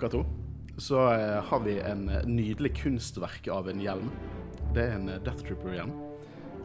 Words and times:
Dere 0.00 0.14
to 0.16 0.24
så 0.80 1.12
eh, 1.12 1.44
har 1.44 1.60
vi 1.60 1.78
en 1.80 2.08
eh, 2.08 2.26
nydelig 2.26 2.76
kunstverk 2.76 3.48
av 3.48 3.68
en 3.68 3.80
hjelm. 3.80 4.10
Det 4.74 4.84
er 4.86 4.96
en 4.96 5.08
eh, 5.12 5.20
Death 5.24 5.44
Trooper-hjelm. 5.44 5.92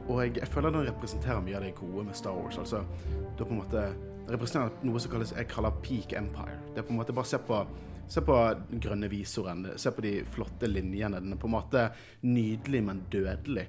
Og 0.05 0.21
jeg, 0.21 0.47
føler 0.53 0.71
den 0.71 0.85
representerer 0.87 1.41
mye 1.43 1.57
av 1.57 1.65
det 1.65 1.73
gode 1.75 2.05
med 2.07 2.15
Star 2.15 2.37
Wars. 2.37 2.59
Altså, 2.61 2.83
det 3.09 3.41
er 3.41 3.49
på 3.49 3.55
en 3.55 3.63
måte 3.63 3.87
representerer 4.29 4.85
noe 4.87 5.01
som 5.01 5.11
kalles, 5.11 5.33
jeg 5.35 5.49
kaller 5.49 5.75
peak 5.83 6.15
empire. 6.17 6.59
Det 6.71 6.81
er 6.81 6.87
på 6.87 6.95
en 6.95 7.01
måte 7.01 7.15
bare 7.15 7.31
se 7.33 7.41
på 7.41 7.65
Se 8.05 8.21
på 8.21 8.35
den 8.69 8.77
grønne 8.77 9.07
visoren, 9.09 9.63
se 9.81 9.89
på 9.89 10.03
de 10.05 10.11
flotte 10.29 10.67
linjene. 10.69 11.17
Den 11.23 11.33
er 11.33 11.39
på 11.41 11.47
en 11.49 11.55
måte 11.55 11.87
nydelig, 12.21 12.83
men 12.85 12.99
dødelig. 13.09 13.63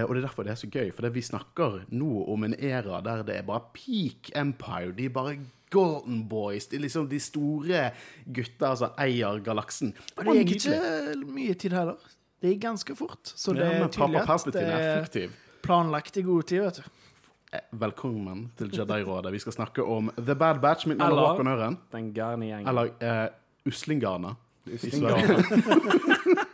Og 0.00 0.10
det 0.10 0.18
er 0.18 0.24
derfor 0.24 0.42
det 0.42 0.50
er 0.50 0.58
så 0.58 0.66
gøy, 0.66 0.90
for 0.90 1.06
vi 1.14 1.22
snakker 1.22 1.76
nå 1.94 2.08
om 2.26 2.42
en 2.48 2.56
æra 2.58 2.98
der 3.06 3.22
det 3.28 3.36
er 3.38 3.46
bare 3.46 3.70
peak 3.76 4.32
empire. 4.34 4.90
De 4.98 5.06
bare 5.14 5.36
golden 5.70 6.22
boys. 6.28 6.66
De 6.70 6.78
liksom 6.78 7.08
de 7.08 7.18
store 7.20 7.90
gutta 8.26 8.74
som 8.76 8.94
eier 8.98 9.40
galaksen. 9.44 9.94
Og 10.16 10.24
det 10.30 10.36
gikk 10.42 10.54
ikke 10.58 11.16
mye 11.26 11.54
tid 11.58 11.72
heller. 11.76 11.98
Det 12.40 12.52
gikk 12.54 12.62
ganske 12.62 12.94
fort. 12.96 13.32
Så 13.34 13.52
det 13.56 13.64
Ja, 13.66 13.72
er 13.84 13.88
tydelig 13.88 14.22
at 14.28 14.52
det 14.54 14.62
er 14.62 15.00
effektiv. 15.00 15.30
planlagt 15.62 16.16
i 16.16 16.22
god 16.22 16.42
tid, 16.46 16.62
vet 16.62 16.76
du. 16.76 16.82
Eh, 17.52 17.60
Velkommen 17.72 18.50
til 18.56 18.68
Jedi-rådet. 18.70 19.32
Vi 19.32 19.38
skal 19.38 19.52
snakke 19.52 19.82
om 19.82 20.10
The 20.16 20.34
Bad 20.34 20.60
Batch. 20.60 20.86
Mitt 20.86 20.98
navn 20.98 21.16
er 21.18 21.26
Håkon 21.26 21.46
Øren. 21.48 21.78
Den 21.92 22.12
gærne 22.14 22.44
gjengen. 22.46 22.68
Eller 22.68 22.90
uh, 23.02 23.28
Uslingarna. 23.66 24.34
Uslingarna. 24.68 25.38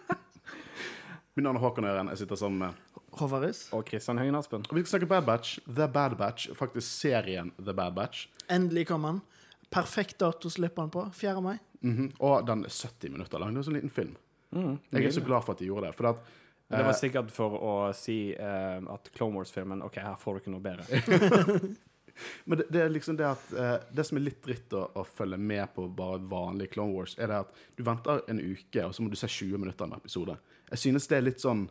Mitt 1.35 1.43
navn 1.43 1.57
er 1.57 1.61
Håkon 1.61 1.85
Øren. 1.85 2.09
Jeg 2.09 2.19
sitter 2.19 2.37
sammen 2.39 2.59
med 2.59 2.94
Håvaris. 3.21 3.67
Og 3.77 3.87
Kristian 3.89 4.19
Høyen 4.19 4.37
Aspen. 4.39 4.65
Og 4.67 4.77
Vi 4.77 4.83
skal 4.85 4.99
snakke 4.99 5.11
Bad 5.13 5.29
Batch. 5.29 5.59
The 5.69 5.89
Bad 5.89 6.17
Batch. 6.21 6.51
Faktisk 6.59 6.89
serien 6.89 7.53
The 7.61 7.75
Bad 7.75 7.95
Batch. 7.95 8.27
Endelig 8.49 8.89
kom 8.91 9.05
han. 9.09 9.23
Perfekt 9.71 10.19
dato 10.19 10.51
slipper 10.51 10.59
slippe 10.59 10.81
han 10.81 10.91
på. 10.91 11.07
4. 11.15 11.41
mai. 11.41 11.57
Mhm. 11.81 12.13
Og 12.19 12.47
den 12.47 12.65
er 12.65 12.69
70 12.71 13.11
minutter 13.13 13.39
lang. 13.39 13.55
Det 13.55 13.59
er 13.59 13.65
en 13.65 13.69
sånn 13.71 13.81
liten 13.81 13.93
film. 13.93 14.17
Jeg 14.55 15.05
er 15.05 15.11
så 15.11 15.25
glad 15.25 15.45
for 15.45 15.55
at 15.55 15.63
de 15.63 15.67
gjorde 15.69 15.89
det. 15.89 15.97
For 15.97 16.13
at 16.13 16.21
Det 16.69 16.81
var 16.81 16.95
eh, 16.95 16.99
sikkert 16.99 17.33
for 17.35 17.57
å 17.61 17.73
si 17.93 18.35
uh, 18.35 18.81
at 18.95 19.11
Clone 19.15 19.37
Wars-filmen 19.37 19.83
OK, 19.85 19.99
her 20.01 20.17
får 20.19 20.35
du 20.39 20.41
ikke 20.41 20.55
noe 20.55 20.65
bedre. 20.65 20.87
Men 22.49 22.61
det, 22.61 22.67
det 22.71 22.81
er 22.81 22.93
liksom 22.95 23.19
det 23.19 23.27
at 23.27 23.49
uh, 23.59 23.77
Det 23.91 24.05
som 24.07 24.17
er 24.17 24.25
litt 24.29 24.41
dritt 24.43 24.73
å, 24.73 24.85
å 24.95 25.05
følge 25.05 25.37
med 25.37 25.67
på 25.75 25.89
bare 25.93 26.23
vanlig 26.31 26.71
Clone 26.73 26.95
Wars, 26.95 27.17
er 27.19 27.31
det 27.31 27.41
at 27.45 27.63
du 27.77 27.83
venter 27.85 28.23
en 28.31 28.41
uke, 28.41 28.87
og 28.87 28.95
så 28.95 29.05
må 29.05 29.13
du 29.13 29.19
se 29.19 29.29
20 29.29 29.61
minutter 29.61 29.85
av 29.85 29.93
en 29.93 29.99
episode. 29.99 30.39
Jeg 30.71 30.83
synes 30.87 31.11
det 31.11 31.19
er 31.19 31.27
litt 31.27 31.45
sånn 31.45 31.67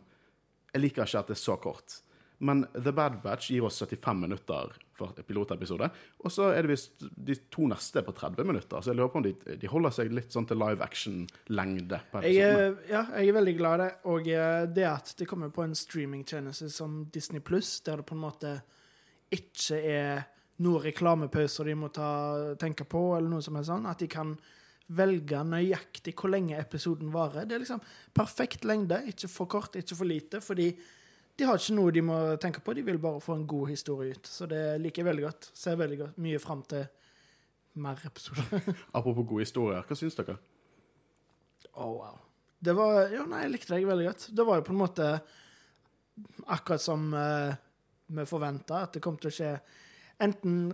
Jeg 0.74 0.82
liker 0.82 1.06
ikke 1.06 1.22
at 1.22 1.30
det 1.30 1.38
er 1.38 1.44
så 1.44 1.56
kort. 1.62 2.00
Men 2.44 2.64
The 2.74 2.92
Bad 2.92 3.20
Batch 3.22 3.52
gir 3.54 3.64
oss 3.64 3.78
75 3.78 4.18
minutter 4.20 4.72
for 4.94 5.14
pilotepisode. 5.26 5.88
Og 6.18 6.32
så 6.32 6.50
er 6.52 6.66
det 6.66 6.74
visst 6.74 7.04
de 7.14 7.36
to 7.50 7.68
neste 7.70 8.02
på 8.04 8.12
30 8.12 8.44
minutter. 8.46 8.82
Så 8.82 8.90
jeg 8.90 8.98
lurer 8.98 9.12
på 9.12 9.20
om 9.22 9.26
de, 9.26 9.32
de 9.60 9.70
holder 9.70 9.94
seg 9.94 10.12
litt 10.14 10.34
sånn 10.34 10.48
til 10.50 10.58
live 10.60 10.82
action-lengde. 10.84 12.00
Jeg 12.26 12.42
er, 12.42 12.76
ja, 12.90 13.04
jeg 13.14 13.30
er 13.30 13.38
veldig 13.38 13.56
glad 13.58 13.78
i 13.78 13.84
det. 13.84 13.90
Og 14.12 14.30
eh, 14.34 14.60
det 14.76 14.86
at 14.90 15.14
det 15.18 15.28
kommer 15.30 15.54
på 15.54 15.64
en 15.64 15.76
streamingtjeneste 15.78 16.68
som 16.74 17.04
Disney 17.14 17.42
Pluss, 17.44 17.78
der 17.86 18.02
det 18.02 18.08
på 18.10 18.18
en 18.18 18.24
måte 18.26 18.56
ikke 19.34 19.78
er 19.80 20.26
noen 20.62 20.84
reklamepauser 20.84 21.70
de 21.70 21.78
må 21.78 21.88
ta, 21.94 22.10
tenke 22.60 22.86
på, 22.86 23.06
eller 23.16 23.30
noe 23.30 23.42
som 23.42 23.56
er 23.58 23.66
sånn, 23.66 23.88
at 23.90 24.02
de 24.02 24.10
kan 24.10 24.36
velge 24.92 25.40
nøyaktig 25.48 26.12
hvor 26.18 26.32
lenge 26.32 26.58
episoden 26.60 27.12
varer. 27.14 27.46
Det 27.48 27.56
er 27.56 27.62
liksom 27.62 27.80
perfekt 28.14 28.66
lengde, 28.68 29.00
ikke 29.08 29.30
for 29.32 29.50
kort, 29.50 29.78
ikke 29.80 29.96
for 29.96 30.08
lite, 30.08 30.40
fordi 30.44 30.68
de 31.34 31.46
har 31.48 31.58
ikke 31.58 31.74
noe 31.74 31.94
de 31.94 32.02
må 32.04 32.18
tenke 32.42 32.60
på, 32.62 32.74
de 32.76 32.84
vil 32.86 33.00
bare 33.02 33.22
få 33.22 33.38
en 33.38 33.46
god 33.48 33.72
historie 33.72 34.14
ut. 34.14 34.28
Så 34.28 34.46
det 34.50 34.62
liker 34.82 35.02
jeg 35.02 35.08
veldig 35.08 35.24
godt. 35.24 35.48
Ser 35.56 35.80
veldig 35.80 35.98
godt, 36.02 36.20
mye 36.22 36.42
fram 36.42 36.62
til 36.70 36.84
mer 37.82 38.02
episoder. 38.06 38.68
Apropos 38.98 39.26
gode 39.26 39.46
historier, 39.46 39.82
hva 39.82 39.98
syns 39.98 40.18
dere? 40.20 40.36
Å, 41.74 41.88
wow. 41.88 42.20
Det 42.64 42.74
var 42.76 43.10
Ja, 43.12 43.24
nei, 43.28 43.44
jeg 43.44 43.56
likte 43.56 43.74
deg 43.74 43.88
veldig 43.88 44.06
godt. 44.12 44.28
Det 44.36 44.46
var 44.46 44.60
jo 44.60 44.66
på 44.68 44.74
en 44.76 44.82
måte 44.84 45.08
akkurat 46.54 46.82
som 46.82 47.08
uh, 47.10 47.50
vi 48.14 48.26
forventa, 48.28 48.84
at 48.84 48.94
det 48.94 49.02
kom 49.02 49.18
til 49.18 49.32
å 49.32 49.34
skje 49.34 49.50
enten 50.22 50.68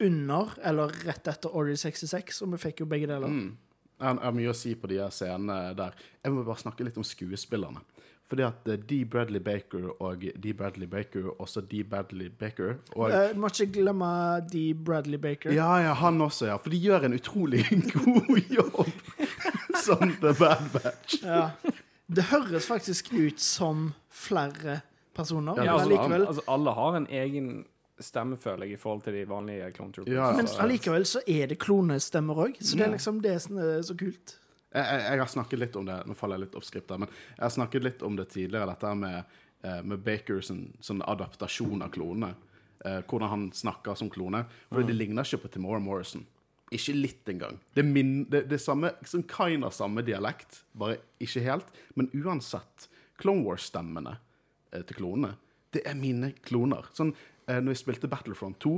under 0.00 0.52
eller 0.62 0.92
rett 1.06 1.28
etter 1.28 1.54
Order 1.56 1.76
66, 1.76 2.42
og 2.44 2.52
vi 2.54 2.60
fikk 2.68 2.84
jo 2.84 2.90
begge 2.90 3.08
deler. 3.10 3.30
Mm. 3.30 3.56
Jeg 3.98 4.18
har 4.22 4.34
mye 4.34 4.50
å 4.52 4.54
si 4.54 4.76
på 4.78 4.90
de 4.90 5.00
her 5.02 5.10
scenene 5.14 5.72
der. 5.78 5.96
Jeg 6.22 6.34
må 6.34 6.44
bare 6.46 6.62
snakke 6.62 6.86
litt 6.86 6.98
om 7.00 7.06
skuespillerne. 7.06 7.82
Fordi 8.28 8.44
at 8.44 8.66
D. 8.84 9.04
Bradley 9.08 9.40
Baker 9.40 9.88
og 10.04 10.24
D. 10.36 10.52
Bradley 10.52 10.86
Baker, 10.86 11.30
også 11.40 11.62
D. 11.64 11.80
Bradley 11.88 12.28
Baker 12.28 12.74
og 12.92 13.08
uh, 13.08 13.30
Du 13.32 13.40
må 13.40 13.48
ikke 13.48 13.80
glemme 13.80 14.08
D. 14.52 14.74
Bradley 14.74 15.18
Baker. 15.18 15.54
Ja, 15.56 15.70
ja, 15.80 15.94
han 15.96 16.20
også, 16.20 16.50
ja. 16.50 16.58
For 16.60 16.70
de 16.70 16.80
gjør 16.82 17.08
en 17.08 17.16
utrolig 17.16 17.64
god 17.94 18.52
jobb 18.52 18.92
som 19.86 20.12
The 20.20 20.34
Bad 20.36 20.68
Batch. 20.76 21.22
Ja. 21.24 21.48
Det 22.08 22.28
høres 22.28 22.68
faktisk 22.68 23.10
ut 23.16 23.40
som 23.40 23.92
flere 24.12 24.80
personer, 25.16 25.64
Ja, 25.64 25.78
men 25.80 25.90
likevel 25.90 26.28
altså, 26.28 26.44
alle 26.48 26.72
har 26.76 27.00
en 27.00 27.08
egen 27.10 27.48
stemme, 28.04 28.36
føler 28.40 28.66
jeg, 28.66 28.72
i 28.78 28.80
forhold 28.80 29.02
til 29.04 29.16
de 29.18 29.24
vanlige 29.28 29.70
Clone 29.76 29.92
Troopers. 29.92 30.14
Ja, 30.14 30.30
ja. 30.30 30.36
Men 30.36 30.46
Så- 30.46 30.60
allikevel 30.62 31.06
så 31.06 31.20
er 31.26 31.46
det 31.46 31.58
klonestemmer 31.58 32.34
òg, 32.46 32.56
så 32.60 32.76
det 32.76 32.86
er 32.86 32.92
liksom 32.96 33.20
det 33.22 33.40
som 33.42 33.58
er 33.58 33.82
så 33.82 33.96
kult. 33.98 34.36
Jeg, 34.74 34.84
jeg, 34.84 35.00
jeg 35.00 35.18
har 35.18 35.26
snakket 35.32 35.58
litt 35.58 35.76
om 35.80 35.86
det 35.88 35.94
Nå 36.06 36.14
faller 36.14 36.36
jeg 36.36 36.44
litt 36.46 36.54
off 36.58 36.70
der, 36.70 36.98
men 36.98 37.08
jeg 37.08 37.40
har 37.42 37.50
snakket 37.54 37.82
litt 37.86 38.02
om 38.04 38.16
det 38.16 38.28
tidligere, 38.28 38.66
dette 38.68 38.94
med, 38.94 39.24
eh, 39.64 39.82
med 39.82 40.04
Baker 40.04 40.40
sånn 40.44 41.02
adaptasjon 41.08 41.82
av 41.82 41.90
klonene. 41.90 42.34
Eh, 42.84 43.00
hvordan 43.02 43.28
han 43.28 43.52
snakker 43.52 43.96
som 43.96 44.10
klone. 44.10 44.44
For 44.70 44.82
det 44.82 44.94
ligner 44.94 45.24
ikke 45.26 45.42
på 45.42 45.50
Timora 45.50 45.80
Morrison. 45.80 46.26
Ikke 46.70 46.94
litt 46.94 47.24
engang. 47.32 47.58
Det 47.74 47.80
er, 47.82 47.88
min, 47.88 48.24
det, 48.28 48.44
det 48.50 48.60
samme, 48.60 48.92
sånn 49.08 49.24
kind 49.26 49.64
av 49.64 49.72
samme 49.72 50.02
dialekt, 50.04 50.60
bare 50.76 50.98
ikke 51.18 51.42
helt. 51.42 51.66
Men 51.96 52.10
uansett, 52.12 52.88
Clone 53.18 53.42
Wars-stemmene 53.46 54.18
eh, 54.72 54.82
til 54.82 54.96
klonene, 55.00 55.32
det 55.72 55.82
er 55.88 55.96
mine 55.98 56.34
kloner. 56.44 56.86
Sånn, 56.96 57.14
eh, 57.48 57.60
når 57.60 57.74
jeg 57.74 57.82
spilte 57.82 58.10
Battlefront 58.12 58.60
2, 58.64 58.72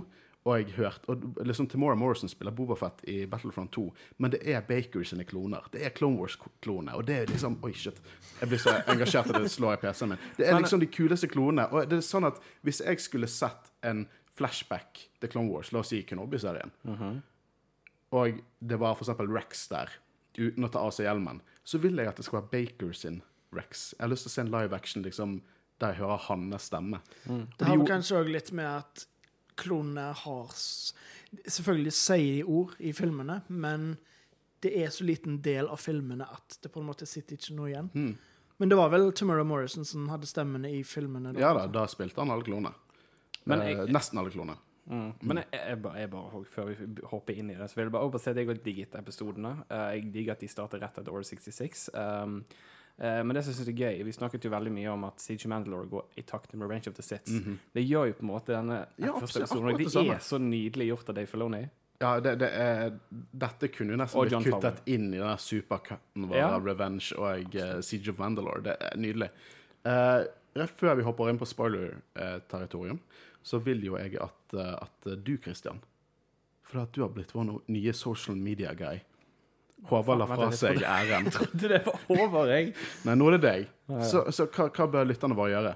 og 0.49 0.55
jeg 0.57 0.73
hørte 0.79 1.13
og 1.13 1.25
liksom 1.45 1.67
Timora 1.69 1.95
Morrison 2.01 2.31
spiller 2.33 2.55
Bobafett 2.57 3.03
i 3.13 3.27
Battlefront 3.29 3.73
2, 3.77 3.83
men 4.25 4.33
det 4.33 4.41
er 4.49 4.63
Baker 4.65 5.03
sine 5.05 5.27
kloner. 5.29 5.67
Det 5.73 5.83
er 5.85 5.93
Clone 5.93 6.17
Wars-kloner. 6.17 6.95
Og 6.97 7.05
det 7.07 7.17
er 7.19 7.27
liksom 7.29 7.59
Oi, 7.67 7.75
shit. 7.77 7.99
Jeg 8.41 8.49
blir 8.49 8.63
så 8.63 8.79
engasjert 8.89 9.29
at 9.29 9.43
det 9.45 9.51
slår 9.53 9.77
i 9.77 9.83
PC-en 9.83 10.15
min. 10.15 10.23
Det 10.39 10.47
er 10.49 10.57
liksom 10.57 10.81
de 10.81 10.89
kuleste 10.89 11.29
klonene. 11.29 11.67
Og 11.69 11.91
det 11.91 11.99
er 12.01 12.07
sånn 12.07 12.25
at 12.31 12.41
hvis 12.65 12.81
jeg 12.81 13.03
skulle 13.05 13.29
sett 13.29 13.69
en 13.85 14.07
flashback 14.39 15.03
til 15.21 15.29
Clone 15.35 15.53
Wars, 15.53 15.75
la 15.75 15.83
oss 15.83 15.93
si 15.93 16.01
Kenobi-serien, 16.09 16.73
og 18.17 18.41
det 18.61 18.79
var 18.81 18.95
for 18.97 19.05
eksempel 19.05 19.29
Rex 19.31 19.67
der, 19.69 19.93
uten 20.39 20.65
å 20.65 20.71
ta 20.73 20.81
av 20.81 20.95
seg 20.97 21.05
hjelmen, 21.05 21.43
så 21.69 21.79
vil 21.83 22.01
jeg 22.01 22.09
at 22.09 22.17
det 22.17 22.25
skal 22.25 22.41
være 22.41 22.51
Baker 22.55 22.95
sin 22.97 23.21
Rex. 23.53 23.91
Jeg 23.99 24.05
har 24.07 24.13
lyst 24.15 24.25
til 24.25 24.33
å 24.33 24.35
se 24.39 24.45
en 24.47 24.53
live 24.55 24.77
action 24.77 25.05
liksom, 25.05 25.43
der 25.81 25.95
jeg 25.95 26.03
hører 26.03 26.27
hans 26.29 26.69
stemme. 26.71 27.01
Det 27.25 27.67
har 27.67 27.79
jo 27.79 27.89
kanskje 27.89 28.21
òg 28.21 28.31
litt 28.33 28.53
med 28.57 28.69
at 28.69 29.07
klonene 29.61 30.11
har 30.25 30.55
Selvfølgelig 31.31 31.93
sier 31.95 32.41
de 32.41 32.47
ord 32.51 32.73
i 32.83 32.91
filmene, 32.97 33.37
men 33.47 33.93
det 34.65 34.73
er 34.83 34.89
så 34.91 35.05
liten 35.07 35.37
del 35.45 35.69
av 35.71 35.79
filmene 35.79 36.27
at 36.27 36.57
det 36.65 36.73
på 36.75 36.81
en 36.83 36.89
måte 36.89 37.07
sitter 37.07 37.39
ikke 37.39 37.55
noe 37.55 37.69
igjen. 37.71 37.91
Mm. 37.95 38.17
Men 38.59 38.73
det 38.73 38.79
var 38.81 38.91
vel 38.93 39.07
Tamara 39.17 39.45
Morrison 39.47 39.87
som 39.87 40.09
hadde 40.11 40.27
stemmene 40.27 40.73
i 40.75 40.81
filmene? 40.85 41.33
Ja 41.39 41.53
da, 41.57 41.69
da 41.71 41.87
spilte 41.89 42.21
han 42.21 42.33
alle 42.35 42.45
klonene. 42.45 42.75
Men 43.49 43.63
Eh, 43.63 43.85
nesten 43.89 44.19
alle 44.21 44.33
klonene. 44.35 44.59
Mm. 44.91 45.13
Men 45.23 45.41
jeg, 45.45 45.49
jeg, 45.55 45.79
bare, 45.85 46.01
jeg 46.03 46.11
bare, 46.11 46.43
før 46.51 46.69
vi 46.73 47.07
hopper 47.13 47.39
inn 47.39 47.53
i 47.53 47.57
det, 47.57 47.71
så 47.71 47.79
vil 47.79 47.87
jeg 47.87 47.95
bare 47.95 48.11
bare 48.11 48.21
si 48.21 48.31
at 48.33 48.41
jeg 48.41 48.51
har 48.51 48.61
digget 48.65 48.99
episodene. 48.99 49.55
Eh, 49.71 49.87
jeg 49.95 50.13
digger 50.17 50.35
at 50.35 50.43
de 50.43 50.51
starter 50.51 50.83
rett 50.83 50.99
etter 50.99 51.15
Order 51.15 51.29
66. 51.31 51.87
Um, 51.95 52.41
men 53.01 53.33
det 53.33 53.43
som 53.45 53.55
jeg 53.55 53.57
synes 53.57 53.69
er 53.73 53.79
gøy, 53.81 54.03
vi 54.05 54.13
snakket 54.13 54.45
jo 54.45 54.51
veldig 54.53 54.73
mye 54.77 54.91
om 54.93 55.05
at 55.09 55.23
Siege 55.25 55.49
Mandalore 55.49 55.89
går 55.89 56.19
i 56.21 56.25
takt 56.29 56.53
med 56.53 56.67
Revenge 56.67 56.91
of 56.91 56.97
the 56.99 57.05
Sith. 57.07 57.33
Det 57.73 57.85
gjør 57.87 58.11
jo 58.11 58.17
på 58.19 58.27
en 58.27 58.29
måte 58.29 58.53
denne. 58.53 58.83
Ja, 59.01 59.15
første 59.17 59.41
episoden, 59.47 59.71
det 59.79 59.87
det 59.95 60.17
er 60.19 60.25
så 60.27 60.41
nydelig 60.43 60.91
gjort 60.91 61.09
av 61.09 61.17
Dave 61.17 61.31
Filoni. 61.31 61.63
Ja, 62.01 62.15
det, 62.21 62.35
det 62.41 62.49
er, 62.57 62.95
dette 63.13 63.69
kunne 63.69 63.93
jo 63.93 63.99
nesten 64.01 64.23
blitt 64.25 64.47
kuttet 64.47 64.79
Favreau. 64.81 64.87
inn 64.89 65.11
i 65.13 65.19
den 65.21 65.41
supercutten 65.45 66.29
vår 66.31 66.39
Ja. 66.39 66.47
Revenge 66.57 67.17
og 67.17 67.57
uh, 67.57 67.81
Siege 67.85 68.15
of 68.15 68.21
Mandalore. 68.23 68.63
Det 68.65 68.77
er 68.89 68.97
nydelig. 68.97 69.29
Uh, 69.85 70.25
rett 70.57 70.73
før 70.81 70.97
vi 70.97 71.05
hopper 71.05 71.29
inn 71.29 71.41
på 71.41 71.49
spoiler-territorium, 71.49 73.01
så 73.45 73.61
vil 73.65 73.85
jo 73.85 73.99
jeg 74.01 74.17
at, 74.21 74.55
eh, 74.57 74.75
at 74.77 75.07
du, 75.25 75.37
Christian 75.41 75.79
For 76.69 76.83
at 76.83 76.93
du 76.93 77.01
har 77.01 77.13
blitt 77.15 77.33
vår 77.33 77.63
nye 77.73 77.93
social 77.97 78.37
media 78.37 78.75
guy. 78.77 79.01
Håvard 79.89 80.21
la 80.21 80.27
fra 80.29 80.51
seg 80.55 80.83
æren. 80.85 81.31
Trodde 81.35 81.71
det 81.73 81.81
var 81.87 82.03
over, 82.13 82.51
jeg. 82.53 82.75
Nei, 83.07 83.15
nå 83.17 83.31
er 83.31 83.39
det 83.39 83.45
deg. 83.47 83.71
Så, 84.07 84.27
så 84.35 84.47
hva, 84.51 84.69
hva 84.69 84.89
bør 84.91 85.09
lytterne 85.09 85.39
våre 85.39 85.55
gjøre? 85.55 85.73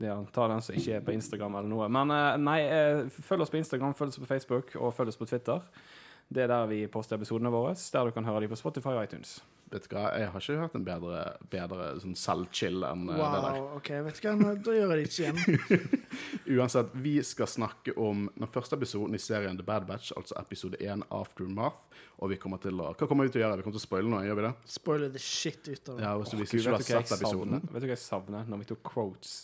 Ja, 0.00 0.20
ta 0.34 0.46
den 0.50 0.62
som 0.62 0.76
ikke 0.78 0.98
er 0.98 1.04
på 1.04 1.14
Instagram 1.14 1.58
eller 1.58 1.70
noe. 1.70 1.88
Men 1.90 2.12
eh, 2.14 2.32
nei, 2.38 2.58
eh, 2.70 3.20
følg 3.26 3.42
oss 3.42 3.52
på 3.52 3.58
Instagram, 3.58 3.96
følg 3.98 4.14
oss 4.14 4.22
på 4.22 4.28
Facebook 4.30 4.76
og 4.78 4.94
følg 4.94 5.10
oss 5.10 5.18
på 5.20 5.26
Twitter. 5.26 5.62
Det 6.28 6.44
er 6.44 6.50
der 6.50 6.70
vi 6.70 6.80
poster 6.90 7.18
episodene 7.18 7.50
våre, 7.54 7.74
der 7.74 8.08
du 8.08 8.14
kan 8.14 8.26
høre 8.26 8.44
dem 8.44 8.52
på 8.52 8.58
Spotify 8.58 8.94
og 8.94 9.04
iTunes. 9.06 9.38
Vet 9.66 9.88
du 9.90 9.94
hva, 9.96 10.04
jeg 10.14 10.30
har 10.30 10.42
ikke 10.44 10.56
hørt 10.60 10.74
en 10.78 10.84
bedre, 10.86 11.20
bedre 11.50 11.86
sånn 11.98 12.14
selvchill 12.18 12.84
enn 12.86 13.08
wow, 13.08 13.16
det 13.18 13.40
der. 13.42 13.56
Wow, 13.56 13.64
OK, 13.80 13.88
vet 14.06 14.20
du 14.20 14.28
hva, 14.28 14.52
da 14.62 14.74
gjør 14.76 14.92
jeg 14.94 14.98
det 15.00 15.06
ikke 15.08 15.24
igjen. 15.24 16.04
Uansett, 16.60 16.92
vi 17.02 17.14
skal 17.26 17.50
snakke 17.50 17.96
om 17.98 18.28
den 18.36 18.52
første 18.54 18.78
episoden 18.78 19.18
i 19.18 19.22
serien 19.22 19.58
The 19.58 19.66
Bad 19.66 19.88
Batch, 19.88 20.12
altså 20.14 20.38
episode 20.38 20.78
1, 20.78 21.02
Aftermath. 21.10 21.82
Og 22.22 22.30
vi 22.30 22.38
kommer 22.40 22.62
til 22.62 22.78
å 22.78 22.92
Hva 22.94 23.10
kommer 23.10 23.26
vi 23.26 23.34
til 23.34 23.42
å 23.42 23.46
gjøre? 23.48 23.58
Vi 23.58 23.66
kommer 23.66 23.76
til 23.76 23.82
å 23.82 23.88
spoile 23.88 24.12
noe, 24.12 24.22
gjør 24.28 24.38
vi 24.38 24.46
det? 24.46 24.54
Spoile 24.76 25.10
the 25.12 25.24
shit 25.26 25.66
ut 25.66 25.90
av 25.90 25.98
det. 25.98 26.06
Ja, 26.06 26.14
så 26.22 26.38
Åh, 26.38 26.44
Hvis 26.44 26.54
ikke 26.54 26.70
har 26.70 26.78
du 26.78 26.86
jeg 26.86 26.92
sett 26.94 27.18
episoden? 27.18 27.66
Vet 27.66 27.82
du 27.82 27.90
hva 27.90 27.94
jeg 27.96 28.04
savner 28.04 28.48
når 28.48 28.62
vi 28.62 28.70
tok 28.70 28.86
quotes? 28.86 29.36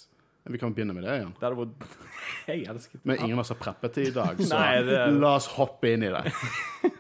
Vi 0.45 0.59
kan 0.59 0.75
begynne 0.75 0.95
med 0.95 1.05
det 1.07 1.19
igjen. 1.19 1.35
Det 1.39 1.47
hadde 1.47 1.59
vært 1.61 1.93
Jeg 2.51 2.65
elsket 2.71 3.05
Men 3.07 3.21
ingen 3.21 3.37
av 3.37 3.45
oss 3.45 3.53
har 3.55 3.61
preppet 3.61 3.99
det 3.99 4.09
i 4.09 4.15
dag, 4.15 4.41
så 4.43 4.55
Nei, 4.57 4.73
det 4.87 5.05
la 5.19 5.37
oss 5.39 5.51
hoppe 5.59 5.93
inn 5.95 6.07
i 6.07 6.11
det. 6.15 6.25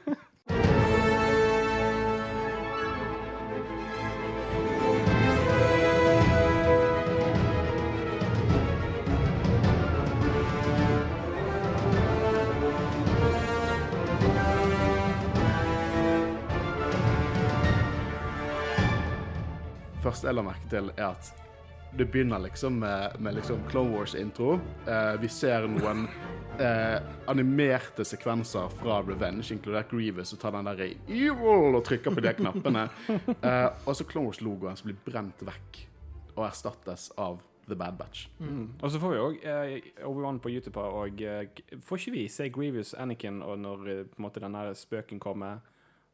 jeg 20.32 20.40
la 20.40 20.44
merke 20.46 20.69
til, 20.73 20.90
er 20.96 21.11
at 21.12 21.32
det 21.93 22.06
begynner 22.08 22.40
liksom 22.40 22.79
med, 22.81 23.19
med 23.20 23.34
liksom 23.37 23.61
Clone 23.69 23.93
Wars-intro. 23.93 24.55
Eh, 24.88 25.20
vi 25.20 25.29
ser 25.29 25.67
noen 25.69 26.06
eh, 26.64 26.96
animerte 27.29 28.06
sekvenser 28.08 28.73
fra 28.81 29.02
Revenge, 29.05 29.44
inkludert 29.52 29.93
Grievous, 29.93 30.32
og 30.32 30.40
tar 30.40 30.56
den 30.56 30.70
der 30.70 30.84
evil 30.88 31.76
og 31.76 31.82
trykker 31.84 32.17
på 32.17 32.25
de 32.25 32.37
knappene. 32.40 32.88
Eh, 33.43 33.69
og 33.88 33.96
så 33.96 34.06
Clone 34.06 34.31
Wars-logoen 34.31 34.76
som 34.79 34.88
blir 34.88 34.99
brent 35.05 35.40
vekk 35.44 35.81
og 36.37 36.44
erstattes 36.46 37.08
av 37.20 37.40
The 37.69 37.76
Bad 37.76 37.99
Batch. 37.99 38.29
Mm. 38.38 38.70
Og 38.81 38.90
så 38.90 39.00
får 39.02 39.12
vi 39.12 39.20
òg 39.23 39.44
eh, 39.46 39.90
Obi-Wan 40.06 40.40
på 40.43 40.52
YouTube, 40.52 40.81
og 40.81 41.20
eh, 41.23 41.62
får 41.84 42.00
ikke 42.00 42.14
vi 42.14 42.25
se 42.32 42.49
Grievous 42.55 42.94
Anakin 42.94 43.43
og 43.44 43.58
når 43.62 43.90
eh, 43.90 44.02
på 44.08 44.20
en 44.20 44.26
måte 44.26 44.43
den 44.43 44.56
der 44.56 44.73
spøken 44.79 45.20
kommer 45.23 45.61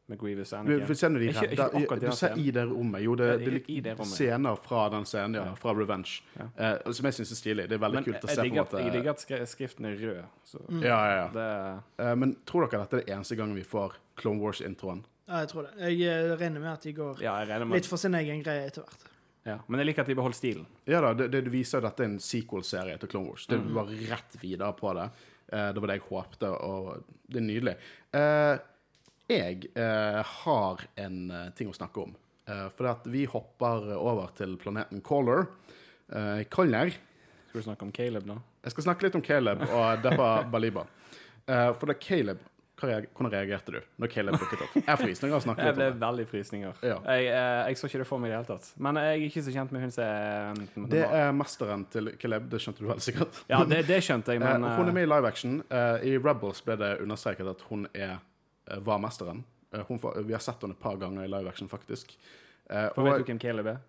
med 0.09 0.19
Grievous 0.19 0.51
Vi, 0.53 0.57
Anakin? 0.57 0.95
ser 0.95 1.09
de 1.09 1.25
Ikke- 1.29 1.51
ikke 1.53 1.67
akkurat 1.69 2.03
i 2.03 2.05
Du 2.05 2.15
ser 2.17 2.37
i 2.37 2.51
det 2.51 2.65
rommet. 2.69 3.01
Jo, 3.03 3.15
det, 3.15 3.27
det, 3.39 3.45
det 3.45 3.69
i- 3.69 3.77
er 3.77 3.81
det 3.81 3.93
rommet. 3.99 4.07
scener 4.17 4.55
fra 4.57 4.89
den 4.89 5.05
scenen, 5.05 5.35
ja, 5.35 5.53
fra 5.55 5.73
Revenge, 5.73 6.21
Ja. 6.39 6.47
eh, 6.57 6.91
som 6.91 7.05
jeg 7.05 7.13
syns 7.13 7.31
er 7.31 7.35
stilig. 7.35 7.67
Det 7.69 7.77
er 7.77 7.83
veldig 7.85 7.93
Men 7.93 8.03
kult 8.03 8.23
å 8.23 8.29
se 8.29 8.41
på 8.41 8.45
en 8.45 8.55
måte 8.65 8.83
jeg 8.83 8.91
digger 8.91 9.41
at 9.41 9.47
skriften 9.49 9.85
er 9.85 9.95
rød. 9.97 10.23
Så 10.45 10.59
Ja, 10.81 10.99
ja, 11.05 11.15
ja. 11.15 11.27
det 11.33 11.83
Eh, 12.05 12.15
men 12.15 12.35
tror 12.45 12.67
dere 12.69 12.79
dette 12.85 12.93
er 12.97 13.05
det 13.05 13.09
eneste 13.15 13.35
gangen 13.37 13.55
vi 13.55 13.63
får 13.63 13.93
Clone 14.17 14.39
Wars-introen? 14.41 15.03
Ja, 15.27 15.39
jeg 15.41 15.49
tror 15.49 15.61
det. 15.63 15.77
Jeg 15.77 16.01
eh, 16.01 16.35
regner 16.37 16.59
med 16.59 16.73
at 16.73 16.81
de 16.81 16.93
går 16.93 17.21
Ja, 17.21 17.45
med 17.45 17.71
litt 17.71 17.85
for 17.85 17.97
sin 17.97 18.13
egen 18.15 18.41
greie 18.43 18.65
etter 18.67 18.81
hvert. 18.81 19.03
ja. 19.45 19.59
Men 19.67 19.79
jeg 19.79 19.87
liker 19.87 20.01
at 20.01 20.07
de 20.07 20.15
beholder 20.15 20.35
stilen. 20.35 20.65
Ja 20.87 21.01
da, 21.01 21.13
det, 21.13 21.31
det 21.31 21.51
viser 21.51 21.77
at 21.77 21.83
dette 21.83 21.99
er 22.01 22.05
en 22.05 22.19
sequel-serie 22.19 22.97
til 22.99 23.07
Clone 23.09 23.27
Wars. 23.29 23.45
Det 23.45 23.59
mm. 23.59 23.73
var 23.73 23.85
rett 23.85 24.41
videre 24.41 24.73
på 24.73 24.93
det. 24.95 25.11
Eh, 25.51 25.71
det 25.73 25.81
var 25.81 25.87
det 25.87 25.99
jeg 26.01 26.09
håpte, 26.09 26.49
og 26.61 27.03
det 27.29 27.37
er 27.37 27.45
nydelig. 27.45 27.75
Eh, 28.13 28.57
jeg 29.29 29.69
eh, 29.77 30.19
har 30.43 30.83
en 30.99 31.19
eh, 31.31 31.49
ting 31.57 31.69
å 31.69 31.75
snakke 31.75 32.01
om. 32.07 32.15
Eh, 32.49 32.67
for 32.75 32.89
at 32.91 33.05
vi 33.09 33.25
hopper 33.29 33.91
over 33.97 34.31
til 34.37 34.55
planeten 34.61 35.01
Caller. 35.05 35.47
Eh, 36.11 36.43
Caller. 36.49 36.93
Skal 37.49 37.61
du 37.61 37.65
snakke 37.67 37.85
om 37.87 37.91
Caleb 37.95 38.25
nå? 38.29 38.37
Jeg 38.65 38.73
skal 38.75 38.89
snakke 38.89 39.05
litt 39.07 39.15
om 39.17 39.23
Caleb 39.25 39.61
og 39.69 40.01
Deppa 40.05 40.31
Baliba. 40.53 40.83
Eh, 41.49 41.69
for 41.79 41.89
da 41.91 41.97
Caleb 41.99 42.45
Hvordan 42.79 43.27
reagerte 43.33 43.73
du 43.75 43.79
når 43.99 44.07
Caleb 44.07 44.37
dukket 44.39 44.61
opp? 44.63 44.75
Jeg 44.79 44.99
frysninger 45.01 45.33
av 45.35 45.41
å 45.41 45.43
snakke 45.43 45.65
Jeg 45.65 45.73
litt 45.73 45.79
ble 45.81 45.87
om 45.89 45.95
det. 45.97 45.99
veldig 46.05 46.25
frysninger. 46.29 46.77
Ja. 46.87 46.93
Jeg, 47.11 47.25
eh, 47.27 47.63
jeg 47.67 47.79
så 47.81 47.89
ikke 47.89 47.99
det 47.99 48.05
for 48.07 48.21
meg 48.23 48.29
i 48.29 48.31
det 48.31 48.37
hele 48.37 48.47
tatt. 48.53 48.69
Men 48.79 48.99
jeg 49.01 49.09
er 49.17 49.23
ikke 49.25 49.41
så 49.43 49.51
kjent 49.57 49.73
med 49.75 49.83
hun 49.83 49.91
som 49.91 50.03
er 50.05 50.61
måte 50.61 50.91
Det 50.93 51.01
er 51.17 51.33
mesteren 51.35 51.83
til 51.91 52.07
Caleb, 52.21 52.45
det 52.53 52.61
skjønte 52.63 52.79
du 52.79 52.87
vel 52.87 53.01
sikkert. 53.03 53.41
Ja, 53.51 53.59
det, 53.67 53.81
det 53.89 53.97
skjønte 54.07 54.31
jeg, 54.31 54.39
men 54.45 54.63
Eh, 54.69 54.77
hun 54.79 54.93
er 54.93 54.95
med 54.95 55.09
i 55.09 55.11
live 55.11 55.27
action. 55.27 55.57
I 55.75 56.13
Rebels 56.23 56.63
ble 56.69 56.77
det 56.79 56.93
understreket 57.03 57.51
at 57.51 57.65
hun 57.67 57.83
er, 57.91 58.15
var 58.77 58.99
mesteren. 58.99 59.43
Eh, 59.73 59.81
hun, 59.87 59.99
vi 60.25 60.33
har 60.33 60.39
sett 60.43 60.61
henne 60.61 60.73
et 60.77 60.81
par 60.81 60.97
ganger 60.97 61.23
i 61.25 61.27
live 61.31 61.49
action, 61.49 61.69
faktisk. 61.69 62.17
Eh, 62.69 62.89
For 62.95 63.03
vet 63.03 63.23
du 63.23 63.31
hvem 63.31 63.39
Caleb 63.41 63.67
er? 63.67 63.81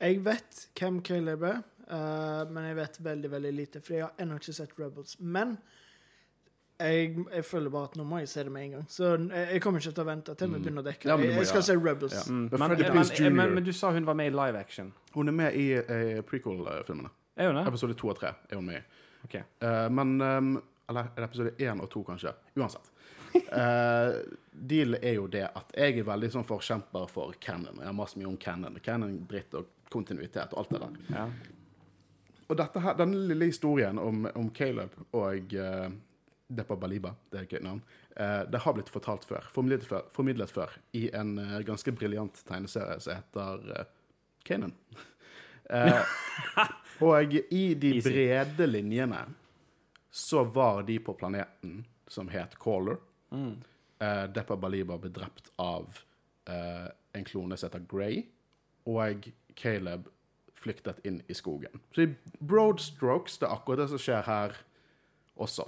Jeg 0.00 0.20
vet 0.24 0.68
hvem 0.76 1.00
Caleb 1.02 1.42
er, 1.48 1.62
eh, 1.88 2.44
men 2.52 2.64
jeg 2.68 2.76
vet 2.76 2.98
veldig 3.04 3.30
veldig 3.32 3.52
lite, 3.56 3.80
for 3.80 3.94
jeg 3.96 4.02
har 4.04 4.12
ennå 4.20 4.36
ikke 4.40 4.52
sett 4.52 4.74
Rebels. 4.78 5.16
Men 5.20 5.56
jeg, 6.80 7.16
jeg 7.32 7.44
føler 7.48 7.70
bare 7.72 7.88
at 7.88 7.94
nå 7.96 8.04
må 8.04 8.18
jeg 8.20 8.28
se 8.28 8.42
det 8.44 8.52
med 8.52 8.66
en 8.66 8.70
gang. 8.74 8.82
Så 8.92 9.14
jeg, 9.16 9.46
jeg 9.54 9.62
kommer 9.64 9.80
ikke 9.80 9.94
til 9.96 10.04
å 10.04 10.08
vente 10.10 10.34
til 10.36 10.50
vi 10.52 10.58
begynner 10.60 10.84
å 10.84 10.88
dekke 10.90 11.06
Mm. 11.08 11.08
Ja, 11.08 11.28
jeg, 11.30 11.36
jeg 11.40 11.46
skal 11.48 11.62
ja. 11.62 11.66
se 11.70 11.76
Rebels. 11.80 12.16
Ja. 12.18 12.24
Mm. 12.28 12.42
Men 12.52 12.60
Men, 12.60 12.76
men, 12.98 13.36
men, 13.36 13.54
men 13.54 13.64
du 13.64 13.72
sa 13.72 13.92
hun 13.96 14.04
var 14.06 14.14
med 14.18 14.26
i 14.28 14.34
live 14.36 14.58
action. 14.60 14.92
hun 15.14 15.28
er 15.28 15.32
med 15.32 15.54
i 15.56 15.66
uh, 15.78 16.20
prequel-filmene. 16.28 17.08
Er 17.36 17.48
hun 17.48 17.56
det? 17.56 17.66
Episode 17.68 17.94
to 17.96 18.08
og 18.12 18.16
tre 18.20 18.34
er 18.50 18.56
hun 18.60 18.66
med 18.66 18.82
i. 18.82 18.82
Okay. 19.24 19.42
Uh, 19.62 19.88
men 19.92 20.20
um, 20.20 20.62
Eller 20.88 21.08
er 21.16 21.24
episode 21.24 21.50
én 21.58 21.80
og 21.82 21.88
to, 21.90 22.02
kanskje? 22.06 22.30
Uansett. 22.56 22.92
Uh, 23.50 24.20
deal 24.52 24.96
er 25.00 25.18
jo 25.18 25.26
det 25.30 25.44
at 25.48 25.74
jeg 25.76 26.00
er 26.00 26.08
veldig 26.08 26.30
sånn 26.32 26.46
forkjemper 26.48 27.08
for 27.12 27.36
canon. 27.42 27.80
Jeg 27.80 27.88
har 27.90 27.96
masse 27.96 28.18
mye 28.18 28.30
om 28.30 28.38
canon. 28.40 28.78
Cannon 28.84 29.18
dritt 29.28 29.54
og 29.58 29.68
kontinuitet 29.92 30.54
og 30.54 30.62
alt 30.62 30.74
det 30.74 30.82
der. 30.82 30.98
Ja. 31.14 31.28
Og 32.46 32.60
her, 32.62 32.94
denne 32.98 33.24
lille 33.26 33.48
historien 33.50 33.98
om, 33.98 34.26
om 34.38 34.50
Caleb 34.54 34.94
og 35.18 35.54
uh, 35.58 35.88
Depa 36.46 36.76
Baliba, 36.78 37.10
det 37.30 37.40
er 37.40 37.46
et 37.46 37.56
gøy 37.56 37.64
navn, 37.66 37.82
uh, 38.20 38.42
det 38.46 38.62
har 38.62 38.76
blitt 38.76 38.92
fortalt 38.92 39.26
før, 39.26 39.48
formidlet 39.54 39.86
før, 39.88 40.06
formidlet 40.14 40.52
før 40.54 40.76
i 40.94 41.08
en 41.16 41.34
uh, 41.42 41.58
ganske 41.66 41.94
briljant 41.96 42.38
tegneserie 42.46 43.00
som 43.02 43.18
heter 43.18 43.68
uh, 43.74 43.84
Cannon. 44.46 44.74
Eh, 45.66 45.96
og 47.02 47.32
i 47.50 47.74
de 47.74 47.88
brede 47.98 48.68
linjene 48.70 49.24
så 50.14 50.44
var 50.44 50.84
de 50.86 51.00
på 51.02 51.16
planeten 51.18 51.80
som 52.06 52.28
het 52.30 52.54
Caller. 52.62 53.00
Mm. 53.32 53.56
Eh, 54.00 54.24
Depa 54.36 54.56
Baliba 54.56 54.98
ble 55.00 55.10
drept 55.10 55.48
av 55.58 55.86
uh, 56.48 56.88
en 57.16 57.24
klone 57.24 57.56
som 57.56 57.68
heter 57.70 57.86
Grey, 57.90 58.24
og 58.86 59.28
Caleb 59.56 60.08
flyktet 60.56 61.00
inn 61.06 61.22
i 61.28 61.34
skogen. 61.34 61.80
Så 61.94 62.02
i 62.06 62.10
broad 62.40 62.80
strokes, 62.80 63.38
det 63.38 63.48
er 63.48 63.54
akkurat 63.56 63.78
det 63.84 63.88
som 63.94 63.98
skjer 64.02 64.22
her 64.26 64.54
også. 65.36 65.66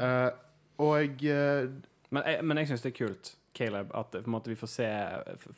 Uh, 0.00 0.30
og 0.82 1.22
uh, 1.28 1.68
Men 2.12 2.26
jeg, 2.28 2.44
men 2.44 2.58
jeg 2.60 2.68
syns 2.72 2.82
det 2.84 2.92
er 2.92 2.98
kult, 3.06 3.34
Caleb, 3.56 3.92
at 3.94 4.16
måte, 4.26 4.48
vi 4.52 4.56
får 4.56 4.70
se 4.72 4.88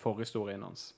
forhistorien 0.03 0.63
hans. 0.63 0.93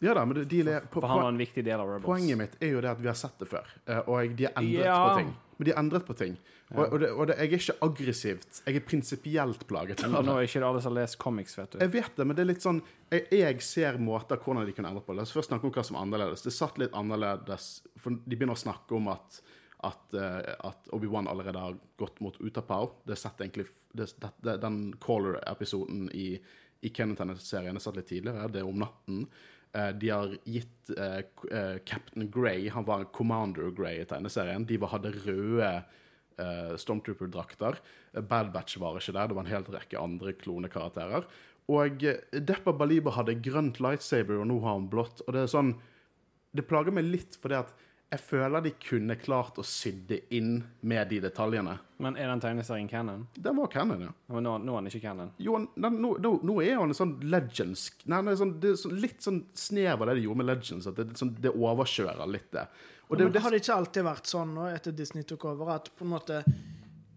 Ja 0.00 0.14
da, 0.16 0.22
men 0.24 0.36
det, 0.38 0.46
de, 0.50 0.60
er- 0.70 0.86
på, 0.90 1.00
For 1.02 1.08
han 1.10 1.22
var 1.22 1.28
en 1.32 1.38
viktig 1.40 1.64
del 1.66 1.78
av 1.82 1.88
Rebels. 1.90 2.06
poenget 2.08 2.38
mitt 2.40 2.54
er 2.62 2.70
jo 2.74 2.80
det 2.80 2.90
at 2.90 3.00
vi 3.02 3.08
har 3.10 3.18
sett 3.20 3.36
det 3.42 3.48
før, 3.50 3.66
og 4.06 4.36
de 4.38 4.46
har 4.48 4.54
endret 4.62 4.86
Ja. 4.86 4.98
på 5.10 5.18
ting. 5.20 5.32
Men 5.60 5.68
de 5.68 5.72
endret 5.76 6.06
på 6.08 6.14
ting. 6.16 6.38
Og, 6.70 6.78
og, 6.86 6.94
det, 7.02 7.08
og 7.12 7.26
det, 7.28 7.34
jeg 7.36 7.50
er 7.50 7.58
ikke 7.58 7.74
aggressivt. 7.84 8.60
Jeg 8.64 8.78
er 8.78 8.84
prinsipielt 8.88 9.64
plaget. 9.68 10.00
Nå, 10.08 10.22
nå 10.24 10.38
er 10.38 10.46
ikke 10.48 10.62
det 10.62 10.68
alle 10.70 10.80
som 10.80 10.94
har 10.94 11.02
lest 11.02 11.18
comics, 11.20 11.58
vet 11.58 11.74
du. 11.74 11.82
Jeg 11.82 11.92
vet 11.92 12.16
det, 12.16 12.24
men 12.24 12.38
det 12.38 12.46
er 12.46 12.48
litt 12.48 12.64
sånn 12.64 12.78
Jeg, 13.12 13.26
jeg 13.36 13.64
ser 13.66 13.98
måter 14.00 14.40
hvordan 14.40 14.64
de 14.64 14.72
kan 14.72 14.88
endre 14.88 15.04
på. 15.04 15.12
La 15.12 15.26
oss 15.26 15.34
først 15.36 15.52
snakke 15.52 15.68
om 15.68 15.74
hva 15.74 15.84
som 15.84 15.98
er 15.98 16.06
annerledes. 16.06 16.46
Det 16.46 16.54
satt 16.56 16.80
litt 16.80 16.96
annerledes 16.96 17.68
For 18.00 18.16
de 18.16 18.38
begynner 18.38 18.56
å 18.56 18.62
snakke 18.64 18.96
om 18.96 19.12
at 19.12 19.42
at, 19.80 20.14
eh, 20.14 20.54
at 20.68 20.90
Obi-Wan 20.92 21.28
allerede 21.28 21.58
har 21.58 21.76
gått 21.96 22.18
mot 22.20 22.36
Utapau. 22.40 22.90
Det 23.08 23.16
satt 23.16 23.40
egentlig 23.40 23.64
det, 23.96 24.10
det, 24.44 24.58
Den 24.60 24.92
Caller-episoden 25.00 26.10
i, 26.12 26.34
i 26.80 26.92
Kenneth-serien 26.92 27.76
er 27.76 27.84
satt 27.84 27.96
litt 27.96 28.10
tidligere. 28.10 28.48
Det 28.52 28.60
er 28.60 28.68
om 28.68 28.76
natten. 28.82 29.22
Eh, 29.72 29.90
de 29.94 30.10
har 30.10 30.32
gitt 30.44 30.90
eh, 30.96 31.22
eh, 31.54 31.76
Captain 31.86 32.26
Grey 32.30 32.68
Han 32.74 32.84
var 32.84 33.04
Commander 33.14 33.70
Grey 33.70 34.00
i 34.02 34.06
tegneserien. 34.08 34.66
De 34.66 34.78
hadde 34.82 35.16
røde 35.24 35.72
Stormtrooper-drakter. 36.80 37.76
Bad 38.24 38.48
Batch 38.54 38.78
var 38.80 38.96
ikke 38.96 39.12
der. 39.12 39.28
Det 39.28 39.34
var 39.36 39.44
en 39.44 39.50
hel 39.50 39.66
rekke 39.74 40.00
andre 40.00 40.32
klonekarakterer. 40.32 41.26
Og 41.68 42.00
Deppa 42.32 42.72
Baliba 42.72 43.12
hadde 43.12 43.34
grønt 43.44 43.76
lightsaber, 43.76 44.38
og 44.40 44.48
nå 44.48 44.56
har 44.64 44.78
han 44.78 44.86
blått. 44.88 45.20
Og 45.26 45.36
det 45.36 45.42
er 45.42 45.50
sånn 45.52 45.74
Det 46.56 46.64
plager 46.64 46.96
meg 46.96 47.10
litt, 47.10 47.36
fordi 47.36 47.58
at 47.58 47.74
jeg 48.10 48.20
føler 48.26 48.62
de 48.64 48.70
kunne 48.82 49.14
klart 49.20 49.58
å 49.60 49.64
sydde 49.66 50.16
inn 50.34 50.56
med 50.82 51.12
de 51.12 51.20
detaljene. 51.22 51.76
Men 52.02 52.16
er 52.18 52.26
den 52.32 52.40
tegneserien 52.42 52.88
canon? 52.90 53.26
Den 53.38 53.54
var 53.60 53.68
canon, 53.70 54.00
ja. 54.02 54.10
Men 54.34 54.42
nå, 54.48 54.54
nå 54.66 54.74
er 54.74 54.82
den 54.82 54.90
ikke 54.90 55.02
canon. 55.04 55.30
Jo, 55.38 55.60
den, 55.76 56.00
nå, 56.02 56.16
nå, 56.18 56.32
nå 56.48 56.56
er 56.64 56.80
han 56.80 56.90
en 56.90 56.96
sånn 56.98 57.12
legends 57.30 57.84
Nei, 58.06 58.18
han 58.18 58.32
er 58.32 58.40
sånn, 58.40 58.56
Det 58.62 58.72
er 58.72 58.80
sånn, 58.82 58.96
litt 59.04 59.22
sånn 59.22 59.38
snev 59.54 60.02
av 60.02 60.10
det 60.10 60.16
de 60.18 60.24
gjorde 60.26 60.42
med 60.42 60.50
Legends. 60.50 60.90
At 60.90 60.98
det, 60.98 61.06
sånn, 61.20 61.36
det 61.38 61.54
overkjører 61.54 62.26
litt 62.34 62.50
det. 62.56 62.66
Og 63.06 63.16
det, 63.18 63.24
Men 63.28 63.32
det 63.36 63.44
har 63.46 63.54
det 63.54 63.62
ikke 63.62 63.78
alltid 63.78 64.06
vært 64.10 64.32
sånn 64.34 64.54
nå, 64.58 64.66
etter 64.74 64.96
Disney 64.96 65.22
tok 65.30 65.46
over, 65.52 65.70
at 65.76 65.92
på 65.94 66.06
en 66.06 66.12
måte 66.16 66.42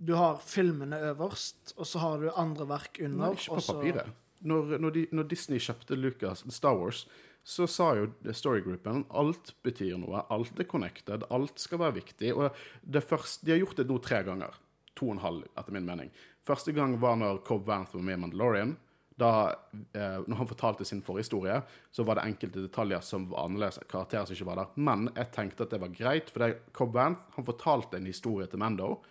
du 0.04 0.14
har 0.20 0.38
filmene 0.46 0.98
øverst, 1.14 1.74
og 1.78 1.88
så 1.88 2.02
har 2.04 2.22
du 2.22 2.30
andre 2.38 2.66
verk 2.70 3.00
under? 3.02 3.32
Nei, 3.32 3.34
ikke 3.40 3.54
og 3.56 3.62
på 3.62 3.66
så- 3.66 3.80
papiret. 3.80 4.20
Når, 4.44 4.74
når, 4.84 4.92
de, 4.92 5.02
når 5.16 5.28
Disney 5.32 5.62
kjøpte 5.64 5.96
Lucas 5.96 6.42
Star 6.52 6.76
Wars, 6.76 7.06
så 7.44 7.68
sa 7.68 7.90
jo 7.98 8.08
storygroupen 8.32 9.04
alt 9.12 9.52
betyr 9.68 9.98
noe, 10.00 10.24
alt 10.32 10.60
er 10.60 10.68
connected, 10.70 11.26
alt 11.28 11.60
skal 11.60 11.82
være 11.82 12.00
viktig. 12.00 12.32
Og 12.38 12.56
første, 13.04 13.46
De 13.46 13.52
har 13.52 13.60
gjort 13.60 13.82
det 13.82 13.90
nå 13.90 14.00
tre 14.00 14.24
ganger. 14.24 14.60
to 14.96 15.08
og 15.08 15.16
en 15.16 15.24
halv, 15.24 15.46
etter 15.58 15.74
min 15.74 15.86
mening. 15.86 16.10
Første 16.46 16.72
gang 16.72 17.00
var 17.02 17.16
når 17.18 17.40
Cobb 17.44 17.66
Vanth 17.66 17.96
var 17.96 18.04
med 18.04 18.14
i 18.14 18.22
Mandalorian. 18.22 18.78
Da, 19.18 19.56
eh, 19.94 20.20
når 20.28 20.36
han 20.38 20.48
fortalte 20.48 20.86
sin 20.86 21.02
forhistorie, 21.02 21.64
så 21.92 22.04
var 22.04 22.16
det 22.16 22.26
enkelte 22.26 22.62
detaljer 22.62 23.02
som 23.02 23.26
var 23.30 23.46
annerledes. 23.46 23.80
Karakterer 23.90 24.26
som 24.26 24.36
ikke 24.36 24.46
var 24.46 24.56
der. 24.56 24.68
Men 24.76 25.10
jeg 25.16 25.32
tenkte 25.32 25.64
at 25.64 25.72
det 25.72 25.82
var 25.82 25.88
greit, 25.88 26.30
for 26.30 26.40
det, 26.40 26.60
Cobb 26.72 26.94
Vanth 26.94 27.22
han 27.36 27.46
fortalte 27.46 27.98
en 27.98 28.06
historie 28.06 28.48
til 28.48 28.60
Mando. 28.60 29.02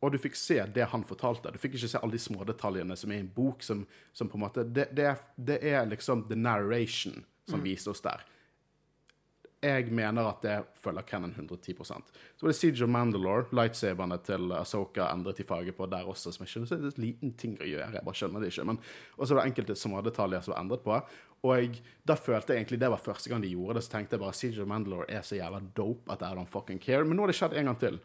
Og 0.00 0.12
du 0.12 0.18
fikk 0.18 0.36
se 0.36 0.60
det 0.74 0.86
han 0.92 1.02
fortalte. 1.02 1.50
Du 1.50 1.58
fikk 1.58 1.74
ikke 1.74 1.88
se 1.88 1.98
alle 1.98 2.14
de 2.14 2.22
smådetaljene 2.22 2.96
som 2.96 3.10
er 3.10 3.16
i 3.16 3.20
en 3.26 3.34
bok. 3.34 3.62
som, 3.62 3.86
som 4.12 4.28
på 4.28 4.38
en 4.38 4.44
måte, 4.46 4.62
det, 4.62 4.94
det, 4.94 5.16
det 5.34 5.58
er 5.66 5.86
liksom 5.86 6.28
the 6.28 6.36
narration 6.36 7.24
som 7.48 7.64
viser 7.64 7.94
oss 7.94 8.04
der. 8.04 8.24
Jeg 9.58 9.88
mener 9.90 10.22
at 10.30 10.44
det 10.44 10.56
følger 10.78 11.02
Cannon 11.02 11.32
110% 11.34 12.10
Så 12.38 12.44
var 12.44 12.52
det 12.52 12.56
Siege 12.56 12.84
of 12.84 12.90
Mandalore, 12.94 13.48
lightsaberne 13.50 14.20
til 14.22 14.52
Asoka 14.54 15.08
endret 15.10 15.40
i 15.42 15.46
faget 15.46 15.74
på 15.74 15.88
der 15.90 16.06
også, 16.06 16.30
som 16.30 16.44
jeg 16.44 16.52
skjønner 16.52 16.70
så 16.70 16.76
er 16.76 16.84
det 16.84 16.92
en 16.92 17.02
liten 17.02 17.32
ting 17.34 17.56
å 17.58 17.66
gjøre. 17.66 17.88
Jeg 17.96 18.06
bare 18.06 18.20
skjønner 18.20 18.44
det 18.44 18.52
ikke. 18.52 18.68
Men 18.70 18.78
også 19.16 19.34
var 19.34 19.42
det 19.42 19.50
enkelte 19.50 19.76
smådetaljer 19.80 20.46
som 20.46 20.54
var 20.54 20.62
endret 20.62 20.84
på. 20.86 21.00
Og 21.48 21.80
da 22.06 22.14
følte 22.18 22.54
jeg 22.54 22.62
egentlig 22.62 22.80
det 22.84 22.92
var 22.94 23.02
første 23.02 23.32
gang 23.32 23.42
de 23.42 23.50
gjorde 23.50 23.78
det, 23.78 23.84
så 23.88 23.96
tenkte 23.96 24.14
jeg 24.14 24.22
bare 24.22 24.38
Siege 24.38 24.62
of 24.62 24.70
Mandalore 24.70 25.10
er 25.10 25.26
så 25.26 25.40
jævla 25.40 25.60
dope 25.74 26.14
at 26.14 26.22
I 26.22 26.32
don't 26.38 26.54
fucking 26.54 26.78
care. 26.82 27.02
Men 27.02 27.18
nå 27.18 27.26
har 27.26 27.34
det 27.34 27.38
skjedd 27.40 27.58
en 27.58 27.72
gang 27.72 27.82
til. 27.82 27.98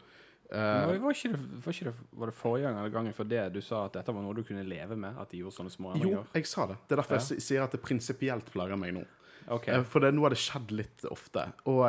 Uh, 0.50 0.98
var, 1.00 1.14
ikke 1.14 1.30
det, 1.32 1.38
var, 1.64 1.72
ikke 1.72 1.86
det, 1.88 1.94
var 2.20 2.30
det 2.30 2.36
forrige 2.36 2.66
gang 2.66 2.76
eller 2.78 2.90
gangen 2.92 3.14
for 3.16 3.26
det 3.26 3.46
du 3.54 3.62
sa 3.64 3.86
at 3.88 3.94
dette 3.96 4.12
var 4.12 4.22
noe 4.22 4.34
du 4.36 4.42
kunne 4.44 4.66
leve 4.66 4.98
med? 4.98 5.16
At 5.18 5.30
de 5.30 5.40
gjorde 5.40 5.56
sånne 5.56 5.72
små 5.72 5.94
jo, 6.02 6.18
jeg 6.34 6.50
sa 6.50 6.66
det. 6.70 6.82
Det 6.82 6.94
er 6.94 7.00
derfor 7.00 7.22
jeg 7.22 7.46
sier 7.46 7.64
at 7.64 7.74
det 7.74 7.80
prinsipielt 7.82 8.50
plager 8.54 8.78
meg 8.78 8.92
nå. 8.98 9.06
Ok. 9.52 9.68
Eh, 9.68 9.84
For 9.88 10.04
det, 10.04 10.14
nå 10.14 10.24
har 10.24 10.34
det 10.34 10.40
skjedd 10.40 10.72
litt 10.74 11.04
ofte. 11.10 11.46
Og, 11.70 11.84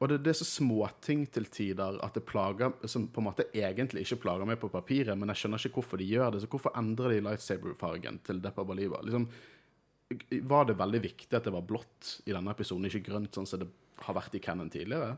og 0.00 0.08
det, 0.12 0.20
det 0.24 0.32
er 0.32 0.38
så 0.40 0.48
småting 0.48 1.26
til 1.32 1.48
tider 1.52 1.98
at 2.04 2.16
det 2.16 2.24
plager 2.28 2.72
Som 2.88 3.08
på 3.12 3.20
en 3.20 3.28
måte 3.28 3.48
egentlig 3.52 4.06
ikke 4.06 4.22
plager 4.24 4.48
meg 4.48 4.60
på 4.62 4.70
papiret, 4.72 5.16
men 5.18 5.32
jeg 5.32 5.42
skjønner 5.42 5.66
ikke 5.66 5.80
hvorfor 5.80 6.00
de 6.00 6.08
gjør 6.10 6.34
det. 6.36 6.44
Så 6.44 6.50
hvorfor 6.52 6.76
endrer 6.80 7.16
de 7.16 7.24
lightsaber-fargen 7.28 8.20
til 8.26 8.40
Deppa 8.44 8.64
Baliba? 8.64 9.02
Liksom, 9.04 9.28
var 10.50 10.64
det 10.66 10.78
veldig 10.78 11.02
viktig 11.04 11.36
at 11.38 11.46
det 11.46 11.54
var 11.54 11.66
blått 11.66 12.16
i 12.26 12.34
denne 12.34 12.50
episoden, 12.50 12.88
ikke 12.88 13.04
grønt, 13.12 13.34
sånn 13.36 13.46
som 13.46 13.60
det 13.62 13.68
har 14.06 14.16
vært 14.16 14.34
i 14.34 14.40
Cannon 14.42 14.72
tidligere? 14.72 15.12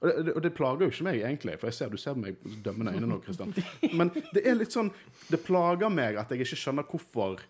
Og 0.00 0.08
det, 0.08 0.14
det, 0.24 0.32
og 0.38 0.44
det 0.46 0.54
plager 0.56 0.86
jo 0.86 0.94
ikke 0.94 1.04
meg, 1.10 1.18
egentlig, 1.28 1.58
for 1.60 1.68
jeg 1.68 1.76
ser, 1.76 1.90
du 1.92 2.00
ser 2.00 2.16
meg 2.16 2.38
dømmende 2.64 2.94
øyne 2.96 3.08
nå, 3.10 3.18
Kristian. 3.20 3.52
Men 3.92 4.08
det 4.32 4.46
er 4.48 4.56
litt 4.56 4.72
sånn 4.72 4.88
Det 5.28 5.42
plager 5.44 5.92
meg 5.92 6.16
at 6.16 6.32
jeg 6.32 6.40
ikke 6.46 6.56
skjønner 6.62 6.86
hvorfor 6.88 7.42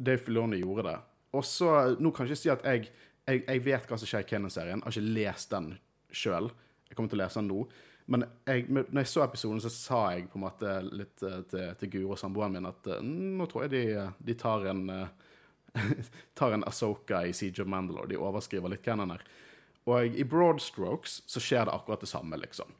Dave 0.00 0.22
Filoni 0.24 0.62
gjorde 0.62 0.86
det. 0.88 0.96
Og 1.36 1.44
så, 1.46 1.96
Nå 2.00 2.10
kan 2.10 2.26
jeg 2.26 2.34
ikke 2.34 2.42
si 2.42 2.52
at 2.52 2.64
jeg, 2.66 2.90
jeg, 3.28 3.44
jeg 3.46 3.62
vet 3.64 3.86
hva 3.86 3.98
som 4.00 4.10
skjer 4.10 4.24
i 4.24 4.28
Kenan-serien. 4.30 4.80
Jeg 4.80 4.86
har 4.86 4.96
ikke 4.96 5.14
lest 5.20 5.54
den 5.54 5.70
sjøl. 6.10 6.50
Jeg 6.88 6.98
kommer 6.98 7.12
til 7.12 7.20
å 7.20 7.22
lese 7.22 7.40
den 7.40 7.50
nå. 7.52 7.64
Men 8.10 8.24
jeg, 8.48 8.64
når 8.70 9.04
jeg 9.04 9.10
så 9.12 9.22
episoden, 9.22 9.60
så 9.62 9.70
sa 9.70 9.98
jeg 10.16 10.26
på 10.32 10.40
en 10.40 10.42
måte 10.42 10.70
litt 10.88 11.22
eh, 11.26 11.42
til, 11.50 11.68
til 11.78 11.92
Guro, 11.92 12.16
samboeren 12.18 12.56
min, 12.56 12.66
at 12.66 12.88
eh, 12.90 13.04
nå 13.04 13.46
tror 13.50 13.66
jeg 13.66 13.72
de, 13.76 14.06
de 14.26 14.34
tar 14.38 14.66
en 14.72 14.82
eh, 14.90 15.28
tar 16.38 16.56
en 16.56 16.66
Asoka 16.66 17.22
i 17.28 17.36
Siege 17.36 17.62
of 17.62 17.70
Mandalore. 17.70 18.10
De 18.10 18.18
overskriver 18.18 18.72
litt 18.72 18.82
Cannon 18.82 19.14
her. 19.14 19.22
Og 19.86 20.18
i 20.18 20.26
broad 20.26 20.58
strokes 20.62 21.20
så 21.30 21.42
skjer 21.42 21.68
det 21.68 21.76
akkurat 21.76 22.02
det 22.02 22.10
samme, 22.10 22.40
liksom. 22.42 22.74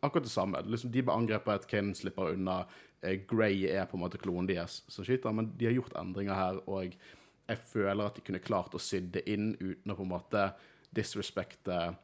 Akkurat 0.00 0.24
det 0.24 0.32
samme. 0.32 0.64
Liksom, 0.64 0.94
de 0.94 1.04
blir 1.04 1.12
angrepet, 1.12 1.68
Kanan 1.68 1.92
slipper 1.94 2.32
unna. 2.32 2.62
Grey 3.28 3.68
er 3.68 3.84
på 3.86 3.98
en 3.98 4.06
måte 4.06 4.18
klonen 4.18 4.48
deres 4.48 4.80
som 4.88 5.04
skyter, 5.04 5.36
men 5.36 5.52
de 5.60 5.68
har 5.68 5.76
gjort 5.76 5.94
endringer 6.00 6.40
her, 6.40 6.64
og 6.64 6.96
jeg 7.48 7.58
føler 7.70 8.06
at 8.08 8.16
de 8.18 8.24
kunne 8.26 8.40
klart 8.42 8.74
å 8.74 8.80
sy 8.82 9.00
det 9.00 9.22
inn 9.30 9.52
uten 9.60 9.92
å 9.92 9.96
på 9.96 10.02
en 10.02 10.12
måte 10.16 10.46
disrespekte 10.96 11.94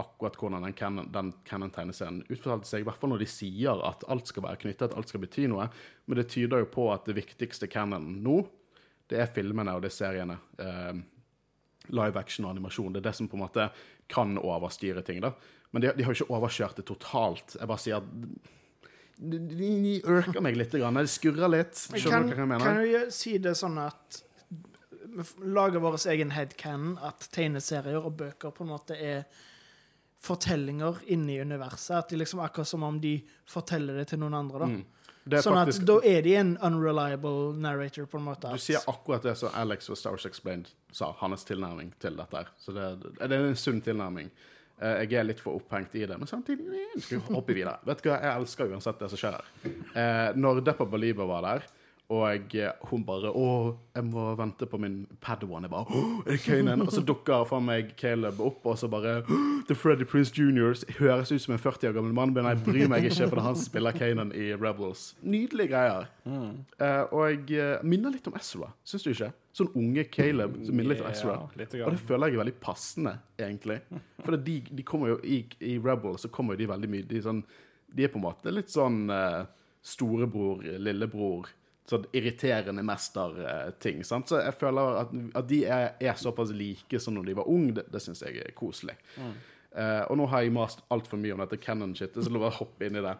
akkurat 0.00 0.36
hvordan 0.40 0.62
den 0.64 0.72
Canon- 0.76 1.10
den 1.12 1.32
Canon-tegneserien 1.44 2.22
utfortalte 2.32 2.68
seg. 2.68 2.80
I 2.80 2.86
hvert 2.88 2.96
fall 3.00 3.10
når 3.12 3.20
de 3.24 3.28
sier 3.28 3.82
at 3.84 4.04
alt 4.08 4.30
skal 4.30 4.44
være 4.46 4.60
knyttet, 4.62 4.94
alt 4.96 5.08
skal 5.12 5.20
bety 5.20 5.46
noe. 5.52 5.66
Men 6.08 6.16
det 6.20 6.28
tyder 6.32 6.62
jo 6.62 6.68
på 6.72 6.86
at 6.92 7.04
det 7.08 7.16
viktigste 7.18 7.68
Canon 7.68 8.06
nå, 8.24 8.38
det 9.12 9.20
er 9.20 9.28
filmene 9.34 9.74
og 9.76 9.82
det 9.84 9.90
er 9.90 9.96
seriene. 9.98 10.38
Eh, 10.58 11.00
live 11.90 12.16
action 12.20 12.46
og 12.46 12.54
animasjon. 12.54 12.92
Det 12.94 13.02
er 13.02 13.08
det 13.10 13.14
som 13.18 13.28
på 13.28 13.36
en 13.36 13.44
måte 13.44 13.68
kan 14.08 14.36
overstyre 14.38 15.02
ting. 15.04 15.20
da. 15.24 15.34
Men 15.72 15.82
de, 15.84 15.92
de 15.98 16.04
har 16.06 16.14
jo 16.14 16.24
ikke 16.24 16.36
overkjørt 16.38 16.80
det 16.80 16.86
totalt. 16.88 17.56
Jeg 17.60 17.68
bare 17.68 17.82
sier 17.84 18.00
at 18.00 18.08
de, 19.20 19.36
de, 19.36 19.68
de 19.84 19.94
ørker 20.08 20.40
meg 20.40 20.56
litt. 20.56 20.72
Grann. 20.72 20.96
Det 20.96 21.12
skurrer 21.12 21.50
litt. 21.52 21.76
Skjønner 21.92 22.08
Kan, 22.24 22.28
du 22.30 22.34
hva 22.34 22.40
jeg 22.40 22.50
mener? 22.54 22.64
kan 22.64 23.06
du 23.10 23.14
si 23.14 23.36
det 23.42 23.52
sånn 23.58 23.76
at 23.84 24.22
vi 25.16 25.50
lager 25.56 25.80
vår 25.82 25.96
egen 26.12 26.30
headcanon, 26.34 26.98
at 27.02 27.28
tegneserier 27.34 28.00
og 28.04 28.16
bøker 28.20 28.50
på 28.54 28.64
en 28.66 28.70
måte 28.74 28.96
er 28.96 29.24
fortellinger 30.20 31.00
inni 31.06 31.38
universet? 31.40 31.96
At 31.98 32.08
de 32.12 32.16
liksom 32.20 32.40
akkurat 32.44 32.68
som 32.68 32.82
om 32.86 33.00
de 33.00 33.16
forteller 33.48 34.00
det 34.00 34.08
til 34.12 34.20
noen 34.22 34.36
andre, 34.42 34.58
da. 34.64 34.70
Mm. 34.74 34.82
Sånn 35.30 35.54
faktisk, 35.54 35.82
at 35.84 35.88
da 35.90 35.96
er 36.08 36.22
de 36.24 36.32
en 36.40 36.54
unreliable 36.64 37.52
narrator, 37.60 38.06
på 38.10 38.18
en 38.18 38.24
måte. 38.30 38.50
Du 38.56 38.62
sier 38.62 38.80
akkurat 38.90 39.22
det 39.28 39.34
som 39.38 39.52
Alex 39.54 39.90
og 39.92 39.98
Stars 40.00 40.24
Explained 40.26 40.70
sa, 40.96 41.10
hans 41.20 41.44
tilnærming 41.46 41.92
til 42.02 42.16
dette. 42.18 42.40
her. 42.40 42.48
Så 42.58 42.72
det, 42.74 42.86
det 43.20 43.28
er 43.28 43.44
en 43.50 43.58
sunn 43.60 43.82
tilnærming. 43.84 44.30
Eh, 44.80 45.02
Jeg 45.04 45.20
er 45.20 45.28
litt 45.28 45.42
for 45.44 45.60
opphengt 45.60 45.94
i 46.00 46.06
det, 46.08 46.16
men 46.18 46.26
samtidig 46.26 46.86
skal 47.04 47.20
vi 47.20 47.34
hoppe 47.36 47.54
videre. 47.54 47.76
Vet 47.86 48.02
du 48.02 48.08
hva, 48.10 48.16
Jeg 48.24 48.40
elsker 48.40 48.72
uansett 48.72 48.98
det 49.04 49.10
som 49.12 49.20
skjer 49.20 49.36
her. 49.36 49.52
Eh, 49.92 50.30
når 50.40 50.64
Deppa 50.66 50.88
Baliba 50.88 51.28
var 51.28 51.44
der, 51.46 51.68
og 52.10 52.54
eh, 52.58 52.70
hun 52.90 53.04
bare 53.06 53.30
'Å, 53.30 53.76
jeg 53.94 54.04
må 54.04 54.34
vente 54.34 54.66
på 54.66 54.78
min 54.82 55.06
Padawan.' 55.22 55.62
Jeg 55.62 55.70
bare 55.70 55.98
er 56.26 56.30
det 56.32 56.40
Kanan?' 56.42 56.82
Og 56.82 56.92
så 56.92 57.04
dukker 57.06 57.44
fra 57.46 57.60
meg 57.60 57.94
Caleb 57.96 58.40
opp, 58.40 58.66
og 58.66 58.78
så 58.78 58.88
bare 58.90 59.22
«Åh, 59.22 59.62
'The 59.66 59.74
Freddy 59.74 60.04
Prince 60.04 60.34
Juniors 60.34 60.84
Høres 60.98 61.30
ut 61.32 61.40
som 61.40 61.54
en 61.54 61.58
40 61.62 61.88
år 61.88 61.92
gammel 61.92 62.12
mann, 62.12 62.34
men 62.34 62.44
jeg 62.44 62.64
bryr 62.64 62.88
meg 62.88 63.04
ikke, 63.04 63.28
for 63.28 63.38
det 63.38 63.44
er 63.44 63.46
han 63.46 63.56
som 63.56 63.64
spiller 63.64 63.92
Kanan 63.92 64.32
i 64.34 64.50
Rebels. 64.54 65.14
Nydelige 65.22 65.68
greier. 65.68 66.08
Eh, 66.26 67.04
og 67.12 67.30
jeg 67.30 67.60
eh, 67.60 67.84
minner 67.86 68.10
litt 68.10 68.26
om 68.26 68.34
Ezra, 68.34 68.72
syns 68.84 69.06
du 69.06 69.12
ikke? 69.14 69.30
Sånn 69.54 69.70
unge 69.78 70.04
Caleb 70.10 70.58
som 70.66 70.74
minner 70.74 70.96
litt 70.96 71.04
om 71.04 71.12
Ezra. 71.12 71.36
Ja, 71.38 71.62
litt 71.62 71.78
Og 71.78 71.94
det 71.94 72.02
føler 72.10 72.26
jeg 72.26 72.38
er 72.38 72.44
veldig 72.44 72.58
passende, 72.62 73.14
egentlig. 73.38 73.78
For 74.24 74.34
de, 74.34 74.58
de 74.66 74.82
kommer 74.82 75.14
jo 75.14 75.20
i, 75.22 75.44
i 75.62 75.78
Rebels 75.78 76.26
så 76.26 76.28
kommer 76.34 76.54
jo 76.54 76.64
de 76.64 76.70
veldig 76.70 76.90
mye 76.90 77.06
De 77.06 77.18
er, 77.18 77.24
sånn, 77.24 77.44
de 77.94 78.04
er 78.04 78.10
på 78.10 78.18
en 78.18 78.26
måte 78.26 78.52
litt 78.52 78.70
sånn 78.70 79.06
uh, 79.10 79.46
storebror, 79.82 80.62
lillebror, 80.78 81.48
sånn 81.90 82.06
irriterende 82.14 82.84
mester-ting. 82.86 84.04
sant? 84.06 84.30
Så 84.30 84.40
jeg 84.40 84.56
føler 84.58 85.00
at, 85.02 85.14
at 85.40 85.48
de 85.50 85.62
er, 85.66 85.86
er 85.98 86.18
såpass 86.18 86.52
like 86.54 87.00
som 87.02 87.16
når 87.16 87.30
de 87.30 87.38
var 87.40 87.50
unge, 87.50 87.76
det, 87.80 87.86
det 87.90 88.02
syns 88.04 88.22
jeg 88.26 88.42
er 88.44 88.54
koselig. 88.56 88.96
Eh, 89.18 90.02
og 90.06 90.18
nå 90.18 90.26
har 90.30 90.44
jeg 90.44 90.54
mast 90.54 90.84
altfor 90.90 91.20
mye 91.22 91.34
om 91.34 91.42
dette 91.42 91.60
Cannon-shitet, 91.62 92.22
så 92.22 92.32
la 92.32 92.44
meg 92.44 92.58
hoppe 92.58 92.86
inn 92.86 92.98
i 92.98 93.04
det. 93.04 93.16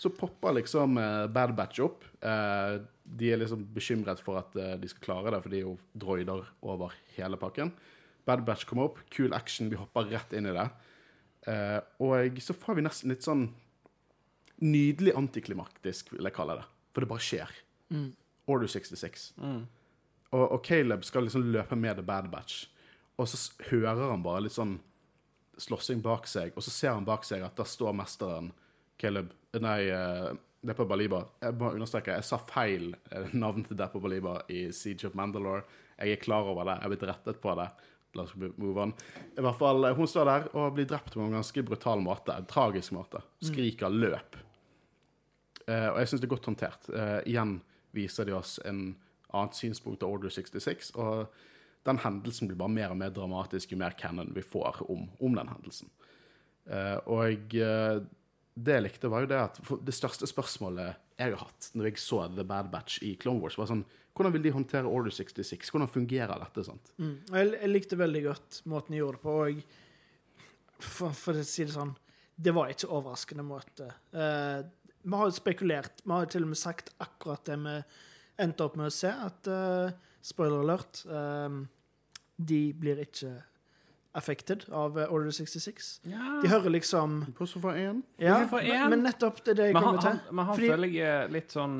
Så 0.00 0.10
popper 0.10 0.56
liksom 0.56 0.96
uh, 0.98 1.28
Bad 1.30 1.52
Batch 1.54 1.78
opp. 1.84 2.02
Uh, 2.18 2.82
de 3.04 3.28
er 3.30 3.38
liksom 3.38 3.62
bekymret 3.76 4.18
for 4.24 4.40
at 4.40 4.56
de 4.80 4.88
skal 4.90 5.04
klare 5.04 5.30
det, 5.30 5.38
for 5.44 5.52
de 5.52 5.60
er 5.60 5.66
jo 5.68 5.76
droider 5.92 6.48
over 6.64 6.96
hele 7.14 7.38
pakken. 7.38 7.70
Bad 8.26 8.42
Batch 8.48 8.66
kommer 8.66 8.88
opp, 8.88 8.98
kul 9.12 9.36
action, 9.36 9.68
vi 9.70 9.78
hopper 9.78 10.08
rett 10.08 10.32
inn 10.34 10.48
i 10.48 10.54
det. 10.56 10.64
Og 12.00 12.40
så 12.40 12.56
får 12.56 12.78
vi 12.78 12.84
nesten 12.86 13.12
litt 13.12 13.26
sånn 13.26 13.44
nydelig 14.64 15.12
antiklimaktisk, 15.20 16.14
vil 16.16 16.24
jeg 16.24 16.36
kalle 16.40 16.56
det. 16.62 16.64
For 16.96 17.04
det 17.04 17.10
bare 17.12 17.26
skjer. 17.28 17.52
Order 18.46 18.70
66. 18.70 19.32
Og, 19.38 20.44
og 20.44 20.58
Caleb 20.66 21.04
skal 21.06 21.26
liksom 21.26 21.46
løpe 21.54 21.76
med 21.78 22.00
The 22.00 22.06
Bad 22.06 22.30
Batch. 22.32 22.66
Og 23.16 23.28
så 23.30 23.38
hører 23.70 24.10
han 24.10 24.24
bare 24.24 24.46
litt 24.46 24.56
sånn 24.56 24.78
slåssing 25.62 26.00
bak 26.02 26.26
seg, 26.26 26.50
og 26.56 26.64
så 26.66 26.72
ser 26.74 26.96
han 26.96 27.06
bak 27.06 27.22
seg 27.24 27.44
at 27.46 27.54
der 27.56 27.68
står 27.70 27.94
mesteren 27.94 28.50
Caleb 28.98 29.30
Nei, 29.62 29.84
det 30.64 30.72
er 30.72 30.78
på 30.78 30.86
Baliba. 30.88 31.20
Jeg 31.44 31.56
må 31.60 31.72
understreke, 31.74 32.14
jeg 32.16 32.26
sa 32.26 32.38
feil 32.40 32.94
eh, 33.12 33.32
navn 33.36 33.66
til 33.66 33.80
på 33.92 34.00
Baliba 34.00 34.38
i 34.48 34.66
Siege 34.72 35.10
of 35.10 35.18
Mandalore. 35.18 35.64
Jeg 35.98 36.16
er 36.16 36.22
klar 36.22 36.48
over 36.48 36.64
det. 36.64 36.78
Jeg 36.78 36.86
er 36.86 36.94
blitt 36.94 37.04
rettet 37.10 37.42
på 37.42 37.56
det. 37.58 37.68
La 38.14 38.24
oss 38.24 38.34
move 38.38 38.80
on. 38.80 38.94
I 39.36 39.44
hvert 39.44 39.58
fall, 39.58 39.84
eh, 39.84 39.94
Hun 39.98 40.08
står 40.08 40.30
der 40.30 40.48
og 40.54 40.72
blir 40.78 40.88
drept 40.88 41.14
på 41.14 41.20
en 41.20 41.36
ganske 41.36 41.66
brutal 41.66 42.00
måte. 42.00 42.32
En 42.32 42.48
tragisk 42.48 42.92
måte. 42.96 43.20
Skriker 43.44 43.92
'løp'. 43.92 44.40
Eh, 45.66 45.88
og 45.92 45.98
jeg 45.98 46.08
syns 46.08 46.20
det 46.20 46.28
er 46.28 46.36
godt 46.36 46.48
håndtert. 46.48 46.88
Eh, 46.94 47.20
igjen 47.32 47.60
viser 47.94 48.28
de 48.28 48.36
oss 48.36 48.58
en 48.64 48.94
annet 49.34 49.58
synspunkt 49.58 50.04
av 50.04 50.14
Order 50.14 50.32
66. 50.34 50.92
Og 51.00 51.26
den 51.84 52.00
hendelsen 52.00 52.50
blir 52.50 52.58
bare 52.58 52.72
mer 52.72 52.94
og 52.94 53.00
mer 53.00 53.14
dramatisk 53.14 53.74
jo 53.74 53.80
mer 53.80 53.96
canon 53.98 54.32
vi 54.34 54.44
får 54.44 54.84
om, 54.88 55.08
om 55.20 55.38
den 55.38 55.50
hendelsen. 55.52 55.90
Uh, 56.64 56.96
og 57.12 57.56
uh, 57.60 58.00
det 58.54 58.76
jeg 58.78 58.84
likte, 58.86 59.10
var 59.12 59.24
jo 59.24 59.32
det 59.34 59.40
at 59.40 59.58
det 59.84 59.94
største 59.94 60.28
spørsmålet 60.30 61.00
jeg 61.14 61.34
har 61.34 61.44
hatt 61.44 61.68
når 61.74 61.90
jeg 61.90 62.00
så 62.02 62.24
The 62.32 62.46
Bad 62.46 62.70
Batch 62.72 63.02
i 63.06 63.14
Clone 63.20 63.42
Wars, 63.42 63.58
var 63.58 63.70
sånn 63.70 63.84
Hvordan 64.14 64.30
vil 64.36 64.44
de 64.44 64.52
håndtere 64.54 64.86
Order 64.86 65.10
66? 65.10 65.72
Hvordan 65.74 65.90
fungerer 65.90 66.38
dette? 66.38 66.62
sant? 66.62 66.92
Mm. 67.02 67.16
Jeg, 67.34 67.48
jeg 67.56 67.70
likte 67.72 67.98
veldig 67.98 68.20
godt 68.28 68.60
måten 68.70 68.94
de 68.94 69.00
gjorde 69.00 69.18
det 69.18 69.24
på, 69.24 69.34
og 69.42 70.84
for, 70.84 71.16
for 71.18 71.40
å 71.40 71.46
si 71.46 71.66
det 71.66 71.74
sånn 71.74 71.90
Det 72.34 72.54
var 72.54 72.70
ikke 72.70 72.92
overraskende 72.94 73.42
måte. 73.46 73.88
Eh, 74.14 74.60
vi 75.04 75.16
har 75.20 75.30
jo 75.30 75.36
spekulert, 75.36 76.02
vi 76.04 76.12
har 76.12 76.24
jo 76.24 76.32
til 76.34 76.46
og 76.46 76.52
med 76.52 76.60
sagt 76.60 76.92
akkurat 77.04 77.44
det 77.46 77.58
vi 77.60 77.78
endte 78.44 78.66
opp 78.66 78.76
med 78.80 78.90
å 78.90 78.94
se, 78.94 79.10
at 79.12 79.50
uh, 79.50 79.92
Spoiler 80.24 80.62
alert 80.64 81.02
um, 81.04 81.66
De 82.40 82.60
blir 82.80 83.02
ikke 83.02 83.34
affected 84.16 84.62
av 84.72 84.94
eh, 84.96 85.10
Order 85.12 85.34
66. 85.34 85.88
Ja. 86.06 86.38
De 86.40 86.48
hører 86.48 86.70
liksom 86.70 87.16
Bortsett 87.34 87.60
fra 87.64 87.74
én. 87.76 87.98
Ja, 88.22 88.38
men, 88.46 88.68
en. 88.70 88.90
men 88.92 89.02
nettopp 89.02 89.40
det 89.42 89.56
er 89.56 89.58
det 89.58 89.66
jeg 89.72 89.76
kommer 89.76 90.00
til. 90.00 90.20
men 90.30 90.46
han 90.46 90.54
Fordi- 90.54 90.70
føler 90.70 90.92
jeg 90.94 91.08
er 91.24 91.32
litt 91.34 91.50
sånn 91.50 91.74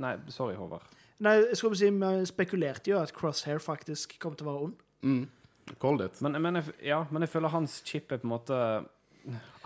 Nei, 0.00 0.14
sorry, 0.32 0.56
Håvard. 0.56 0.96
Nei, 1.20 1.34
jeg 1.50 1.58
skulle 1.60 1.76
si, 1.76 1.90
Vi 1.92 2.12
spekulerte 2.30 2.94
jo 2.94 3.02
at 3.02 3.12
Crosshair 3.12 3.60
faktisk 3.60 4.16
kom 4.22 4.34
til 4.34 4.48
å 4.48 4.52
være 4.52 4.64
ond. 4.64 4.80
Mm. 5.02 5.28
Called 5.76 6.06
it. 6.06 6.22
Men, 6.24 6.40
men, 6.40 6.56
jeg, 6.56 6.74
ja, 6.88 7.02
men 7.10 7.26
jeg 7.26 7.34
føler 7.34 7.52
hans 7.52 7.82
chip 7.84 8.12
er 8.12 8.22
på 8.22 8.28
en 8.30 8.32
måte 8.32 8.60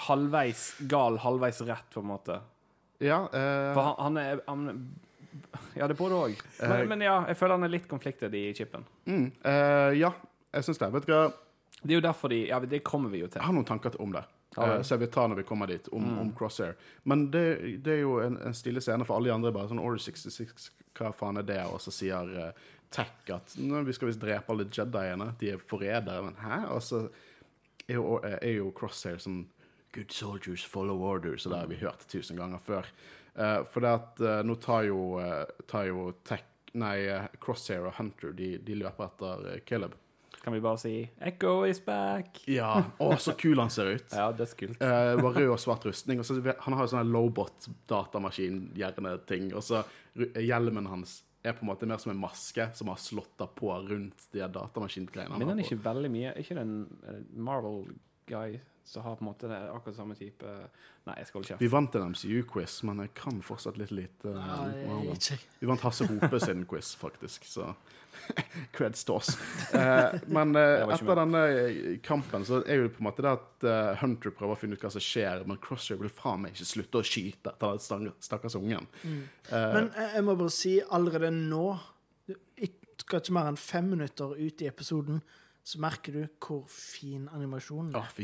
halvveis 0.09 0.73
gal, 0.91 1.21
halvveis 1.23 1.63
rett, 1.69 1.87
på 1.93 2.03
en 2.03 2.11
måte. 2.11 2.41
Ja, 3.03 3.25
eh, 3.33 3.71
For 3.75 3.83
han, 3.89 3.97
han 3.99 4.17
er 4.23 4.43
han, 4.47 4.67
Ja, 5.75 5.87
det 5.89 5.95
er 5.97 6.01
både 6.01 6.19
òg. 6.29 6.37
Eh. 6.61 6.69
Men, 6.69 6.89
men 6.93 7.01
ja, 7.07 7.17
jeg 7.29 7.37
føler 7.41 7.57
han 7.59 7.65
er 7.67 7.73
litt 7.73 7.89
konfliktet 7.91 8.35
i 8.39 8.45
chipen. 8.57 8.85
mm, 9.09 9.25
eh, 9.45 9.95
ja, 10.01 10.13
jeg 10.55 10.65
syns 10.69 10.79
det. 10.83 10.91
Vet 10.95 11.07
du 11.09 11.13
hva, 11.15 11.23
Det 11.83 11.91
er 11.91 11.99
jo 11.99 12.05
derfor 12.05 12.29
de 12.31 12.43
Ja, 12.49 12.61
det 12.61 12.83
kommer 12.85 13.11
vi 13.11 13.19
jo 13.25 13.27
til. 13.29 13.41
jeg 13.41 13.47
har 13.49 13.55
noen 13.57 13.67
tanker 13.69 13.97
om 14.01 14.13
det. 14.13 14.23
Ja, 14.57 14.67
vel. 14.67 14.77
eh, 14.79 14.83
så 14.85 14.95
jeg 14.95 15.01
vil 15.07 15.09
ta 15.15 15.27
når 15.27 15.37
vi 15.41 15.43
kommer 15.49 15.67
dit, 15.67 15.89
om, 15.93 16.03
Mm. 16.05 16.19
om 16.21 16.33
Crosshair. 16.37 16.75
Men 17.05 17.31
det, 17.31 17.83
det 17.83 17.93
er 17.99 18.01
jo 18.03 18.19
en, 18.21 18.37
en 18.37 18.55
stille 18.55 18.81
scene 18.85 19.05
for 19.09 19.17
alle 19.17 19.29
de 19.31 19.35
andre. 19.35 19.53
bare 19.53 19.69
sånn 19.73 19.81
Order 19.81 19.99
66, 19.99 20.71
hva 20.95 21.13
faen 21.17 21.39
er 21.39 21.43
det? 21.49 21.61
Og 21.73 21.81
så 21.81 21.91
sier 21.91 22.29
uh, 22.37 22.53
Tech 22.93 23.09
at 23.33 23.55
Nå, 23.57 23.81
vi 23.89 23.93
skal 23.97 24.09
visst 24.11 24.21
drepe 24.21 24.53
alle 24.53 24.67
Jediene. 24.69 25.31
De 25.41 25.51
er 25.55 25.57
forrædere. 25.59 26.23
Men 26.23 26.35
hæ? 26.37 26.67
Og 26.75 26.83
så 26.85 27.09
er 27.89 27.95
jo, 27.97 28.21
er 28.23 28.53
jo 28.59 28.71
Crosshair 28.77 29.17
som 29.19 29.47
Good 29.93 30.13
soldiers 30.15 30.65
follow 30.65 31.03
orders, 31.05 31.45
og 31.47 31.53
det 31.53 31.59
har 31.61 31.73
vi 31.73 31.83
hørt 31.83 32.07
tusen 32.09 32.39
ganger 32.41 32.63
før. 32.63 32.89
Uh, 33.33 33.61
for 33.65 33.81
det 33.85 33.93
at 33.97 34.21
uh, 34.25 34.41
nå 34.45 34.55
tar 34.61 34.87
jo, 34.89 35.01
uh, 35.21 35.45
tar 35.69 35.89
jo 35.89 36.11
Tech 36.25 36.45
Nei, 36.73 37.05
eh, 37.05 37.27
Crosshair 37.41 37.85
og 37.85 37.93
Hunter 37.99 38.33
de, 38.37 38.59
de 38.65 38.75
løper 38.81 39.05
etter 39.11 39.43
eh, 39.51 39.59
Caleb. 39.69 39.93
Kan 40.43 40.53
vi 40.57 40.61
bare 40.65 40.79
si 40.81 40.93
'Echo 41.21 41.65
is 41.69 41.81
back'? 41.85 42.41
Ja, 42.51 42.71
Å, 42.99 43.17
så 43.21 43.33
kul 43.39 43.59
han 43.61 43.71
ser 43.71 43.87
ut. 43.95 44.09
Ja, 44.19 44.33
dødskult. 44.33 44.81
uh, 44.83 45.23
var 45.23 45.33
rød 45.37 45.51
og 45.53 45.61
svart 45.61 45.85
rustning. 45.87 46.19
Og 46.19 46.25
så, 46.27 46.35
han 46.43 46.73
har 46.75 46.83
jo 46.83 46.87
sånn 46.91 47.13
lowbot-datamaskin-ting. 47.13 49.55
Og 49.55 49.63
så 49.63 49.85
hjelmen 50.41 50.87
hans 50.91 51.23
er 51.45 51.53
på 51.55 51.63
en 51.63 51.69
måte 51.71 51.87
mer 51.87 51.99
som 52.03 52.11
en 52.15 52.23
maske 52.23 52.71
som 52.75 52.89
har 52.91 52.99
slått 53.03 53.39
på 53.55 53.71
rundt 53.87 54.27
de 54.33 54.41
datamaskin-greiene. 54.41 55.39
Minner 55.39 55.55
han 55.55 55.63
ikke 55.63 55.85
veldig 55.85 56.11
mye 56.11 56.29
Er 56.33 56.39
ikke 56.43 56.55
det 56.59 56.65
en 56.65 56.87
eh, 57.07 57.23
Marvel-guy 57.35 58.59
som 58.85 59.05
har 59.07 59.17
på 59.17 59.25
en 59.25 59.31
måte 59.31 59.49
det, 59.51 59.59
akkurat 59.71 59.97
samme 59.97 60.17
type 60.19 60.57
Nei, 61.03 61.17
jeg 61.19 61.27
skal 61.27 61.39
holde 61.41 61.49
kjeft. 61.51 61.63
Vi 61.63 61.71
vant 61.73 61.97
en 61.99 62.13
MCU-quiz, 62.13 62.77
men 62.87 63.01
jeg 63.03 63.11
kan 63.19 63.41
fortsatt 63.43 63.79
litt 63.81 63.91
lite. 63.91 64.31
eh, 64.31 64.77
Nei, 64.87 65.01
ikke. 65.17 65.39
Vi 65.59 65.67
vant 65.67 65.83
Hasse 65.83 66.07
Hope 66.07 66.39
sin 66.45 66.63
quiz, 66.71 66.93
faktisk, 66.99 67.49
så 67.51 67.73
creds 68.77 69.03
til 69.09 69.17
oss. 69.17 69.33
Eh, 69.75 70.21
men 70.31 70.55
eh, 70.59 70.85
etter 70.95 71.19
denne 71.19 71.43
eh, 71.49 71.81
kampen 72.05 72.47
så 72.47 72.61
er 72.63 72.79
jo 72.79 72.87
det 72.87 72.95
på 72.95 73.03
en 73.03 73.09
måte 73.09 73.25
det 73.25 73.33
at 73.33 73.67
uh, 73.67 73.99
Hunter 74.03 74.35
prøver 74.37 74.55
å 74.55 74.61
finne 74.61 74.79
ut 74.79 74.85
hva 74.85 74.93
som 74.95 75.03
skjer, 75.03 75.43
men 75.49 75.59
Crosshair 75.63 75.99
vil 76.01 76.13
faen 76.13 76.45
meg 76.45 76.55
ikke 76.55 76.69
slutte 76.71 77.03
å 77.03 77.07
skyte 77.07 77.55
etter 77.55 77.83
den 77.97 78.13
stakkars 78.23 78.59
ungen. 78.61 78.87
Eh, 79.03 79.69
Men 79.75 79.91
jeg, 79.97 80.23
må 80.27 80.37
bare 80.39 80.55
si 80.55 80.77
allerede 80.87 81.33
nå, 81.35 81.67
ikke 82.69 83.23
mer 83.35 83.51
enn 83.51 83.59
fem 83.59 83.91
minutter 83.91 84.37
ut 84.39 84.63
i 84.63 84.71
episoden, 84.71 85.23
så 85.65 85.79
merker 85.79 86.13
du 86.13 86.23
hvor 86.43 86.65
fin 86.69 87.29
animasjonen 87.33 87.95
er. 87.95 88.01
Oh, 88.01 88.23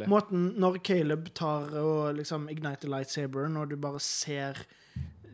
Ja, 0.00 0.06
Måten 0.08 0.54
når 0.58 0.78
Caleb 0.82 1.28
tar 1.34 1.68
og 1.82 2.14
liksom 2.16 2.48
igniter 2.48 2.88
lightsaberen, 2.88 3.56
og 3.60 3.68
du 3.70 3.76
bare 3.76 4.00
ser 4.00 4.56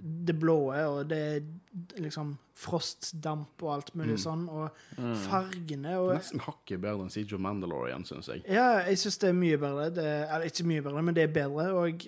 det 0.04 0.34
blåe, 0.37 0.82
og 0.84 1.06
det 1.08 1.18
er 1.37 2.00
liksom 2.02 2.34
frostdamp 2.54 3.62
og 3.64 3.70
alt 3.73 3.94
mulig 3.96 4.18
sånn, 4.20 4.49
og 4.52 4.70
Mm. 4.99 5.14
fargene 5.16 5.94
og 5.99 6.11
Nesten 6.18 6.40
hakket 6.44 6.80
bedre 6.82 7.02
enn 7.06 7.11
Siege 7.11 7.34
of 7.34 7.40
Mandalorian, 7.40 8.04
syns 8.04 8.26
jeg. 8.28 8.42
Ja, 8.49 8.82
jeg 8.84 8.99
syns 8.99 9.16
det 9.18 9.28
er 9.30 9.32
mye 9.38 9.56
bedre. 9.58 9.90
Det, 9.94 10.04
eller 10.28 10.44
ikke 10.50 10.66
mye 10.68 10.82
bedre, 10.82 11.02
men 11.02 11.14
det 11.14 11.23
er 11.25 11.32
bedre. 11.32 11.73
Og 11.73 12.04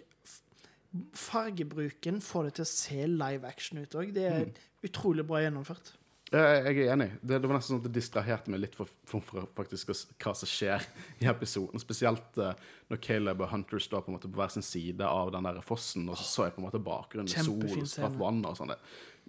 fargebruken 1.15 2.21
får 2.25 2.45
det 2.49 2.55
til 2.59 2.65
å 2.67 2.71
se 2.71 3.07
live 3.11 3.45
action 3.49 3.79
ut 3.83 3.97
òg. 3.99 4.13
Det 4.17 4.25
er 4.31 4.47
utrolig 4.87 5.27
bra 5.27 5.41
gjennomført. 5.45 5.95
Jeg 6.27 6.81
er 6.83 6.89
enig. 6.91 7.07
Det, 7.23 7.37
det 7.39 7.47
var 7.47 7.55
nesten 7.55 7.77
sånn 7.77 7.81
at 7.85 7.87
det 7.87 8.01
distraherte 8.01 8.51
meg 8.51 8.65
litt 8.65 8.75
for, 8.75 8.91
for, 9.07 9.23
for 9.23 9.47
faktisk 9.55 9.93
hva 9.93 10.33
som 10.35 10.51
skjer 10.51 10.83
i 11.23 11.29
episoden. 11.31 11.79
Spesielt 11.79 12.41
uh, 12.43 12.57
når 12.91 13.01
Caleb 13.05 13.45
og 13.45 13.53
Hunter 13.53 13.83
står 13.83 14.03
på 14.03 14.11
en 14.11 14.17
måte 14.17 14.31
på 14.31 14.41
hver 14.41 14.51
sin 14.51 14.67
side 14.67 15.07
av 15.07 15.31
den 15.35 15.47
der 15.47 15.61
fossen, 15.63 16.09
og 16.11 16.19
så 16.19 16.27
så 16.27 16.49
jeg 16.49 16.57
på 16.57 16.65
en 16.65 16.67
måte 16.67 16.83
bakgrunnen, 16.83 17.31
Kjempefin 17.31 17.87
sol, 17.87 18.11
vann 18.19 18.43
og 18.43 18.59
sånn. 18.59 18.75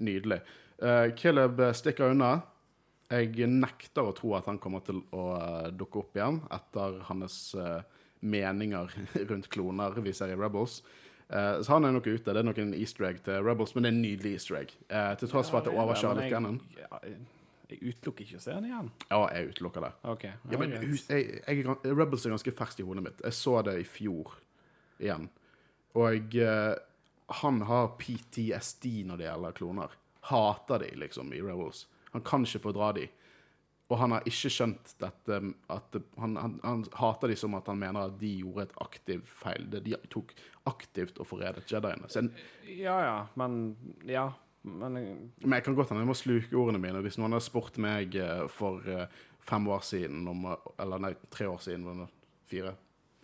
Nydelig. 0.08 0.42
Uh, 0.82 1.14
Caleb 1.18 1.62
eh, 1.68 1.76
stikker 1.78 2.16
unna. 2.16 2.32
Jeg 3.14 3.46
nekter 3.50 4.10
å 4.10 4.18
tro 4.18 4.34
at 4.38 4.50
han 4.50 4.58
kommer 4.62 4.82
til 4.86 5.04
å 5.16 5.28
uh, 5.38 5.70
dukke 5.70 6.02
opp 6.02 6.18
igjen 6.18 6.42
etter 6.54 6.98
hans 7.12 7.38
meninger 8.26 8.90
rundt 9.30 9.52
kloner 9.54 10.02
vi 10.02 10.18
ser 10.18 10.34
i 10.34 10.38
Rebels. 10.40 10.82
Eh, 11.30 11.62
så 11.62 11.74
han 11.74 11.86
er 11.86 11.96
nok 11.96 12.08
ute. 12.08 12.32
Det 12.32 12.40
er 12.40 12.48
nok 12.48 12.60
en 12.62 12.76
easter 12.78 13.10
egg 13.10 13.20
til 13.26 13.44
Rebels, 13.44 13.74
men 13.76 13.84
det 13.84 13.92
er 13.92 13.96
en 13.96 14.04
nydelig 14.04 14.34
easter 14.38 14.60
egg. 14.62 14.76
Uh, 14.88 15.12
til 15.20 15.32
tross 15.32 15.52
for 15.52 15.60
at 15.60 15.68
det 15.68 15.76
overkjører 15.76 16.30
canon. 16.32 16.62
Jeg, 16.78 17.18
jeg 17.68 17.82
utelukker 17.84 18.24
ikke 18.24 18.40
å 18.40 18.44
se 18.46 18.56
den 18.56 18.70
igjen. 18.70 18.92
Ja, 19.10 19.22
jeg 19.36 19.52
utelukker 19.52 19.88
det. 19.88 19.94
Okay. 20.16 20.36
Ja, 20.52 20.62
men 20.62 20.76
greit. 20.78 21.12
jeg, 21.12 21.42
jeg, 21.44 21.78
Rebels 21.92 22.26
er 22.26 22.36
ganske 22.38 22.56
ferskt 22.56 22.80
i 22.84 22.88
hodet 22.88 23.04
mitt. 23.10 23.24
Jeg 23.26 23.36
så 23.36 23.60
det 23.68 23.76
i 23.82 23.88
fjor 23.88 24.38
igjen. 25.04 25.28
Og 26.00 26.40
uh, 26.40 26.74
han 27.44 27.62
har 27.68 27.94
PTSD 28.00 29.04
når 29.10 29.20
det 29.20 29.28
gjelder 29.28 29.60
kloner. 29.60 30.00
Hater 30.32 30.84
de, 30.84 30.94
liksom, 31.04 31.32
i 31.36 31.44
Rebels. 31.44 31.86
Han 32.14 32.24
kan 32.28 32.48
ikke 32.48 32.64
fordra 32.70 32.94
de. 32.96 33.10
Og 33.88 34.00
han 34.02 34.12
har 34.12 34.26
ikke 34.28 34.50
skjønt 34.52 34.96
dette 35.00 35.38
at 35.72 35.98
han, 36.20 36.34
han, 36.36 36.58
han 36.64 36.82
hater 37.00 37.32
de 37.32 37.38
som 37.40 37.56
at 37.56 37.70
han 37.72 37.80
mener 37.80 38.10
at 38.10 38.18
de 38.20 38.34
gjorde 38.42 38.66
et 38.68 38.74
aktivt 38.84 39.30
feil. 39.32 39.70
De 39.72 39.96
tok 40.12 40.34
aktivt 40.68 41.22
og 41.24 41.30
forrædet 41.30 41.72
jediene. 41.72 42.10
Så 42.12 42.26
jeg, 42.26 42.34
Ja 42.84 42.98
ja, 43.06 43.16
men 43.40 43.78
Ja. 44.08 44.30
Men 44.68 44.98
eh, 44.98 45.16
men 45.44 45.54
jeg 45.56 45.64
kan 45.64 45.76
godt 45.78 45.94
hende 45.94 46.02
jeg 46.04 46.10
må 46.10 46.16
sluke 46.18 46.58
ordene 46.60 46.82
mine. 46.84 47.00
Hvis 47.06 47.16
noen 47.18 47.32
hadde 47.32 47.46
spurt 47.46 47.78
meg 47.80 48.18
eh, 48.20 48.44
for 48.52 48.84
eh, 48.92 49.08
fem 49.48 49.68
år 49.72 49.86
siden 49.86 50.28
om, 50.28 50.50
Eller 50.80 51.00
nei, 51.00 51.14
tre 51.32 51.48
år 51.48 51.62
siden. 51.64 52.08
Fire. 52.48 52.74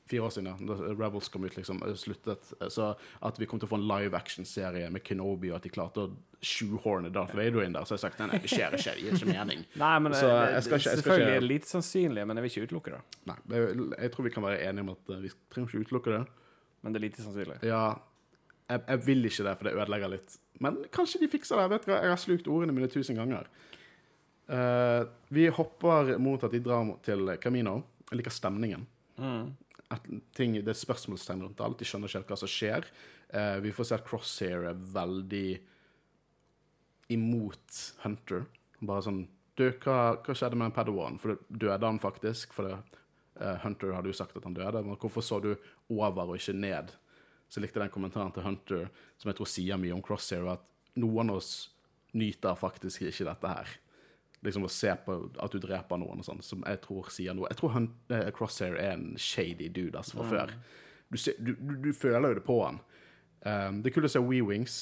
Fire 0.05 0.19
år 0.27 0.31
siden, 0.35 0.49
ja. 0.51 0.55
Da 0.67 0.75
Rebels 0.99 1.29
kom 1.31 1.45
ut, 1.47 1.55
liksom. 1.55 1.77
eh, 1.87 1.93
Sluttet. 1.95 2.49
eh, 2.61 2.67
Så 2.67 2.89
at 3.23 3.37
vi 3.39 3.45
kom 3.45 3.59
til 3.59 3.67
å 3.69 3.71
få 3.71 3.77
en 3.79 3.87
live 3.87 4.13
action-serie 4.17 4.89
med 4.91 5.03
Kenobi, 5.03 5.49
og 5.49 5.55
at 5.55 5.63
de 5.63 5.69
klarte 5.69 6.03
å 6.03 6.11
shoehorne 6.43 7.09
Darth 7.11 7.33
Vader 7.35 7.63
inn 7.63 7.71
der, 7.71 7.85
så 7.87 7.95
har 7.95 8.01
jeg 8.01 8.03
sagt 8.11 8.19
nei, 8.19 8.27
nei, 8.27 8.37
det 8.43 8.49
skjer 8.51 8.75
ikke. 8.75 8.95
Det 8.97 9.01
gir 9.05 9.13
ikke 9.15 9.31
mening. 9.31 9.61
Nei, 9.79 9.93
men 9.99 10.11
Så 10.13 10.27
eh, 10.27 10.51
jeg 10.57 10.63
skal 10.63 10.77
ikke- 10.79 10.89
jeg 10.91 10.99
selvfølgelig 10.99 11.27
ikke- 11.27 11.35
er 11.37 11.39
det 11.39 11.49
lite 11.53 11.67
sannsynlig, 11.71 12.27
men 12.27 12.35
jeg 12.37 12.43
vil 12.43 12.51
ikke 12.51 12.67
utelukke 12.67 12.91
det. 12.97 13.01
Nei, 13.25 13.35
er- 13.55 14.01
jeg 14.03 14.11
tror 14.11 14.23
vi 14.27 14.29
kan 14.35 14.43
være 14.43 14.59
enige 14.67 14.81
om 14.81 14.89
at 14.89 15.13
vi 15.23 15.31
trenger 15.49 15.69
ikke 15.71 15.85
utelukke 15.87 16.17
det. 16.17 16.27
Men 16.83 16.91
det 16.93 16.99
er 17.01 17.07
lite 17.07 17.21
sannsynlig. 17.23 17.63
Ja, 17.63 17.95
jeg, 18.69 18.81
jeg 18.89 18.99
vil 19.05 19.23
ikke 19.25 19.43
det, 19.47 19.57
for 19.57 19.63
det 19.63 19.73
ødelegger 19.79 20.09
litt. 20.11 20.37
Men 20.59 20.83
kanskje 20.91 21.19
de 21.23 21.27
fikser 21.31 21.55
det. 21.63 21.69
Vet 21.71 21.85
du 21.85 21.91
hva? 21.93 22.01
Jeg 22.03 22.09
har 22.11 22.19
slukt 22.19 22.47
ordene 22.51 22.73
mine 22.75 22.87
tusen 22.91 23.15
ganger. 23.15 23.47
Uh, 24.51 25.05
vi 25.31 25.47
hopper 25.47 26.17
mot 26.19 26.43
at 26.43 26.51
de 26.51 26.59
drar 26.59 26.83
til 27.05 27.37
Camino. 27.41 27.77
Jeg 28.11 28.19
liker 28.19 28.31
stemningen. 28.35 28.83
Mm. 29.17 29.53
Ting, 30.35 30.55
det 30.59 30.71
er 30.73 30.79
spørsmålstegn 30.79 31.43
rundt 31.45 31.61
alt. 31.63 31.79
De 31.79 31.87
skjønner 31.87 32.09
ikke 32.09 32.21
helt 32.21 32.33
hva 32.33 32.39
som 32.39 32.51
skjer. 32.51 32.87
Eh, 33.33 33.57
vi 33.63 33.73
får 33.75 33.89
se 33.89 33.97
at 33.97 34.05
Crosshair 34.07 34.67
er 34.69 34.81
veldig 34.95 35.47
imot 37.13 37.79
Hunter. 38.03 38.45
Bare 38.81 39.05
sånn 39.05 39.23
Du, 39.53 39.67
hva, 39.83 40.17
hva 40.17 40.33
skjedde 40.33 40.57
med 40.57 40.73
Padawan? 40.73 41.19
For 41.21 41.37
døde 41.45 41.85
han 41.85 41.99
faktisk? 42.01 42.55
For 42.57 42.65
det, 42.65 43.01
eh, 43.37 43.59
Hunter 43.61 43.93
hadde 43.93 44.09
jo 44.09 44.17
sagt 44.17 44.37
at 44.39 44.47
han 44.47 44.55
døde. 44.57 44.81
Men 44.81 44.97
hvorfor 44.97 45.21
så 45.21 45.37
du 45.43 45.51
over 45.93 46.31
og 46.33 46.39
ikke 46.39 46.55
ned? 46.57 46.95
Så 47.45 47.59
jeg 47.59 47.67
likte 47.67 47.83
den 47.83 47.93
kommentaren 47.93 48.33
til 48.33 48.47
Hunter, 48.47 48.87
som 49.21 49.29
jeg 49.29 49.37
tror 49.37 49.51
sier 49.51 49.77
mye 49.77 49.93
om 49.93 50.01
Crosshair, 50.01 50.47
at 50.55 50.65
noen 50.97 51.29
av 51.29 51.37
oss 51.37 51.51
nyter 52.17 52.57
faktisk 52.57 53.05
ikke 53.05 53.27
dette 53.29 53.51
her. 53.51 53.75
Liksom 54.43 54.65
å 54.67 54.71
se 54.71 54.91
på 55.05 55.17
at 55.39 55.53
du 55.53 55.61
dreper 55.63 55.99
noen 56.01 56.19
og 56.19 56.27
sånn, 56.27 56.41
som 56.43 56.63
jeg 56.67 56.81
tror 56.83 57.07
sier 57.15 57.35
noe. 57.37 57.47
Jeg 57.51 57.61
tror 57.61 57.77
han, 57.77 57.85
eh, 58.11 58.27
Crosshair 58.35 58.75
er 58.75 58.97
en 58.97 59.13
shady 59.15 59.69
dude 59.71 59.95
altså, 59.95 60.19
fra 60.19 60.25
før. 60.33 60.57
Du, 61.07 61.17
du, 61.39 61.53
du, 61.55 61.77
du 61.85 61.93
føler 61.95 62.33
jo 62.33 62.39
det 62.41 62.43
på 62.47 62.57
han. 62.59 62.81
Um, 63.43 63.81
det 63.83 63.91
er 63.91 63.95
kult 63.97 64.07
å 64.07 64.11
se 64.11 64.21
We-Wings. 64.23 64.77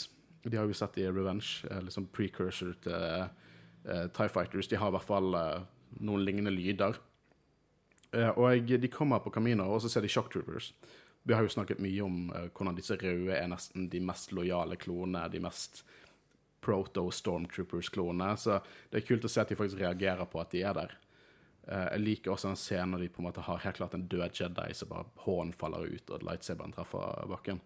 De 0.45 0.57
har 0.57 0.65
jo 0.69 0.77
sett 0.77 0.97
i 1.01 1.05
Revenge, 1.09 1.67
eh, 1.69 1.81
liksom 1.85 2.07
precursor 2.13 2.73
til 2.81 2.93
eh, 2.95 4.07
TIE 4.13 4.29
Fighters. 4.29 4.69
De 4.69 4.79
har 4.81 4.89
i 4.89 4.95
hvert 4.95 5.07
fall 5.07 5.37
uh, 5.37 5.61
noen 6.01 6.25
lignende 6.25 6.53
lyder. 6.53 6.97
Eh, 8.13 8.29
og 8.29 8.73
de 8.81 8.91
kommer 8.91 9.21
på 9.21 9.33
Camino, 9.33 9.69
og 9.69 9.81
så 9.81 9.89
ser 9.89 10.05
de 10.05 10.11
Shock 10.11 10.31
Troopers. 10.33 10.71
Vi 11.23 11.37
har 11.37 11.45
jo 11.45 11.53
snakket 11.53 11.81
mye 11.81 12.01
om 12.01 12.31
hvordan 12.33 12.77
disse 12.79 12.95
røde 12.97 13.35
er 13.37 13.49
nesten 13.49 13.85
de 13.93 13.99
mest 14.01 14.31
lojale 14.33 14.73
klonene, 14.81 15.27
de 15.29 15.41
mest 15.43 15.83
proto-Stormtroopers-klonene. 16.65 18.33
Så 18.39 18.59
det 18.91 19.01
er 19.01 19.07
kult 19.07 19.25
å 19.25 19.31
se 19.31 19.43
at 19.43 19.51
de 19.51 19.57
faktisk 19.59 19.81
reagerer 19.81 20.27
på 20.29 20.41
at 20.41 20.53
de 20.53 20.63
er 20.65 20.77
der. 20.77 20.97
Eh, 21.67 21.87
jeg 21.93 22.03
liker 22.05 22.33
også 22.33 22.51
en 22.51 22.59
scene 22.59 22.89
når 22.93 23.05
de 23.05 23.11
på 23.13 23.21
en 23.21 23.27
måte 23.29 23.45
har 23.45 23.61
helt 23.65 23.77
klart 23.77 23.95
en 23.97 24.07
død 24.09 24.33
Jedi 24.39 24.67
som 24.77 24.91
bare 24.91 25.07
hånden 25.25 25.53
faller 25.57 25.87
ut, 25.93 26.09
og 26.09 26.25
lightsaberen 26.25 26.73
treffer 26.75 27.29
bakken. 27.31 27.61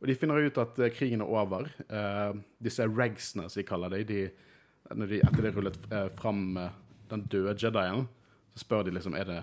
Og 0.00 0.08
de 0.10 0.16
finner 0.18 0.48
ut 0.48 0.60
at 0.60 0.80
eh, 0.80 0.92
krigen 0.94 1.24
er 1.24 1.30
over. 1.30 1.68
Eh, 1.88 2.40
disse 2.64 2.88
regsene, 2.88 3.48
som 3.48 3.60
de 3.60 3.68
kaller 3.68 3.92
det, 3.94 4.04
de, 4.10 4.22
når 4.92 5.12
de, 5.12 5.22
etter 5.24 5.48
det 5.48 5.54
rullet 5.56 5.80
fram 6.18 6.46
den 7.10 7.26
døde 7.32 7.56
Jedien, 7.60 8.06
så 8.54 8.62
spør 8.62 8.86
de 8.86 8.94
liksom 8.94 9.16
er 9.18 9.28
det, 9.28 9.42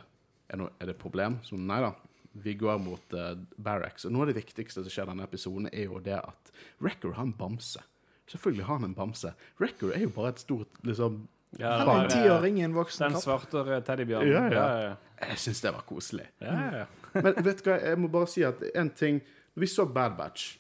er, 0.52 0.60
noe, 0.60 0.74
er 0.80 0.90
det 0.90 0.96
et 0.96 1.04
problem? 1.04 1.40
Så 1.46 1.58
nei 1.60 1.82
da. 1.84 1.94
Vi 2.32 2.54
går 2.56 2.78
mot 2.80 3.16
uh, 3.18 3.34
Barracks. 3.60 4.06
Og 4.08 4.14
noe 4.16 4.24
av 4.24 4.30
det 4.32 4.38
viktigste 4.38 4.86
som 4.86 4.94
skjer 4.94 5.10
i 5.10 5.12
denne 5.12 5.26
episoden, 5.28 5.68
er 5.68 5.90
jo 5.90 6.00
det 6.04 6.16
at 6.16 6.52
Record 6.80 7.18
har 7.18 7.28
en 7.28 7.34
bamse. 7.36 7.84
Selvfølgelig 8.32 8.66
har 8.68 8.80
han 8.80 8.90
en 8.90 8.96
bamse. 8.98 9.34
Record 9.62 9.94
er 9.96 10.06
jo 10.06 10.10
bare 10.16 10.34
et 10.36 10.40
stort 10.44 10.82
liksom 10.88 11.22
Ja, 11.60 11.72
Han 11.82 11.90
er 11.90 12.04
en 12.06 12.12
tiåring 12.14 12.60
i 12.62 12.64
en 12.64 12.76
voksen 12.78 13.04
Den 13.10 13.18
kropp. 13.18 13.24
svarte 13.52 13.80
teddybjørnen. 13.88 14.32
Ja, 14.32 14.44
ja. 14.54 14.68
ja. 14.88 14.94
Jeg 15.28 15.38
syns 15.44 15.60
det 15.62 15.74
var 15.76 15.84
koselig. 15.88 16.30
ja, 16.42 16.54
ja. 16.82 16.86
Men 17.26 17.36
vet 17.44 17.60
du 17.60 17.68
hva, 17.68 17.76
jeg 17.84 18.00
må 18.00 18.08
bare 18.08 18.30
si 18.32 18.44
at 18.48 18.62
en 18.72 18.90
ting 18.96 19.18
Når 19.56 19.66
vi 19.66 19.68
så 19.68 19.84
Bad 19.86 20.16
Batch, 20.16 20.54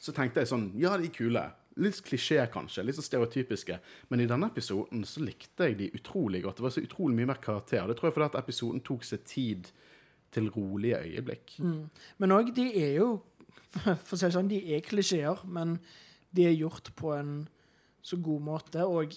så 0.00 0.12
tenkte 0.16 0.40
jeg 0.40 0.48
sånn 0.48 0.70
Ja, 0.80 0.96
de 0.96 1.10
er 1.10 1.12
kule. 1.12 1.42
Litt 1.76 1.98
klisjé, 2.06 2.38
kanskje. 2.54 2.84
Litt 2.86 2.96
så 2.96 3.02
stereotypiske. 3.04 3.76
Men 4.08 4.22
i 4.22 4.28
denne 4.30 4.46
episoden 4.48 5.02
så 5.04 5.20
likte 5.26 5.66
jeg 5.68 5.76
de 5.80 5.88
utrolig 5.98 6.40
godt. 6.44 6.60
Det 6.60 6.64
var 6.68 6.74
så 6.76 6.84
utrolig 6.86 7.16
mye 7.18 7.28
mer 7.32 7.40
karakter. 7.42 7.84
Det 7.90 7.96
tror 7.98 8.08
jeg 8.08 8.14
fordi 8.16 8.28
at 8.30 8.38
episoden 8.40 8.80
tok 8.86 9.04
seg 9.04 9.24
tid 9.28 9.68
til 10.34 10.48
rolige 10.54 11.00
øyeblikk. 11.02 11.56
Men 12.22 12.34
òg, 12.36 12.54
de 12.56 12.68
er 12.78 12.96
jo 13.00 13.08
For 14.06 14.14
å 14.14 14.16
si 14.16 14.22
det 14.28 14.34
sånn, 14.36 14.48
de 14.48 14.60
er 14.76 14.84
klisjeer, 14.86 15.40
men 15.50 15.76
de 16.34 16.48
er 16.48 16.56
gjort 16.58 16.90
på 16.98 17.14
en 17.16 17.36
så 18.04 18.18
god 18.20 18.44
måte. 18.50 18.84
Og 18.84 19.16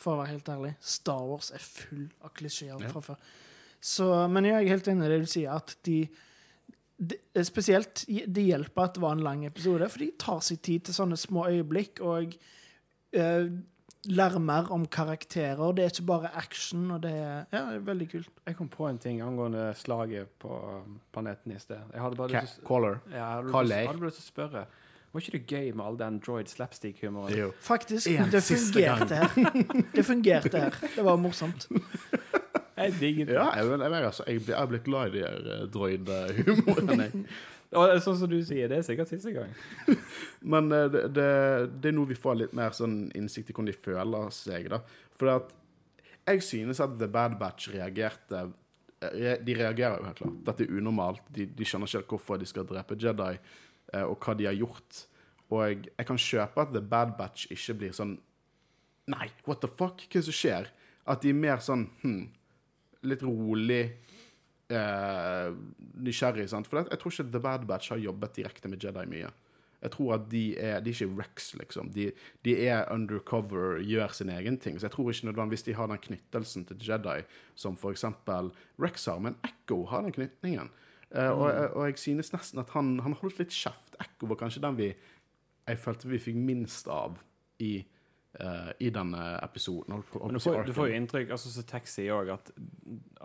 for 0.00 0.14
å 0.14 0.22
være 0.22 0.34
helt 0.34 0.50
ærlig, 0.52 0.74
Star 0.80 1.22
Wars 1.28 1.52
er 1.54 1.62
full 1.64 2.08
av 2.24 2.34
klisjeer 2.36 2.80
Ja. 2.80 2.88
fra 2.88 3.04
før. 3.10 3.16
Så, 3.80 4.06
men 4.28 4.44
jeg 4.44 4.58
er 4.58 4.74
helt 4.74 4.88
enig 4.92 5.06
i 5.06 5.12
det 5.14 5.20
du 5.22 5.30
sier, 5.30 5.56
at 5.56 5.76
de, 5.88 6.02
de 7.00 7.16
Spesielt 7.48 8.04
det 8.06 8.44
hjelper 8.44 8.84
at 8.84 8.94
det 8.96 9.02
var 9.02 9.16
en 9.16 9.24
lang 9.24 9.44
episode, 9.48 9.88
for 9.88 10.02
de 10.04 10.10
tar 10.20 10.40
seg 10.44 10.60
tid 10.60 10.84
til 10.84 10.96
sånne 10.96 11.16
små 11.16 11.46
øyeblikk 11.48 12.02
og 12.04 12.34
uh, 13.16 13.46
lærer 14.04 14.40
mer 14.40 14.68
om 14.72 14.84
karakterer. 14.86 15.72
Det 15.76 15.84
er 15.84 15.94
ikke 15.94 16.06
bare 16.10 16.32
action, 16.36 16.90
og 16.90 17.02
det 17.04 17.12
er, 17.12 17.46
ja, 17.52 17.64
det 17.70 17.80
er 17.80 17.86
veldig 17.88 18.08
kult. 18.10 18.30
Jeg 18.46 18.56
kom 18.56 18.68
på 18.72 18.86
en 18.88 19.00
ting 19.00 19.20
angående 19.24 19.70
slaget 19.80 20.28
på 20.40 20.60
planeten 21.12 21.52
i 21.56 21.58
sted. 21.60 21.80
Jeg 21.92 22.04
hadde 22.04 22.20
bare 22.20 22.32
til 22.34 22.40
lyst 24.04 24.20
til 24.20 24.26
å 24.28 24.32
spørre. 24.34 24.64
Var 25.12 25.20
ikke 25.24 25.32
det 25.38 25.46
gøy 25.50 25.70
med 25.74 25.84
all 25.84 25.96
den 25.98 26.18
droid 26.22 26.46
slapstick-humoren? 26.52 27.32
Jo. 27.34 27.48
Faktisk, 27.66 28.06
En 28.12 28.30
det 28.30 28.42
fungerte 28.46 29.16
her. 29.18 29.62
Det 29.96 30.04
fungerte 30.06 30.60
her. 30.62 30.76
Det 30.96 31.04
var 31.04 31.16
morsomt. 31.18 31.66
Jeg 32.80 32.94
digger 33.00 33.26
det. 33.26 33.34
Ja, 33.34 33.48
jeg, 33.58 33.66
jeg, 33.70 33.80
jeg, 33.80 34.04
altså, 34.06 34.24
jeg, 34.26 34.40
blir- 34.46 34.56
jeg 34.56 34.68
blir 34.70 34.84
glad 34.86 35.08
i 35.08 35.16
de 35.18 35.24
her 35.24 35.48
eh, 35.56 35.64
droid-humoren, 35.74 37.00
jeg. 37.04 37.24
Og 37.80 37.92
sånn 38.02 38.16
som 38.18 38.26
du 38.32 38.38
sier, 38.42 38.66
det 38.70 38.80
er 38.80 38.86
sikkert 38.86 39.10
siste 39.12 39.30
gang. 39.34 39.50
Men 40.54 40.70
eh, 40.74 40.86
det, 40.90 41.02
det, 41.14 41.26
det 41.82 41.90
er 41.92 41.94
noe 41.98 42.08
vi 42.10 42.16
får 42.18 42.38
litt 42.40 42.54
mer 42.58 42.72
sånn 42.74 42.96
innsikt 43.18 43.50
i 43.52 43.54
hvordan 43.54 43.68
de 43.70 43.76
føler 43.78 44.32
seg, 44.34 44.70
da. 44.72 44.80
For 45.18 45.30
at 45.36 45.52
jeg 46.30 46.42
synes 46.46 46.80
at 46.82 46.96
The 47.00 47.06
Bad 47.10 47.36
Batch 47.40 47.68
reagerte 47.74 48.40
eh, 49.02 49.36
De 49.42 49.54
reagerer 49.58 49.98
jo 50.00 50.06
helt 50.08 50.18
klart. 50.22 50.40
Dette 50.48 50.66
er 50.66 50.74
unormalt. 50.80 51.22
De, 51.34 51.46
de 51.46 51.66
skjønner 51.68 51.90
ikke 52.00 52.14
hvorfor 52.16 52.40
de 52.42 52.48
skal 52.50 52.66
drepe 52.70 52.98
Jedi, 53.00 53.34
og 54.06 54.18
hva 54.22 54.34
de 54.38 54.48
har 54.48 54.58
gjort. 54.58 55.04
Og 55.50 55.64
jeg, 55.66 56.06
kan 56.06 56.20
kjøpe 56.20 56.62
at 56.62 56.74
The 56.74 56.82
Bad 56.82 57.16
Batch 57.18 57.50
ikke 57.50 57.78
blir 57.82 57.96
sånn 57.96 58.18
Nei, 59.10 59.26
what 59.48 59.58
the 59.64 59.70
fuck? 59.70 60.04
Hva 60.04 60.20
er 60.20 60.20
det 60.20 60.28
som 60.28 60.36
skjer? 60.36 60.68
At 61.10 61.24
de 61.24 61.32
er 61.32 61.38
mer 61.38 61.62
sånn 61.64 61.88
hm, 62.04 62.20
litt 63.10 63.24
rolig 63.26 63.82
eh, 64.70 65.48
nysgjerrig. 65.98 66.46
Sant? 66.52 66.68
For 66.70 66.84
jeg 66.84 67.00
tror 67.00 67.14
ikke 67.14 67.30
The 67.32 67.42
Bad 67.42 67.64
Batch 67.66 67.90
har 67.90 68.02
jobbet 68.02 68.36
direkte 68.38 68.70
med 68.70 68.84
Jedi 68.84 69.06
mye. 69.10 69.32
Jeg 69.80 69.94
tror 69.94 70.14
at 70.18 70.26
de 70.28 70.42
er, 70.60 70.82
de 70.84 70.92
er 70.92 70.96
ikke 70.98 71.22
Rex, 71.22 71.54
liksom. 71.56 71.88
De, 71.96 72.10
de 72.44 72.54
er 72.68 72.84
undercover, 72.92 73.78
gjør 73.80 74.12
sin 74.12 74.32
egen 74.32 74.58
ting. 74.60 74.76
Så 74.76 74.86
jeg 74.86 74.94
tror 74.94 75.08
ikke 75.10 75.30
nødvendigvis 75.30 75.64
de 75.66 75.76
har 75.78 75.88
den 75.88 76.02
knyttelsen 76.04 76.66
til 76.68 76.84
Jedi 76.84 77.16
som 77.58 77.78
eksempel 77.90 78.52
Rex 78.78 79.08
har, 79.08 79.22
men 79.24 79.38
Echo 79.46 79.86
har 79.88 80.04
den 80.04 80.14
knytningen. 80.14 80.70
Eh, 81.14 81.30
og, 81.30 81.76
og 81.76 81.86
jeg 81.90 81.98
synes 81.98 82.32
nesten 82.32 82.60
at 82.62 82.70
han, 82.76 82.98
han 83.02 83.16
holdt 83.18 83.40
litt 83.42 83.54
kjeft. 83.54 83.96
Ekko 84.00 84.28
var 84.30 84.38
kanskje 84.44 84.62
den 84.66 84.76
vi 84.78 84.90
jeg 85.70 85.78
følte 85.78 86.08
vi 86.10 86.18
fikk 86.18 86.38
minst 86.42 86.88
av 86.90 87.18
i, 87.62 87.76
uh, 88.40 88.70
i 88.82 88.88
denne 88.90 89.20
episoden. 89.44 89.92
Holdt 89.94 90.08
på- 90.10 90.18
du 90.18 90.24
holdt 90.24 90.40
på 90.42 90.50
å 90.50 90.54
får, 90.56 90.64
du 90.66 90.72
får 90.74 90.88
jo 90.90 90.96
inntrykk 90.98 91.34
altså 91.36 91.52
så 91.52 91.62
Taxi 91.68 92.06
òg, 92.10 92.32
at 92.34 92.50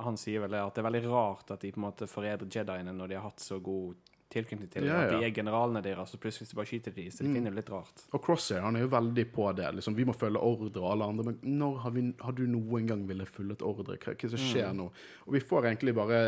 han 0.05 0.17
sier 0.19 0.43
vel 0.43 0.51
det, 0.53 0.59
at 0.61 0.75
det 0.75 0.83
er 0.83 0.89
veldig 0.91 1.03
rart 1.09 1.53
at 1.55 1.63
de 1.63 1.71
på 1.71 1.79
en 1.81 1.87
måte 1.87 2.09
forræder 2.11 2.45
Jediene 2.51 2.93
når 2.93 3.07
de 3.13 3.17
har 3.17 3.25
hatt 3.29 3.41
så 3.41 3.57
god 3.63 3.95
tilknytning 4.35 4.69
til 4.69 4.83
dem. 4.83 4.89
Ja, 4.91 5.05
At 5.05 5.13
de 5.15 5.25
er 5.25 5.33
generalene 5.33 5.81
deres, 5.85 6.13
og 6.13 6.19
plutselig 6.21 6.49
bare 6.57 6.67
skyter 6.69 6.93
de, 6.93 7.05
så 7.13 7.23
de 7.23 7.31
finner 7.31 7.53
det 7.53 7.61
litt 7.61 7.69
rart. 7.71 8.03
Og 8.11 8.21
Crosshair 8.25 8.61
han 8.65 8.75
er 8.75 8.83
jo 8.85 8.89
veldig 8.91 9.25
på 9.31 9.45
det. 9.55 9.69
liksom, 9.77 9.95
Vi 9.95 10.05
må 10.05 10.13
følge 10.17 10.41
ordre 10.41 10.81
og 10.81 10.91
alle 10.91 11.07
andre. 11.13 11.25
Men 11.29 11.39
når 11.61 11.77
har, 11.85 11.91
vi, 11.95 12.03
har 12.21 12.35
du 12.35 12.43
noen 12.49 12.89
gang 12.89 13.05
ville 13.07 13.25
fulgt 13.29 13.61
ordre? 13.65 13.97
Hva, 14.01 14.13
hva 14.17 14.29
som 14.33 14.41
skjer 14.41 14.73
nå? 14.75 14.89
Og 15.27 15.33
vi 15.37 15.39
får 15.45 15.69
egentlig 15.71 15.95
bare 15.95 16.19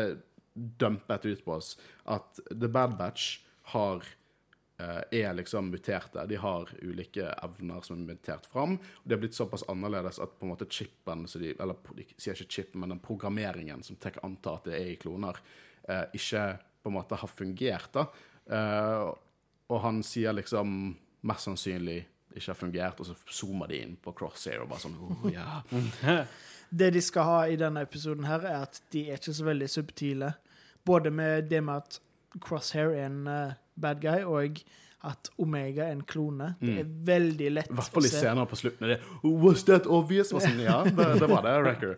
dumpet 0.78 1.26
ut 1.26 1.44
på 1.44 1.56
oss 1.58 1.74
at 2.04 2.40
The 2.48 2.68
Bad 2.68 2.96
Batch 2.98 3.38
har 3.72 4.04
eh, 4.78 5.20
er 5.20 5.34
liksom 5.34 5.70
muterte. 5.70 6.26
De 6.26 6.36
har 6.40 6.70
ulike 6.82 7.30
evner 7.42 7.84
som 7.86 7.98
er 7.98 8.14
mutert 8.14 8.46
fram. 8.46 8.78
Og 8.78 9.04
det 9.04 9.16
har 9.16 9.22
blitt 9.24 9.38
såpass 9.38 9.66
annerledes 9.68 10.20
at 10.22 10.38
på 10.38 10.46
en 10.46 10.54
måte 10.54 10.68
chipen 10.70 11.26
de, 11.34 11.54
Eller 11.54 11.76
de 11.96 12.06
sier 12.16 12.36
ikke 12.36 12.52
chip, 12.58 12.74
men 12.74 12.94
den 12.94 13.02
programmeringen 13.04 13.82
som 13.86 14.00
tek 14.00 14.20
antar 14.26 14.60
at 14.60 14.70
det 14.70 14.78
er 14.78 14.92
i 14.94 15.00
kloner, 15.00 15.40
eh, 15.88 16.06
ikke 16.16 16.44
på 16.82 16.92
en 16.92 16.98
måte 17.00 17.18
har 17.20 17.32
fungert. 17.32 17.92
da. 17.92 18.08
Eh, 18.48 19.08
og 19.68 19.82
han 19.84 20.00
sier 20.06 20.32
liksom 20.32 20.94
mest 21.28 21.48
sannsynlig 21.48 22.00
ikke 22.38 22.52
har 22.52 22.58
fungert, 22.58 23.00
og 23.00 23.08
så 23.08 23.16
zoomer 23.32 23.70
de 23.70 23.80
inn 23.82 23.96
på 24.00 24.12
Crosshair 24.16 24.62
og 24.62 24.70
bare 24.70 24.84
sånn 24.84 24.98
oh, 25.00 25.26
ja. 25.32 25.62
Det 26.68 26.90
de 26.92 27.00
skal 27.02 27.24
ha 27.24 27.38
i 27.48 27.56
denne 27.60 27.82
episoden, 27.86 28.26
her 28.28 28.44
er 28.44 28.66
at 28.66 28.80
de 28.92 29.06
er 29.08 29.16
ikke 29.16 29.32
så 29.34 29.46
veldig 29.46 29.68
subtile. 29.72 30.34
Både 30.88 31.12
med 31.14 31.48
det 31.52 31.62
med 31.64 31.84
at 31.84 32.00
Crosshair 32.44 32.92
er 32.96 33.08
en 33.08 33.24
uh, 33.28 33.56
bad 33.80 34.00
guy, 34.02 34.24
og 34.24 34.60
at 35.06 35.30
Omega 35.38 35.86
er 35.86 35.94
en 35.94 36.02
klone. 36.02 36.54
Det 36.60 36.80
er 36.82 36.88
veldig 37.06 37.50
lett 37.54 37.68
å 37.68 37.70
se. 37.70 37.74
I 37.74 37.78
hvert 37.80 37.92
fall 37.94 38.06
litt 38.08 38.16
senere 38.16 38.50
på 38.50 38.58
slutten. 38.58 38.88
Det, 38.90 38.96
Was 39.44 39.62
that 39.68 39.86
obvious? 39.86 40.32
Sånn, 40.34 40.64
ja, 40.64 40.80
det, 40.84 41.12
det 41.22 41.28
var 41.30 41.44
det. 41.46 41.54
Wrecker. 41.62 41.94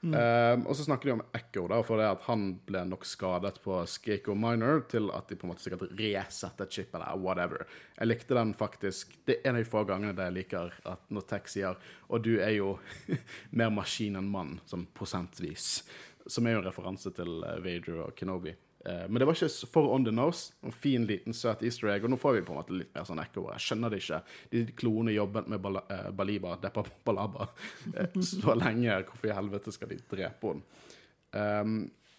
Um, 0.00 0.64
og 0.68 0.72
så 0.74 0.86
snakker 0.86 1.10
de 1.10 1.14
om 1.18 1.22
Echo, 1.36 1.66
da, 1.68 1.78
for 1.84 2.00
det 2.00 2.08
at 2.08 2.24
han 2.24 2.46
ble 2.66 2.82
nok 2.88 3.04
skadet 3.06 3.60
på 3.62 3.82
Skako 3.90 4.34
Minor 4.34 4.82
til 4.90 5.10
at 5.12 5.28
de 5.28 5.36
på 5.38 5.46
en 5.46 5.52
måte 5.52 5.62
sikkert 5.62 5.92
resetter 5.98 6.70
chipen 6.72 7.04
eller 7.04 7.20
whatever. 7.20 7.66
Jeg 7.98 8.10
likte 8.10 8.38
den 8.38 8.54
faktisk. 8.56 9.14
Det 9.28 9.38
er 9.38 9.50
en 9.50 9.60
av 9.60 9.62
de 9.62 9.70
få 9.70 9.84
gangene 9.88 10.16
jeg 10.16 10.38
liker 10.40 10.74
at 10.88 11.04
når 11.12 11.26
Tech 11.30 11.50
sier 11.52 11.78
Og 12.08 12.24
du 12.24 12.32
er 12.40 12.56
jo 12.56 12.74
mer 13.60 13.70
maskin 13.74 14.18
enn 14.18 14.30
mann, 14.32 14.56
sånn 14.66 14.88
prosentvis. 14.96 15.84
Som 16.30 16.46
er 16.46 16.56
jo 16.56 16.62
en 16.62 16.68
referanse 16.68 17.12
til 17.16 17.44
eh, 17.46 17.62
Vader 17.64 18.04
og 18.06 18.14
Kenobi. 18.18 18.54
Eh, 18.84 19.06
men 19.08 19.20
det 19.20 19.28
var 19.28 19.36
ikke 19.36 19.68
for 19.68 19.90
on 19.94 20.04
the 20.06 20.14
nose. 20.14 20.54
En 20.62 20.72
fin, 20.72 21.04
liten, 21.06 21.34
søt 21.36 21.62
easter 21.66 21.90
egg. 21.92 22.06
Og 22.06 22.14
nå 22.14 22.18
får 22.20 22.38
vi 22.38 22.44
på 22.46 22.54
en 22.54 22.60
måte 22.60 22.76
litt 22.76 22.92
mer 22.94 23.08
sånn 23.08 23.20
ekko. 23.22 23.48
Jeg 23.54 23.66
skjønner 23.66 23.92
det 23.92 24.00
ikke. 24.04 24.20
De 24.54 24.64
kloene 24.78 25.14
jobbet 25.16 25.50
med 25.52 25.62
bal 25.64 25.80
eh, 25.82 26.10
Baliba, 26.16 26.56
Deppa 26.62 26.86
Balaba, 27.04 27.50
så 28.32 28.56
lenge. 28.58 29.02
Hvorfor 29.10 29.32
i 29.32 29.36
helvete 29.36 29.74
skal 29.76 29.92
de 29.92 30.00
drepe 30.10 30.54
henne? 30.54 30.86
Um, 31.30 31.74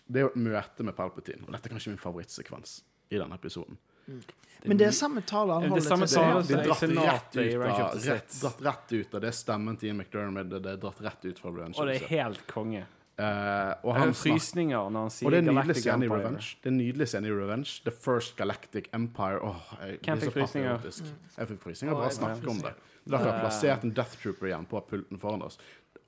det 0.08 0.21
er 0.21 0.28
jo 0.28 0.30
et 0.32 0.43
møte 0.43 0.84
med 0.88 0.95
Palpatine, 0.95 1.43
og 1.43 1.52
dette 1.52 1.67
er 1.67 1.74
kanskje 1.74 1.91
min 1.91 2.00
favorittsekvens 2.00 2.78
i 3.12 3.19
denne 3.19 3.36
episoden. 3.36 3.76
Men 4.63 4.80
det 4.80 4.88
er 4.88 4.95
samme 4.95 5.24
tale 5.28 5.58
han 5.58 5.65
er 5.65 5.74
holder 5.74 6.06
til 6.06 6.15
tale. 6.15 6.41
Det 6.47 6.56
er 6.56 6.65
dratt 6.67 6.84
rett 6.86 7.38
ut 7.38 7.63
av, 7.65 8.00
rett, 8.06 8.36
dratt 8.41 8.63
rett 8.67 8.93
ut 8.93 9.15
av 9.15 9.24
det 9.24 9.30
er 9.32 9.36
stemmen 9.36 9.80
til 9.80 9.91
Ian 9.91 10.02
McDermott. 10.02 10.52
Det 10.52 10.74
er 10.76 10.82
dratt 10.82 11.02
rett 11.04 11.28
ut 11.28 11.41
fra 11.41 11.52
Og 11.52 11.88
det 11.89 11.95
er 11.95 12.08
helt 12.12 12.43
konge. 12.52 12.86
Eh, 13.21 13.73
og 13.86 13.97
han 13.99 14.13
frysninger 14.17 14.88
når 14.89 15.05
han 15.05 15.12
sier 15.13 15.27
Og 15.27 15.34
det 15.34 15.41
er 15.41 15.43
en 15.43 15.57
nydelig 15.57 15.75
scene 15.77 16.07
i 16.07 16.10
Revenge. 16.10 16.45
Det 16.57 16.69
er 16.69 16.73
en 16.73 16.79
nydelig 16.79 17.07
scene 17.12 17.29
i 17.29 17.34
Revenge. 17.36 17.73
The 17.86 17.93
First 17.93 18.38
Galactic 18.39 18.88
Empire. 18.97 19.41
Åh, 19.45 19.73
jeg 19.81 19.99
Hvem 20.07 20.23
fikk 20.23 20.38
frysninger? 20.39 20.88
Jeg 21.38 21.51
fikk 21.51 21.62
frysninger 21.67 21.97
bare 21.97 22.07
av 22.07 22.15
å 22.15 22.17
snakke 22.17 22.49
om 22.55 22.63
det. 22.65 22.73
Derfor 23.01 23.25
har 23.25 23.34
jeg 23.34 23.43
plassert 23.45 23.86
en 23.86 23.93
Death 23.97 24.17
Trooper 24.21 24.49
igjen 24.51 24.65
på 24.69 24.81
pulten 24.89 25.21
foran 25.21 25.45
oss. 25.45 25.57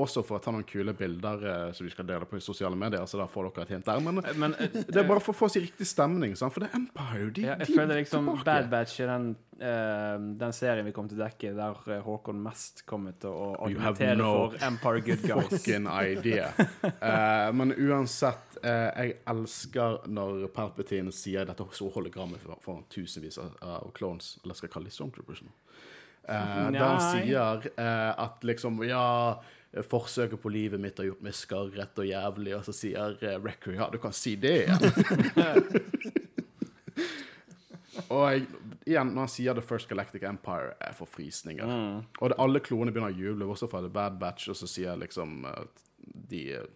Også 0.02 0.24
for 0.26 0.40
å 0.40 0.42
ta 0.42 0.50
noen 0.50 0.66
kule 0.66 0.90
bilder 0.98 1.44
eh, 1.46 1.72
som 1.78 1.86
vi 1.86 1.92
skal 1.94 2.08
dele 2.10 2.26
på 2.26 2.40
i 2.40 2.42
sosiale 2.42 2.74
medier, 2.76 3.04
så 3.06 3.20
da 3.20 3.28
får 3.30 3.52
dere 3.52 3.68
et 3.68 3.74
hint 3.76 3.86
der. 3.86 4.00
Men 4.02 4.24
Eh, 4.24 4.34
Men 4.42 4.56
eh, 4.58 4.70
det 4.88 4.96
er 4.98 5.06
bare 5.06 5.22
for 5.22 5.34
å 5.36 5.38
få 5.38 5.46
oss 5.46 5.58
i 5.60 5.62
riktig 5.68 5.86
stemning, 5.86 6.34
sant? 6.40 6.54
for 6.56 6.64
det 6.66 6.72
er 6.72 6.80
Empire. 6.80 7.30
De, 7.36 7.42
ja, 7.46 7.58
jeg 7.60 7.68
de 7.68 7.76
føler 7.78 8.00
liksom 8.02 8.26
tilbake. 8.26 8.46
Bad 8.48 8.70
Batch 8.72 9.00
er 9.04 9.12
den, 9.12 9.28
eh, 9.60 10.18
den 10.42 10.54
serien 10.58 10.86
vi 10.88 10.94
kommer 10.96 11.14
til 11.14 11.22
å 11.22 11.28
dekke 11.28 11.52
der 11.60 11.84
eh, 11.94 12.02
Håkon 12.08 12.42
mest 12.42 12.84
kommer 12.90 13.14
til 13.22 13.30
å 13.38 13.52
argumentere 13.68 14.18
no 14.18 14.32
for 14.34 14.58
Empire 14.66 15.04
Good 15.06 15.26
Guys. 15.30 15.50
Fucking 15.54 15.88
idea. 15.92 16.50
Eh, 17.04 17.50
men 17.54 17.74
uansett, 17.76 18.58
eh, 18.64 18.90
jeg 19.04 19.16
elsker 19.28 20.06
når 20.08 20.48
Palpatine 20.56 21.12
sier 21.14 21.46
dette 21.46 21.66
så 21.76 21.90
hologrammet 21.92 22.40
for, 22.64 22.82
tusenvis 22.90 23.38
av, 23.42 23.52
av 23.62 23.92
clones, 23.98 24.38
eller 24.44 24.56
skal 24.58 24.70
jeg 24.70 24.74
kalle 24.74 24.88
dem 24.90 24.96
stormtroopers 24.96 25.42
nå? 25.44 25.52
Eh, 26.24 26.70
der 26.72 26.80
han 26.80 27.02
sier 27.04 27.68
eh, 27.76 28.12
at 28.24 28.46
liksom 28.48 28.80
Ja, 28.88 29.04
forsøket 29.90 30.42
på 30.42 30.50
livet 30.54 30.82
mitt 30.82 30.98
har 31.02 31.08
gjort 31.08 31.24
meg 31.26 31.34
skarret 31.38 32.00
og 32.00 32.06
jævlig, 32.06 32.54
og 32.58 32.64
så 32.68 32.74
sier 32.78 33.16
uh, 33.18 33.24
ja, 33.74 33.88
du 33.90 33.98
kan 34.02 34.14
si 34.14 34.36
det 34.38 34.68
igjen. 34.68 34.84
og 38.14 38.22
jeg, 38.28 38.46
igjen, 38.86 39.14
når 39.16 39.22
han 39.26 39.34
sier 39.34 39.54
The 39.58 39.66
First 39.66 39.90
Galactic 39.90 40.24
Empire, 40.30 40.76
jeg 40.78 40.94
får 41.00 41.10
frysninger. 41.10 41.66
Og 42.20 42.30
det, 42.30 42.38
alle 42.42 42.60
kloene 42.64 42.92
begynner 42.94 43.16
å 43.16 43.18
juble, 43.18 43.50
også 43.50 43.68
fra 43.72 43.82
The 43.84 43.94
Bad 43.94 44.16
Batch, 44.22 44.50
og 44.54 44.58
så 44.60 44.68
sier 44.70 44.94
liksom 45.00 45.46
at 45.50 45.74
de 46.04 46.42
eh, 46.58 46.70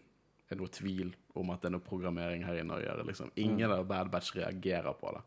er 0.47 0.59
noe 0.59 0.71
tvil 0.71 1.11
om 1.37 1.51
at 1.53 1.61
det 1.61 1.69
er 1.69 1.75
noe 1.75 1.85
programmering 1.85 2.45
her 2.47 2.57
inne 2.61 2.77
å 2.77 2.81
gjøre. 2.81 3.05
liksom. 3.09 3.29
Ingen 3.43 3.71
av 3.73 3.85
Bad 3.89 4.07
Batch 4.13 4.29
reagerer 4.37 4.93
på 4.97 5.07
det. 5.13 5.23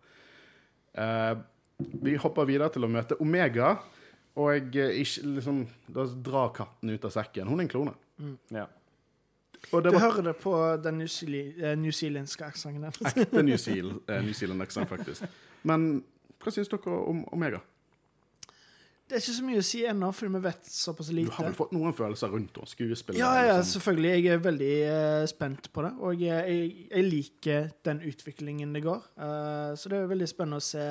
Uh, 0.99 1.35
vi 2.03 2.17
hopper 2.21 2.49
videre 2.49 2.71
til 2.75 2.85
å 2.85 2.91
møte 2.91 3.19
Omega, 3.23 3.69
og 4.37 4.53
jeg 4.55 5.01
ikke, 5.03 5.25
liksom, 5.37 5.65
da 5.91 6.05
drar 6.07 6.53
katten 6.55 6.91
ut 6.95 7.05
av 7.05 7.11
sekken. 7.15 7.49
Hun 7.51 7.61
er 7.61 7.67
en 7.67 7.73
klone. 7.73 7.95
Ja. 8.55 8.67
Og 9.73 9.83
det 9.85 9.93
Du 9.93 9.99
var 9.99 10.07
hører 10.07 10.23
det 10.31 10.37
på 10.41 10.55
den 10.83 11.01
newzeali- 11.03 11.63
eh, 11.63 11.77
newzealandske 11.77 12.45
aksenten. 12.45 12.83
der. 12.83 12.91
ekte 13.25 13.43
New 13.43 13.57
Zealand, 13.57 14.63
eh, 14.63 14.87
faktisk. 14.87 15.23
Men 15.63 16.03
hva 16.41 16.51
syns 16.53 16.69
dere 16.69 16.97
om 17.07 17.25
Omega? 17.33 17.61
Det 19.11 19.17
er 19.17 19.21
ikke 19.25 19.35
så 19.35 19.45
mye 19.45 19.59
å 19.59 19.63
si 19.67 19.81
ennå, 19.91 20.09
for 20.15 20.29
vi 20.31 20.39
vet 20.39 20.67
såpass 20.71 21.09
lite. 21.11 21.27
Du 21.27 21.35
har 21.35 21.49
vel 21.49 21.55
fått 21.59 21.73
noen 21.75 21.93
følelser 21.93 22.31
rundt 22.31 22.55
henne? 22.55 22.71
Skuespillet? 22.71 23.19
Ja, 23.19 23.33
ja, 23.43 23.57
liksom. 23.59 23.73
selvfølgelig. 23.81 24.11
Jeg 24.15 24.27
er 24.33 24.45
veldig 24.45 24.75
uh, 24.87 25.27
spent 25.27 25.73
på 25.75 25.83
det. 25.83 25.91
Og 25.99 26.21
jeg, 26.23 26.45
jeg, 26.47 26.87
jeg 26.91 27.09
liker 27.09 27.71
den 27.89 28.01
utviklingen 28.07 28.73
det 28.73 28.85
går. 28.85 29.03
Uh, 29.19 29.75
så 29.75 29.91
det 29.91 29.99
er 29.99 30.07
veldig 30.13 30.29
spennende 30.31 30.61
å 30.63 30.63
se. 30.63 30.85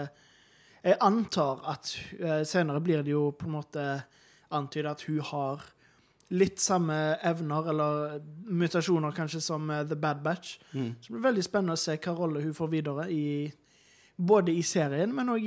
Jeg 0.84 0.98
antar 1.04 1.64
at 1.68 1.92
uh, 2.22 2.42
senere 2.48 2.82
blir 2.84 3.04
det 3.04 3.12
jo 3.14 3.30
på 3.36 3.50
en 3.50 3.58
måte 3.58 3.86
antydet 4.56 4.92
at 4.94 5.04
hun 5.08 5.20
har 5.32 5.66
litt 6.30 6.62
samme 6.62 6.96
evner, 7.26 7.72
eller 7.72 8.20
mutasjoner 8.46 9.16
kanskje, 9.18 9.42
som 9.44 9.70
uh, 9.70 9.82
The 9.88 9.98
Bad 10.00 10.22
Batch. 10.24 10.60
Mm. 10.72 10.94
Så 11.02 11.10
det 11.10 11.16
blir 11.16 11.28
veldig 11.30 11.46
spennende 11.46 11.76
å 11.76 11.82
se 11.82 11.98
hva 11.98 12.16
rolle 12.16 12.44
hun 12.46 12.56
får 12.56 12.72
videre 12.72 13.10
i 13.12 13.26
både 14.20 14.52
i 14.52 14.64
serien, 14.68 15.12
men 15.16 15.32
òg 15.32 15.46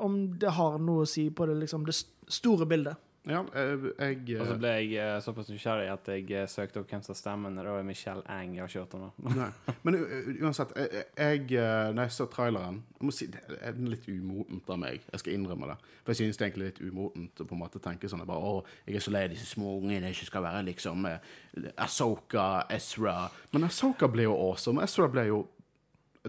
om 0.00 0.20
det 0.40 0.52
har 0.56 0.78
noe 0.80 1.04
å 1.04 1.08
si 1.08 1.28
på 1.30 1.46
det, 1.48 1.58
liksom, 1.60 1.84
det 1.84 1.96
store 2.32 2.66
bildet. 2.68 3.00
Ja, 3.24 3.40
jeg, 3.56 3.92
jeg 4.28 4.40
Og 4.42 4.48
så 4.50 4.54
ble 4.60 4.70
jeg 4.74 4.96
eh, 5.00 5.14
såpass 5.24 5.48
nysgjerrig 5.48 5.86
at 5.88 6.08
jeg 6.12 6.26
eh, 6.28 6.48
søkte 6.50 6.82
opp 6.82 6.90
hvem 6.92 7.04
som 7.06 7.16
stemmer. 7.16 7.54
Det 7.56 7.64
var 7.72 7.86
Michelle 7.88 8.24
Eng 8.34 8.52
jeg 8.58 8.60
har 8.60 8.72
kjørt 8.74 8.96
henne. 8.98 9.46
Men 9.86 9.96
uansett, 10.44 10.74
jeg, 10.76 11.06
jeg, 11.16 11.46
eh, 11.56 11.88
når 11.96 12.02
jeg 12.04 12.14
så 12.18 12.26
traileren 12.28 12.82
jeg 12.98 13.08
må 13.08 13.14
si, 13.16 13.30
Det 13.32 13.40
er 13.64 13.80
litt 13.80 14.04
umodent 14.12 14.68
av 14.68 14.80
meg. 14.82 15.08
Jeg 15.08 15.22
skal 15.22 15.38
innrømme 15.38 15.70
det. 15.72 15.78
For 16.02 16.12
jeg 16.12 16.20
synes 16.20 16.36
det 16.36 16.44
er 16.44 16.50
egentlig 16.50 16.68
litt 16.68 16.82
umodent 16.84 17.40
å 17.40 17.48
på 17.48 17.56
en 17.56 17.62
måte 17.64 17.80
tenke 17.84 18.12
sånn 18.12 18.20
jeg 18.20 18.28
bare, 18.28 18.52
Å, 18.52 18.84
jeg 18.84 19.00
er 19.00 19.06
så 19.08 19.16
lei 19.16 19.24
disse 19.32 19.48
små 19.54 19.78
ungene. 19.78 20.10
Jeg 20.10 20.18
ikke 20.18 20.32
skal 20.34 20.44
være 20.50 20.62
liksom 20.68 21.08
eh, 21.08 21.34
Asoka, 21.80 22.48
Ezra 22.76 23.16
Men 23.54 23.70
Asoka 23.70 24.10
ble 24.12 24.28
jo 24.28 24.36
awesome. 24.36 24.84
Ezra 24.84 25.08
ble 25.08 25.30
jo 25.30 25.46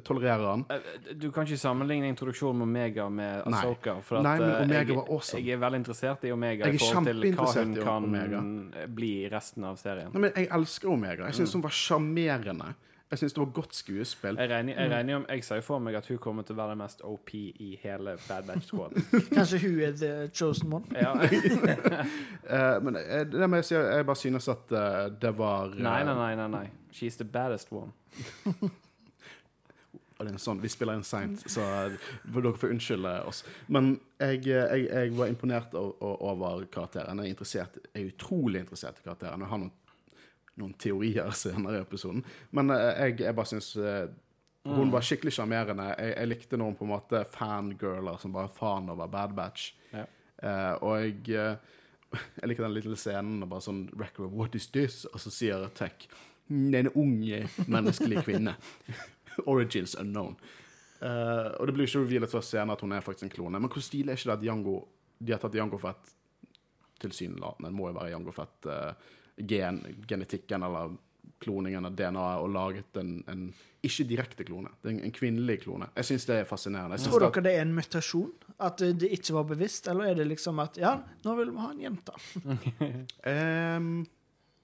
Tolererer 0.03 0.45
han. 0.49 0.65
Eh, 0.69 1.13
Du 1.15 1.31
kan 1.31 1.47
ikke 1.47 1.57
sammenligne 1.57 2.07
introduksjonen 2.11 2.57
med 2.59 2.67
Omega 2.67 3.09
med. 3.09 3.43
Asoka. 3.47 3.99
For 4.03 4.19
at, 4.19 4.23
Nei, 4.23 4.39
men 4.39 4.49
eh, 4.49 4.63
Omega 4.63 4.89
jeg, 4.91 4.97
var 4.97 5.11
awesome. 5.11 5.43
Jeg 5.43 5.53
er 5.55 5.61
veldig 5.63 5.79
interessert 5.83 6.25
i 6.27 6.31
Omega 6.35 6.65
Jeg 6.65 6.73
er 6.73 6.75
i 6.75 6.81
forhold 6.83 7.05
til 7.05 7.37
hva 7.37 7.51
hun 7.63 7.77
kan 7.79 8.09
Omega. 8.09 8.41
bli 8.95 9.13
i 9.23 9.29
resten 9.31 9.63
av 9.63 9.79
serien. 9.79 10.11
Nei, 10.13 10.25
men 10.27 10.35
jeg 10.35 10.51
elsker 10.51 10.91
Omega. 10.91 11.29
Jeg 11.31 11.39
syns 11.39 11.55
hun 11.55 11.63
var 11.63 11.75
sjarmerende. 11.75 12.73
Jeg 13.11 13.19
syns 13.19 13.33
det 13.33 13.39
var 13.39 13.51
godt 13.53 13.75
skuespill. 13.77 14.37
Jeg 14.41 14.49
regner, 14.49 14.73
jeg 14.81 14.91
regner 14.91 15.15
om, 15.15 15.25
jeg 15.29 15.43
ser 15.45 15.59
jo 15.61 15.61
for 15.67 15.79
meg 15.79 15.95
at 15.95 16.07
hun 16.09 16.17
kommer 16.17 16.43
til 16.43 16.55
å 16.55 16.57
være 16.57 16.73
den 16.73 16.79
mest 16.81 17.03
OP 17.05 17.29
i 17.37 17.67
hele 17.83 18.15
Bad 18.27 18.47
Batch 18.49 18.65
Squad. 18.71 18.95
Kanskje 19.35 19.59
hun 19.61 19.79
er 19.85 19.91
the 19.99 20.13
chosen 20.33 20.73
one. 20.73 20.85
Ja. 20.91 21.13
uh, 21.13 22.81
men 22.85 22.97
eh, 22.97 23.21
det 23.29 23.47
må 23.49 23.61
jeg 23.61 23.69
si, 23.69 23.75
jeg 23.77 24.07
bare 24.09 24.19
synes 24.19 24.49
at 24.51 24.73
eh, 24.73 25.03
det 25.21 25.31
var 25.37 25.69
uh, 25.69 25.77
Nei, 25.85 26.01
nei, 26.03 26.15
nei, 26.17 26.33
nei, 26.41 26.47
nei. 26.57 26.65
She's 26.91 27.15
the 27.21 27.23
baddest 27.29 27.71
one. 27.71 27.93
Og 28.51 28.51
det 28.51 28.59
er 28.59 28.69
en 28.71 28.73
sånn, 30.15 30.61
Vi 30.61 30.69
spiller 30.71 30.95
inn 30.95 31.03
seint, 31.03 31.43
så 31.51 31.63
dere 32.23 32.53
får 32.55 32.71
unnskylde 32.71 33.13
oss. 33.27 33.43
Men 33.67 33.95
jeg, 34.19 34.45
jeg, 34.47 34.85
jeg 34.87 35.15
var 35.17 35.31
imponert 35.31 35.73
over 35.75 36.65
karakteren. 36.71 37.19
Jeg 37.19 37.31
er, 37.31 37.35
interessert, 37.35 37.79
jeg 37.91 38.03
er 38.03 38.13
utrolig 38.13 38.61
interessert 38.63 39.01
i 39.01 39.03
karakteren. 39.03 39.43
Jeg 39.43 39.51
har 39.51 39.61
noen, 39.63 39.73
noen 40.61 40.75
teorier 40.79 41.31
senere 41.35 41.81
i 41.81 41.83
episoden. 41.83 42.23
Men 42.55 42.71
eh, 42.71 42.91
jeg, 43.03 43.19
jeg 43.25 43.35
bare 43.35 43.51
syns 43.51 43.73
eh, 43.75 44.05
hun 44.65 44.93
var 44.93 45.05
skikkelig 45.05 45.35
sjarmerende. 45.35 45.91
Jeg, 45.99 46.29
likte 46.31 46.57
hun 46.57 46.77
på 46.77 46.87
en 46.87 46.93
måte 46.95 47.21
fangirler 47.29 48.21
som 48.21 48.33
bare 48.33 48.49
faen 48.49 48.87
over 48.89 49.11
Bad 49.11 49.35
Batch. 49.37 49.73
Ja. 49.91 50.05
Eh, 50.41 50.71
og 50.79 51.03
jeg, 51.03 51.57
jeg 52.39 52.49
liker 52.49 52.65
den 52.65 52.77
lille 52.77 52.97
scenen 52.99 53.43
og 53.43 53.51
bare 53.51 53.67
sånn 53.67 53.85
Record, 53.99 54.31
what 54.31 54.55
is 54.55 54.71
this? 54.71 55.03
Og 55.11 55.19
så 55.21 55.33
sier 55.33 55.67
Tech 55.75 56.07
«Mm, 56.45 56.65
det 56.69 56.77
er 56.77 56.83
en 56.85 56.97
ung 57.01 57.13
menneskelig 57.73 58.23
kvinne. 58.25 58.55
Origins 59.51 59.95
unknown. 59.99 60.37
Uh, 61.01 61.51
og 61.59 61.67
det 61.67 61.75
blir 61.75 61.89
ikke 61.89 62.05
revealet 62.05 62.31
før 62.31 62.43
senere 62.45 62.77
at 62.77 62.83
hun 62.85 62.95
er 62.95 63.03
faktisk 63.05 63.27
en 63.27 63.33
klone. 63.33 63.59
Men 63.59 63.71
hvor 63.71 63.83
stilig 63.83 64.13
er 64.13 64.19
ikke 64.19 64.31
det 64.31 64.37
at 64.37 64.45
Django, 64.45 64.77
de 65.19 65.35
har 65.35 65.41
tatt 65.43 65.57
Jango 65.57 65.79
Fett 65.81 66.13
tilsynelatende, 67.03 67.73
må 67.75 67.89
jo 67.91 67.97
være 67.97 68.13
Jango 68.13 68.33
Fett 68.35 68.69
uh, 68.71 69.11
gen, 69.37 69.81
genetikken 70.07 70.63
eller 70.63 70.95
kloningen 71.43 71.85
av 71.85 71.95
DNA 71.97 72.25
og 72.39 72.49
laget 72.53 72.97
en, 73.01 73.17
en 73.29 73.45
ikke 73.85 74.05
direkte 74.07 74.45
klone. 74.47 74.71
Det 74.81 74.89
er 74.89 74.95
en, 74.95 75.03
en 75.07 75.13
kvinnelig 75.13 75.59
klone. 75.65 75.89
Jeg 75.99 76.09
syns 76.09 76.27
det 76.29 76.39
er 76.41 76.49
fascinerende. 76.49 76.97
Tror 77.03 77.27
dere 77.27 77.43
det 77.45 77.53
er 77.57 77.65
en 77.65 77.75
mutasjon? 77.75 78.31
At 78.55 78.79
det 78.81 78.95
det 79.03 79.11
ikke 79.17 79.35
var 79.37 79.47
bevisst? 79.51 79.89
Eller 79.91 80.11
er 80.11 80.19
det 80.21 80.27
liksom 80.31 80.61
at 80.63 80.79
ja, 80.81 80.95
nå 81.25 81.37
vil 81.39 81.51
vi 81.53 81.63
ha 81.63 81.71
en 81.73 81.85
jente? 81.85 82.15
um, 83.27 83.89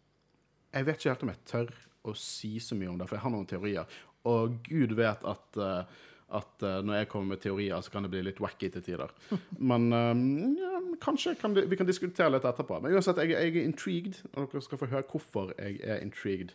jeg 0.75 0.87
vet 0.87 1.01
ikke 1.01 1.13
helt 1.13 1.25
om 1.27 1.33
jeg 1.33 1.43
tør 1.51 1.73
å 2.01 2.15
si 2.17 2.55
så 2.63 2.77
mye 2.77 2.89
om 2.89 2.97
det, 2.97 3.07
for 3.09 3.19
jeg 3.19 3.25
har 3.27 3.33
noen 3.35 3.49
teorier. 3.49 3.99
Og 4.29 4.57
gud 4.67 4.93
vet 4.97 5.23
at, 5.25 5.57
eh, 5.57 6.01
at 6.37 6.65
eh, 6.67 6.81
når 6.85 7.01
jeg 7.01 7.09
kommer 7.09 7.33
med 7.33 7.41
teorier, 7.43 7.81
så 7.81 7.93
kan 7.93 8.05
det 8.05 8.11
bli 8.13 8.21
litt 8.25 8.41
wacky 8.43 8.69
til 8.73 8.83
tider. 8.85 9.13
Men 9.71 9.89
ehm, 9.93 10.25
ja, 10.59 10.81
kanskje 11.01 11.35
kan 11.41 11.55
vi, 11.57 11.65
vi 11.69 11.79
kan 11.79 11.89
diskutere 11.89 12.29
litt 12.35 12.45
etterpå. 12.45 12.79
Men 12.83 12.93
uansett, 12.93 13.21
jeg, 13.23 13.33
jeg 13.33 13.55
er 13.55 13.65
intrigued, 13.65 14.21
og 14.35 14.51
dere 14.51 14.63
skal 14.65 14.81
få 14.81 14.91
høre 14.91 15.07
hvorfor 15.09 15.55
jeg 15.57 15.81
er 15.83 16.03
intrigued. 16.05 16.53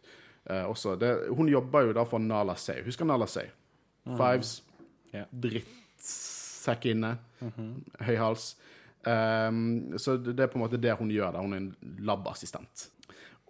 uh, 0.51 0.69
også. 0.71 0.95
Det, 0.97 1.35
hun 1.35 1.49
jobber 1.51 1.89
jo 1.89 1.97
da 1.97 2.05
for 2.07 2.23
Nala 2.23 2.55
Say. 2.55 2.85
Husker 2.87 3.05
Nala 3.05 3.27
Say? 3.27 3.51
Fives. 4.07 4.61
Ja. 5.11 5.25
Drittsekkinne. 5.33 7.17
Høy 8.07 8.17
hals. 8.21 8.53
Um, 9.07 9.99
så 9.99 10.17
det 10.19 10.35
det 10.35 10.45
er 10.45 10.51
på 10.51 10.59
en 10.59 10.65
måte 10.65 10.79
det 10.83 10.95
hun 10.99 11.11
gjør. 11.11 11.33
da. 11.35 11.43
Hun 11.43 11.53
er 11.53 11.65
en 11.65 11.75
labassistent. 12.07 12.91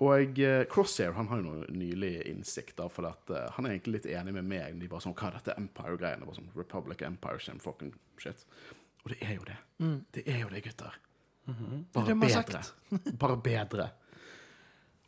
Og 0.04 0.40
eh, 0.44 0.62
Crosshair 0.68 1.14
han 1.16 1.28
har 1.30 1.40
jo 1.40 1.46
noe 1.46 1.68
nylig 1.72 2.18
innsikt, 2.28 2.74
da, 2.76 2.88
for 2.92 3.08
at, 3.08 3.30
uh, 3.32 3.46
han 3.56 3.64
er 3.64 3.76
egentlig 3.76 3.94
litt 3.94 4.08
enig 4.12 4.34
med 4.36 4.44
meg. 4.50 4.76
De 4.80 4.90
bare 4.92 5.06
sånn, 5.06 5.16
Hva 5.16 5.30
er 5.30 5.38
dette 5.38 5.56
Empire-greiene? 5.56 6.28
Bare 6.28 6.36
sånn, 6.36 6.50
Republic 6.56 7.04
Empire, 7.06 7.40
same 7.40 7.64
fucking 7.64 7.94
shit. 8.20 8.44
Og 9.04 9.14
det 9.14 9.20
er 9.24 9.38
jo 9.38 9.46
det. 9.48 9.56
Det 10.12 10.26
er 10.28 10.42
jo 10.42 10.50
det, 10.52 10.64
gutter. 10.66 10.98
Det 11.46 11.54
Bare 11.94 12.04
er 12.04 12.10
det 12.10 12.18
bedre. 12.26 12.62
Bare 13.22 13.38
bedre. 13.40 13.88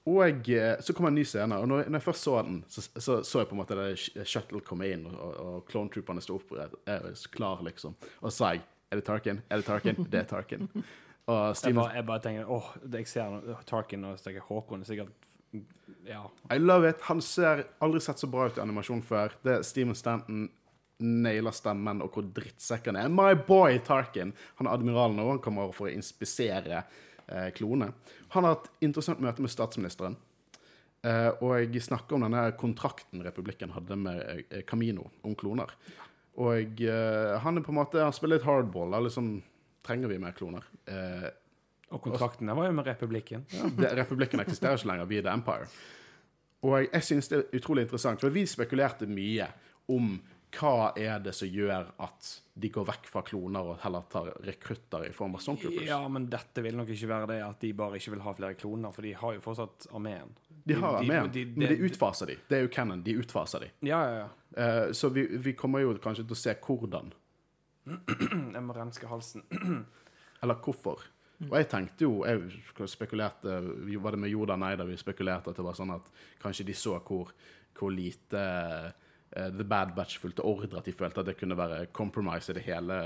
Og 0.09 0.48
eh, 0.48 0.79
så 0.81 0.94
kom 0.96 1.09
en 1.11 1.18
ny 1.18 1.24
scene, 1.27 1.59
og 1.59 1.68
når, 1.68 1.88
når 1.90 2.01
jeg 2.01 2.07
først 2.07 2.24
så 2.24 2.37
den, 2.46 2.62
så, 2.70 2.85
så 2.96 3.18
så 3.27 3.42
jeg 3.42 3.51
på 3.51 3.57
en 3.57 3.61
måte 3.61 3.77
det 3.77 4.24
shuttle 4.29 4.62
komme 4.64 4.88
inn, 4.88 5.05
og, 5.11 5.35
og, 5.42 5.59
clone 5.68 5.92
trooperne 5.92 6.22
sto 6.24 6.38
opp, 6.38 6.55
er, 6.88 7.11
klar, 7.35 7.61
liksom. 7.66 7.98
Og 8.22 8.31
så 8.31 8.37
sa 8.38 8.55
jeg 8.57 8.64
Er 8.88 8.96
det 8.96 9.05
Tarkin? 9.05 9.42
Er 9.51 9.61
det 9.61 9.66
Tarkin? 9.66 9.98
Det 10.09 10.22
er 10.22 10.29
Tarkin. 10.31 10.68
Og 11.28 11.54
Jeg 11.60 11.74
bare, 11.76 11.94
jeg 11.94 12.06
bare 12.08 12.20
tenker 12.24 12.48
åh, 12.50 12.68
det- 12.84 13.00
jeg 13.02 13.08
ser 13.08 13.30
noe- 13.30 13.56
Tarkin 13.68 14.04
og 14.08 14.18
jeg 14.24 14.40
Håkon 14.48 14.80
er 14.80 14.84
sikkert 14.84 15.10
Ja. 16.06 16.22
I 16.50 16.56
love 16.58 16.88
it. 16.88 17.00
Han 17.02 17.20
ser 17.20 17.66
aldri 17.82 18.00
sett 18.00 18.16
så 18.16 18.30
bra 18.30 18.46
ut 18.48 18.56
i 18.56 18.60
animasjon 18.60 19.02
før. 19.02 19.30
Det 19.44 19.58
er 19.58 19.62
Steven 19.62 19.94
Stanton 19.94 20.48
nailer 21.00 21.52
stemmen 21.52 22.00
og 22.02 22.10
hvor 22.12 22.22
drittsekk 22.32 22.86
han 22.86 22.96
er. 22.96 23.08
My 23.08 23.34
boy 23.34 23.78
Tarkin. 23.78 24.32
Han 24.56 24.66
er 24.66 24.70
admiral 24.72 25.12
nå. 25.14 25.28
Han 25.28 25.38
kommer 25.38 25.72
for 25.74 25.86
å 25.88 25.92
inspisere 25.94 26.84
eh, 27.28 27.50
klone. 27.50 27.92
Han 28.30 28.44
har 28.44 28.54
hatt 28.56 28.70
interessant 28.80 29.20
møte 29.20 29.40
med 29.44 29.50
statsministeren. 29.52 30.16
Eh, 31.04 31.28
og 31.42 31.52
jeg 31.60 31.82
snakker 31.84 32.14
om 32.16 32.22
denne 32.24 32.56
kontrakten 32.58 33.22
republikken 33.22 33.70
hadde 33.76 33.96
med 34.00 34.44
eh, 34.50 34.62
Camino 34.66 35.10
om 35.24 35.36
kloner. 35.38 35.68
Og 36.38 36.80
eh, 36.80 37.38
han 37.38 37.56
er 37.58 37.62
på 37.62 37.68
en 37.70 37.78
måte 37.84 38.00
Han 38.02 38.12
spiller 38.16 38.38
litt 38.38 38.46
hardball. 38.48 38.90
Da, 38.90 39.00
liksom 39.04 39.42
Trenger 39.88 40.11
vi 40.12 40.18
mer 40.20 40.35
kloner? 40.37 40.64
Eh, 40.87 41.29
Og 41.96 42.03
kontrakten 42.05 42.51
var 42.53 42.66
jo 42.68 42.72
med 42.77 42.87
Republikken. 42.90 43.46
det, 43.79 43.94
republikken 43.96 44.42
eksisterer 44.44 44.77
ikke 44.77 44.90
lenger, 44.92 45.07
vi 45.09 45.18
er 45.22 45.24
The 45.24 45.33
Empire. 45.38 45.68
Og 46.66 46.74
jeg, 46.83 46.88
jeg 46.92 47.07
synes 47.07 47.29
det 47.33 47.38
er 47.38 47.57
utrolig 47.61 47.87
interessant, 47.87 48.20
for 48.20 48.35
vi 48.35 48.42
spekulerte 48.51 49.07
mye 49.09 49.46
om 49.94 50.18
hva 50.59 50.90
er 50.96 51.18
det 51.20 51.35
som 51.37 51.48
gjør 51.53 51.90
at 52.01 52.29
de 52.59 52.70
går 52.72 52.87
vekk 52.88 53.09
fra 53.12 53.20
kloner 53.22 53.66
og 53.68 53.81
heller 53.83 54.05
tar 54.11 54.31
rekrutter 54.46 55.05
i 55.05 55.11
form 55.12 55.37
av 55.37 55.42
Stormtroopers. 55.44 55.85
Ja, 55.87 55.98
men 56.09 56.24
dette 56.33 56.62
vil 56.64 56.77
nok 56.77 56.88
ikke 56.94 57.09
være 57.11 57.29
det 57.29 57.37
at 57.44 57.61
de 57.61 57.72
bare 57.77 58.01
ikke 58.01 58.14
vil 58.14 58.22
ha 58.24 58.33
flere 58.37 58.57
kloner, 58.57 58.92
for 58.96 59.05
de 59.05 59.12
har 59.20 59.37
jo 59.37 59.42
fortsatt 59.44 59.87
armeen. 59.92 60.33
De 60.68 60.74
har 60.81 60.98
de- 61.05 61.29
de- 61.37 61.53
men 61.57 61.68
de 61.68 61.77
utfaser 61.88 62.27
de. 62.33 62.37
Det 62.48 62.59
er 62.59 62.64
jo 62.64 62.72
canon, 62.72 63.03
de 63.05 63.16
utfaser 63.20 63.61
de. 63.66 63.70
Ja, 63.88 64.01
ja, 64.09 64.24
ja. 64.24 64.29
Uh, 64.59 64.92
så 64.96 65.09
vi, 65.12 65.27
vi 65.37 65.53
kommer 65.53 65.81
jo 65.85 65.92
kanskje 66.01 66.24
til 66.27 66.35
å 66.37 66.40
se 66.40 66.55
hvordan, 66.64 67.12
Jeg 68.57 68.64
må 68.64 68.77
renske 68.77 69.09
halsen. 69.11 69.44
eller 70.42 70.61
hvorfor. 70.64 71.05
Og 71.46 71.55
jeg 71.55 71.68
tenkte 71.70 72.03
jo, 72.03 72.24
jeg 72.27 72.88
spekulerte, 72.90 73.61
var 74.03 74.14
det 74.14 74.18
med 74.24 74.33
Yoda 74.33 74.57
Nei 74.59 74.72
da 74.74 74.83
vi 74.88 74.96
spekulerte 74.98 75.53
at 75.53 75.59
det 75.61 75.66
var 75.66 75.77
sånn 75.79 75.92
at 75.94 76.09
kanskje 76.42 76.66
de 76.66 76.74
så 76.74 76.96
hvor, 76.98 77.31
hvor 77.79 77.92
lite 77.94 78.40
uh, 78.42 79.51
The 79.55 79.62
Bad 79.62 79.94
Batch 79.94 80.18
fulgte 80.18 80.42
ordre, 80.42 80.81
at 80.81 80.88
de 80.90 80.96
følte 80.98 81.22
at 81.22 81.31
det 81.31 81.37
kunne 81.38 81.59
være 81.59 81.85
compromise 81.94 82.51
i 82.51 82.59
det 82.59 82.64
hele 82.66 82.98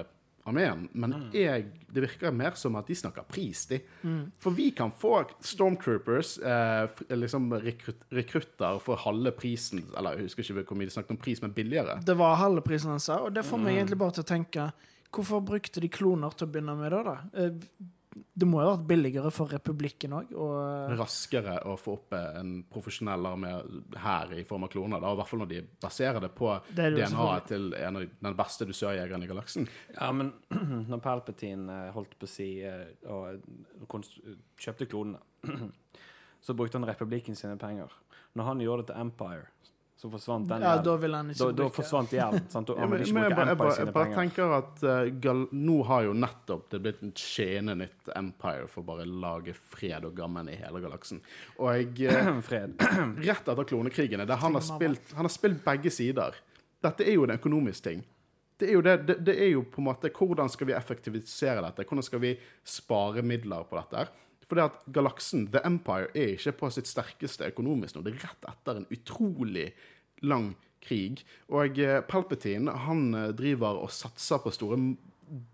armeen, 0.47 0.89
men 0.95 1.13
Mm. 1.13 1.33
jeg, 1.33 1.67
det 1.93 2.03
virker 2.03 2.33
mer 2.33 2.53
som 2.59 2.75
at 2.77 2.87
de 2.87 2.95
snakker 2.95 3.23
pris, 3.29 3.67
de. 3.67 3.79
Mm. 4.05 4.33
For 4.41 4.51
vi 4.51 4.71
kan 4.71 4.91
få 4.91 5.25
Stormtroopers, 5.41 6.39
eh, 6.43 6.89
liksom 7.17 7.51
rekrut, 7.63 7.97
rekrutter, 8.13 8.81
for 8.81 8.97
halve 8.97 9.31
prisen 9.33 9.85
Eller 9.97 10.17
jeg 10.17 10.23
husker 10.29 10.43
ikke 10.43 10.65
hvor 10.73 10.77
mye 10.79 10.87
de 10.91 10.91
snakket 10.97 11.11
om 11.11 11.17
pris, 11.17 11.43
men 11.43 11.53
billigere. 11.53 12.01
Det 12.05 12.17
var 12.17 12.37
halve 12.37 12.61
prisen 12.63 12.91
han 12.91 13.01
sa, 13.01 13.19
og 13.25 13.35
det 13.35 13.45
får 13.45 13.59
Mm. 13.59 13.65
meg 13.65 13.75
egentlig 13.77 13.99
bare 13.99 14.11
til 14.13 14.25
å 14.25 14.27
tenke 14.27 14.73
Hvorfor 15.13 15.45
brukte 15.45 15.79
de 15.79 15.89
kloner 15.89 16.31
til 16.35 16.47
å 16.47 16.51
begynne 16.51 16.75
med 16.75 16.91
det, 16.91 17.05
da? 17.05 17.17
Eh, 18.17 18.23
Det 18.35 18.47
må 18.49 18.61
jo 18.63 18.69
ha 18.71 18.77
vært 18.77 18.87
billigere 18.89 19.31
for 19.33 19.47
republikken 19.53 20.13
òg, 20.17 20.33
og 20.37 20.93
Raskere 20.99 21.59
å 21.69 21.77
få 21.81 21.95
opp 21.99 22.13
eh, 22.17 22.41
en 22.41 22.53
profesjonell 22.71 23.25
armé 23.29 23.53
her 24.03 24.33
i 24.37 24.45
form 24.45 24.65
av 24.65 24.73
kloner. 24.73 25.01
Da, 25.01 25.13
I 25.13 25.17
hvert 25.21 25.29
fall 25.33 25.43
når 25.45 25.51
de 25.53 25.61
baserer 25.81 26.21
det 26.21 26.31
på 26.37 26.51
er 26.55 26.61
DNA-et 26.97 27.47
til 27.53 27.75
en 27.75 27.97
av 27.97 28.03
de- 28.03 28.11
den 28.29 28.37
beste 28.37 28.67
dusørjegeren 28.69 29.23
i 29.25 29.31
galaksen. 29.31 29.69
Ja, 29.99 30.11
men 30.13 30.33
når 30.91 31.01
Palpatine 31.05 31.87
eh, 31.89 31.93
holdt 31.93 32.19
på 32.19 32.29
å 32.29 32.33
si 32.35 32.51
eh, 32.63 32.87
og 33.09 33.41
kjøpte 34.61 34.87
klonene, 34.89 35.21
så 36.45 36.55
brukte 36.55 36.79
han 36.79 36.89
republikken 36.89 37.37
sine 37.39 37.57
penger. 37.61 37.91
Når 38.35 38.45
han 38.49 38.61
gjorde 38.65 38.87
det 38.87 38.95
til 38.95 39.01
Empire, 39.03 39.49
så 40.03 40.11
forsvant 40.11 40.49
den 40.51 40.65
Ja, 40.67 40.75
da 40.83 40.97
vil 40.99 41.15
han 41.15 41.29
ikke 41.31 41.47
Da, 41.53 41.55
da 41.63 41.67
forsvant 41.71 42.15
gjelden. 42.17 42.47
sant? 42.51 42.71
Ja, 42.75 42.87
men, 42.91 43.03
men 43.15 43.27
jeg, 43.29 43.35
bare, 43.37 43.53
jeg, 43.53 43.59
bare, 43.61 43.75
jeg 43.79 43.95
bare 43.95 44.15
tenker 44.17 44.55
at 44.57 44.83
uh, 44.83 45.11
gal 45.23 45.45
nå 45.55 45.77
har 45.87 46.09
jo 46.09 46.15
nettopp 46.19 46.65
det 46.73 46.81
blitt 46.83 47.05
en 47.07 47.13
skjene 47.19 47.77
nytt 47.85 48.11
Empire 48.19 48.67
for 48.71 48.87
bare 48.89 49.07
å 49.07 49.13
lage 49.27 49.55
fred 49.55 50.09
og 50.09 50.17
gammen 50.19 50.51
i 50.51 50.57
hele 50.59 50.83
galaksen. 50.83 51.23
Og 51.61 51.71
jeg 51.77 52.11
uh, 52.11 52.33
Fred. 52.49 52.75
rett 53.29 53.53
etter 53.53 53.69
klonekrigene, 53.71 54.27
der 54.27 54.43
han 54.43 54.59
har, 54.59 54.67
spilt, 54.67 55.15
han 55.15 55.29
har 55.29 55.35
spilt 55.35 55.63
begge 55.63 55.95
sider. 55.95 56.41
Dette 56.83 57.07
er 57.07 57.15
jo 57.15 57.29
en 57.29 57.37
økonomisk 57.37 57.87
ting. 57.87 58.03
Det 58.59 58.69
er, 58.69 58.75
jo 58.75 58.83
det, 58.83 58.97
det, 59.07 59.17
det 59.27 59.39
er 59.43 59.53
jo 59.55 59.63
på 59.67 59.81
en 59.83 59.89
måte 59.89 60.11
Hvordan 60.15 60.51
skal 60.51 60.69
vi 60.69 60.75
effektivisere 60.77 61.63
dette? 61.65 61.87
Hvordan 61.87 62.07
skal 62.07 62.21
vi 62.23 62.35
spare 62.67 63.23
midler 63.27 63.65
på 63.71 63.79
dette? 63.79 64.05
Fordi 64.43 64.49
For 64.53 64.59
det 64.59 64.67
at 64.69 64.93
galaksen, 64.93 65.47
The 65.55 65.63
Empire, 65.65 66.11
er 66.15 66.35
ikke 66.35 66.53
på 66.61 66.71
sitt 66.75 66.91
sterkeste 66.91 67.47
økonomisk 67.49 67.97
nå. 67.97 68.03
Det 68.05 68.13
er 68.13 68.25
rett 68.27 68.49
etter 68.51 68.81
en 68.81 68.89
utrolig 68.93 69.71
lang 70.23 70.53
krig. 70.83 71.23
Og 71.53 71.79
eh, 71.81 72.01
Palpatine 72.09 72.75
han 72.87 73.09
eh, 73.15 73.31
driver 73.37 73.83
og 73.85 73.93
satser 73.95 74.43
på 74.43 74.53
store 74.55 74.79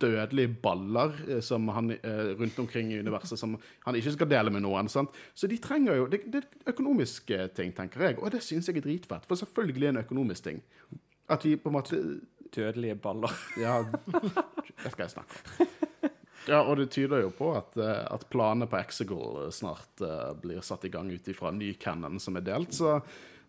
dødelige 0.03 0.57
baller 0.63 1.15
eh, 1.29 1.43
som 1.45 1.69
han, 1.75 1.93
rundt 2.41 2.59
omkring 2.59 2.93
i 2.93 2.99
universet 2.99 3.41
som 3.41 3.57
han 3.85 3.99
ikke 3.99 4.17
skal 4.17 4.31
dele 4.31 4.55
med 4.55 4.65
noen. 4.65 4.91
sant? 4.93 5.15
Så 5.35 5.51
de 5.51 5.61
trenger 5.63 6.01
jo 6.01 6.09
Det, 6.11 6.25
det 6.33 6.43
er 6.43 6.73
økonomiske 6.73 7.51
ting, 7.57 7.75
tenker 7.77 8.09
jeg, 8.09 8.19
og 8.19 8.33
det 8.35 8.43
syns 8.45 8.71
jeg 8.71 8.81
er 8.81 8.89
dritfett. 8.89 9.29
For 9.29 9.39
selvfølgelig 9.39 9.87
er 9.87 9.93
det 9.93 9.97
en 9.99 10.05
økonomisk 10.07 10.51
ting. 10.51 10.65
At 11.29 11.45
vi 11.45 11.57
på 11.61 11.71
en 11.71 11.81
måte 11.81 12.03
Dødelige 12.49 12.95
baller. 12.97 13.29
Ja, 13.61 13.83
det 13.85 14.89
skal 14.95 15.03
jeg 15.03 15.11
snakke 15.13 15.35
om. 15.37 15.67
Ja, 16.49 16.63
og 16.63 16.79
det 16.79 16.87
tyder 16.95 17.21
jo 17.21 17.29
på 17.37 17.51
at, 17.59 17.77
at 17.77 18.23
planene 18.33 18.65
på 18.65 18.79
Exegol 18.79 19.51
snart 19.53 20.01
blir 20.41 20.63
satt 20.65 20.87
i 20.89 20.91
gang 20.95 21.11
ut 21.13 21.29
ifra 21.29 21.51
ny 21.53 21.75
canon 21.77 22.17
som 22.17 22.39
er 22.41 22.47
delt. 22.47 22.73
Så 22.73 22.95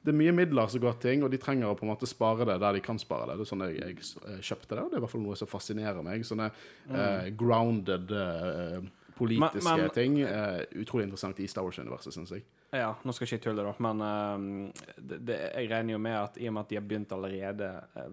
det 0.04 0.14
er 0.14 0.16
mye 0.16 0.32
midler 0.32 0.68
som 0.72 0.80
går 0.82 0.94
til 1.00 1.10
ting, 1.12 1.24
og 1.28 1.32
de 1.34 1.38
trenger 1.42 1.68
å 1.68 1.76
på 1.76 1.84
en 1.84 1.92
måte 1.92 2.08
spare 2.08 2.46
det 2.48 2.60
der 2.64 2.78
de 2.78 2.82
kan 2.86 3.00
spare 3.02 3.26
det. 3.28 3.36
Det 3.40 3.44
er 3.46 3.50
sånn 3.52 3.66
jeg, 3.68 3.80
jeg 3.82 3.98
eh, 4.30 4.40
kjøpte 4.40 4.76
det, 4.78 4.84
og 4.86 4.90
det 4.94 4.96
er 4.96 5.02
i 5.02 5.04
hvert 5.04 5.12
fall 5.12 5.26
noe 5.26 5.36
som 5.40 5.50
fascinerer 5.52 6.06
meg. 6.06 6.24
Sånne 6.28 6.48
eh, 6.54 7.28
grounded 7.36 8.14
eh, 8.16 8.80
politiske 9.20 9.66
Men- 9.68 9.82
men- 9.84 9.90
ting. 9.98 10.22
eh, 10.24 10.62
utrolig 10.80 11.04
interessant 11.10 11.40
i 11.44 11.48
Star 11.52 11.64
Wars-universet, 11.68 12.14
syns 12.16 12.32
jeg. 12.32 12.46
Ja, 12.72 12.94
nå 13.04 13.12
skal 13.12 13.26
ikke 13.28 13.36
jeg 13.40 13.42
tulle, 13.48 13.64
da, 13.66 13.74
men 13.82 14.02
ehm, 14.06 14.74
det, 15.02 15.18
det, 15.26 15.38
jeg 15.58 15.70
regner 15.72 15.96
jo 15.96 16.00
med 16.00 16.16
at 16.20 16.38
i 16.38 16.48
og 16.48 16.54
med 16.54 16.62
at 16.62 16.70
de 16.70 16.76
har 16.78 16.84
begynt 16.86 17.12
allerede 17.18 17.70
eh, 17.98 18.12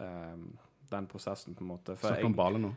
ehm, 0.00 0.46
den 0.90 1.06
prosessen, 1.10 1.54
på 1.54 1.64
en 1.64 1.70
måte 1.74 1.96
For 1.96 2.08
Snakker 2.12 2.28
om 2.30 2.34
balen 2.38 2.62
nå. 2.66 2.72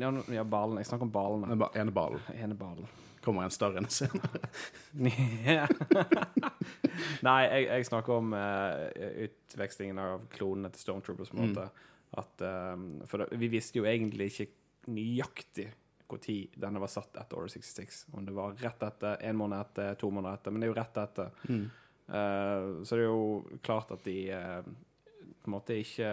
Ja, 0.00 0.10
ja, 0.34 0.44
ballen. 0.44 0.78
Jeg 0.80 0.86
snakker 0.90 1.06
om 1.06 1.44
Den 1.48 1.58
ba, 1.60 1.68
ene 1.78 1.92
balen. 1.94 2.20
ene 2.34 2.54
ballen. 2.58 2.86
Kommer 3.22 3.44
en 3.44 3.52
større 3.52 3.76
enn 3.82 3.86
senere. 3.92 4.40
Nei, 7.26 7.40
jeg, 7.44 7.66
jeg 7.68 7.86
snakker 7.88 8.16
om 8.16 8.32
uh, 8.32 8.88
utvekslingen 9.26 10.00
av 10.00 10.24
klonene 10.34 10.70
til 10.74 10.84
Stormtroopers. 10.86 11.30
på 11.32 11.36
en 11.38 11.44
Mm. 11.44 11.52
måte. 11.52 11.68
At, 12.18 12.42
um, 12.74 13.02
for 13.06 13.18
det, 13.22 13.38
vi 13.38 13.48
visste 13.52 13.78
jo 13.78 13.84
egentlig 13.86 14.30
ikke 14.32 14.90
nøyaktig 14.90 15.68
når 16.10 16.24
denne 16.58 16.80
var 16.82 16.90
satt 16.90 17.14
etter 17.20 17.38
Order 17.38 17.52
66. 17.52 18.00
Om 18.18 18.24
det 18.26 18.32
var 18.34 18.56
rett 18.58 18.82
etter, 18.82 19.20
en 19.22 19.36
måned 19.38 19.60
etter, 19.62 19.94
to 20.00 20.10
måneder 20.10 20.40
etter. 20.40 20.50
Men 20.50 20.60
det 20.60 20.66
er 20.66 20.72
jo 20.72 20.78
rett 20.80 20.96
etter. 21.04 21.30
Mm. 21.46 21.66
Uh, 22.10 22.82
så 22.82 22.96
det 22.98 23.04
er 23.04 23.06
jo 23.06 23.60
klart 23.62 23.92
at 23.94 24.02
de 24.08 24.16
uh, 24.34 24.62
på 24.64 25.46
en 25.46 25.54
måte 25.54 25.76
ikke 25.78 26.10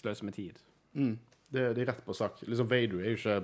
sløser 0.00 0.24
med 0.28 0.34
tid. 0.36 0.58
Mm. 0.94 1.14
Det, 1.54 1.68
det 1.76 1.82
er 1.84 1.92
rett 1.92 2.04
på 2.06 2.14
sak. 2.16 2.40
Liksom 2.48 2.66
Vader 2.70 3.00
er 3.04 3.12
jo 3.12 3.18
ikke 3.18 3.36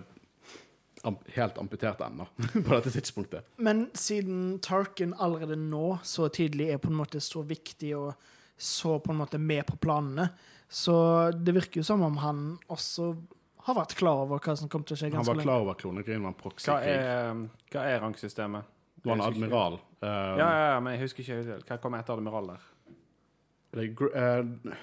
am 1.08 1.16
helt 1.34 1.58
amputert 1.58 2.00
ennå, 2.04 2.26
på 2.66 2.74
dette 2.74 2.90
tidspunktet. 2.92 3.46
Men 3.56 3.86
siden 3.96 4.58
Tarkin 4.64 5.14
allerede 5.16 5.56
nå, 5.56 5.98
så 6.04 6.28
tidlig, 6.28 6.70
er 6.74 6.78
på 6.82 6.90
en 6.92 6.98
måte 7.00 7.20
så 7.24 7.42
viktig 7.46 7.94
og 7.96 8.12
så 8.60 8.98
på 9.00 9.12
en 9.14 9.20
måte 9.22 9.38
med 9.40 9.64
på 9.70 9.78
planene, 9.80 10.28
så 10.68 10.94
det 11.32 11.54
virker 11.56 11.80
jo 11.80 11.86
som 11.88 12.02
om 12.06 12.18
han 12.22 12.42
også 12.70 13.14
har 13.66 13.76
vært 13.76 13.94
klar 13.98 14.22
over 14.26 14.40
hva 14.44 14.54
som 14.56 14.68
kom 14.72 14.84
til 14.86 14.94
å 14.96 15.00
skje 15.00 15.08
Han 15.14 15.24
var 15.26 15.36
lenge. 15.38 15.46
klar 15.48 15.64
over 15.64 15.78
klonekrigen 15.80 16.22
var 16.24 16.32
en 16.32 16.36
Hva 16.36 16.42
proxykrig. 16.44 16.92
er, 16.92 17.40
hva 17.72 17.86
er 17.88 17.98
rangsystemet? 18.04 18.76
Du 19.00 19.08
var 19.08 19.16
en 19.18 19.24
admiral. 19.24 19.78
Um, 20.00 20.06
Ja, 20.06 20.36
ja, 20.38 20.68
ja, 20.74 20.78
men 20.80 20.94
jeg 20.94 21.02
husker 21.02 21.24
ikke 21.24 21.58
Hva 21.68 21.76
kom 21.82 21.96
etter 21.98 22.16
admiral 22.16 22.52
der? 22.54 22.68
det 23.76 23.84
eh, 24.16 24.78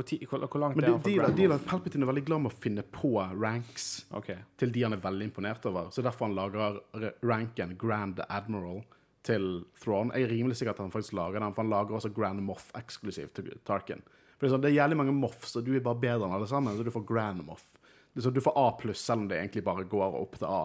Hvor, 0.00 0.06
ti, 0.08 0.16
hvor, 0.24 0.40
hvor 0.48 0.62
langt 0.62 0.78
men 0.78 0.84
er 0.86 0.94
han 0.94 1.02
fra 1.02 1.10
Grand 1.20 1.36
Moff? 1.52 1.66
Palpatine 1.68 2.06
er 2.06 2.10
veldig 2.12 2.22
glad 2.30 2.40
med 2.46 2.52
å 2.54 2.60
finne 2.64 2.84
på 2.96 3.10
ranks 3.42 3.88
OK. 4.16 4.30
til 4.62 4.72
de 4.72 4.84
han 4.86 4.96
er 4.96 5.02
veldig 5.04 5.26
imponert 5.28 5.66
over. 5.68 5.90
Så 5.92 6.04
derfor 6.06 6.30
han 6.30 6.36
lager 6.38 6.78
r- 6.96 7.12
ranken 7.28 7.74
Grand 7.80 8.22
Admiral 8.28 8.80
til 9.28 9.50
Thrawn. 9.82 10.08
Jeg 10.16 10.24
er 10.24 10.32
rimelig 10.32 10.56
sikker 10.56 10.72
at 10.72 10.80
han 10.80 10.94
faktisk 10.94 11.12
lager 11.18 11.42
den, 11.44 11.52
for 11.52 11.60
han 11.66 11.74
lager 11.74 11.98
også 11.98 12.12
Grand 12.16 12.40
Moff 12.46 12.70
eksklusivt 12.80 13.34
til 13.36 13.50
Tarkin. 13.68 14.00
For 14.40 14.46
det 14.46 14.48
er, 14.48 14.54
sånn, 14.54 14.62
det 14.64 14.70
er 14.72 14.78
jævlig 14.78 14.96
mange 15.02 15.12
Moffs, 15.12 15.52
og 15.60 15.66
du 15.66 15.74
er 15.76 15.82
bare 15.84 16.00
bedre 16.00 16.24
enn 16.30 16.32
alle 16.38 16.48
sammen, 16.48 16.78
så 16.78 16.86
du 16.86 16.94
får 16.94 17.04
Grand 17.10 17.44
Moff. 17.44 17.66
Det 18.14 18.22
er 18.22 18.24
sånn, 18.24 18.38
du 18.38 18.40
får 18.40 18.56
A 18.56 18.70
pluss, 18.80 19.02
selv 19.04 19.26
om 19.26 19.28
det 19.28 19.36
egentlig 19.42 19.62
bare 19.66 19.84
går 19.84 20.16
opp 20.22 20.38
til 20.40 20.48
A. 20.48 20.62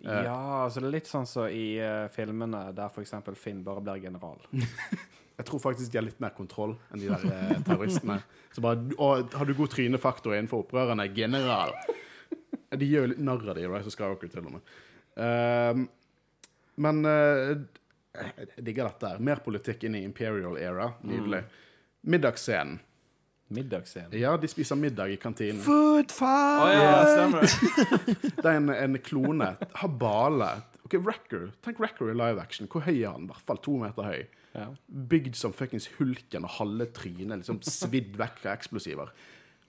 Eh. 0.00 0.22
Ja, 0.24 0.38
altså 0.64 0.80
det 0.80 0.88
er 0.88 0.94
litt 0.96 1.10
sånn 1.10 1.28
som 1.28 1.52
i 1.52 1.74
eh, 1.76 2.06
filmene 2.16 2.70
der 2.72 2.88
f.eks. 2.88 3.12
Finn 3.36 3.60
bare 3.66 3.84
blir 3.84 4.00
general. 4.08 4.40
Jeg 5.40 5.48
tror 5.48 5.62
faktisk 5.62 5.88
de 5.88 5.96
har 5.96 6.04
litt 6.04 6.20
mer 6.20 6.34
kontroll 6.36 6.74
enn 6.92 7.00
de 7.00 7.08
der 7.08 7.22
eh, 7.32 7.56
terroristene. 7.64 8.18
Så 8.52 8.60
bare, 8.64 8.82
å, 9.00 9.06
har 9.32 9.48
du 9.48 9.54
god 9.56 9.72
trynefaktor 9.72 10.34
innenfor 10.36 10.66
opprørerne? 10.66 11.06
General! 11.16 11.72
De 12.76 12.86
gjør 12.86 13.06
jo 13.06 13.12
litt 13.14 13.22
narr 13.24 13.48
av 13.48 13.56
de, 13.56 13.64
Rise 13.70 13.88
of 13.88 13.94
Skywalker, 13.94 14.28
til 14.30 14.44
og 14.44 14.58
med. 14.58 14.74
Uh, 15.16 15.80
men 16.84 17.00
uh, 17.08 17.54
jeg 18.20 18.66
digger 18.68 18.90
dette. 18.90 19.14
her. 19.14 19.24
Mer 19.30 19.40
politikk 19.44 19.88
inn 19.88 19.96
i 19.96 20.04
Imperial 20.04 20.58
era. 20.60 20.90
Nydelig. 21.08 21.40
Middagsscenen. 22.12 22.82
Middagsscenen? 23.50 24.12
Ja, 24.20 24.36
de 24.38 24.50
spiser 24.52 24.78
middag 24.78 25.10
i 25.10 25.16
kantinen. 25.18 25.62
Food 25.64 26.12
fight! 26.12 26.60
fight! 26.60 26.76
ja, 26.76 27.00
stemmer 27.16 27.42
det. 27.42 28.34
Det 28.42 28.44
er 28.44 28.60
en, 28.60 28.70
en 28.70 29.00
klone. 29.02 29.54
Har 29.80 29.96
bale. 30.04 30.50
Ok, 30.84 31.00
Wrecker. 31.00 31.48
Tenk 31.64 31.80
Wrecker 31.82 32.12
i 32.12 32.18
live 32.18 32.44
action. 32.44 32.68
Hvor 32.70 32.84
høy 32.86 33.00
er 33.00 33.08
han? 33.10 33.26
I 33.26 33.32
hvert 33.32 33.48
fall 33.48 33.58
to 33.64 33.74
meter 33.80 34.06
høy. 34.06 34.22
Ja. 34.50 34.66
bygd 34.86 35.36
som 35.38 35.52
fuckings 35.54 35.86
hulken 35.98 36.46
og 36.46 36.56
halve 36.58 36.88
trynet 36.96 37.42
liksom 37.42 37.60
svidd 37.80 38.16
vekk 38.18 38.42
av 38.46 38.56
eksplosiver. 38.56 39.12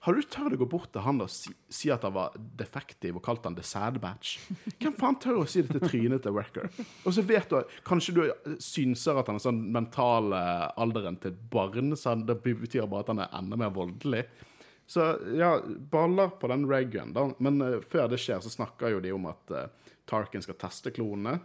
Har 0.02 0.16
du 0.18 0.24
tørt 0.26 0.56
å 0.56 0.58
gå 0.58 0.66
bort 0.66 0.90
til 0.90 1.04
han 1.04 1.22
og 1.22 1.28
si, 1.30 1.52
si 1.70 1.86
at 1.94 2.02
han 2.02 2.14
var 2.16 2.34
defektiv 2.58 3.20
og 3.20 3.22
kalt 3.22 3.44
han 3.46 3.54
The 3.54 3.62
Sad 3.62 4.00
Batch? 4.02 4.40
Hvem 4.82 4.96
faen 4.98 5.18
tør 5.22 5.44
å 5.44 5.46
si 5.46 5.62
det 5.62 5.76
til 5.76 5.84
trynet 5.84 6.24
til 6.24 6.34
Wrecker? 6.34 6.66
Og 7.06 7.14
så 7.14 7.22
vet 7.22 7.46
du 7.52 7.60
Kanskje 7.86 8.16
du 8.16 8.22
synser 8.58 9.20
at 9.20 9.30
han 9.30 9.38
er 9.38 9.44
sånn 9.44 9.60
mental 9.70 10.34
eh, 10.34 10.64
alderen 10.82 11.20
til 11.22 11.30
et 11.30 11.44
barn, 11.52 11.94
så 11.94 12.16
det 12.18 12.40
betyr 12.42 12.90
bare 12.90 13.06
at 13.06 13.12
han 13.14 13.22
er 13.22 13.38
enda 13.38 13.60
mer 13.62 13.70
voldelig. 13.76 14.24
Så 14.92 15.18
ja, 15.38 15.60
baller 15.90 16.28
på 16.28 16.50
den 16.50 16.66
reggen, 16.68 17.14
da. 17.16 17.28
Men 17.38 17.62
uh, 17.62 17.78
før 17.80 18.10
det 18.12 18.18
skjer, 18.20 18.42
så 18.44 18.50
snakker 18.52 18.92
jo 18.92 19.00
de 19.00 19.14
om 19.14 19.30
at 19.30 19.54
uh, 19.54 19.92
Tarkin 20.08 20.42
skal 20.44 20.58
teste 20.60 20.92
klonene. 20.92 21.38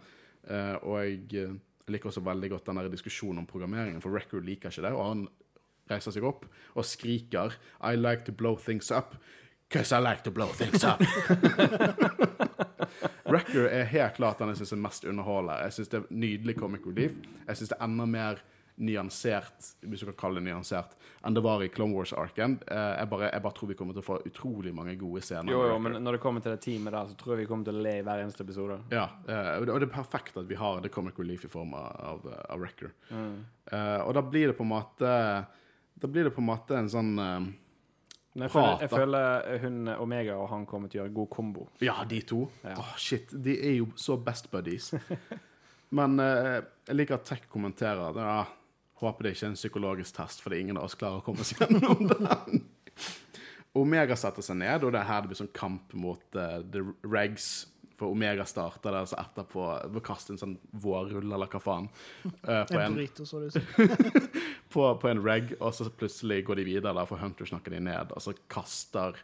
uh, 0.50 0.76
og 0.82 1.34
eh, 1.36 1.54
liker 1.92 2.10
også 2.10 2.24
veldig 2.24 2.52
godt 2.54 2.70
den 2.70 2.80
der 2.80 2.92
diskusjonen 2.92 3.42
om 3.42 3.48
programmeringen, 3.48 4.02
for 4.04 4.14
Record 4.14 4.46
liker 4.46 4.72
ikke 4.72 4.86
det. 4.86 4.94
Og 4.94 5.04
han 5.04 5.26
reiser 5.88 6.14
seg 6.14 6.26
opp 6.28 6.46
og 6.74 6.86
skriker 6.86 7.56
I 7.80 7.96
like 7.96 8.26
to 8.28 8.32
blow 8.32 8.58
things 8.60 8.90
up. 8.90 9.16
Cause 9.68 9.92
I 9.92 10.00
like 10.00 10.24
to 10.24 10.32
blow 10.32 10.48
things 10.56 10.84
up. 10.84 11.02
Record 13.28 13.68
er 13.68 13.84
helt 13.84 14.16
klart 14.16 14.40
den 14.40 14.54
jeg 14.54 14.62
syns 14.62 14.72
er 14.72 14.80
mest 14.80 15.04
underholdende. 15.04 15.58
Jeg 15.66 15.76
syns 15.76 15.90
det 15.92 16.00
er 16.00 16.06
nydelig 16.10 16.56
comic 16.56 16.86
relief. 16.88 17.18
Jeg 17.46 17.60
syns 17.60 17.74
det 17.74 17.76
er 17.76 17.84
enda 17.84 18.06
mer 18.08 18.40
nyansert, 18.78 19.72
hvis 19.80 20.02
du 20.02 20.08
kan 20.10 20.16
kalle 20.18 20.40
det 20.40 20.48
nyansert, 20.48 20.94
enn 21.26 21.34
det 21.34 21.42
var 21.42 21.62
i 21.64 21.68
Clone 21.72 21.96
Wars-arken. 21.96 22.58
Eh, 22.66 22.92
jeg, 22.94 23.08
jeg 23.24 23.42
bare 23.44 23.56
tror 23.56 23.70
vi 23.72 23.76
kommer 23.78 23.96
til 23.96 24.04
å 24.04 24.06
få 24.06 24.18
utrolig 24.28 24.72
mange 24.74 24.94
gode 25.00 25.22
scener. 25.26 25.50
Jo, 25.52 25.64
jo, 25.72 25.76
men 25.82 25.98
når 26.04 26.18
det 26.18 26.22
kommer 26.22 26.44
til 26.44 26.54
det 26.54 26.62
teamet 26.64 26.94
der, 26.94 27.10
så 27.10 27.18
tror 27.18 27.34
jeg 27.34 27.42
vi 27.42 27.48
kommer 27.50 27.68
til 27.68 27.78
å 27.80 27.84
le 27.84 27.94
i 27.98 28.04
hver 28.06 28.22
eneste 28.22 28.46
episode. 28.46 28.80
Ja, 28.94 29.08
eh, 29.26 29.52
og 29.58 29.68
det 29.68 29.88
er 29.88 29.94
perfekt 29.94 30.38
at 30.38 30.50
vi 30.50 30.58
har 30.58 30.82
The 30.84 30.92
Comic 30.94 31.18
Relief 31.18 31.46
i 31.48 31.52
form 31.52 31.74
av, 31.78 32.26
av, 32.26 32.58
Wrecker. 32.58 32.94
Mm. 33.10 33.38
Eh, 33.72 33.96
og 34.04 34.14
da 34.18 34.24
blir 34.26 34.52
det 34.52 34.58
på 34.58 34.66
en 34.66 34.72
måte 34.72 35.14
Da 35.98 36.06
blir 36.06 36.28
det 36.28 36.30
på 36.30 36.40
en 36.40 36.46
måte 36.46 36.76
en 36.78 36.88
sånn 36.90 37.16
jeg 38.38 38.52
føler, 38.52 38.82
jeg 38.84 38.90
føler 38.92 39.62
hun 39.64 39.88
Omega 39.98 40.36
og 40.38 40.46
han 40.52 40.66
kommer 40.68 40.90
til 40.90 41.00
å 41.00 41.02
gjøre 41.02 41.14
god 41.16 41.30
kombo. 41.32 41.64
Ja, 41.82 41.96
de 42.06 42.20
to. 42.22 42.44
Ja. 42.62 42.76
Åh, 42.78 42.92
shit, 43.00 43.32
de 43.32 43.56
er 43.56 43.74
jo 43.80 43.88
så 43.98 44.14
best 44.22 44.46
buddies. 44.52 44.92
Men 45.98 46.20
eh, 46.20 46.60
jeg 46.88 46.98
liker 46.98 47.18
at 47.18 47.26
Tech 47.28 47.48
kommenterer 47.50 48.14
det. 48.14 48.24
Ja, 48.24 48.44
håper 49.00 49.26
det 49.26 49.34
ikke 49.34 49.46
er 49.46 49.52
en 49.52 49.58
psykologisk 49.58 50.18
test, 50.18 50.42
fordi 50.44 50.60
ingen 50.64 50.78
av 50.80 50.88
oss 50.88 50.98
klarer 50.98 51.22
å 51.22 51.24
komme 51.26 51.44
oss 51.44 51.54
gjennom 51.54 52.06
den. 52.12 52.62
Omega 53.78 54.16
setter 54.18 54.44
seg 54.44 54.58
ned, 54.60 54.84
og 54.84 54.94
det 54.94 55.02
er 55.02 55.10
her 55.10 55.22
det 55.22 55.32
blir 55.32 55.40
sånn 55.42 55.54
kamp 55.54 55.92
mot 55.94 56.38
uh, 56.38 56.60
The 56.66 56.82
Regs. 57.06 57.68
For 57.98 58.14
Omega 58.14 58.44
starter 58.46 58.94
der, 58.94 59.06
så 59.10 59.18
etterpå 59.18 59.64
må 59.90 60.02
kaste 60.06 60.34
en 60.34 60.38
sånn 60.38 60.54
vårrull, 60.70 61.32
eller 61.34 61.50
hva 61.50 61.62
faen, 61.62 61.88
Uh, 62.46 62.62
på 62.68 62.78
En 62.78 62.94
burrito, 62.94 63.26
så 63.26 63.42
du 63.42 63.48
sier. 63.50 63.66
på, 64.72 64.84
på 65.02 65.10
en 65.10 65.22
reg, 65.24 65.56
og 65.58 65.74
så 65.74 65.88
plutselig 65.90 66.44
går 66.46 66.60
de 66.60 66.68
videre, 66.68 66.94
der, 66.94 67.08
for 67.10 67.20
Hunter 67.20 67.48
snakker 67.50 67.74
de 67.74 67.82
ned, 67.88 68.14
og 68.14 68.22
så 68.22 68.34
kaster 68.50 69.18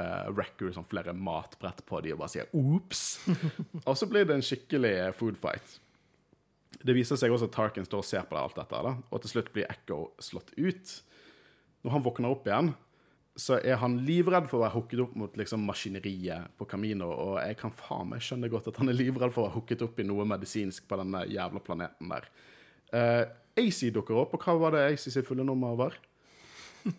uh, 0.00 0.26
Wrecker 0.34 0.72
sånn 0.74 0.86
flere 0.88 1.14
matbrett 1.16 1.84
på 1.86 2.02
de 2.04 2.14
og 2.14 2.22
bare 2.24 2.34
sier 2.34 2.50
'ops'. 2.50 3.04
og 3.88 3.96
så 3.98 4.10
blir 4.10 4.26
det 4.28 4.38
en 4.38 4.44
skikkelig 4.44 4.94
eh, 5.06 5.14
food 5.14 5.38
fight. 5.40 5.78
Det 6.84 6.94
viser 6.96 7.16
seg 7.16 7.32
også 7.32 7.48
at 7.48 7.54
Tarkin 7.56 7.86
står 7.88 8.02
og 8.02 8.06
ser 8.06 8.24
på 8.28 8.36
alt 8.36 8.58
dette, 8.58 8.80
da, 8.86 8.94
og 9.08 9.22
til 9.22 9.32
slutt 9.32 9.52
blir 9.54 9.68
Echo 9.72 10.00
slått 10.22 10.52
ut. 10.58 10.96
Når 11.84 11.94
han 11.96 12.04
våkner 12.04 12.34
opp 12.34 12.48
igjen, 12.48 12.74
så 13.40 13.56
er 13.66 13.80
han 13.80 13.96
livredd 14.06 14.46
for 14.50 14.60
å 14.60 14.64
være 14.66 14.76
hooket 14.76 15.00
opp 15.02 15.14
mot 15.18 15.38
liksom, 15.38 15.64
maskineriet 15.66 16.52
på 16.58 16.68
Camino, 16.70 17.08
og 17.10 17.38
jeg 17.42 17.56
kan 17.58 17.72
faen 17.74 18.12
meg 18.12 18.22
skjønne 18.22 18.50
godt 18.52 18.68
at 18.70 18.78
han 18.82 18.92
er 18.92 18.98
livredd 18.98 19.34
for 19.34 19.42
å 19.42 19.48
være 19.48 19.56
hooket 19.56 19.86
opp 19.86 19.98
i 19.98 20.06
noe 20.06 20.26
medisinsk 20.28 20.86
på 20.90 20.98
denne 21.00 21.24
jævla 21.32 21.62
planeten 21.64 22.12
der. 22.14 22.28
Uh, 22.94 23.24
AC 23.58 23.88
dukker 23.94 24.20
opp, 24.20 24.36
og 24.36 24.44
hva 24.44 24.54
var 24.60 24.76
det 24.76 24.84
AC 24.92 25.08
sitt 25.08 25.26
fulle 25.26 25.46
nummer 25.46 25.74
var? 25.78 25.98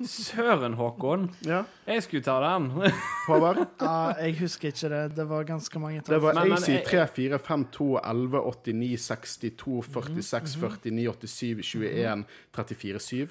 Søren, 0.09 0.73
Håkon! 0.73 1.27
Ja, 1.45 1.59
Jeg 1.85 2.01
skulle 2.03 2.23
ta 2.25 2.39
den. 2.41 2.71
Håvard? 3.27 3.57
Ja, 3.81 4.13
jeg 4.17 4.33
husker 4.39 4.67
ikke 4.71 4.89
det. 4.89 5.01
Det 5.15 5.25
var 5.29 5.43
ganske 5.45 5.79
mange 5.79 6.01
Det 6.07 6.17
var 6.21 6.33
Men- 6.33 6.51
AC 6.53 6.65
3, 6.87 7.05
4, 7.07 7.39
5, 7.39 7.65
2, 7.71 7.97
11, 8.01 8.39
89, 8.41 8.97
62, 8.97 9.83
46, 9.93 10.55
49, 10.57 11.27
87, 11.27 11.63
21, 11.63 12.25
34, 12.55 12.99
7. 12.99 13.27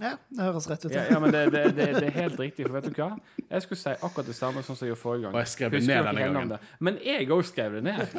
Ja, 0.00 0.12
det 0.30 0.40
høres 0.40 0.70
rett 0.70 0.84
ut. 0.88 0.92
Ja, 0.96 1.04
ja 1.10 1.18
men 1.20 1.32
det, 1.36 1.44
det, 1.52 1.64
det, 1.76 1.88
det 2.00 2.06
er 2.08 2.16
helt 2.22 2.40
riktig, 2.40 2.64
for 2.66 2.72
vet 2.80 2.88
du 2.88 2.92
hva? 2.96 3.10
Jeg 3.50 3.62
skulle 3.66 3.78
si 3.82 3.90
akkurat 4.00 4.26
det 4.32 4.36
samme 4.40 4.62
som 4.64 4.76
jeg 4.80 4.88
gjorde 4.94 5.00
forrige 5.04 5.22
gang. 5.28 5.34
Og 5.34 5.38
jeg 5.44 5.48
skrev 5.52 5.70
det 5.76 5.84
ned 5.86 6.04
denne 6.08 6.20
gangen. 6.32 6.56
Men 6.80 6.96
jeg 7.04 7.28
òg 7.30 7.44
skrev 7.44 7.72
det 7.76 7.84
ned. 7.84 8.08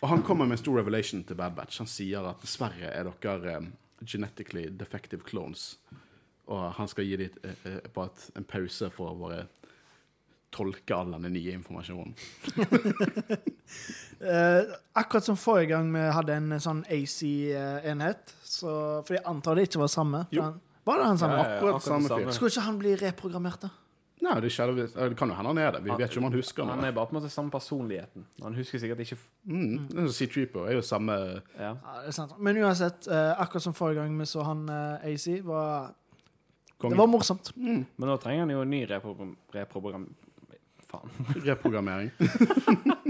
Og 0.00 0.08
han 0.08 0.22
kommer 0.24 0.48
med 0.48 0.56
en 0.56 0.62
stor 0.62 0.78
revelation 0.80 1.22
til 1.24 1.36
Bad 1.36 1.56
Batch. 1.58 1.80
Han 1.82 1.88
sier 1.90 2.24
at 2.24 2.40
dessverre 2.40 2.88
er 2.88 3.10
dere 3.20 3.58
um, 3.60 3.72
genetically 4.00 4.68
defective 4.72 5.26
clones. 5.28 5.74
Og 6.48 6.70
han 6.78 6.88
skal 6.88 7.04
gi 7.04 7.18
dem 7.20 7.34
uh, 7.44 7.66
uh, 7.98 8.22
en 8.36 8.46
pause 8.48 8.88
for 8.94 9.12
å 9.12 9.18
bare 9.20 9.42
tolke 10.50 10.96
all 10.96 11.12
denne 11.14 11.30
nye 11.30 11.52
informasjonen. 11.58 12.16
uh, 14.24 14.64
akkurat 15.02 15.28
som 15.28 15.38
forrige 15.38 15.74
gang 15.74 15.92
vi 15.94 16.06
hadde 16.16 16.38
en 16.40 16.56
sånn 16.62 16.82
AC-enhet, 16.88 18.34
så 18.42 18.72
For 19.04 19.18
jeg 19.18 19.26
antar 19.30 19.60
det 19.60 19.68
ikke 19.68 19.84
var 19.84 19.92
samme. 19.92 20.24
Han, 20.32 20.58
var 20.88 21.02
det 21.02 21.12
han 21.12 21.20
samme? 21.20 21.36
Ja, 21.36 21.44
ja, 21.44 21.60
Akkurat 21.60 21.82
akkurat 21.84 22.08
samme. 22.08 22.34
Skulle 22.34 22.54
ikke 22.56 22.66
han 22.66 22.80
bli 22.80 22.96
reprogrammert, 23.04 23.68
da? 23.68 23.70
Nei, 24.20 24.34
det, 24.44 24.50
skjedde, 24.52 24.84
det 24.92 25.16
kan 25.16 25.30
jo 25.32 25.36
hende 25.38 25.48
han 25.54 25.58
er 25.62 25.70
det. 25.76 25.80
Vi 25.86 25.94
vet 25.96 26.10
ikke 26.10 26.20
om 26.20 26.26
han 26.28 26.34
husker 26.36 26.66
Han 26.68 26.78
noe. 26.82 26.88
er 26.90 26.92
bare 26.96 27.08
på 27.08 27.14
en 27.16 27.22
måte 27.22 27.30
samme 27.32 27.50
personligheten. 27.54 28.26
Han 28.44 28.56
husker 28.58 28.82
sikkert 28.82 29.00
ikke 29.06 29.16
Mm, 29.48 29.86
det 29.88 29.96
er 29.96 30.08
sånn 30.10 30.16
C-Trooper 30.18 30.66
er 30.68 30.74
jo 30.76 30.82
samme 30.84 31.14
ja. 31.56 31.70
Ja, 31.72 31.94
det 32.02 32.10
er 32.10 32.16
sant. 32.18 32.34
Men 32.38 32.58
uansett, 32.60 33.08
eh, 33.08 33.30
akkurat 33.40 33.64
som 33.64 33.72
forrige 33.76 34.02
gang 34.02 34.18
vi 34.20 34.26
så 34.28 34.44
han 34.44 34.66
eh, 34.68 35.08
AC, 35.14 35.40
var 35.46 35.94
Kongen. 36.80 36.96
Det 36.96 37.00
var 37.00 37.08
morsomt. 37.12 37.50
Mm, 37.56 37.82
Men 37.96 38.08
nå 38.08 38.16
trenger 38.20 38.46
han 38.46 38.52
jo 38.54 38.60
en 38.64 38.70
ny 38.72 38.84
reprogram... 38.88 39.34
reprogram 39.52 40.06
faen. 40.90 41.10
reprogrammering. 41.44 42.10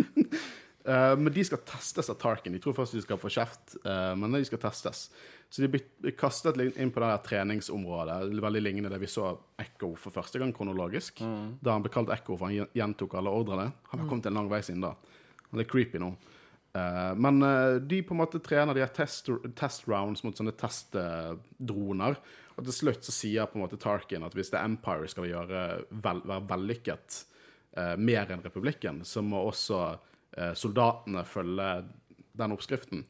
Eh, 0.84 1.16
men 1.16 1.32
de 1.32 1.44
skal 1.44 1.60
testes 1.66 2.10
av 2.10 2.16
Tarkin. 2.20 2.54
De 2.54 2.60
tror 2.62 2.76
først 2.76 2.96
de 2.96 3.02
skal 3.04 3.20
få 3.20 3.30
kjeft, 3.32 3.76
uh, 3.84 4.14
men 4.16 4.32
de 4.32 4.44
skal 4.48 4.62
testes. 4.62 5.08
Så 5.50 5.64
de 5.64 5.68
blir 5.68 6.14
kastet 6.18 6.60
inn 6.62 6.92
på 6.94 7.02
det 7.02 7.10
her 7.10 7.22
treningsområdet. 7.26 8.18
Veldig 8.40 8.62
lignende 8.62 8.92
det 8.92 9.00
vi 9.02 9.10
så 9.10 9.32
Echo 9.60 9.92
for 9.98 10.14
første 10.14 10.38
gang 10.38 10.52
kronologisk. 10.54 11.24
Da 11.60 11.74
han 11.74 11.82
ble 11.82 11.90
kalt 11.92 12.12
Echo, 12.14 12.36
for 12.36 12.46
han 12.46 12.70
gjentok 12.76 13.16
alle 13.18 13.32
ordrene. 13.34 13.72
Han 13.90 14.02
har 14.02 14.06
kommet 14.08 14.28
en 14.30 14.38
lang 14.38 14.50
vei 14.52 14.60
siden 14.62 14.84
da. 14.84 14.94
Han 15.50 15.62
er 15.62 15.66
creepy 15.66 15.98
nå. 15.98 16.12
Uh, 16.70 17.16
men 17.18 17.42
de 17.90 17.98
på 18.06 18.14
en 18.14 18.20
måte 18.22 18.38
trener 18.46 18.78
de 18.78 18.84
her 18.84 18.94
test, 18.94 19.26
test 19.58 19.90
rounds 19.90 20.22
mot 20.22 20.38
sånne 20.38 20.54
testdroner. 20.54 22.20
Og 22.60 22.66
til 22.68 22.76
slutt 22.76 23.06
så 23.08 23.14
sier 23.14 23.50
på 23.50 23.58
en 23.58 23.64
måte 23.64 23.80
Tarkin 23.80 24.22
at 24.26 24.36
hvis 24.36 24.52
The 24.52 24.62
Empire 24.62 25.08
skal 25.10 25.26
gjøre 25.32 25.64
vel, 25.90 26.22
være 26.28 26.46
vellykket 26.50 27.20
eh, 27.74 27.94
mer 27.96 28.30
enn 28.30 28.44
republikken, 28.44 29.00
så 29.08 29.22
må 29.24 29.40
også 29.48 29.80
soldatene 30.56 31.24
følge 31.28 31.70
den 32.40 32.54
oppskriften. 32.54 33.06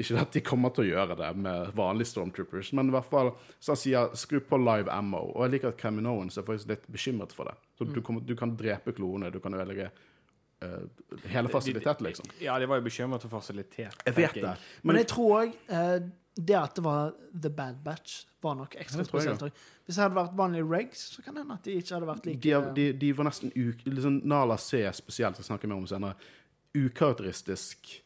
Ikke 0.00 0.20
at 0.22 0.32
de 0.32 0.40
kommer 0.44 0.72
til 0.72 0.86
å 0.86 0.90
gjøre 0.94 1.16
det 1.18 1.30
med 1.44 1.72
vanlige 1.76 2.12
stormtroopers, 2.12 2.70
men 2.78 2.88
i 2.88 2.94
hvert 2.94 3.08
fall 3.10 3.32
så 3.58 3.74
han 3.74 3.80
sier 3.80 4.14
skru 4.16 4.38
på 4.46 4.60
live 4.62 4.92
ammo. 4.92 5.26
Og 5.34 5.44
jeg 5.44 5.56
liker 5.56 5.74
at 5.74 5.80
Caminoans 5.80 6.38
er 6.40 6.46
faktisk 6.46 6.70
litt 6.70 6.86
bekymret 6.88 7.34
for 7.36 7.50
det. 7.50 7.56
Så 7.76 7.88
du, 7.88 7.98
kommer, 8.04 8.24
du 8.24 8.32
kan 8.38 8.54
drepe 8.56 8.94
kloene, 8.96 9.32
du 9.34 9.40
kan 9.42 9.56
ødelegge 9.58 9.90
uh, 9.90 10.86
hele 11.28 11.52
fasiliteten, 11.52 12.06
liksom. 12.06 12.32
Ja, 12.40 12.56
de 12.62 12.70
var 12.70 12.80
jo 12.80 12.86
bekymret 12.86 13.26
for 13.26 13.34
fasilitet. 13.34 14.00
Jeg 14.06 14.16
vet 14.16 14.40
det. 14.40 14.54
Men 14.82 14.94
Men 14.94 15.02
jeg 15.02 15.10
tror 15.12 15.36
òg 15.42 15.54
uh, 15.68 16.08
det 16.40 16.56
at 16.56 16.76
det 16.78 16.84
var 16.86 17.14
The 17.34 17.50
Bad 17.50 17.84
Batch, 17.84 18.24
var 18.40 18.54
nok 18.56 18.74
ekstra 18.80 19.04
spesielt. 19.04 19.42
jeg. 19.42 19.52
Hvis 19.84 19.96
det 19.98 20.02
hadde 20.02 20.16
vært 20.16 20.36
vanlige 20.38 20.64
regs, 20.70 21.00
så 21.12 21.22
kan 21.22 21.34
det 21.34 21.42
hende 21.42 21.56
at 21.58 21.66
de 21.66 21.72
ikke 21.76 21.94
hadde 21.94 22.06
vært 22.08 22.28
like 22.28 22.40
de, 22.40 22.60
de, 22.76 22.84
de 23.02 23.10
var 23.18 23.26
nesten 23.28 23.52
u, 23.52 23.72
liksom, 23.84 24.20
Nala 24.24 24.56
C 24.56 24.80
spesielt, 24.96 25.36
som 25.36 25.44
jeg 25.44 25.48
snakker 25.50 25.68
mer 25.68 25.82
om 25.82 25.88
senere, 25.90 26.30
ukarakteristisk 26.74 28.04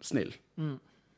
snill 0.00 0.34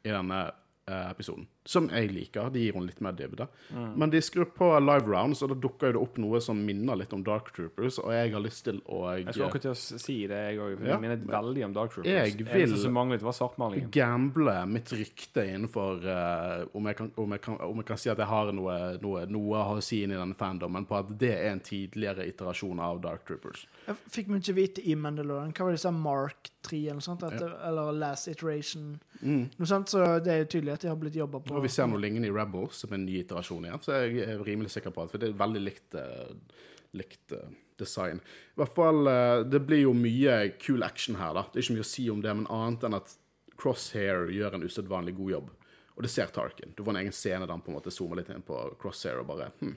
i 0.02 0.08
denne 0.10 0.40
eh, 0.86 1.10
episoden. 1.10 1.48
Som 1.64 1.86
jeg 1.94 2.08
liker. 2.10 2.48
De 2.50 2.58
gir 2.58 2.72
henne 2.74 2.88
litt 2.88 3.00
mer 3.00 3.12
dybde. 3.14 3.46
Men 3.70 4.10
de 4.10 4.18
skrur 4.18 4.48
på 4.50 4.66
live 4.82 5.06
rounds, 5.06 5.42
og 5.44 5.52
da 5.52 5.54
dukker 5.62 5.92
det 5.94 6.00
opp 6.02 6.16
noe 6.18 6.40
som 6.42 6.58
minner 6.66 6.96
litt 6.98 7.12
om 7.14 7.22
Dark 7.22 7.52
Troopers, 7.54 8.00
og 8.02 8.10
jeg 8.10 8.32
har 8.32 8.42
lyst 8.42 8.64
til 8.66 8.80
å 8.90 9.04
Jeg 9.14 9.28
skulle 9.30 9.46
akkurat 9.46 9.62
til 9.68 9.70
å 9.70 10.00
si 10.02 10.16
det, 10.26 10.40
jeg 10.50 10.58
òg. 10.58 10.72
Ja. 10.82 10.96
Jeg 10.96 11.00
minner 11.04 11.22
veldig 11.30 11.64
om 11.68 11.72
Dark 11.76 11.92
Troopers. 11.94 12.10
Jeg 12.10 12.34
vil- 12.36 12.46
jeg 12.52 12.68
som 12.82 12.94
var 12.94 13.92
gamble 13.92 14.56
mitt 14.66 14.90
rykte 14.90 15.44
innenfor 15.54 16.02
uh, 16.04 16.66
om, 16.74 16.86
jeg 16.86 16.96
kan, 16.96 17.12
om, 17.16 17.30
jeg 17.36 17.40
kan, 17.46 17.56
om 17.60 17.76
jeg 17.76 17.86
kan 17.86 17.96
si 17.96 18.10
at 18.10 18.18
jeg 18.18 18.26
har 18.26 18.52
noe, 18.52 18.98
noe, 19.02 19.24
noe 19.30 19.62
å 19.76 19.78
si 19.82 20.02
inn 20.02 20.10
i 20.10 20.18
denne 20.18 20.34
fandomen, 20.34 20.84
på 20.88 20.98
at 20.98 21.14
det 21.18 21.32
er 21.36 21.52
en 21.52 21.60
tidligere 21.60 22.26
iterasjon 22.26 22.80
av 22.82 23.00
Dark 23.04 23.24
Troopers. 23.28 23.66
Jeg 23.86 23.96
fikk 24.10 24.28
vi 24.32 24.40
ikke 24.42 24.54
vite 24.58 24.84
i 24.88 24.94
Mandalorian. 24.98 25.52
Hva 25.52 25.66
var 25.66 25.70
det 25.74 25.78
de 25.78 25.84
sa? 25.86 25.90
Mark 25.94 26.50
3 26.62 26.78
eller 26.88 26.98
noe 27.00 27.06
sånt? 27.06 27.22
At, 27.26 27.40
Eller 27.66 27.92
Last 27.92 28.28
Iteration? 28.30 29.00
Noe 29.22 29.66
sånt, 29.68 29.90
så 29.92 30.18
det 30.22 30.32
er 30.32 30.38
jo 30.44 30.48
tydelig 30.56 30.72
at 30.74 30.80
de 30.84 30.88
har 30.90 30.96
blitt 30.98 31.14
jobba 31.18 31.38
på. 31.42 31.51
Og 31.52 31.62
vi 31.64 31.70
ser 31.72 31.88
noe 31.90 32.00
lignende 32.00 32.30
i 32.30 32.34
Rebels, 32.34 32.80
som 32.82 32.92
er 32.92 32.98
en 32.98 33.06
ny 33.06 33.18
iterasjon 33.20 33.66
igjen. 33.66 33.82
Så 33.84 33.98
jeg 34.04 34.24
er 34.24 34.44
rimelig 34.44 34.72
sikker 34.74 34.94
på 34.94 35.04
at 35.04 35.16
det 35.20 35.28
er 35.28 35.38
veldig 35.38 35.62
likt, 35.62 35.96
eh, 35.98 36.60
likt 36.98 37.34
eh, 37.36 37.50
design. 37.80 38.22
I 38.54 38.62
hvert 38.62 38.74
fall, 38.76 39.06
eh, 39.10 39.42
Det 39.44 39.60
blir 39.66 39.82
jo 39.82 39.92
mye 39.92 40.54
cool 40.64 40.82
action 40.82 41.16
her. 41.16 41.34
da. 41.34 41.42
Det 41.42 41.60
er 41.60 41.66
ikke 41.66 41.78
mye 41.78 41.88
å 41.88 41.92
si 41.92 42.10
om 42.10 42.22
det, 42.22 42.34
men 42.34 42.46
annet 42.46 42.84
enn 42.84 42.94
at 42.94 43.16
Crosshair 43.56 44.30
gjør 44.32 44.54
en 44.54 44.62
usedvanlig 44.62 45.16
god 45.16 45.30
jobb. 45.30 45.50
Og 45.96 46.02
det 46.02 46.10
ser 46.10 46.26
Tarkin. 46.26 46.72
Du 46.74 46.82
får 46.82 46.90
en 46.90 47.02
egen 47.02 47.12
scene 47.12 47.46
der 47.46 47.52
han 47.52 47.60
på 47.60 47.70
en 47.70 47.76
måte 47.76 47.92
zoomer 47.92 48.16
litt 48.16 48.30
inn 48.30 48.42
på 48.42 48.76
Crosshair 48.80 49.20
og 49.20 49.26
bare 49.26 49.50
hm. 49.60 49.76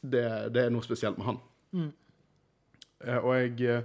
det, 0.00 0.52
det 0.54 0.64
er 0.64 0.70
noe 0.70 0.82
spesielt 0.82 1.18
med 1.18 1.26
han. 1.26 1.40
Mm. 1.72 1.92
og 3.22 3.34
jeg 3.36 3.84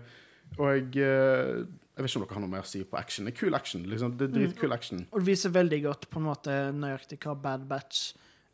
Og 0.58 0.72
jeg 0.72 1.68
Jeg 1.96 2.04
vet 2.04 2.12
ikke 2.12 2.20
om 2.20 2.26
dere 2.26 2.36
har 2.36 2.44
noe 2.44 2.52
mer 2.52 2.66
å 2.66 2.68
si 2.68 2.84
på 2.84 2.98
action. 3.00 3.26
Det 3.26 3.32
er 3.34 3.40
kul 3.40 3.56
action. 3.56 3.84
liksom. 3.88 4.18
Det 4.20 4.28
er 4.28 4.34
dritkul 4.36 4.74
action. 4.76 5.06
Og 5.12 5.22
det 5.22 5.28
viser 5.30 5.54
veldig 5.56 5.82
godt 5.86 6.10
på 6.12 6.20
en 6.20 6.26
måte 6.28 6.56
nøyaktig 6.76 7.20
hva 7.24 7.36
Bad 7.40 7.64
Batch 7.70 8.02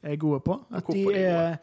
er 0.06 0.20
gode 0.22 0.44
på. 0.46 0.60
At 0.72 0.92
de 0.94 1.06
er 1.16 1.32
er 1.32 1.58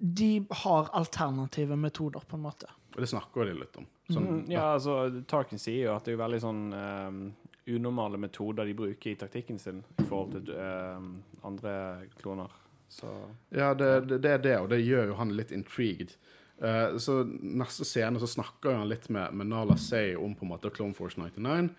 De 0.00 0.46
har 0.64 0.88
alternative 0.96 1.76
metoder, 1.76 2.20
på 2.26 2.36
en 2.36 2.42
måte. 2.42 2.66
Og 2.94 3.00
det 3.04 3.08
snakker 3.08 3.44
de 3.44 3.54
litt 3.60 3.76
om. 3.76 3.86
Sånn, 4.10 4.26
Mm, 4.26 4.50
ja, 4.50 4.72
altså, 4.74 5.22
Tarkin 5.28 5.58
sier 5.58 5.84
jo 5.84 5.94
at 5.94 6.04
det 6.04 6.14
er 6.16 6.22
veldig 6.24 6.40
sånn 6.40 6.62
um, 6.74 7.20
unormale 7.68 8.18
metoder 8.18 8.64
de 8.66 8.74
bruker 8.74 9.12
i 9.12 9.14
taktikken 9.20 9.58
sin 9.60 9.84
i 10.00 10.02
forhold 10.08 10.32
til 10.32 10.54
um, 10.56 11.22
andre 11.44 12.08
kloner. 12.18 12.50
Så 12.88 13.06
Ja, 13.54 13.74
det, 13.74 14.08
det, 14.08 14.22
det 14.22 14.30
er 14.30 14.38
det, 14.38 14.56
og 14.58 14.68
det 14.70 14.80
gjør 14.82 15.12
jo 15.12 15.14
han 15.20 15.36
litt 15.36 15.52
intrigued. 15.52 16.16
Eh, 16.60 16.96
så 17.00 17.22
neste 17.24 17.86
scene 17.88 18.20
så 18.20 18.28
snakker 18.28 18.76
han 18.76 18.88
litt 18.88 19.08
med, 19.08 19.32
med 19.32 19.48
Nala 19.48 19.76
Say 19.80 20.12
om 20.16 20.34
på 20.36 20.44
en 20.44 20.52
måte 20.52 20.70
Clone 20.74 20.94
Force 20.94 21.20
99. 21.20 21.70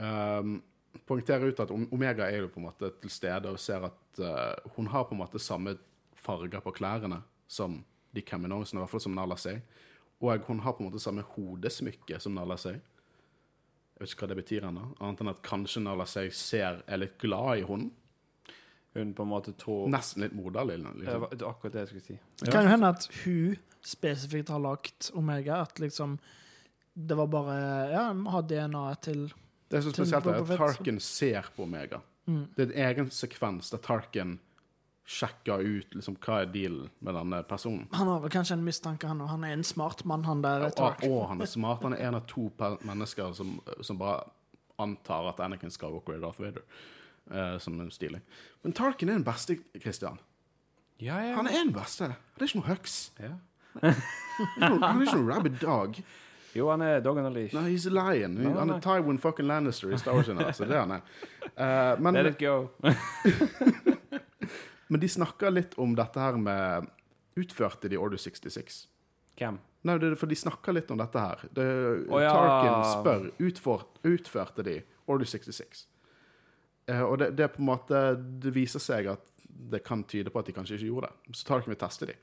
Um, 0.00 0.62
poengterer 1.04 1.50
ut 1.50 1.60
at 1.60 1.70
Omega 1.70 2.30
er 2.30 2.46
jo 2.46 2.48
på 2.50 2.62
en 2.62 2.70
måte 2.70 2.88
til 3.02 3.12
stede 3.12 3.50
og 3.52 3.60
ser 3.60 3.84
at 3.90 4.22
uh, 4.24 4.72
hun 4.78 4.88
har 4.88 5.04
på 5.04 5.12
en 5.12 5.20
måte 5.20 5.42
samme 5.42 5.76
farger 6.16 6.64
på 6.64 6.72
klærne 6.72 7.20
som 7.50 7.82
de 8.14 8.24
Caminosene, 8.24 8.80
i 8.80 8.82
hvert 8.82 8.94
fall 8.94 9.04
som 9.04 9.14
Nala 9.14 9.36
Say. 9.36 9.60
Og 10.20 10.48
hun 10.48 10.64
har 10.64 10.74
på 10.76 10.82
en 10.82 10.90
måte 10.90 11.02
samme 11.02 11.24
hodesmykke 11.36 12.18
som 12.20 12.34
Nala 12.36 12.56
Say. 12.60 12.80
Jeg 12.80 14.00
vet 14.00 14.14
ikke 14.14 14.24
hva 14.24 14.32
det 14.32 14.40
betyr 14.40 14.64
ennå, 14.64 14.86
annet 14.96 15.20
enn 15.20 15.32
at 15.34 15.44
kanskje 15.44 15.84
Nala 15.84 16.06
Say 16.08 16.32
ser 16.32 16.80
er 16.88 17.02
litt 17.02 17.18
glad 17.20 17.60
i 17.60 17.66
henne. 17.68 17.92
Hun 18.94 19.14
på 19.14 19.22
en 19.22 19.30
måte 19.30 19.52
tror 19.58 19.88
Nesten 19.92 20.24
litt 20.24 20.34
moderlig. 20.34 20.80
Liksom. 20.82 21.26
det 21.30 21.44
var 21.44 21.50
akkurat 21.52 21.76
det 21.76 21.84
jeg 21.84 21.90
skulle 21.92 22.06
si. 22.08 22.18
Det 22.42 22.52
kan 22.52 22.66
jo 22.66 22.72
hende 22.72 22.90
at 22.90 23.06
hun 23.22 23.56
spesifikt 23.86 24.50
har 24.52 24.62
lagt 24.62 25.10
Omega. 25.14 25.60
At 25.62 25.78
liksom 25.78 26.18
det 26.94 27.14
var 27.14 27.26
bare 27.30 27.56
Ja, 27.92 28.12
vi 28.12 28.28
har 28.34 28.42
DNA-et 28.42 29.02
til 29.06 29.26
Det 29.70 29.78
er 29.78 29.82
så 29.86 29.92
spesielt 29.94 30.26
er 30.26 30.40
at 30.42 30.56
Tarkin 30.58 31.00
ser 31.00 31.50
på 31.56 31.62
Omega. 31.62 32.00
Mm. 32.26 32.46
Det 32.56 32.64
er 32.64 32.70
en 32.70 32.88
egen 32.88 33.10
sekvens 33.10 33.70
der 33.70 33.78
Tarkin 33.78 34.38
sjekker 35.10 35.62
ut 35.62 35.94
liksom, 35.94 36.16
hva 36.22 36.42
er 36.42 36.50
dealen 36.52 36.90
med 37.02 37.16
denne 37.18 37.40
personen. 37.48 37.86
Han 37.96 38.06
har 38.06 38.20
vel 38.22 38.30
kanskje 38.30 38.54
en 38.58 38.66
mistanke, 38.66 39.08
han 39.10 39.22
òg. 39.22 39.30
Han 39.32 39.46
er 39.46 39.56
en 39.56 39.64
smart 39.66 40.04
mann, 40.06 40.24
han 40.26 40.42
der. 40.44 40.68
Og, 40.68 41.06
og 41.08 41.24
han 41.32 41.42
er 41.42 41.50
smart. 41.50 41.82
Han 41.86 41.96
er 41.96 42.04
en 42.08 42.18
av 42.20 42.26
to 42.30 42.46
mennesker 42.86 43.32
som, 43.34 43.56
som 43.82 43.98
bare 43.98 44.22
antar 44.80 45.32
at 45.32 45.42
Anakin 45.42 45.72
Skywalker 45.74 46.16
er 46.16 46.22
Darth 46.22 46.42
Vader. 46.42 46.62
Eh, 47.30 47.54
som 47.62 47.78
er 47.80 47.92
stilig. 47.94 48.20
Men 48.64 48.74
Tarkin 48.76 49.08
er 49.08 49.18
den 49.18 49.26
beste, 49.26 49.56
Christian. 49.80 50.18
Ja, 51.00 51.16
ja. 51.24 51.36
Han 51.38 51.48
er 51.48 51.62
den 51.64 51.72
beste. 51.72 52.10
Det 52.36 52.44
er 52.44 52.50
ikke 52.50 52.60
noe 52.60 52.72
høks. 52.72 52.98
ja. 53.20 53.36
Han 53.80 54.82
er 54.82 55.04
ikke 55.04 55.20
noe 55.20 55.30
rabid 55.30 55.60
dog. 55.62 56.00
Jo, 56.56 56.70
han 56.72 56.82
er 56.82 57.00
dog 57.00 57.18
and 57.18 57.26
a 57.28 57.30
leash. 57.30 57.54
Nei, 57.54 57.70
he's 57.70 57.86
a 57.86 57.90
lion. 57.94 58.34
No, 58.34 58.58
Han 58.58 58.70
er 58.74 58.80
Tywin 58.82 59.18
fucking 59.22 59.46
Lannister 59.46 59.92
i 59.92 59.98
Star 59.98 60.14
Wars. 60.18 60.28
Altså, 60.28 60.64
det 60.66 60.74
er 60.74 60.80
han 60.80 60.90
er. 60.96 61.02
Uh, 61.54 62.00
men, 62.02 62.14
Let 62.14 62.26
it 62.32 62.38
go. 62.40 62.68
men 64.90 65.02
de 65.02 65.08
snakker 65.08 65.50
litt 65.54 65.76
om 65.78 65.94
dette 65.98 66.20
her 66.20 66.38
med 66.40 66.88
Utførte 67.38 67.88
de 67.88 67.96
Order 68.00 68.18
66? 68.18 68.88
Hvem? 69.38 69.60
Nei, 69.86 69.94
det 70.02 70.10
er 70.10 70.18
for 70.18 70.28
de 70.28 70.36
snakker 70.36 70.74
litt 70.76 70.90
om 70.92 70.98
dette 71.00 71.18
her. 71.22 71.38
Det, 71.54 71.66
oh, 72.10 72.18
ja. 72.20 72.32
Tarkin 72.34 72.82
spør 72.90 73.30
utfor, 73.46 73.86
utførte 74.10 74.62
de 74.66 74.80
Order 75.06 75.26
66. 75.30 75.86
Eh, 76.90 77.02
og 77.06 77.18
det, 77.22 77.30
det 77.38 77.50
på 77.54 77.62
en 77.62 77.68
måte 77.70 78.00
Det 78.42 78.50
viser 78.56 78.82
seg 78.82 79.06
at 79.12 79.26
det 79.70 79.82
kan 79.86 80.02
tyde 80.08 80.30
på 80.32 80.40
at 80.40 80.48
de 80.48 80.54
kanskje 80.56 80.78
ikke 80.78 80.88
gjorde 80.90 81.08
det. 81.10 81.36
Så 81.38 81.46
Tarkin 81.46 81.70
vil 81.72 81.78
teste 81.78 82.06
de. 82.10 82.14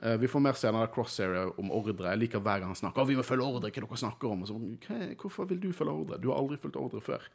Eh, 0.00 0.14
vi 0.22 0.28
får 0.30 0.40
mer 0.44 0.56
senere 0.56 0.88
cross-area 0.94 1.48
om 1.60 1.72
ordre. 1.76 2.12
Jeg 2.12 2.20
liker 2.22 2.40
hver 2.44 2.62
gang 2.62 2.70
han 2.72 2.78
snakker. 2.78 3.02
Å, 3.02 3.08
vi 3.10 3.16
må 3.18 3.24
følge 3.26 3.44
ordre, 3.48 3.68
hva 3.68 3.74
dere 3.90 3.98
snakker 4.04 4.30
om. 4.32 4.44
Så, 4.48 4.56
«Hva- 4.86 5.10
hvorfor 5.20 5.48
vil 5.50 5.60
du 5.60 5.70
følge 5.76 5.92
ordre? 6.04 6.20
Du 6.22 6.30
har 6.30 6.38
aldri 6.40 6.56
fulgt 6.62 6.78
ordre 6.80 7.02
før. 7.04 7.26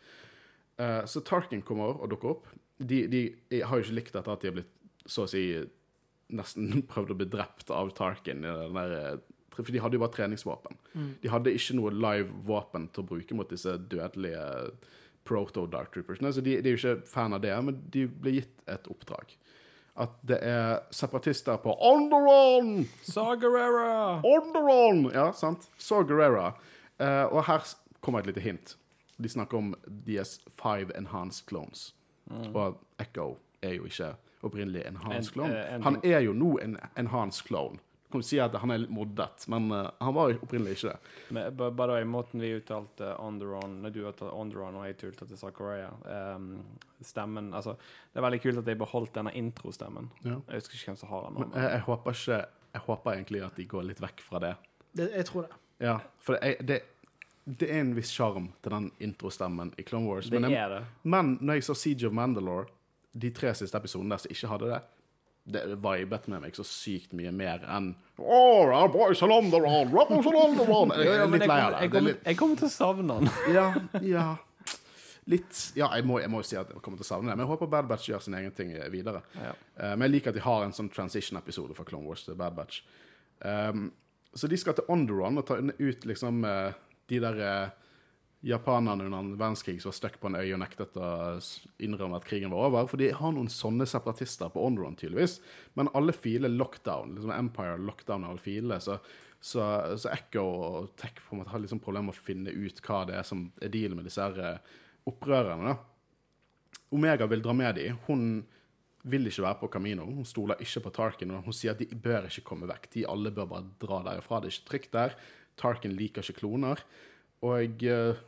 Uh, 0.80 1.04
så 1.08 1.22
Tarkin 1.24 1.62
kommer 1.68 2.00
og 2.02 2.10
dukker 2.12 2.32
opp. 2.34 2.48
De, 2.80 3.04
de 3.12 3.22
har 3.64 3.78
jo 3.80 3.86
ikke 3.86 3.98
likt 4.00 4.16
dette 4.18 4.34
at 4.34 4.42
de 4.44 4.50
har 4.50 4.58
blitt 4.58 4.74
så 5.06 5.24
å 5.28 5.30
si 5.32 5.44
nesten 6.36 6.82
prøvd 6.92 7.14
å 7.14 7.20
bli 7.22 7.28
drept 7.36 7.70
av 7.76 7.92
Tarkin. 7.96 8.42
der, 8.48 9.20
For 9.54 9.68
de 9.72 9.80
hadde 9.84 10.00
jo 10.00 10.04
bare 10.04 10.16
treningsvåpen. 10.16 10.80
De 11.22 11.32
hadde 11.32 11.54
ikke 11.56 11.78
noe 11.78 11.94
live 11.94 12.32
våpen 12.50 12.90
til 12.92 13.04
å 13.06 13.10
bruke 13.14 13.38
mot 13.38 13.52
disse 13.52 13.78
dødelige 13.92 14.42
proto-dark 15.26 15.92
troopers. 15.94 16.20
Så 16.36 16.42
de, 16.42 16.56
de 16.62 16.70
er 16.72 16.76
jo 16.78 16.82
ikke 16.82 17.08
fan 17.10 17.34
av 17.34 17.42
det, 17.44 17.52
men 17.66 17.82
de 17.94 18.06
blir 18.08 18.40
gitt 18.42 18.64
et 18.70 18.88
oppdrag. 18.92 19.36
At 19.98 20.12
det 20.28 20.38
er 20.44 20.82
separatister 20.92 21.58
på 21.64 21.72
Onderon! 21.88 22.82
Saw 23.08 23.36
Gerrera! 23.40 24.20
Onderon! 24.28 25.06
Ja, 25.16 25.30
sant? 25.34 25.70
Så 25.80 26.02
Guerrera. 26.04 26.50
Eh, 27.00 27.24
og 27.32 27.46
her 27.48 27.64
kommer 28.04 28.20
et 28.20 28.28
lite 28.28 28.44
hint. 28.44 28.76
De 29.18 29.30
snakker 29.32 29.58
om 29.58 29.74
DS 29.88 30.40
Five 30.60 30.92
Enhanced 30.98 31.48
clones. 31.48 31.94
Og 32.54 32.76
Echo 33.00 33.38
er 33.64 33.78
jo 33.78 33.86
ikke 33.88 34.12
opprinnelig 34.44 34.84
enhanced 34.90 35.30
En- 35.30 35.34
clone. 35.34 35.56
En, 35.62 35.76
en 35.80 35.84
han 35.88 36.00
er 36.04 36.20
jo 36.26 36.34
nå 36.34 36.58
en 36.62 36.76
enhanced 37.00 37.48
clone. 37.48 37.80
Du 38.06 38.12
kan 38.16 38.24
si 38.24 38.38
at 38.40 38.54
han 38.62 38.72
er 38.72 38.78
litt 38.84 38.92
moddet, 38.94 39.46
men 39.52 39.66
uh, 39.74 39.90
han 40.00 40.14
var 40.16 40.36
opprinnelig 40.38 40.78
ikke 40.78 40.92
det. 40.92 41.14
Men 41.36 41.56
ba- 41.58 41.72
by 41.74 41.88
the 41.90 41.96
way, 41.98 42.06
måten 42.06 42.44
vi 42.44 42.52
uttalte 42.56 43.10
Onderon 43.20 43.80
Når 43.82 43.94
du 43.96 44.00
uttalte 44.04 44.30
Onderon 44.32 44.78
og 44.80 44.86
jeg 44.86 45.00
uttalte 45.10 45.38
Zachariah 45.38 46.36
um, 46.36 46.52
Stemmen 47.02 47.50
Altså, 47.54 47.74
det 48.14 48.22
er 48.22 48.28
veldig 48.28 48.42
kult 48.44 48.62
at 48.62 48.70
de 48.70 48.76
beholdt 48.80 49.16
denne 49.18 49.34
introstemmen. 49.36 50.12
Ja. 50.24 50.38
Jeg 50.48 50.62
husker 50.62 50.78
ikke 50.78 50.92
hvem 50.92 51.00
som 51.02 51.10
har 51.10 51.26
den. 51.28 51.40
Men 51.42 51.58
jeg, 51.58 51.72
jeg 51.72 51.86
håper 51.90 52.20
ikke 52.20 52.40
Jeg 52.78 52.84
håper 52.88 53.12
egentlig 53.18 53.44
at 53.50 53.58
de 53.58 53.66
går 53.74 53.88
litt 53.90 54.02
vekk 54.06 54.22
fra 54.22 54.44
det. 54.44 54.54
Det, 54.96 55.10
jeg 55.16 55.26
tror 55.26 55.48
det. 55.48 55.62
Ja, 55.84 55.98
for 56.24 56.38
det, 56.40 56.56
det, 56.68 56.80
det 57.46 57.68
er 57.72 57.82
en 57.84 57.96
viss 57.98 58.14
sjarm 58.16 58.52
til 58.64 58.72
den 58.78 58.92
introstemmen 59.04 59.74
i 59.78 59.84
Clone 59.84 60.08
Wars. 60.08 60.30
Det 60.32 60.40
men, 60.40 60.52
jeg, 60.52 60.62
er 60.62 60.78
det. 60.78 60.84
men 61.04 61.38
når 61.42 61.60
jeg 61.60 61.68
så 61.68 61.76
Siege 61.78 62.08
of 62.08 62.14
Mandalore, 62.16 62.70
de 63.16 63.30
tre 63.32 63.54
siste 63.56 63.78
episodene 63.80 64.12
der 64.16 64.24
som 64.24 64.32
ikke 64.32 64.50
hadde 64.52 64.70
det, 64.72 64.80
det 65.46 65.62
vibet 65.78 66.28
med 66.32 66.42
meg 66.42 66.56
så 66.58 66.64
sykt 66.66 67.14
mye 67.14 67.32
mer 67.36 67.62
enn 67.70 67.92
Oh, 68.18 68.72
boys 68.90 69.22
are 69.22 69.32
on 69.36 69.52
the 69.52 69.60
run, 69.62 69.92
boys 69.92 70.26
are 70.26 70.40
on 70.40 70.56
the 70.58 70.66
run. 70.66 70.94
Jeg 70.98 71.20
er 71.20 71.28
litt 71.28 71.42
lei 71.44 71.48
kommer- 71.48 71.62
av 71.62 71.72
det. 71.72 71.82
Jeg 71.82 71.82
det 71.82 71.86
er 71.86 71.90
kommer, 72.00 72.10
litt, 72.12 72.24
jeg 72.26 72.38
kommer 72.40 72.62
til 72.62 72.68
å 72.68 72.74
savne 72.74 73.18
han. 73.20 73.30
ja, 73.58 73.66
ja. 74.02 74.26
Litt 75.28 75.60
Ja, 75.76 75.90
jeg 75.98 76.06
må, 76.06 76.20
jeg 76.22 76.30
må 76.30 76.42
jo 76.42 76.48
si 76.48 76.58
at 76.58 76.70
jeg 76.70 76.82
kommer 76.86 77.02
til 77.02 77.06
å 77.06 77.10
savne 77.10 77.30
det. 77.32 77.36
Men 77.38 77.46
jeg 77.46 77.52
håper 77.52 77.70
Bad 77.76 77.90
Batch 77.90 78.10
gjør 78.10 78.24
sin 78.24 78.38
egen 78.40 78.54
ting 78.56 78.72
videre. 78.94 79.22
Ja. 79.36 79.54
Uh, 79.78 79.94
men 79.98 80.08
jeg 80.08 80.16
liker 80.20 80.34
at 80.34 80.40
de 80.40 80.46
har 80.46 80.66
en 80.66 80.74
sånn 80.76 80.90
transition-episode 80.94 81.78
fra 81.78 81.86
Clone 81.86 82.08
Wars 82.08 82.24
til 82.26 82.38
Bad 82.40 82.56
Batch. 82.58 82.82
Um, 83.42 83.90
så 84.36 84.48
de 84.52 84.58
skal 84.58 84.78
til 84.78 84.88
Onderon 84.92 85.38
og 85.42 85.48
ta 85.50 85.58
ut 85.58 86.06
liksom 86.06 86.44
uh, 86.46 86.72
de 87.10 87.20
der 87.22 87.42
eh, 87.46 87.70
japanerne 88.46 89.08
under 89.08 89.18
annen 89.18 89.38
verdenskrig 89.40 89.80
som 89.82 89.90
var 89.90 89.98
stuck 89.98 90.20
på 90.22 90.30
en 90.30 90.38
øy 90.38 90.52
og 90.54 90.60
nektet 90.62 90.98
å 91.02 91.10
innrømme 91.82 92.20
at 92.20 92.28
krigen 92.28 92.54
var 92.54 92.68
over. 92.70 92.90
For 92.92 93.02
de 93.02 93.10
har 93.18 93.34
noen 93.34 93.50
sånne 93.50 93.88
separatister 93.90 94.52
på 94.54 94.62
Onderon, 94.62 94.98
tydeligvis. 95.00 95.40
Men 95.74 95.90
alle 95.98 96.14
filer 96.14 96.54
lockdown. 96.54 97.16
liksom 97.16 97.34
Empire 97.34 97.80
lockdown 97.82 98.28
alle 98.28 98.44
filene. 98.44 98.78
Så, 98.84 99.00
så, 99.42 99.66
så 99.98 100.12
Echo 100.14 100.46
og 100.46 100.92
Tech 101.02 101.18
på 101.24 101.34
en 101.34 101.42
måte 101.42 101.56
har 101.56 101.64
liksom 101.64 101.82
problemer 101.82 102.12
med 102.12 102.20
å 102.20 102.28
finne 102.28 102.54
ut 102.54 102.82
hva 102.86 103.02
det 103.10 103.18
er 103.18 103.26
som 103.26 103.48
er 103.66 103.74
dealen 103.74 103.98
med 103.98 104.06
disse 104.10 104.22
her 104.22 104.38
eh, 104.38 104.76
opprørerne. 105.10 105.74
da. 105.74 106.84
Omega 106.94 107.26
vil 107.32 107.42
dra 107.42 107.58
med 107.58 107.82
dem. 107.82 107.98
Hun 108.06 108.30
vil 109.10 109.26
ikke 109.30 109.48
være 109.48 109.62
på 109.64 109.72
Camino. 109.74 110.06
Hun 110.06 110.30
stoler 110.30 110.62
ikke 110.62 110.86
på 110.86 110.94
Tarkin. 110.94 111.34
og 111.34 111.50
Hun 111.50 111.58
sier 111.58 111.74
at 111.74 111.82
de 111.82 111.90
bør 111.98 112.30
ikke 112.30 112.46
komme 112.46 112.70
vekk. 112.70 112.88
De 112.94 113.10
alle 113.10 113.34
bør 113.34 113.50
bare 113.50 113.74
dra 113.82 114.04
derfra. 114.06 114.44
Det 114.44 114.52
er 114.52 114.58
ikke 114.60 114.70
trygt 114.70 114.94
der. 114.94 115.20
Tarkin 115.58 115.98
liker 115.98 116.22
ikke 116.22 116.44
kloner. 116.44 116.86
Og 117.46 117.84
eh, 117.90 118.24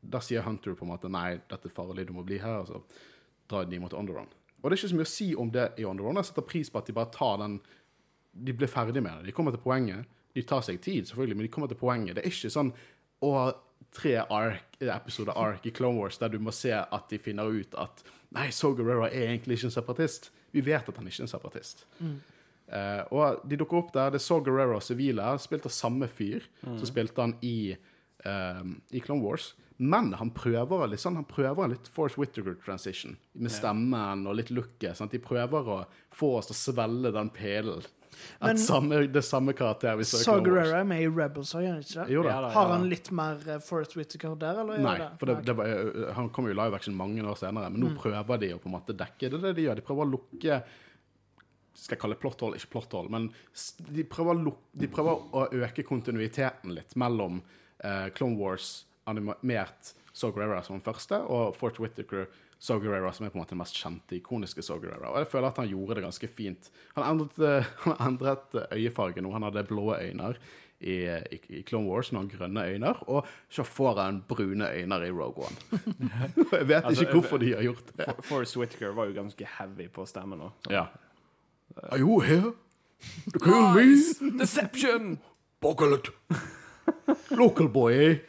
da 0.00 0.20
sier 0.24 0.44
Hunter 0.46 0.74
på 0.76 0.86
en 0.86 0.92
måte 0.94 1.10
nei, 1.12 1.38
dette 1.50 1.70
er 1.70 1.74
farlig, 1.74 2.06
du 2.08 2.14
må 2.16 2.24
bli 2.26 2.40
her. 2.42 2.62
Og 2.62 2.70
så 2.70 2.82
drar 3.50 3.68
de 3.70 3.80
mot 3.82 3.94
Onderon. 3.94 4.28
Og 4.62 4.70
det 4.70 4.74
er 4.74 4.80
ikke 4.80 4.92
så 4.92 4.98
mye 4.98 5.06
å 5.06 5.14
si 5.14 5.28
om 5.38 5.50
det 5.54 5.66
i 5.78 5.86
Onderon. 5.86 6.18
Jeg 6.20 6.30
setter 6.30 6.46
pris 6.48 6.70
på 6.72 6.80
at 6.80 6.88
de 6.88 6.96
bare 6.96 7.12
tar 7.14 7.38
den 7.42 7.60
De 8.36 8.52
blir 8.52 8.68
ferdig 8.68 9.00
med 9.00 9.22
det. 9.22 9.30
De 9.30 9.32
kommer 9.32 9.54
til 9.54 9.62
poenget. 9.62 10.04
De 10.36 10.42
tar 10.44 10.60
seg 10.60 10.80
tid, 10.84 11.06
selvfølgelig, 11.08 11.36
men 11.36 11.46
de 11.46 11.52
kommer 11.52 11.70
til 11.70 11.78
poenget. 11.80 12.18
Det 12.18 12.24
er 12.24 12.28
ikke 12.28 12.50
sånn 12.52 12.74
å 13.24 13.30
tre 13.96 14.18
ark, 14.20 14.76
episoder 14.82 15.36
ark 15.40 15.64
i 15.64 15.72
Clone 15.72 15.96
Wars 15.96 16.18
der 16.20 16.32
du 16.32 16.38
må 16.42 16.52
se 16.52 16.72
at 16.74 17.08
de 17.08 17.18
finner 17.22 17.48
ut 17.48 17.76
at 17.80 18.02
Nei, 18.36 18.50
So 18.52 18.74
Guerrero 18.76 19.06
er 19.06 19.30
egentlig 19.30 19.56
ikke 19.56 19.68
en 19.70 19.72
separatist. 19.76 20.30
Vi 20.52 20.60
vet 20.66 20.88
at 20.90 20.96
han 20.98 21.06
ikke 21.08 21.22
er 21.22 21.24
en 21.28 21.30
separatist. 21.30 21.86
Eh, 22.66 23.02
og 23.14 23.44
de 23.48 23.56
dukker 23.56 23.78
opp 23.78 23.92
der. 23.94 24.10
Det 24.12 24.18
er 24.20 24.24
So 24.26 24.40
Guerrero 24.44 24.80
sivile. 24.82 25.28
Spilt 25.40 25.64
av 25.68 25.72
samme 25.72 26.08
fyr 26.10 26.44
som 26.64 26.84
spilte 26.90 27.22
han 27.22 27.36
i, 27.46 27.76
eh, 28.26 28.64
i 28.92 29.00
Clone 29.00 29.22
Wars. 29.24 29.54
Men 29.78 30.12
han 30.16 30.30
prøver 30.32 30.86
litt 30.88 31.00
sånn, 31.02 31.18
han 31.20 31.26
prøver 31.28 31.64
en 31.66 31.74
litt 31.74 31.88
Force 31.92 32.16
Whittaker-transition. 32.16 33.16
Med 33.36 33.52
stemmen 33.52 34.22
og 34.26 34.38
litt 34.38 34.48
looket. 34.50 35.02
De 35.12 35.18
prøver 35.20 35.68
å 35.68 35.82
få 36.16 36.36
oss 36.38 36.48
til 36.48 36.56
å 36.56 36.60
svelge 36.62 37.12
den 37.12 37.28
pelen. 37.30 37.84
At 38.40 38.56
samme, 38.56 39.02
det 39.12 39.20
samme 39.28 39.52
karakter 39.52 39.98
vi 40.00 40.06
søker 40.08 40.22
i 40.22 40.24
Saw. 40.24 40.38
Gerrera 40.46 40.78
er 40.80 40.86
med 40.88 41.02
i 41.04 41.08
Rebels, 41.12 41.50
har 41.52 41.66
han 41.66 41.82
ikke 41.82 41.98
det? 42.06 42.14
Jo 42.14 42.22
da. 42.24 42.30
Ja 42.30 42.38
da, 42.46 42.52
Har 42.54 42.70
han 42.72 42.86
litt 42.88 43.10
mer 43.12 43.42
uh, 43.44 43.58
Forest 43.60 43.92
Whittaker 43.98 44.32
der, 44.40 44.62
eller? 44.62 44.80
Nei, 44.80 44.94
for 45.20 45.28
det, 45.28 45.34
det 45.44 45.56
var, 45.58 45.68
eh, 45.68 46.14
han 46.16 46.30
kom 46.32 46.48
jo 46.48 46.54
i 46.54 46.56
live 46.56 46.78
action 46.78 46.96
mange 46.96 47.20
år 47.20 47.36
senere, 47.36 47.68
men 47.74 47.82
nå 47.84 47.90
Mm. 47.92 47.98
prøver 48.00 48.40
de 48.40 48.50
å 48.56 48.58
på 48.62 48.70
en 48.70 48.76
måte 48.78 48.96
dekke 48.96 49.28
det. 49.34 49.42
det 49.42 49.52
de 49.58 49.66
gjør. 49.68 49.76
De 49.76 49.84
prøver 49.84 50.06
å 50.08 50.10
lukke 50.16 50.62
Skal 51.76 51.98
jeg 51.98 52.00
kalle 52.00 52.16
det 52.16 52.22
plotthold, 52.22 52.54
ikke 52.56 52.70
plotthold, 52.72 53.10
men 53.12 53.28
de 53.92 54.04
prøver, 54.08 54.38
å 54.48 54.56
de 54.80 54.88
prøver 54.88 55.26
å 55.36 55.42
øke 55.52 55.84
kontinuiteten 55.84 56.72
litt 56.72 56.96
mellom 56.96 57.42
eh, 57.84 58.08
Clone 58.16 58.38
Wars 58.40 58.86
animert 59.06 59.94
Saw 60.16 60.32
Gerrera 60.32 60.62
som 60.64 60.78
den 60.78 60.84
første, 60.84 61.18
og 61.28 61.56
Fort 61.56 61.78
Whittaker 61.80 62.26
Saw 62.58 62.80
Gerrera, 62.80 63.10
som 63.12 63.26
er 63.26 63.30
på 63.34 63.36
en 63.36 63.42
måte 63.44 63.52
den 63.52 63.60
mest 63.60 63.76
kjente, 63.76 64.16
ikoniske 64.16 64.62
Saw 64.64 64.78
Gerrera. 64.80 65.10
Og 65.12 65.18
jeg 65.20 65.28
føler 65.32 65.50
at 65.50 65.58
han 65.60 65.68
gjorde 65.68 65.98
det 65.98 66.06
ganske 66.06 66.28
fint. 66.32 66.70
Han 66.96 67.04
endret, 67.10 67.66
han 67.86 67.98
endret 68.08 68.54
øyefargen, 68.54 68.78
øyefarge 68.80 69.26
nå. 69.26 69.32
Han 69.36 69.44
hadde 69.48 69.66
blå 69.68 69.90
øyne 69.98 70.30
i, 70.80 70.96
i, 71.32 71.40
i 71.58 71.62
Clone 71.68 71.88
Wars, 71.88 72.10
nå 72.12 72.18
har 72.20 72.26
han 72.26 72.32
grønne 72.38 72.64
øyne, 72.68 72.94
og 73.08 73.26
så 73.48 73.64
får 73.64 74.00
han 74.00 74.22
brune 74.28 74.66
øyne 74.72 74.98
i 75.06 75.10
Rogue 75.10 75.44
One. 75.46 75.56
jeg 76.52 76.68
vet 76.68 76.84
Altså, 76.84 77.02
ikke 77.06 77.12
hvorfor 77.20 77.36
de 77.40 77.54
har 77.54 77.62
gjort 77.62 77.92
det. 77.96 78.04
For- 78.04 78.22
Forrest 78.22 78.56
Whitaker 78.56 78.92
var 78.96 79.04
jo 79.08 79.16
ganske 79.16 79.48
heavy 79.58 79.88
på 79.92 80.04
stemmen 80.08 80.40
òg. 80.48 80.50
Ja. 80.70 80.86
Are 81.92 82.00
you 82.00 82.20
here? 82.20 82.52
The 83.32 83.38
kill 83.40 83.72
me? 83.76 84.38
Deception! 84.40 85.18
It. 85.62 86.10
Local 87.36 87.68
boy, 87.68 87.96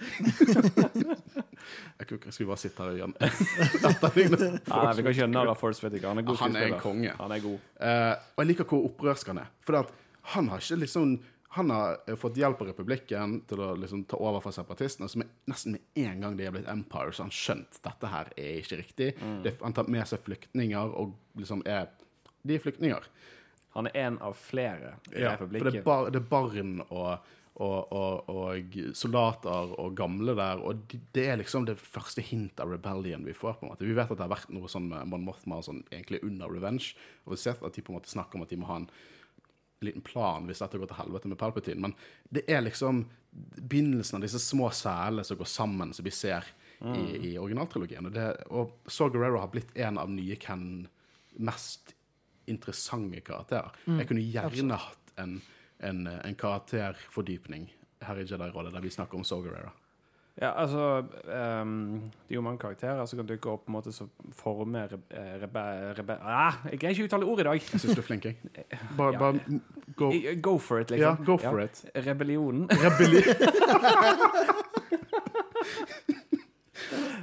jeg 1.97 2.07
kunne- 2.07 2.19
ikke 2.19 2.31
skulle 2.31 2.47
bare 2.49 2.57
sitte 2.61 2.83
her 2.83 2.89
og 2.91 2.97
gjøre 2.97 3.13
Nei, 3.21 4.93
vi 4.97 5.03
kan 5.05 5.11
ikke 5.13 5.27
narr 5.31 5.51
av 5.51 5.57
Forrest 5.59 5.83
Whitaker. 5.83 6.07
Han 6.11 6.21
er 6.21 6.27
god 6.27 6.37
Han 6.41 6.55
er 6.59 6.67
en 6.71 6.79
konge. 6.81 7.13
Han 7.19 7.31
er 7.35 7.41
god. 7.43 7.57
Eh, 7.79 8.13
og 8.35 8.43
jeg 8.43 8.51
liker 8.51 8.69
hvor 8.69 8.85
opprørsk 8.89 9.31
han 9.33 9.41
er. 9.43 9.49
For 9.65 9.79
han 10.33 10.49
har 10.53 10.63
ikke 10.63 10.79
liksom 10.83 11.17
han 11.57 11.71
har 11.73 11.95
eh, 12.05 12.17
fått 12.19 12.37
hjelp 12.37 12.59
av 12.61 12.67
republikken 12.73 13.37
til 13.49 13.61
å 13.63 13.71
liksom 13.79 14.03
ta 14.09 14.19
over 14.19 14.43
for 14.43 14.53
separatistene. 14.53 15.07
Så 15.09 15.21
med, 15.21 15.29
nesten 15.49 15.77
med 15.77 15.81
en 16.03 16.21
gang 16.25 16.35
de 16.37 16.45
er 16.45 16.53
blitt 16.53 16.67
Empire, 16.69 17.13
så 17.15 17.23
har 17.23 17.29
han 17.31 17.37
skjønt 17.37 17.79
dette 17.87 18.11
her 18.11 18.29
er 18.35 18.59
ikke 18.61 18.81
riktig. 18.83 19.07
Det, 19.45 19.55
han 19.63 19.73
tar 19.77 19.89
med 19.89 20.05
seg 20.09 20.21
flyktninger 20.25 20.93
og 20.99 21.15
liksom 21.39 21.63
er 21.65 21.87
De 22.47 22.55
er 22.55 22.61
flyktninger. 22.63 23.07
Han 23.77 23.87
er 23.89 23.97
en 24.07 24.19
av 24.23 24.33
flere 24.39 24.93
i 25.13 25.21
Ja, 25.23 25.33
for 25.37 25.49
det 25.51 25.61
er, 25.65 25.81
bar, 25.85 26.07
det 26.13 26.21
er 26.21 26.29
barn 26.29 26.77
og, 26.87 27.33
og, 27.57 27.93
og, 27.95 28.29
og 28.29 28.77
soldater 28.97 29.73
og 29.81 29.95
gamle 29.97 30.35
der, 30.37 30.61
og 30.61 30.95
det 31.15 31.25
er 31.25 31.39
liksom 31.41 31.65
det 31.65 31.77
første 31.81 32.21
hint 32.21 32.59
av 32.61 32.71
rebellion 32.73 33.25
vi 33.25 33.33
får. 33.37 33.57
på 33.57 33.65
en 33.65 33.73
måte. 33.73 33.87
Vi 33.87 33.95
vet 33.97 34.11
at 34.11 34.19
det 34.19 34.25
har 34.27 34.33
vært 34.35 34.51
noe 34.53 34.69
sånn 34.69 34.89
med 34.91 35.09
Mon 35.09 35.25
Mothma 35.25 35.59
sånn, 35.65 35.83
egentlig 35.89 36.21
under 36.27 36.51
Revenge, 36.53 36.93
og 37.25 37.33
vi 37.33 37.39
har 37.39 37.45
sett 37.47 37.63
at 37.65 37.77
de 37.77 37.83
på 37.85 37.93
en 37.93 37.97
måte 37.97 38.13
snakker 38.13 38.37
om 38.37 38.45
at 38.45 38.53
de 38.53 38.59
må 38.61 38.69
ha 38.69 38.81
en 38.83 38.89
liten 39.85 40.05
plan 40.05 40.45
hvis 40.49 40.61
dette 40.63 40.79
går 40.81 40.89
til 40.89 41.01
helvete 41.01 41.31
med 41.31 41.39
Palpatine, 41.41 41.81
men 41.87 41.97
det 42.33 42.45
er 42.49 42.63
liksom 42.65 43.05
begynnelsen 43.57 44.17
av 44.17 44.25
disse 44.25 44.41
små 44.41 44.69
selene 44.73 45.25
som 45.25 45.37
går 45.37 45.49
sammen, 45.49 45.93
som 45.93 46.05
vi 46.05 46.13
ser 46.13 46.45
i, 46.77 47.31
i 47.31 47.35
originaltrilogien. 47.41 48.05
Og, 48.05 48.13
det, 48.13 48.29
og 48.53 48.89
Saw 48.89 49.09
Guerrero 49.13 49.41
har 49.41 49.51
blitt 49.53 49.73
en 49.81 49.97
av 50.01 50.09
nye 50.13 50.37
Ken 50.41 50.87
mest 51.37 51.93
interessante 52.49 53.21
karakterer. 53.25 53.73
Jeg 53.99 54.09
kunne 54.09 54.25
gjerne 54.25 54.79
hatt 54.81 55.13
en, 55.21 55.39
en, 55.83 56.07
en 56.07 56.35
karakterfordypning 56.35 57.67
her 58.01 58.15
i 58.21 58.25
Jedi-rådet 58.29 58.73
der 58.73 58.81
vi 58.81 58.89
snakker 58.93 59.17
om 59.17 59.23
Saw 59.25 59.41
Gerrero. 59.45 59.69
Ja, 60.37 60.51
altså 60.61 60.99
um, 61.61 62.11
Det 62.27 62.35
er 62.35 62.35
jo 62.35 62.41
mange 62.45 62.59
karakterer 62.61 63.05
som 63.09 63.17
kan 63.17 63.25
dukke 63.25 63.49
opp 63.49 63.63
på 63.65 63.71
en 63.71 63.73
måte 63.73 63.91
som 63.91 64.09
former 64.37 64.91
rebe... 64.91 65.23
rebe, 65.41 65.63
rebe 65.97 66.17
ah, 66.21 66.59
jeg 66.69 66.77
greier 66.83 66.93
ikke 66.93 67.07
å 67.07 67.09
uttale 67.09 67.25
ord 67.31 67.41
i 67.41 67.47
dag. 67.47 67.63
Jeg 67.71 67.81
syns 67.81 67.97
du 67.97 68.01
er 68.03 68.05
flink, 68.05 68.25
jeg. 68.29 68.37
Bare, 68.99 69.13
Ja. 69.13 69.19
bare 69.19 69.59
go, 69.97 70.11
Go 70.45 70.57
for 70.61 70.83
it, 70.83 70.91
ja, 70.93 71.15
liksom. 71.15 71.25
go 71.25 71.37
for 71.41 71.63
it. 71.65 71.81
Rebellionen. 72.05 72.69
Rebelli 72.69 73.23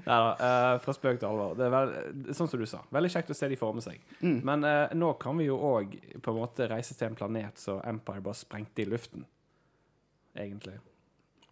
Nei 0.07 0.17
da, 0.21 0.31
Uh, 0.37 0.79
fra 0.85 0.93
spøk 0.93 1.19
til 1.21 1.29
alvor. 1.29 1.55
Det 1.57 1.65
er 1.65 1.71
vel, 1.73 1.93
sånn 2.37 2.49
som 2.51 2.61
du 2.61 2.67
sa. 2.69 2.83
Veldig 2.93 3.11
kjekt 3.15 3.31
å 3.33 3.37
se 3.39 3.49
de 3.49 3.57
forme 3.57 3.81
seg. 3.85 4.01
Mm. 4.21 4.41
Men 4.45 4.65
uh, 4.69 4.95
nå 4.95 5.13
kan 5.23 5.39
vi 5.41 5.47
jo 5.49 5.57
òg 5.57 5.95
på 6.21 6.33
en 6.35 6.41
måte 6.43 6.67
reise 6.69 6.95
til 6.99 7.09
en 7.09 7.17
planet 7.17 7.57
så 7.63 7.79
Empire 7.89 8.21
bare 8.25 8.37
sprengte 8.37 8.85
i 8.85 8.89
luften. 8.91 9.25
Egentlig. 10.37 10.79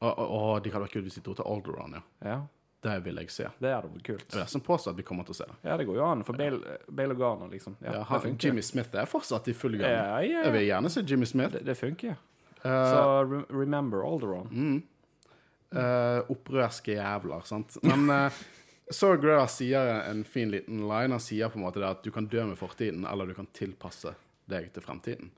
Og, 0.02 0.10
og, 0.18 0.26
og 0.34 0.50
de 0.64 0.72
hadde 0.74 0.82
vært 0.88 0.96
kult 0.96 1.06
hvis 1.06 1.16
de 1.20 1.22
dro 1.24 1.36
til 1.38 1.46
Alderon, 1.46 1.92
ja. 1.94 2.02
Ja, 2.26 2.38
Det 2.82 2.96
vil 3.04 3.20
jeg 3.22 3.30
se. 3.30 3.46
det 3.62 3.70
hadde 3.70 3.92
vært 3.92 4.06
kult. 4.08 4.24
Er 4.34 4.40
det 4.42 4.48
som 4.50 4.64
påstår 4.66 4.96
at 4.96 4.98
vi 4.98 5.04
kommer 5.06 5.24
til 5.28 5.36
å 5.36 5.38
se 5.38 5.46
det. 5.46 5.54
Ja, 5.68 5.76
det 5.78 5.86
går 5.86 6.00
jo 6.00 6.04
an. 6.08 6.24
For 6.26 6.34
Bale, 6.38 6.78
Bale 6.90 7.14
Garner 7.14 7.52
liksom. 7.52 7.76
Ja, 7.80 8.00
Ja, 8.00 8.02
han. 8.10 8.34
Jimmy 8.42 8.62
Smith 8.66 8.90
er 8.98 9.06
fortsatt 9.06 9.46
i 9.48 9.54
full 9.54 9.78
gang. 9.78 9.86
Ja, 9.94 10.18
ja, 10.26 10.42
Jeg 10.48 10.52
vil 10.58 10.66
gjerne 10.66 10.90
se 10.90 11.04
Jimmy 11.06 11.28
Smith. 11.30 11.54
Det, 11.54 11.62
det 11.70 11.76
funker. 11.78 12.18
Uh, 12.62 12.70
Så 12.90 13.44
remember 13.50 14.02
Alderon. 14.06 14.48
mm. 14.50 14.82
Eh, 15.72 16.30
opprørske 16.32 16.96
jævler, 16.98 17.44
sant. 17.48 17.78
Men 17.86 18.10
uh, 18.12 18.40
Saw 18.92 19.16
Gerrera 19.16 19.46
sier 19.48 20.02
en 20.04 20.24
fin 20.28 20.50
liten 20.52 20.82
line. 20.84 21.14
Han 21.14 21.22
sier 21.22 21.52
på 21.52 21.60
en 21.60 21.64
måte 21.64 21.80
det 21.80 21.88
at 21.88 22.02
du 22.04 22.10
kan 22.12 22.28
dø 22.28 22.44
med 22.50 22.60
fortiden, 22.60 23.06
eller 23.08 23.30
du 23.30 23.36
kan 23.38 23.48
tilpasse 23.56 24.12
deg 24.52 24.68
til 24.74 24.84
fremtiden. 24.84 25.32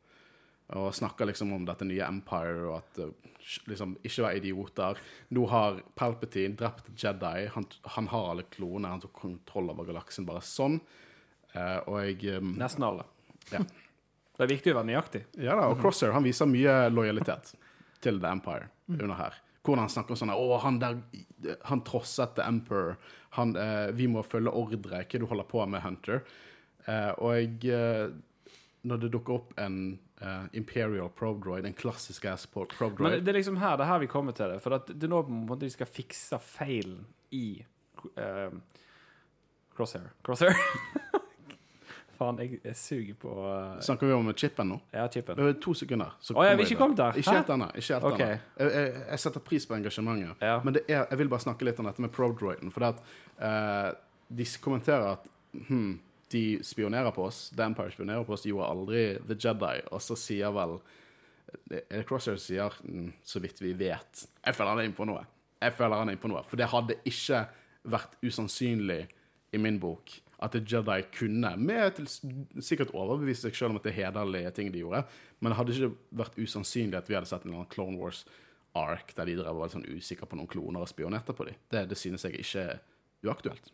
Og 0.75 0.89
snakker 0.97 1.29
liksom 1.29 1.53
om 1.55 1.67
dette 1.69 1.87
nye 1.87 2.03
Empire, 2.09 2.65
og 2.67 2.81
at 2.81 3.01
uh, 3.05 3.31
liksom 3.71 3.95
ikke 4.03 4.27
være 4.27 4.41
idioter. 4.41 5.01
Nå 5.37 5.47
har 5.53 5.79
Palpatine 5.95 6.59
drept 6.59 6.91
Jedi. 6.99 7.47
Han, 7.55 7.69
han 7.97 8.11
har 8.11 8.31
alle 8.33 8.49
klonene. 8.51 8.97
Han 8.97 9.05
tok 9.05 9.15
kontroll 9.23 9.71
over 9.71 9.87
galaksen 9.93 10.27
bare 10.27 10.43
sånn. 10.45 10.81
Uh, 11.55 11.79
og 11.87 12.01
jeg 12.03 12.41
um, 12.41 12.57
Nesten 12.59 12.87
alle. 12.87 13.07
Ja. 13.53 13.63
Det 14.35 14.43
er 14.43 14.51
viktig 14.51 14.73
å 14.73 14.81
være 14.81 14.91
nøyaktig. 14.91 15.21
Ja 15.39 15.55
da, 15.55 15.69
og 15.71 15.79
Crosshair 15.79 16.15
han 16.17 16.25
viser 16.27 16.49
mye 16.51 16.89
lojalitet 16.91 17.53
til 18.03 18.19
The 18.19 18.33
Empire 18.35 18.73
under 18.91 19.15
her. 19.21 19.37
Hvordan 19.65 19.87
han 19.87 19.93
snakker 19.93 20.19
sånn 20.21 20.31
Å, 20.35 20.59
han 20.61 20.79
der 20.83 20.99
Han 21.71 21.81
trosset 21.87 22.35
The 22.37 22.43
Emperor. 22.45 22.97
Han, 23.39 23.57
eh, 23.57 23.91
vi 23.97 24.07
må 24.13 24.23
følge 24.23 24.53
ordre. 24.53 25.01
Hva 25.05 25.19
du 25.21 25.27
holder 25.31 25.49
på 25.49 25.65
med, 25.67 25.81
Hunter? 25.83 26.21
Eh, 26.87 27.13
og 27.17 27.33
jeg 27.39 27.73
eh, 27.73 28.11
Når 28.85 29.01
det 29.01 29.11
dukker 29.15 29.39
opp 29.39 29.55
en 29.59 29.79
eh, 30.21 30.45
Imperial 30.61 31.09
probe 31.17 31.41
droid, 31.47 31.65
en 31.65 31.73
klassisk 31.75 32.27
ass 32.29 32.45
pro- 32.47 32.67
probe 32.69 33.01
Men 33.07 33.25
det 33.25 33.33
er 33.33 33.39
liksom 33.41 33.57
her 33.63 33.77
det 33.81 33.87
er 33.87 33.93
her 33.95 34.03
vi 34.05 34.11
kommer 34.13 34.37
til 34.37 34.53
det. 34.53 34.61
For 34.61 34.77
det 34.85 35.01
er 35.09 35.09
nå 35.15 35.23
på 35.25 35.33
en 35.33 35.47
måte 35.49 35.65
de 35.65 35.73
skal 35.73 35.89
fikse 35.89 36.39
feilen 36.45 37.07
i 37.33 37.47
eh, 38.21 38.51
Crosshair. 39.75 40.13
Crosshair. 40.23 40.55
Faen, 42.19 42.39
jeg, 42.43 42.61
jeg 42.65 42.77
suger 42.79 43.19
på 43.21 43.35
uh, 43.35 43.75
Snakker 43.83 44.09
vi 44.09 44.15
om 44.17 44.31
chipen 44.39 44.71
nå? 44.73 44.79
Ja, 44.95 45.07
chipen. 45.13 45.37
Det 45.39 45.51
er 45.51 45.61
to 45.63 45.75
sekunder. 45.79 46.15
så 46.21 46.37
Å, 46.37 46.47
jeg 46.47 46.59
vil 46.61 46.69
ikke 46.69 46.81
kommet 46.81 46.99
komme 47.01 47.13
der. 47.13 47.21
Ikke 47.21 47.37
helt 47.39 47.53
ennå. 47.55 47.69
Ikke 47.81 47.99
helt 47.99 48.09
Ok. 48.11 48.23
Jeg, 48.25 48.41
jeg, 48.61 48.97
jeg 49.03 49.23
setter 49.25 49.45
pris 49.51 49.69
på 49.69 49.77
engasjementet. 49.77 50.43
Ja. 50.45 50.57
Men 50.65 50.79
det 50.79 50.85
er, 50.87 51.05
jeg 51.11 51.21
vil 51.21 51.31
bare 51.33 51.45
snakke 51.47 51.69
litt 51.69 51.81
om 51.83 51.89
dette 51.91 52.05
med 52.05 52.13
Prodroiden. 52.15 52.73
For 52.75 52.89
at, 52.89 53.01
uh, 53.39 53.93
de 54.29 54.47
kommenterer 54.65 55.15
at 55.15 55.29
hmm, 55.69 55.95
de 56.35 56.45
spionerer 56.67 57.15
på 57.15 57.27
oss. 57.29 57.49
The 57.57 57.69
Empire 57.69 57.95
spionerer 57.95 58.25
på 58.27 58.37
oss. 58.37 58.45
De 58.47 58.53
gjorde 58.53 58.71
aldri 58.73 59.05
The 59.29 59.39
Jedi. 59.39 59.75
Og 59.91 60.03
så 60.03 60.19
sier 60.19 60.55
vel 60.55 60.79
Er 61.71 62.01
det 62.01 62.07
Crosshair 62.09 62.39
som 62.39 62.47
sier 62.49 62.79
hm, 62.83 63.13
så 63.23 63.39
vidt 63.43 63.61
vi 63.63 63.71
vet 63.79 64.25
Jeg 64.43 64.57
føler 64.57 64.73
han 64.73 64.81
er 64.83 64.89
inne 64.89 64.99
på 64.99 65.07
noe. 65.07 65.23
Jeg 65.63 65.77
føler 65.77 66.01
han 66.01 66.11
er 66.11 66.17
inne 66.17 66.25
på 66.25 66.33
noe. 66.33 66.43
For 66.49 66.61
det 66.61 66.71
hadde 66.73 66.99
ikke 67.07 67.45
vært 67.95 68.17
usannsynlig 68.25 69.03
i 69.55 69.61
min 69.61 69.79
bok 69.81 70.17
at 70.45 70.57
Jedi 70.61 71.01
kunne, 71.17 71.55
med 71.57 71.97
til 71.97 72.09
sikkert 72.63 72.93
overbevise 72.95 73.47
seg 73.47 73.57
selv 73.57 73.73
om 73.73 73.79
at 73.81 73.87
det 73.87 73.95
er 73.95 74.01
hederlige 74.05 74.53
ting 74.57 74.73
de 74.75 74.83
gjorde, 74.83 75.05
men 75.41 75.53
det 75.53 75.59
hadde 75.59 75.77
ikke 75.77 76.19
vært 76.23 76.41
usannsynlig 76.41 76.99
at 76.99 77.09
vi 77.09 77.17
hadde 77.17 77.31
sett 77.31 77.45
en 77.45 77.51
eller 77.51 77.63
annen 77.63 77.73
Clone 77.73 78.01
Wars 78.01 78.25
ark 78.75 79.15
der 79.17 79.31
de 79.31 79.37
drev 79.39 79.57
var 79.59 79.71
sånn 79.73 79.87
usikre 79.87 80.27
på 80.29 80.39
noen 80.39 80.51
kloner 80.51 80.83
og 80.83 80.91
spionerte 80.91 81.35
på 81.37 81.47
dem. 81.49 81.59
Det, 81.71 81.87
det 81.91 81.99
synes 81.99 82.27
jeg 82.27 82.43
ikke 82.43 82.67
er 82.75 82.83
uaktuelt. 83.25 83.71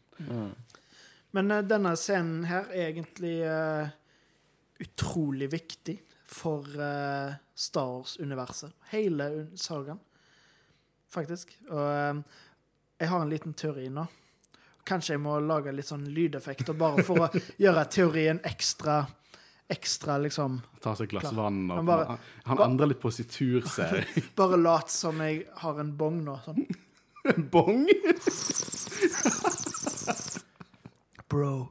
Men 1.36 1.54
uh, 1.54 1.62
denne 1.64 1.94
scenen 1.98 2.44
her 2.50 2.70
er 2.74 2.90
egentlig 2.90 3.38
uh, 3.46 3.90
utrolig 4.82 5.50
viktig 5.52 5.96
for 6.30 6.66
uh, 6.76 7.32
Star 7.54 7.96
Wars-universet. 7.96 8.74
Hele 8.92 9.30
sagaen, 9.58 10.00
faktisk. 11.10 11.56
Og 11.70 12.22
jeg 13.00 13.10
har 13.10 13.22
en 13.24 13.32
liten 13.32 13.56
teori 13.56 13.88
nå. 13.92 14.04
Kanskje 14.90 15.14
jeg 15.14 15.22
må 15.22 15.36
lage 15.44 15.70
litt 15.76 15.86
sånn 15.86 16.04
lydeffekter 16.10 16.74
bare 16.78 17.04
for 17.06 17.26
å 17.28 17.30
gjøre 17.62 17.86
teorien 17.94 18.40
ekstra 18.50 19.04
Ekstra, 19.70 20.16
liksom 20.18 20.56
Ta 20.82 20.96
seg 20.98 21.06
et 21.06 21.12
glass 21.12 21.28
Klar. 21.28 21.36
vann 21.44 21.60
og 21.70 21.76
Han 21.78 21.86
bare- 21.86 22.06
han, 22.10 22.22
han 22.50 22.62
endrer 22.72 22.90
litt 22.90 22.98
positur, 23.04 23.60
ser 23.70 24.00
jeg. 24.00 24.24
Bare 24.40 24.58
lat 24.58 24.90
som 24.90 25.20
jeg 25.22 25.44
har 25.62 25.78
en 25.78 25.92
bong 26.00 26.16
nå. 26.26 26.34
Sånn. 26.42 26.64
Bong! 27.54 27.84
Bro, 31.30 31.68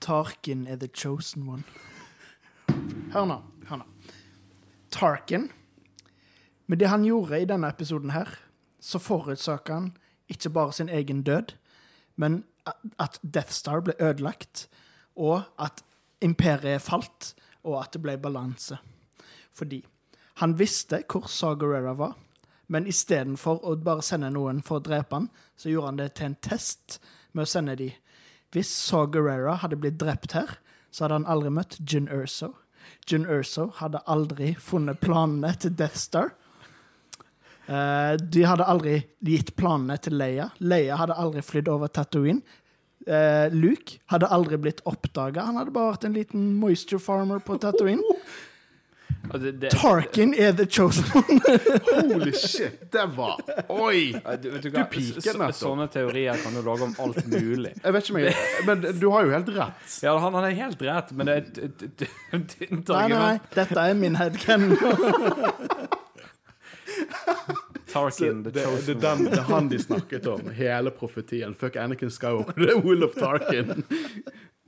Tarkin 0.00 0.66
er 0.70 0.76
the 0.76 0.88
chosen 0.94 1.48
one. 1.48 1.64
Hør 3.12 3.26
nå. 3.32 3.38
Hør 3.68 3.80
nå. 3.82 3.86
Tarkin 4.94 5.48
Med 6.68 6.78
det 6.78 6.88
han 6.92 7.04
gjorde 7.04 7.40
i 7.42 7.48
denne 7.48 7.70
episoden 7.72 8.12
her, 8.14 8.28
så 8.78 9.00
forårsaket 9.00 9.74
han 9.74 9.90
ikke 10.30 10.50
bare 10.52 10.72
sin 10.76 10.90
egen 10.92 11.22
død, 11.24 11.54
men 12.18 12.42
at- 12.66 12.82
at 12.98 13.18
Death 13.22 13.52
Star 13.54 13.80
ble 13.80 13.94
ødelagt, 14.00 14.66
og 15.16 15.42
at 15.58 15.82
imperiet 16.20 16.82
falt, 16.82 17.34
og 17.64 17.80
at 17.80 17.92
det 17.92 18.02
ble 18.02 18.16
balanse. 18.18 18.78
Fordi 19.54 19.84
han 20.38 20.58
visste 20.58 21.02
hvor 21.08 21.26
Saw 21.26 21.54
Gerrera 21.58 21.94
var, 21.98 22.16
men 22.68 22.86
istedenfor 22.86 23.62
å 23.64 23.76
bare 23.82 24.02
sende 24.02 24.30
noen 24.30 24.60
for 24.62 24.78
å 24.78 24.84
drepe 24.84 25.16
han, 25.16 25.30
så 25.56 25.70
gjorde 25.70 25.86
han 25.86 25.96
det 25.96 26.14
til 26.14 26.26
en 26.26 26.36
test 26.42 26.98
med 27.32 27.46
å 27.46 27.50
sende 27.50 27.76
de. 27.76 27.94
Hvis 28.52 28.70
Saw 28.70 29.06
Gerrera 29.06 29.56
hadde 29.62 29.76
blitt 29.80 29.98
drept 29.98 30.32
her, 30.32 30.58
så 30.90 31.04
hadde 31.04 31.18
han 31.20 31.26
aldri 31.26 31.50
møtt 31.50 31.78
Jin 31.84 32.08
Erso. 32.08 32.54
Jin 33.06 33.26
Erso 33.26 33.70
hadde 33.80 34.02
aldri 34.06 34.54
funnet 34.54 35.00
planene 35.00 35.54
til 35.58 35.74
Death 35.76 35.96
Star. 35.96 36.34
Eh, 37.68 38.14
de 38.32 38.42
hadde 38.48 38.64
aldri 38.64 38.94
gitt 39.28 39.54
planene 39.60 39.98
til 40.00 40.16
Leia. 40.16 40.48
Leia 40.64 40.96
hadde 40.96 41.14
aldri 41.20 41.42
flydd 41.44 41.68
over 41.68 41.88
Tatooine. 41.92 42.40
Eh, 43.06 43.48
Luke 43.52 43.98
hadde 44.12 44.28
aldri 44.32 44.56
blitt 44.60 44.80
oppdaga. 44.88 45.44
Han 45.48 45.56
hadde 45.60 45.72
bare 45.74 45.92
vært 45.94 46.04
en 46.08 46.16
liten 46.16 46.54
moisture 46.60 47.00
farmer 47.00 47.38
på 47.44 47.58
Tatooine. 47.60 48.02
Det, 49.28 49.50
det, 49.60 49.70
Tarkin 49.74 50.30
er 50.38 50.52
the 50.56 50.64
chosen 50.64 51.04
one. 51.12 51.40
Holy 52.14 52.32
shit, 52.32 52.78
det 52.94 53.02
var 53.16 53.40
Oi! 53.68 54.12
Du, 54.40 54.46
du, 54.62 54.68
Du 54.70 54.78
piker 54.88 55.20
Så- 55.20 55.34
nettopp. 55.36 55.56
Sånne 55.58 55.88
teorier 55.92 56.38
kan 56.40 56.54
du 56.56 56.62
lage 56.64 56.86
om 56.86 56.94
alt 57.02 57.26
mulig. 57.28 57.74
Jeg 57.82 57.92
vet 57.96 58.08
ikke 58.08 58.14
om 58.14 58.20
jeg 58.22 58.64
Men 58.68 58.86
du 59.02 59.08
har 59.12 59.26
jo 59.26 59.34
helt 59.34 59.50
rett. 59.58 59.98
Ja, 60.06 60.14
han, 60.22 60.32
han 60.38 60.44
er 60.48 60.56
helt 60.62 60.80
rett, 60.86 61.12
men 61.18 61.26
det 61.28 61.34
er 61.34 61.44
et- 61.44 61.58
et 61.58 62.02
et- 62.32 62.56
et 62.70 62.88
Nei, 62.94 63.06
nei, 63.12 63.34
dette 63.58 63.84
er 63.90 63.94
min 63.98 64.16
headcanon. 64.16 64.76
Tarkin, 67.92 68.42
the 68.44 68.50
Det, 68.50 68.64
det, 68.86 68.94
er 68.96 69.00
den, 69.00 69.24
det 69.24 69.38
er 69.38 69.48
han 69.48 69.68
de 69.68 69.78
snakket 69.80 70.26
om, 70.26 70.50
hele 70.62 70.90
profetien. 70.90 71.54
Fuck 71.54 71.76
Anakin 71.76 72.10
Skywalker, 72.12 72.60
det 72.60 72.74
er 72.74 72.82
Will 72.84 73.04
of 73.06 73.16
Tarkin. 73.16 73.84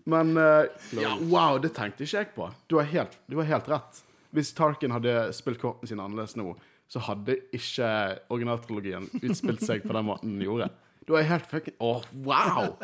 Men 0.08 0.36
uh, 0.36 0.64
ja, 0.96 1.14
wow, 1.20 1.58
det 1.60 1.74
tenkte 1.76 2.06
ikke 2.06 2.22
jeg 2.22 2.30
på. 2.34 2.48
Du 2.66 2.78
har 2.80 2.88
helt, 2.88 3.18
du 3.28 3.38
har 3.42 3.48
helt 3.50 3.68
rett. 3.70 4.02
Hvis 4.34 4.54
Tarkin 4.56 4.94
hadde 4.94 5.30
spilt 5.36 5.60
kortene 5.60 5.90
sine 5.90 6.04
annerledes 6.06 6.36
nå, 6.38 6.54
så 6.90 7.02
hadde 7.06 7.36
ikke 7.54 7.90
originaltrilogien 8.32 9.06
utspilt 9.22 9.62
seg 9.66 9.84
på 9.86 9.94
den 9.94 10.08
måten 10.08 10.34
den 10.34 10.46
gjorde. 10.46 10.70
Du 11.06 11.14
er 11.18 11.26
helt 11.26 11.46
fucking 11.50 11.76
Åh, 11.82 12.04
wow! 12.26 12.74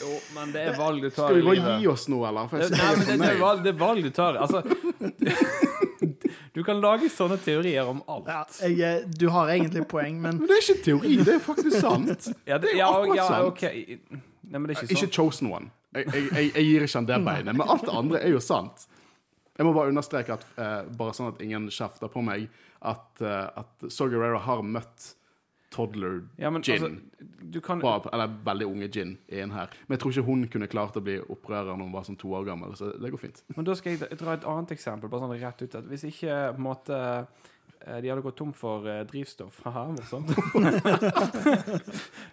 Jo, 0.00 0.10
men 0.34 0.52
det 0.54 0.62
er 0.68 0.76
valg 0.78 1.02
du 1.02 1.08
tar 1.10 1.30
Skal 1.30 1.40
vi 1.40 1.44
bare 1.46 1.76
gi 1.80 1.86
oss 1.90 2.04
nå, 2.12 2.18
eller? 2.28 2.48
For 2.50 2.62
jeg 2.62 2.70
Det, 2.70 2.78
nei, 2.78 2.90
men 2.98 3.06
det, 3.06 3.14
det, 3.18 3.30
er 3.30 3.40
valg, 3.40 3.62
det 3.64 3.72
er 3.72 3.78
valg 3.80 4.04
du 4.04 4.10
tar. 4.14 4.38
Altså 4.38 4.62
Du 6.54 6.60
kan 6.62 6.78
lage 6.78 7.08
sånne 7.10 7.36
teorier 7.42 7.88
om 7.90 8.02
alt. 8.10 8.28
Ja, 8.30 8.42
jeg, 8.68 8.78
eh, 8.86 9.06
du 9.18 9.26
har 9.34 9.50
egentlig 9.50 9.82
poeng, 9.90 10.20
men 10.22 10.38
Men 10.38 10.50
det 10.50 10.58
er 10.60 10.62
ikke 10.68 10.84
teori, 10.86 11.16
det 11.26 11.34
er 11.34 11.42
faktisk 11.42 11.80
sant. 11.82 12.28
Ja, 12.50 12.60
Det 12.62 12.70
er 12.74 12.78
ja, 12.78 12.90
ja, 13.16 13.26
sant. 13.26 13.64
Nei, 13.64 14.58
men 14.60 14.68
det 14.68 14.76
er 14.76 14.84
ikke 14.84 14.92
Ikke 14.92 15.06
sånn. 15.08 15.14
chosen 15.16 15.50
one. 15.50 15.72
Jeg, 15.94 16.06
jeg, 16.12 16.28
jeg, 16.30 16.52
jeg 16.54 16.68
gir 16.68 16.86
ikke 16.86 16.98
han 17.00 17.08
det 17.10 17.18
beinet, 17.26 17.56
men 17.58 17.68
alt 17.74 17.84
det 17.86 17.94
andre 17.94 18.20
er 18.22 18.34
jo 18.34 18.42
sant. 18.42 18.86
Jeg 19.54 19.66
må 19.66 19.72
bare 19.74 19.90
understreke 19.92 20.34
at 20.34 20.46
uh, 20.58 20.80
bare 20.98 21.14
sånn 21.14 21.30
at 21.30 21.42
ingen 21.42 21.68
kjefter 21.70 22.10
på 22.10 22.22
meg, 22.26 22.48
at, 22.82 23.06
uh, 23.22 23.62
at 23.62 23.86
Saw 23.86 24.10
Gerrera 24.10 24.40
har 24.42 24.62
møtt 24.66 25.12
toddler 25.74 26.22
Ja, 26.40 26.50
men 26.54 26.62
gin. 26.62 26.78
altså, 26.78 27.28
du 27.54 27.60
kan 27.60 27.80
Bob, 27.82 28.08
eller 28.12 28.30
veldig 28.44 28.66
unge 28.66 28.88
gin 28.88 29.16
i 29.28 29.40
en 29.44 29.50
her. 29.54 29.72
Men 29.86 29.96
jeg 29.96 30.02
tror 30.02 30.12
ikke 30.14 30.26
hun 30.28 30.46
kunne 30.50 30.68
klart 30.70 30.96
å 30.98 31.02
bli 31.04 31.18
opprører 31.20 31.72
når 31.74 31.88
hun 31.88 31.94
var 31.94 32.06
sånn 32.06 32.20
to 32.20 32.30
år 32.34 32.46
gammel, 32.48 32.76
så 32.78 32.92
det 32.92 33.10
går 33.12 33.20
fint. 33.20 33.42
Men 33.56 33.66
da 33.68 33.76
skal 33.78 33.94
jeg 33.94 34.20
dra 34.20 34.36
et 34.36 34.46
annet 34.48 34.76
eksempel, 34.76 35.10
bare 35.12 35.26
sånn 35.26 35.36
rett 35.42 35.64
ut. 35.64 35.76
At 35.80 35.90
hvis 35.90 36.06
ikke 36.10 36.38
på 36.54 36.62
en 36.62 36.66
måte 36.66 37.00
eh, 37.02 37.98
de 38.00 38.12
hadde 38.12 38.24
gått 38.24 38.38
tom 38.40 38.52
for 38.56 38.88
eh, 38.90 39.02
drivstoff 39.10 39.60
Haha, 39.66 39.84
morsomt. 39.94 40.32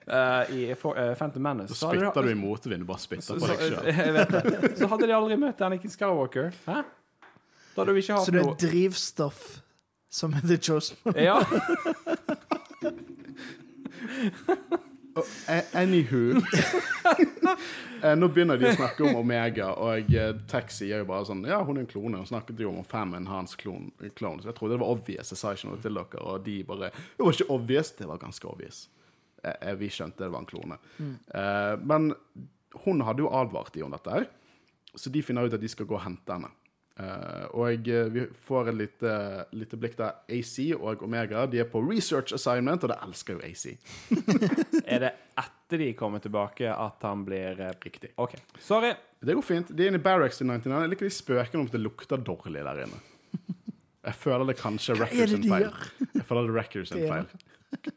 uh, 0.08 0.44
I 0.58 0.74
for, 0.80 0.98
uh, 0.98 1.14
Phantom 1.20 1.44
Menace. 1.50 1.76
Så 1.76 1.92
spytter 1.92 2.30
du 2.30 2.32
i 2.32 2.38
motvind, 2.40 2.86
du 2.86 2.90
bare 2.90 3.04
spytter 3.04 3.42
på 3.42 3.52
deg 3.52 3.58
sjøl. 3.68 4.78
så 4.80 4.92
hadde 4.94 5.12
de 5.12 5.18
aldri 5.18 5.40
møtt 5.42 5.66
Anakin 5.68 5.94
Skywalker. 5.94 6.54
Hæ? 6.70 6.82
Da 7.72 7.84
hadde 7.84 7.94
vi 7.96 8.02
ikke 8.04 8.18
hatt 8.18 8.28
Så 8.28 8.34
det 8.34 8.42
er 8.42 8.48
noe 8.50 8.60
drivstoff 8.60 9.44
som 10.12 10.34
er 10.36 10.44
The 10.44 10.58
Chosen 10.60 10.98
One. 11.08 11.24
Ja. 11.24 11.40
Anywho 15.74 16.40
Eh, 18.02 18.16
Nå 18.18 18.32
begynner 18.34 18.58
de 18.58 18.66
å 18.66 18.74
snakke 18.74 19.04
om 19.06 19.20
Omega, 19.20 19.68
og 19.78 20.08
eh, 20.18 20.32
Tex 20.50 20.80
sier 20.82 21.04
jo 21.04 21.06
bare 21.10 21.28
sånn 21.28 21.44
Ja, 21.46 21.60
hun 21.62 21.78
er 21.78 21.84
en 21.84 21.90
klone. 21.90 22.18
Hun 22.18 22.26
snakket 22.26 22.64
jo 22.64 22.72
om 22.72 22.86
fem 22.88 23.14
hans 23.30 23.54
klone. 23.60 23.92
Så 24.02 24.50
Jeg 24.50 24.56
trodde 24.58 24.74
det 24.74 24.82
var 24.82 24.94
obvious. 24.96 25.30
Jeg 25.30 25.38
sa 25.38 25.52
ikke 25.54 25.70
noe 25.70 25.82
til 25.84 26.00
dere, 26.00 26.24
og 26.24 26.42
de 26.48 26.56
bare 26.66 26.90
Det 26.90 27.22
var 27.22 27.36
ikke 27.36 27.54
obvious. 27.54 27.92
Det 28.00 28.08
var 28.10 28.22
ganske 28.24 28.50
obvious. 28.50 28.80
Eh, 29.44 29.76
vi 29.78 29.92
skjønte 29.94 30.24
det 30.24 30.32
var 30.34 30.42
en 30.42 30.50
klone. 30.50 30.80
Mm. 30.98 31.14
men 31.86 32.10
hun 32.86 33.02
hadde 33.06 33.22
jo 33.22 33.30
advart 33.36 33.74
dem 33.76 33.86
om 33.86 33.94
dette 33.94 34.14
her, 34.16 34.26
så 34.96 35.12
de 35.12 35.22
finner 35.22 35.46
ut 35.46 35.54
at 35.54 35.62
de 35.62 35.70
skal 35.70 35.86
gå 35.86 35.98
og 35.98 36.06
hente 36.06 36.34
henne. 36.34 36.50
Eh, 37.02 37.46
og 37.58 37.88
eh, 37.90 38.10
vi 38.14 38.26
får 38.46 38.70
et 38.72 38.78
lite, 38.78 39.14
lite 39.58 39.80
blikk 39.80 39.98
der. 40.00 40.20
AC 40.30 40.56
og 40.78 41.04
Omega 41.06 41.46
de 41.50 41.62
er 41.64 41.70
på 41.70 41.82
research 41.86 42.34
assignment, 42.38 42.84
og 42.86 42.92
det 42.94 43.00
elsker 43.06 43.38
jo 43.38 43.46
AC. 43.48 43.66
Er 44.92 45.06
det 45.06 45.12
etter 45.40 45.82
de 45.82 45.94
kommer 45.98 46.20
tilbake 46.24 46.68
at 46.68 47.06
han 47.08 47.24
blir 47.28 47.62
eh, 47.62 47.78
Riktig. 47.82 48.12
OK. 48.22 48.36
Sorry. 48.60 48.92
Det 49.22 49.38
går 49.38 49.46
fint. 49.46 49.72
De 49.78 49.86
er 49.86 49.94
inne 49.94 50.02
i 50.02 50.04
Barracks 50.04 50.42
i 50.42 50.48
99. 50.48 50.74
Jeg 50.74 50.92
liker 50.94 51.08
de 51.08 51.16
spøkene 51.16 51.62
om 51.62 51.70
at 51.70 51.78
det 51.78 51.82
lukter 51.82 52.22
dårlig 52.22 52.66
der 52.66 52.84
inne. 52.88 53.02
Jeg 54.02 54.18
føler 54.18 54.48
det 54.50 54.58
kanskje 54.58 54.96
er 54.96 55.02
Hva 55.04 55.08
er 55.08 55.12
Records 55.14 55.32
det 55.32 55.38
sin 55.38 55.44
de 55.46 55.50
feil. 55.52 55.66
gjør? 55.68 56.14
Jeg 56.18 56.26
føler 56.26 56.48
det 56.48 56.56
Records 56.58 56.90
sin 56.90 57.04
feil. 57.06 57.28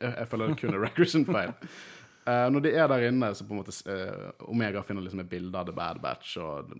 Jeg 0.04 0.26
føler 0.30 0.50
det 0.50 0.56
kun 0.60 0.76
er 0.76 0.82
Records 0.84 1.14
sin 1.16 1.24
feil. 1.28 1.54
Uh, 2.24 2.46
når 2.52 2.64
de 2.64 2.70
er 2.72 2.88
der 2.88 3.06
inne, 3.08 3.30
så 3.36 3.44
på 3.44 3.52
en 3.52 3.60
måte 3.60 3.72
uh, 3.88 4.30
Omega 4.48 4.80
finner 4.84 5.04
liksom 5.04 5.20
et 5.24 5.28
bilde 5.32 5.60
av 5.60 5.68
The 5.68 5.74
Bad 5.76 6.00
Batch, 6.04 6.36
og 6.40 6.70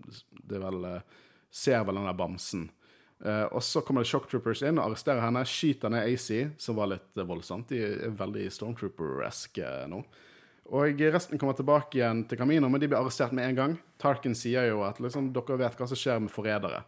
det 0.45 0.57
er 0.57 0.63
vel 0.63 0.87
eh, 0.89 1.17
Ser 1.55 1.85
vel 1.87 1.95
den 1.99 2.09
der 2.09 2.17
bamsen. 2.17 2.67
Uh, 3.23 3.47
og 3.55 3.63
så 3.63 3.79
kommer 3.81 4.03
det 4.03 4.09
Shock 4.11 4.27
Troopers 4.27 4.59
inn 4.67 4.75
og 4.75 4.89
arresterer 4.89 5.23
henne, 5.23 5.45
skyter 5.47 5.93
ned 5.93 6.03
AC, 6.03 6.27
som 6.61 6.75
var 6.75 6.91
litt 6.91 7.15
eh, 7.15 7.27
voldsomt. 7.27 7.69
De 7.71 7.79
er 7.79 8.17
veldig 8.19 8.49
Stormtrooper-eske 8.51 9.69
nå. 9.89 10.01
Og 10.75 11.01
resten 11.13 11.39
kommer 11.39 11.55
tilbake 11.55 11.99
igjen 11.99 12.23
til 12.27 12.39
Camino, 12.41 12.67
men 12.69 12.81
de 12.81 12.89
blir 12.89 12.99
arrestert 12.99 13.33
med 13.37 13.47
en 13.47 13.59
gang. 13.59 13.75
Tarkin 14.01 14.35
sier 14.35 14.67
jo 14.67 14.81
at 14.83 14.99
liksom, 14.99 15.29
dere 15.33 15.59
vet 15.61 15.77
hva 15.79 15.87
som 15.87 15.99
skjer 15.99 16.23
med 16.25 16.33
forrædere. 16.33 16.81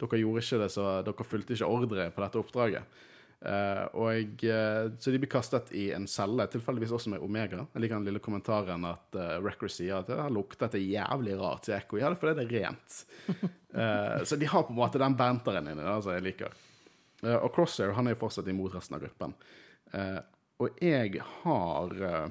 Dere 0.00 0.20
gjorde 0.22 0.44
ikke 0.44 0.60
det, 0.62 0.70
så 0.72 0.86
dere 1.06 1.26
fulgte 1.26 1.56
ikke 1.58 1.70
ordre 1.76 2.08
på 2.14 2.24
dette 2.24 2.40
oppdraget. 2.40 3.02
Eh, 3.44 3.84
og, 4.00 4.44
eh, 4.44 4.90
så 4.98 5.12
de 5.12 5.20
blir 5.20 5.30
kastet 5.30 5.72
i 5.76 5.90
en 5.92 6.06
celle, 6.08 6.46
tilfeldigvis 6.48 6.94
også 6.96 7.12
med 7.12 7.24
Omega. 7.24 7.66
Jeg 7.74 7.84
liker 7.84 7.98
den 7.98 8.08
lille 8.08 8.22
kommentaren 8.24 8.86
at 8.88 9.18
uh, 9.20 9.36
Recker 9.44 9.68
sier 9.68 9.98
at 9.98 10.08
det 10.08 10.16
her 10.16 10.32
lukter 10.32 10.72
det 10.72 10.80
jævlig 10.80 11.36
rart 11.40 11.66
til 11.66 11.76
Ekko. 11.76 12.00
Ja, 12.00 12.08
det 12.08 12.16
er 12.16 12.22
fordi 12.22 12.36
det 12.40 12.46
er 12.46 12.54
rent. 12.64 13.00
uh, 13.76 14.22
så 14.28 14.40
de 14.40 14.48
har 14.48 14.64
på 14.64 14.72
en 14.72 14.80
måte 14.80 15.02
den 15.02 15.18
banteren 15.18 15.68
inni 15.68 15.84
der 15.84 16.00
som 16.04 16.16
jeg 16.16 16.24
liker. 16.24 16.56
Uh, 17.20 17.36
og 17.36 17.50
Crosshair 17.56 17.92
han 17.98 18.08
er 18.08 18.16
jo 18.16 18.22
fortsatt 18.24 18.48
imot 18.48 18.78
resten 18.78 18.96
av 18.96 19.04
gruppen. 19.04 19.36
Uh, 19.92 20.22
og 20.62 20.80
jeg 20.82 21.20
har 21.42 22.02
eh, 22.02 22.28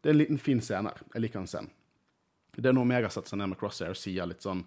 Det 0.00 0.10
er 0.10 0.14
en 0.14 0.18
liten 0.20 0.38
fin 0.42 0.60
scene 0.60 0.90
her. 0.90 1.02
Jeg 1.14 1.24
liker 1.24 1.40
den 1.40 1.50
scenen. 1.50 1.72
Det 2.54 2.68
er 2.68 2.74
når 2.76 2.86
Omega 2.86 3.10
setter 3.10 3.32
seg 3.32 3.40
ned 3.40 3.52
med 3.52 3.58
Crosshair 3.58 3.94
og 3.94 3.98
sier 3.98 4.28
litt 4.30 4.44
sånn 4.44 4.62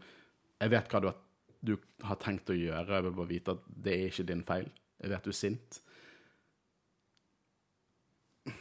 Jeg 0.59 0.73
vet 0.73 0.89
hva 0.91 1.01
du 1.03 1.07
har, 1.11 1.19
du 1.61 1.77
har 2.03 2.19
tenkt 2.19 2.49
å 2.51 2.57
gjøre, 2.57 2.97
jeg 2.97 3.05
vil 3.05 3.15
bare 3.15 3.29
vite 3.29 3.53
at 3.55 3.69
det 3.85 3.93
er 3.93 4.09
ikke 4.09 4.25
din 4.27 4.43
feil. 4.47 4.67
Jeg 5.01 5.13
vet 5.13 5.27
du 5.27 5.33
er 5.33 5.37
sint. 5.37 5.81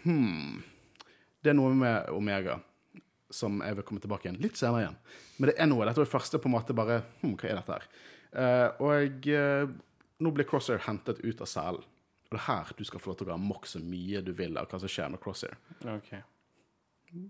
Hmm. 0.03 0.63
Det 1.43 1.53
er 1.53 1.59
noe 1.59 1.75
med 1.79 2.11
Omega 2.15 2.59
som 3.31 3.59
jeg 3.65 3.79
vil 3.79 3.87
komme 3.87 4.03
tilbake 4.03 4.29
igjen 4.29 4.41
litt 4.43 4.59
senere 4.59 4.85
igjen. 4.85 5.01
Men 5.37 5.51
det 5.51 5.57
er 5.59 5.69
noe. 5.71 5.87
Dette 5.87 6.01
var 6.01 6.09
det 6.09 6.15
første 6.15 6.41
på 6.41 6.51
en 6.51 6.57
måte 6.57 6.77
bare 6.77 7.01
hmm, 7.23 7.35
Hva 7.39 7.51
er 7.51 7.61
dette 7.61 7.77
her? 7.77 7.91
Uh, 8.37 8.87
og 8.87 9.29
uh, 9.33 9.75
nå 10.23 10.33
blir 10.35 10.49
Crosshair 10.49 10.85
hentet 10.87 11.23
ut 11.25 11.43
av 11.43 11.51
selen. 11.51 11.85
Og 12.27 12.35
det 12.35 12.41
er 12.41 12.49
her 12.49 12.73
du 12.77 12.87
skal 12.87 13.03
få 13.03 13.13
lov 13.13 13.19
til 13.19 13.29
å 13.29 13.31
gå 13.31 13.37
amok 13.37 13.69
så 13.71 13.83
mye 13.83 14.23
du 14.25 14.33
vil 14.37 14.57
av 14.59 14.71
hva 14.71 14.81
som 14.83 14.91
skjer 14.91 15.13
med 15.13 15.23
Crosshair. 15.23 15.59
OK. 15.93 16.13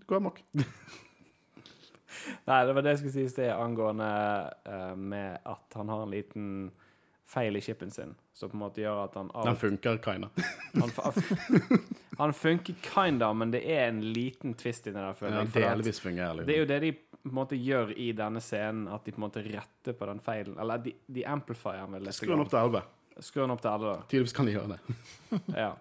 Gå 0.09 0.17
amok. 0.17 0.41
Nei, 2.47 2.61
det 2.65 2.73
var 2.73 2.81
det 2.81 2.95
jeg 2.95 3.03
skulle 3.03 3.13
si 3.13 3.25
i 3.27 3.31
sted 3.31 3.51
angående 3.53 4.09
uh, 4.67 4.95
med 4.97 5.37
at 5.45 5.77
han 5.77 5.93
har 5.93 6.05
en 6.05 6.13
liten 6.13 6.45
feil 7.27 7.57
i 7.59 7.61
chipen 7.61 7.91
sin, 7.91 8.13
som 8.33 8.49
på 8.49 8.55
en 8.55 8.61
måte 8.61 8.79
gjør 8.81 9.01
at 9.03 9.15
han 9.19 9.29
av 9.35 9.45
Den 9.49 9.57
funker, 9.59 9.97
kinda. 10.03 10.29
han, 10.73 10.91
han 12.21 12.33
funker 12.33 12.77
kinda, 12.85 13.33
men 13.35 13.51
det 13.51 13.65
er 13.67 13.89
en 13.89 13.99
liten 14.15 14.53
twist 14.59 14.87
inni 14.87 14.99
der, 15.01 15.13
føler 15.17 15.41
Ja, 15.41 15.43
jeg. 15.43 15.53
delvis 15.65 15.99
fungerer 15.99 16.45
Det 16.47 16.55
er 16.55 16.61
liksom. 16.61 16.61
jo 16.63 16.69
det 16.71 16.79
de 16.85 16.91
på 17.27 17.31
en 17.33 17.35
måte 17.35 17.57
gjør 17.59 17.91
i 17.99 18.11
denne 18.15 18.39
scenen, 18.39 18.85
at 18.95 19.03
de 19.03 19.11
på 19.11 19.19
en 19.19 19.25
måte 19.25 19.43
retter 19.43 19.97
på 19.99 20.07
den 20.07 20.21
feilen. 20.23 20.55
Eller 20.63 20.79
de, 20.79 20.93
de 21.11 21.25
amplifier 21.27 21.81
den 21.83 21.97
vel 21.97 22.05
litt. 22.07 22.15
Skru 22.15 22.31
den 22.31 22.45
opp 22.45 22.53
til 22.53 22.61
11. 22.61 22.83
Skru 23.27 23.41
den 23.41 23.51
opp 23.57 23.61
til 23.65 23.71
11, 23.73 23.97
Tydeligvis 24.07 24.35
kan 24.37 24.47
de 24.47 24.53
gjøre 24.55 24.77
det. 24.77 24.79
ja. 25.65 25.73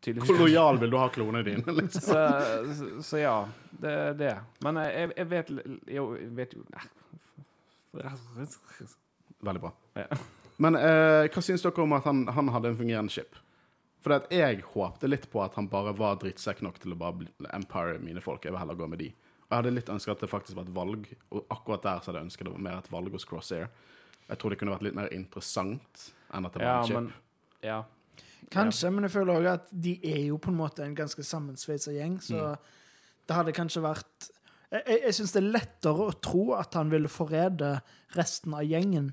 Tydeligvis. 0.00 0.30
Hvor 0.30 0.40
lojal 0.40 0.80
vil 0.80 0.94
du 0.94 0.96
ha 0.96 1.08
klonene 1.12 1.44
dine? 1.44 1.74
Liksom? 1.82 2.06
Så, 2.08 2.22
så, 2.78 2.90
så 3.10 3.20
ja, 3.20 3.36
det 3.84 3.92
er 4.06 4.16
det. 4.22 4.32
Men 4.64 4.80
eh, 4.80 4.88
jeg, 5.02 5.12
jeg 5.20 5.30
vet 5.34 5.52
Jo, 5.98 6.06
jeg 6.16 6.32
vet 6.40 6.56
jo 6.56 6.64
Veldig 9.42 9.60
bra. 9.60 9.72
Ja. 9.98 10.06
Men 10.62 10.76
eh, 10.78 11.28
hva 11.32 11.42
syns 11.42 11.64
dere 11.64 11.82
om 11.82 11.94
at 11.96 12.06
han, 12.06 12.24
han 12.36 12.50
hadde 12.54 12.72
en 12.72 12.78
fungerende 12.78 13.12
skip? 13.12 13.38
For 14.02 14.14
jeg 14.34 14.62
håpte 14.72 15.08
litt 15.10 15.28
på 15.30 15.40
at 15.44 15.54
han 15.58 15.68
bare 15.70 15.92
var 15.94 16.16
drittsekk 16.18 16.62
nok 16.66 16.80
til 16.82 16.94
å 16.94 16.98
bare 16.98 17.28
Empire 17.54 18.00
mine 18.02 18.22
folk. 18.22 18.42
Jeg 18.44 18.54
vil 18.54 18.58
heller 18.62 18.78
gå 18.78 18.88
med 18.90 18.98
de. 19.02 19.10
Og 19.12 19.54
jeg 19.54 19.60
hadde 19.60 19.74
litt 19.76 19.90
ønsket 19.94 20.16
at 20.16 20.24
det 20.24 20.30
faktisk 20.32 20.58
var 20.58 20.66
et 20.66 20.74
valg, 20.74 21.06
og 21.30 21.44
akkurat 21.54 21.84
der 21.86 22.00
så 22.02 22.10
hadde 22.10 22.22
jeg 22.22 22.28
ønsket 22.30 22.48
det 22.48 22.54
var 22.54 22.64
mer 22.66 22.78
et 22.80 22.90
valg 22.90 23.14
hos 23.14 23.26
Crosshair. 23.28 23.68
Jeg 24.26 24.40
tror 24.40 24.50
det 24.54 24.58
kunne 24.58 24.74
vært 24.74 24.86
litt 24.88 24.96
mer 24.98 25.10
interessant 25.14 26.06
enn 26.32 26.48
at 26.48 26.54
det 26.56 26.62
var 26.62 26.68
Ja, 26.70 26.78
en 26.80 26.88
chip. 26.88 26.96
men 26.96 27.12
Ja. 27.62 27.80
Kanskje, 28.52 28.90
men 28.92 29.06
jeg 29.06 29.12
føler 29.14 29.38
òg 29.38 29.46
at 29.52 29.68
de 29.70 29.92
er 30.02 30.26
jo 30.26 30.36
på 30.42 30.50
en 30.50 30.58
måte 30.58 30.82
en 30.84 30.96
ganske 30.98 31.22
sammensveisa 31.24 31.92
gjeng, 31.94 32.18
så 32.20 32.56
det 33.28 33.36
hadde 33.36 33.54
kanskje 33.56 33.80
vært 33.84 34.31
Jeg, 34.72 35.00
jeg, 35.02 35.14
syns 35.18 35.32
det 35.34 35.40
er 35.42 35.50
lettere 35.52 36.04
å 36.08 36.12
tro 36.24 36.44
at 36.56 36.74
han 36.78 36.88
ville 36.92 37.10
forræde 37.12 37.74
resten 38.16 38.54
av 38.56 38.64
gjengen 38.64 39.10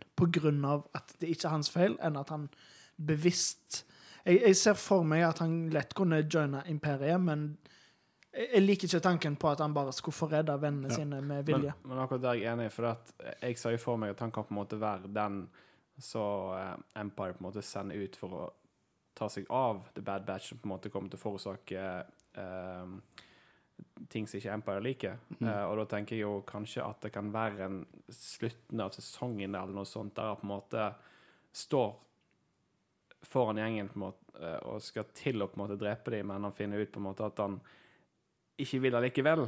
av 0.66 0.86
at 0.96 1.12
det 1.20 1.34
ikke 1.34 1.48
er 1.50 1.52
hans 1.52 1.70
feil, 1.74 1.98
enn 2.00 2.16
at 2.20 2.30
han 2.32 2.50
bevisst 2.96 3.86
Jeg, 4.26 4.42
jeg 4.44 4.56
ser 4.60 4.74
for 4.80 5.04
meg 5.08 5.24
at 5.24 5.40
han 5.40 5.70
lett 5.72 5.94
kunne 5.96 6.22
joine 6.28 6.62
imperiet, 6.68 7.20
men 7.24 7.58
jeg, 8.34 8.50
jeg 8.54 8.62
liker 8.64 8.88
ikke 8.88 9.00
tanken 9.04 9.36
på 9.40 9.50
at 9.52 9.60
han 9.64 9.74
bare 9.74 9.94
skulle 9.96 10.16
forræde 10.16 10.56
vennene 10.62 10.92
Ja. 10.92 10.96
sine 11.00 11.22
med 11.22 11.46
vilje. 11.48 11.74
men 11.84 11.98
akkurat 12.04 12.22
der 12.22 12.30
er 12.30 12.42
jeg 12.44 12.54
enig, 12.54 12.72
for 12.72 12.96
jeg 13.42 13.58
ser 13.58 13.72
jo 13.72 13.78
for 13.84 13.98
meg 13.98 14.12
at 14.12 14.20
han 14.20 14.32
kan 14.32 14.44
på 14.44 14.54
en 14.54 14.60
måte 14.62 14.80
være 14.80 15.08
den 15.16 15.48
som 16.00 16.54
eh, 16.56 17.02
Empire 17.02 17.34
på 17.34 17.44
en 17.44 17.48
måte 17.50 17.62
sender 17.66 18.00
ut 18.00 18.16
for 18.16 18.36
å 18.36 18.44
ta 19.16 19.28
seg 19.32 19.48
av 19.52 19.82
The 19.96 20.02
Bad 20.02 20.24
Batch, 20.28 20.50
som 20.54 20.60
på 20.60 20.68
en 20.70 20.76
måte 20.78 20.92
kommer 20.94 21.10
til 21.12 21.20
å 21.20 21.24
forårsake 21.24 21.88
eh, 22.40 22.94
ting 24.10 24.28
som 24.28 24.40
ikke 24.40 24.54
Empire 24.54 24.84
liker. 24.84 25.18
Eh, 25.40 25.64
og 25.66 25.78
da 25.82 25.86
tenker 25.94 26.18
jeg 26.18 26.26
jo 26.26 26.42
kanskje 26.48 26.86
at 26.86 27.02
det 27.06 27.14
kan 27.16 27.32
være 27.34 27.66
en 27.68 27.80
slutten 28.14 28.84
av 28.84 28.94
sesongen 28.96 29.56
eller 29.56 29.76
noe 29.76 29.88
sånt, 29.88 30.16
der 30.18 30.32
han 30.32 30.40
på 30.40 30.48
en 30.48 30.54
måte 30.54 30.86
står 31.56 31.92
foran 33.30 33.60
gjengen 33.60 33.90
på 33.90 34.00
en 34.00 34.06
måte, 34.08 34.38
eh, 34.40 34.60
og 34.70 34.84
skal 34.84 35.10
til 35.16 35.44
å 35.44 35.50
på 35.50 35.60
en 35.60 35.66
måte 35.66 35.80
drepe 35.80 36.14
dem, 36.16 36.32
men 36.32 36.48
han 36.48 36.56
finner 36.56 36.82
ut 36.82 36.92
på 36.94 37.02
en 37.02 37.10
måte 37.10 37.28
at 37.28 37.42
han 37.44 37.60
ikke 38.60 38.82
vil 38.84 38.98
allikevel, 39.00 39.46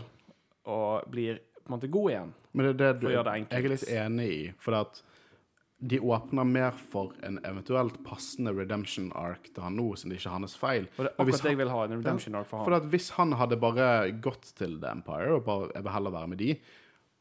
og 0.71 1.07
blir 1.11 1.41
på 1.61 1.69
en 1.69 1.75
måte 1.75 1.91
god 1.91 2.11
igjen. 2.11 2.33
Men 2.51 2.67
det 2.67 2.71
er 2.71 2.79
det 2.81 2.91
du, 3.01 3.07
jeg 3.11 3.47
er 3.47 3.71
litt 3.71 3.89
enig 3.89 4.27
i. 4.31 4.41
For 4.61 4.75
at 4.81 5.01
de 5.81 5.97
åpner 5.99 6.45
mer 6.45 6.75
for 6.91 7.15
en 7.25 7.39
eventuelt 7.47 7.95
passende 8.05 8.53
redemption 8.53 9.07
arc 9.17 9.47
til 9.49 9.63
han 9.65 9.73
nå, 9.79 9.87
siden 9.97 10.13
det 10.13 10.19
ikke 10.19 10.29
er 10.29 10.35
hans 10.37 10.53
feil. 10.61 10.85
Og 10.97 11.07
det 11.07 11.11
akkurat 11.15 11.47
jeg 11.49 11.57
vil 11.57 11.71
ha, 11.73 11.79
en 11.87 11.95
redemption 12.03 12.35
arc 12.37 12.47
for 12.51 12.63
For 12.67 12.75
han. 12.75 12.83
at 12.85 12.91
hvis 12.93 13.09
han 13.17 13.33
hadde 13.39 13.57
bare 13.57 13.87
gått 14.21 14.51
til 14.59 14.77
The 14.81 14.91
Empire 14.93 15.39
og 15.39 15.43
bare 15.47 15.71
jeg 15.73 15.83
vil 15.87 15.95
heller 15.97 16.13
være 16.19 16.27
med 16.35 16.37
de 16.43 16.51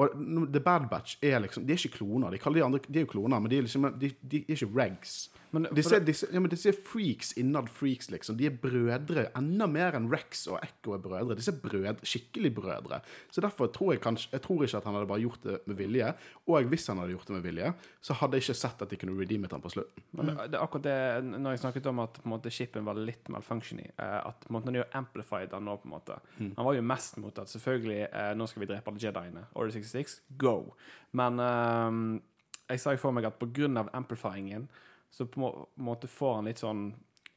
Og 0.01 0.09
The 0.53 0.61
Bad 0.65 0.89
Batch 0.91 1.17
er 1.23 1.41
liksom 1.41 1.67
De 1.67 1.73
er 1.73 1.81
ikke 1.81 1.99
kloner. 1.99 2.31
De 2.31 2.39
de 2.55 2.65
andre 2.65 2.81
De 2.87 2.99
er 2.99 3.05
jo 3.05 3.13
kloner, 3.13 3.41
men 3.41 3.51
de 3.51 3.59
er 3.59 3.63
liksom 3.63 3.89
De, 4.01 4.13
de 4.23 4.45
er 4.49 4.55
ikke 4.55 4.71
regs. 4.77 5.31
Men 5.51 5.67
disse, 5.75 5.99
Disse, 6.01 6.07
disse, 6.07 6.29
ja, 6.35 6.41
men 6.41 6.51
disse 6.53 6.73
freaks 6.87 7.33
innad 7.41 7.69
freaks, 7.73 8.11
liksom. 8.11 8.37
De 8.39 8.47
er 8.47 8.55
brødre. 8.63 9.27
Enda 9.39 9.67
mer 9.71 9.97
enn 9.99 10.07
Rex 10.13 10.45
og 10.51 10.61
Echo 10.63 10.95
er 10.95 11.03
brødre. 11.03 11.37
Disse 11.39 11.51
er 11.55 11.59
brødre, 11.63 11.95
skikkelig 12.07 12.53
brødre. 12.55 13.01
Så 13.35 13.43
derfor 13.43 13.71
tror 13.75 13.93
jeg 13.95 14.03
kanskje 14.05 14.31
Jeg 14.33 14.43
tror 14.45 14.65
ikke 14.65 14.79
at 14.79 14.87
han 14.87 14.95
hadde 14.95 15.09
bare 15.11 15.25
gjort 15.25 15.43
det 15.47 15.59
med 15.67 15.77
vilje. 15.81 16.13
Og 16.47 16.71
hvis 16.71 16.87
han 16.93 16.99
hadde 17.03 17.17
gjort 17.17 17.27
det 17.33 17.37
med 17.39 17.43
vilje, 17.49 17.73
så 18.01 18.15
hadde 18.21 18.39
jeg 18.39 18.47
ikke 18.47 18.59
sett 18.61 18.83
at 18.87 18.91
de 18.91 19.01
kunne 19.01 19.17
redeemet 19.19 19.51
han 19.53 19.65
på 19.65 19.73
slutten. 19.75 20.07
Men 20.13 20.31
det, 20.31 20.37
det 20.53 20.59
er 20.61 20.65
akkurat 20.65 20.87
det 20.87 20.99
Når 21.41 21.57
jeg 21.57 21.63
snakket 21.65 21.87
om 21.91 22.05
at 22.05 22.21
på 22.21 22.29
en 22.29 22.35
måte, 22.37 22.51
shipen 22.55 22.87
var 22.87 22.99
litt 23.01 23.29
malfunctiony 23.33 23.87
eh, 23.91 24.19
At 24.21 24.45
på 24.45 24.51
en 24.53 24.57
måte, 24.59 24.71
når 24.71 24.79
de 24.79 24.83
har 24.85 24.99
amplified 25.03 25.53
han 25.57 25.67
nå 25.67 25.77
på 25.83 25.89
en 25.91 25.97
måte 25.97 26.19
Mm. 26.41 26.53
Han 26.57 26.65
var 26.67 26.75
jo 26.75 26.83
mest 26.83 27.17
mot 27.21 27.39
at 27.39 27.51
selvfølgelig 27.51 27.99
eh, 28.09 28.31
Nå 28.37 28.47
skal 28.49 28.63
vi 28.63 28.67
drepe 28.71 28.91
alle 28.91 29.01
jediene. 29.03 29.43
Order 29.55 29.73
66, 29.75 30.21
go! 30.41 30.75
Men 31.17 31.41
um, 31.41 32.23
jeg 32.71 32.81
sa 32.81 32.95
jo 32.95 33.01
for 33.03 33.15
meg 33.15 33.27
at 33.29 33.39
på 33.41 33.49
grunn 33.53 33.77
av 33.81 33.91
amplifyingen 33.97 34.69
så 35.11 35.27
på 35.27 35.41
en 35.43 35.85
måte 35.85 36.07
får 36.11 36.35
han 36.39 36.45
litt 36.51 36.61
sånn 36.63 36.85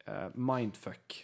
uh, 0.07 0.29
mindfuck 0.35 1.23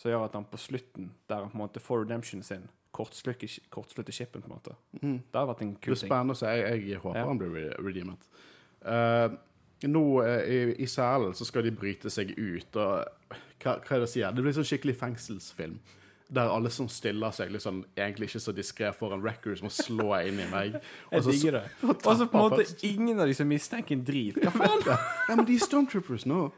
som 0.00 0.10
gjør 0.12 0.26
at 0.28 0.36
han 0.38 0.46
på 0.48 0.56
slutten, 0.60 1.10
der 1.28 1.42
han 1.44 1.50
på 1.52 1.58
en 1.58 1.62
måte 1.66 1.80
får 1.82 2.04
redemptionen 2.06 2.44
sin, 2.46 2.62
kortslutter, 2.96 3.50
kortslutter 3.72 4.12
shipen, 4.16 4.42
på 4.42 4.48
en 4.48 4.54
måte. 4.56 4.74
Det 5.00 5.36
har 5.36 5.46
vært 5.50 5.60
en 5.64 5.74
Det 5.76 5.92
er 5.92 6.00
spennende 6.00 6.32
å 6.36 6.40
se. 6.40 6.48
Jeg, 6.56 6.86
jeg 6.88 6.98
håper 7.02 7.18
Ja. 7.20 7.26
han 7.28 7.38
blir 7.38 7.52
re- 7.54 7.76
redeemet. 7.84 8.24
Uh, 8.80 9.36
nå 9.88 10.02
eh, 10.24 10.42
i, 10.52 10.58
i 10.84 10.86
selen 10.88 11.32
så 11.36 11.44
skal 11.48 11.64
de 11.64 11.70
bryte 11.72 12.10
seg 12.12 12.32
ut, 12.36 12.76
og 12.76 13.06
hva, 13.62 13.76
hva 13.80 13.94
er 13.96 14.02
det 14.02 14.08
å 14.08 14.10
si? 14.12 14.20
Det 14.24 14.42
blir 14.44 14.52
sånn 14.56 14.66
skikkelig 14.68 14.96
fengselsfilm. 15.00 15.78
Der 16.32 16.46
alle 16.54 16.70
som 16.70 16.86
stiller 16.88 17.30
seg 17.34 17.50
liksom, 17.50 17.80
egentlig 17.98 18.28
ikke 18.30 18.40
så 18.40 18.52
diskré 18.54 18.92
foran 18.94 19.22
records, 19.24 19.62
må 19.62 19.68
slå 19.74 20.12
inn 20.28 20.38
i 20.38 20.46
meg. 20.52 20.76
Og 21.12 21.24
så- 21.24 21.32
digger 21.34 21.56
det. 21.58 21.62
og 21.82 22.16
så 22.16 22.26
på 22.30 22.38
en 22.38 22.42
måte 22.50 22.60
først. 22.62 22.84
ingen 22.86 23.18
av 23.20 23.26
de 23.26 23.34
som 23.34 23.48
mistenker 23.50 23.96
en 23.98 24.04
drit. 24.06 24.38
Hva 24.44 24.52
faen? 24.54 24.84
Ja, 24.86 25.34
men 25.34 25.44
de 25.48 25.56
er 25.58 25.64
stormtroopers 25.66 26.26
nå. 26.30 26.50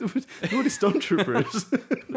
Nå 0.00 0.60
er 0.60 0.66
de 0.66 0.72
stormtroopers. 0.72 1.66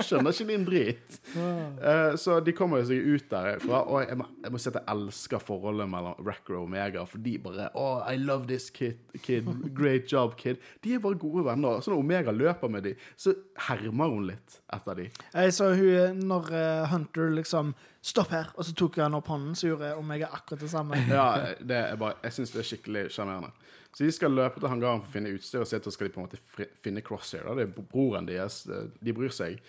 Skjønner 0.08 0.34
ikke 0.34 0.48
de 0.50 0.56
en 0.58 0.66
dritt. 0.68 1.18
Eh, 1.36 2.16
så 2.20 2.40
de 2.46 2.54
kommer 2.56 2.84
seg 2.88 3.04
ut 3.04 3.28
derfra, 3.32 3.84
og 3.84 4.04
jeg 4.06 4.18
må, 4.20 4.28
jeg 4.46 4.54
må 4.56 4.62
si 4.62 4.70
at 4.72 4.80
jeg 4.80 4.88
elsker 4.96 5.44
forholdet 5.44 5.90
mellom 5.92 6.20
Racker 6.24 6.58
og 6.60 6.68
Omega, 6.68 7.06
for 7.10 7.24
de 7.24 7.36
bare 7.44 7.70
Oh, 7.80 8.02
I 8.08 8.18
love 8.20 8.48
this 8.50 8.70
kid, 8.74 9.00
kid. 9.26 9.48
Great 9.76 10.12
job, 10.12 10.38
kid. 10.40 10.62
De 10.84 10.96
er 10.96 11.04
bare 11.04 11.20
gode 11.20 11.46
venner. 11.48 11.82
Så 11.84 11.94
når 11.94 12.04
Omega 12.04 12.36
løper 12.36 12.72
med 12.72 12.88
dem, 12.88 13.08
så 13.20 13.36
hermer 13.70 14.12
hun 14.14 14.28
litt 14.32 14.60
etter 14.74 15.00
dem. 15.04 15.24
Jeg 15.34 15.56
så 15.56 15.72
hun, 15.78 16.24
når 16.30 16.54
eh, 16.54 16.86
Hunter 16.94 17.34
liksom 17.40 17.74
Stopp 18.04 18.34
her! 18.36 18.50
Og 18.60 18.66
så 18.68 18.74
tok 18.76 18.98
han 19.00 19.16
opp 19.16 19.30
hånden, 19.32 19.54
så 19.56 19.70
gjorde 19.70 19.94
Omega 19.96 20.28
akkurat 20.36 20.60
det 20.60 20.68
samme. 20.74 20.98
Ja, 21.08 21.54
det 21.64 21.78
er 21.78 21.96
bare, 21.96 22.18
jeg 22.26 22.36
syns 22.36 22.52
det 22.52 22.60
er 22.60 22.68
skikkelig 22.68 23.04
sjarmerende. 23.16 23.54
Så 23.94 24.08
de 24.08 24.14
skal 24.14 24.34
løpe 24.34 24.58
til 24.58 24.72
hangaren 24.72 25.04
for 25.04 25.12
å 25.12 25.14
finne 25.14 25.34
utstyr, 25.36 25.62
og 25.62 25.70
så 25.70 25.94
skal 25.94 26.08
de 26.08 26.14
på 26.16 26.22
en 26.22 26.26
måte 26.26 26.70
finne 26.82 27.04
Crosshair. 27.06 27.46
Det 27.58 27.68
er 27.68 27.90
broren 27.92 28.26
deres. 28.26 28.64
De 28.66 29.14
bryr 29.14 29.34
seg. 29.34 29.60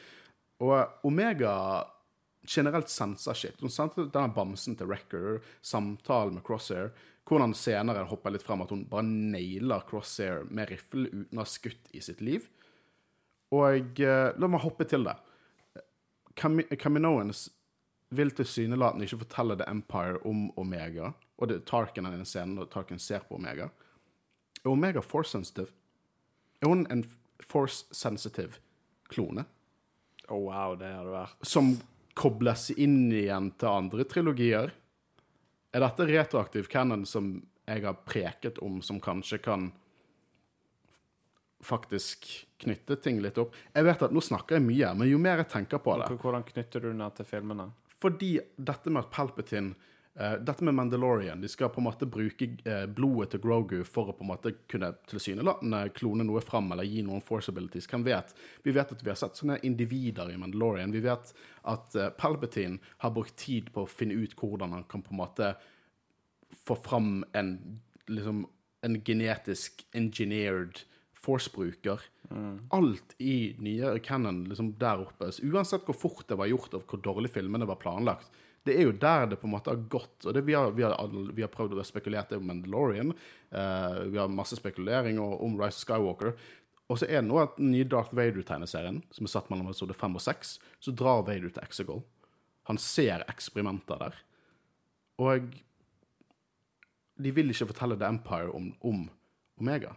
Og 0.64 1.04
Omega 1.04 1.52
generelt 2.48 2.88
senser 2.92 3.36
shit. 3.36 3.60
Hun 3.60 3.72
sendte 3.72 4.06
denne 4.12 4.32
bamsen 4.32 4.76
til 4.78 4.88
Wrecker, 4.88 5.42
samtalen 5.64 6.38
med 6.38 6.44
Crosshair, 6.46 6.92
hvordan 7.28 7.54
senere 7.56 8.04
hopper 8.08 8.34
litt 8.34 8.44
frem 8.44 8.64
at 8.64 8.72
hun 8.72 8.84
bare 8.88 9.06
nailer 9.08 9.84
Crosshair 9.88 10.44
med 10.48 10.72
rifle 10.72 11.08
uten 11.12 11.38
å 11.38 11.44
ha 11.44 11.48
skutt 11.48 11.92
i 11.96 12.02
sitt 12.04 12.20
liv. 12.24 12.48
Og 13.54 14.00
eh, 14.00 14.32
la 14.36 14.50
meg 14.50 14.64
hoppe 14.64 14.86
til 14.88 15.06
det. 15.08 15.14
Cam 16.34 16.58
Caminoans 16.80 17.46
vil 18.14 18.32
tilsynelatende 18.34 19.06
ikke 19.06 19.22
fortelle 19.22 19.56
The 19.58 19.68
Empire 19.70 20.20
om 20.28 20.48
Omega, 20.60 21.12
og 21.38 21.50
det 21.50 21.64
Tarkin 21.68 22.06
er 22.08 22.16
i 22.18 22.26
scenen 22.28 22.60
og 22.62 22.70
Tarkin 22.72 23.00
ser 23.02 23.24
på 23.28 23.38
Omega. 23.38 23.70
Omega 24.70 25.02
force 25.02 25.30
sensitive? 25.34 25.72
Er 26.62 26.70
hun 26.70 26.86
en 26.90 27.04
force 27.44 27.84
sensitive 27.92 28.60
klone? 29.12 29.44
Å, 30.28 30.38
wow, 30.38 30.76
det 30.80 30.88
hadde 30.88 31.12
vært 31.12 31.48
som 31.48 31.74
kobles 32.16 32.70
inn 32.70 33.12
igjen 33.12 33.50
til 33.58 33.68
andre 33.68 34.06
trilogier. 34.08 34.72
Er 35.74 35.82
dette 35.82 36.06
retroaktiv 36.08 36.70
canon 36.70 37.04
som 37.08 37.34
jeg 37.66 37.82
har 37.84 37.96
preket 38.06 38.60
om, 38.62 38.78
som 38.84 39.00
kanskje 39.02 39.40
kan 39.44 39.72
faktisk 41.64 42.28
knytte 42.62 42.96
ting 43.02 43.18
litt 43.24 43.40
opp? 43.40 43.56
Jeg 43.74 43.88
vet 43.88 44.04
at 44.06 44.14
nå 44.14 44.22
snakker 44.22 44.58
jeg 44.60 44.66
mye, 44.68 44.92
men 45.00 45.10
jo 45.10 45.18
mer 45.20 45.42
jeg 45.42 45.50
tenker 45.56 45.82
på 45.82 45.96
det 46.00 46.12
Hvordan 46.14 46.46
knytter 46.46 46.84
du 46.84 46.92
den 46.92 47.04
til 47.16 47.28
filmene? 47.28 47.68
Fordi 48.00 48.36
dette 48.56 48.92
med 48.92 49.04
at 49.04 49.12
Palpatine 49.12 49.74
eh, 50.18 50.34
Dette 50.40 50.64
med 50.64 50.74
Mandalorian 50.74 51.40
De 51.40 51.48
skal 51.50 51.70
på 51.74 51.82
en 51.82 51.86
måte 51.88 52.08
bruke 52.10 52.48
uh, 52.66 52.84
blodet 52.86 53.34
til 53.34 53.42
Grogu 53.44 53.76
for 53.88 54.10
å 54.10 54.16
på 54.16 54.26
en 54.26 54.32
måte 54.32 54.54
kunne 54.70 54.92
tilsynelatende 55.10 55.82
klone 55.96 56.26
noe 56.26 56.42
fram 56.44 56.72
eller 56.74 56.88
gi 56.88 57.02
noen 57.06 57.24
force 57.24 57.52
abilities. 57.52 57.88
Hvem 57.90 58.06
vet? 58.06 58.34
Vi 58.64 58.74
vet 58.74 58.92
at 58.94 59.04
vi 59.04 59.12
har 59.12 59.20
sett 59.20 59.40
sånne 59.40 59.60
individer 59.66 60.32
i 60.32 60.38
Mandalorian. 60.40 60.94
Vi 60.94 61.04
vet 61.04 61.34
at 61.74 61.98
uh, 61.98 62.10
Palpatine 62.18 62.80
har 63.04 63.14
brukt 63.14 63.36
tid 63.40 63.72
på 63.74 63.84
å 63.84 63.90
finne 63.90 64.18
ut 64.18 64.36
hvordan 64.38 64.76
han 64.78 64.88
kan 64.90 65.04
på 65.04 65.14
en 65.14 65.22
måte 65.24 65.54
få 66.64 66.76
fram 66.80 67.24
en 67.36 67.56
liksom 68.08 68.44
en 68.84 69.00
genetisk 69.00 69.86
engineered 69.96 70.84
force-bruker. 71.24 72.00
Alt 72.74 73.14
i 73.18 73.54
nye 73.62 73.98
canon 74.04 74.44
liksom 74.48 74.74
der 74.80 75.04
oppe. 75.06 75.30
Så 75.32 75.46
uansett 75.48 75.86
hvor 75.88 75.96
fort 75.96 76.26
det 76.28 76.38
var 76.40 76.50
gjort, 76.50 76.74
og 76.76 76.84
hvor 76.90 77.00
dårlig 77.04 77.32
filmene 77.32 77.68
var 77.68 77.80
planlagt, 77.80 78.28
det 78.64 78.74
er 78.78 78.86
jo 78.88 78.96
der 78.96 79.26
det 79.28 79.38
på 79.40 79.48
en 79.48 79.54
måte 79.54 79.72
har 79.72 79.80
gått. 79.92 80.24
Og 80.24 80.34
det, 80.34 80.44
vi, 80.46 80.56
har, 80.56 80.72
vi, 80.72 80.84
har, 80.86 81.16
vi 81.36 81.44
har 81.44 81.52
prøvd 81.52 81.76
å 81.76 81.84
spekulere 81.84 82.38
om 82.38 82.46
Mandalorian. 82.48 83.12
Uh, 83.52 84.04
vi 84.08 84.20
har 84.20 84.32
masse 84.32 84.56
spekulering 84.56 85.20
om 85.20 85.58
Rise 85.60 85.76
of 85.76 85.82
Skywalker. 85.84 86.36
Og 86.92 87.00
så 87.00 87.08
er 87.08 87.20
det 87.20 87.28
nå 87.28 87.38
at 87.40 87.56
den 87.56 87.72
nye 87.72 87.86
Darth 87.88 88.12
Vader-tegneserien, 88.16 89.00
som 89.14 89.24
er 89.24 89.32
satt 89.32 89.50
mellom 89.52 89.70
episode 89.70 89.96
5 89.96 90.18
og 90.18 90.24
6, 90.24 90.54
så 90.84 90.92
drar 90.96 91.24
Vader 91.28 91.52
til 91.52 91.64
Exegol. 91.64 92.02
Han 92.68 92.80
ser 92.80 93.24
eksperimenter 93.28 94.00
der. 94.00 94.18
Og 95.20 95.52
de 97.20 97.32
vil 97.32 97.52
ikke 97.52 97.70
fortelle 97.70 97.96
The 98.00 98.08
Empire 98.10 98.52
om, 98.56 98.72
om 98.84 99.06
Omega. 99.60 99.94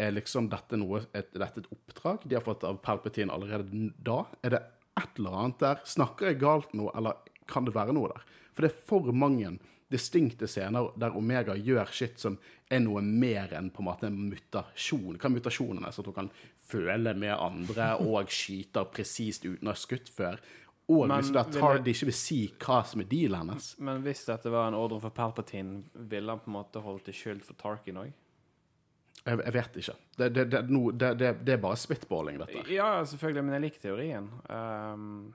Er 0.00 0.14
liksom 0.16 0.48
dette 0.52 0.78
noe, 0.80 1.04
er 1.12 1.28
dette 1.32 1.62
et 1.62 1.72
oppdrag 1.72 2.24
de 2.24 2.36
har 2.36 2.44
fått 2.44 2.64
av 2.66 2.80
Palpatine 2.84 3.32
allerede 3.32 3.90
da? 4.00 4.22
Er 4.44 4.56
det 4.56 4.62
et 5.00 5.20
eller 5.20 5.36
annet 5.42 5.60
der? 5.62 5.82
Snakker 5.88 6.30
jeg 6.30 6.40
galt 6.42 6.72
nå, 6.76 6.88
eller 6.96 7.20
kan 7.50 7.66
det 7.66 7.74
være 7.76 7.94
noe 7.96 8.12
der? 8.12 8.24
For 8.54 8.64
det 8.64 8.72
er 8.72 8.88
for 8.88 9.12
mange 9.16 9.58
distinkte 9.90 10.46
scener 10.46 10.92
der 11.00 11.16
Omega 11.18 11.56
gjør 11.58 11.90
shit 11.90 12.20
som 12.22 12.36
er 12.70 12.82
noe 12.84 13.02
mer 13.02 13.50
enn 13.58 13.72
på 13.74 13.82
en 13.82 13.88
måte 13.88 14.06
en 14.06 14.18
mutasjon. 14.30 15.18
Hva 15.18 15.26
er 15.26 15.34
mutasjonene? 15.34 15.90
Så 15.90 16.04
at 16.04 16.10
hun 16.12 16.18
kan 16.20 16.32
føle 16.70 17.14
med 17.18 17.34
andre 17.34 17.92
og 18.04 18.30
skyter 18.30 18.86
presist 18.94 19.48
uten 19.48 19.66
å 19.66 19.74
ha 19.74 19.78
skutt 19.78 20.10
før. 20.14 20.38
Og 20.90 21.06
Men 21.06 21.20
hvis 21.20 21.30
det 21.34 21.42
er 21.42 21.52
Tardy 21.54 21.92
ikke 21.92 22.08
vil 22.08 22.18
si 22.18 22.40
hva 22.58 22.80
som 22.86 23.02
er 23.02 23.10
dealen 23.10 23.44
hennes. 23.44 23.68
Men 23.82 24.02
hvis 24.06 24.24
dette 24.26 24.50
var 24.50 24.70
en 24.70 24.78
ordre 24.78 24.98
for 25.04 25.14
Palpatine, 25.14 25.84
ville 26.10 26.34
han 26.34 26.42
på 26.42 26.50
en 26.50 26.56
måte 26.56 26.82
holdt 26.82 27.06
til 27.06 27.18
skyld 27.18 27.44
for 27.46 27.58
Tarkin 27.58 28.00
òg? 28.02 28.10
Jeg, 29.20 29.36
jeg 29.36 29.54
vet 29.54 29.76
ikke. 29.82 29.94
Det, 30.16 30.28
det, 30.34 30.44
det, 30.50 30.62
no, 30.72 30.82
det, 30.96 31.52
er 31.52 31.60
bare 31.60 31.78
spitballing, 31.78 32.40
dette. 32.40 32.64
Ja, 32.72 33.04
selvfølgelig, 33.06 33.44
men 33.44 33.56
jeg 33.58 33.64
liker 33.66 33.84
teorien. 33.84 34.30
Um, 34.48 35.34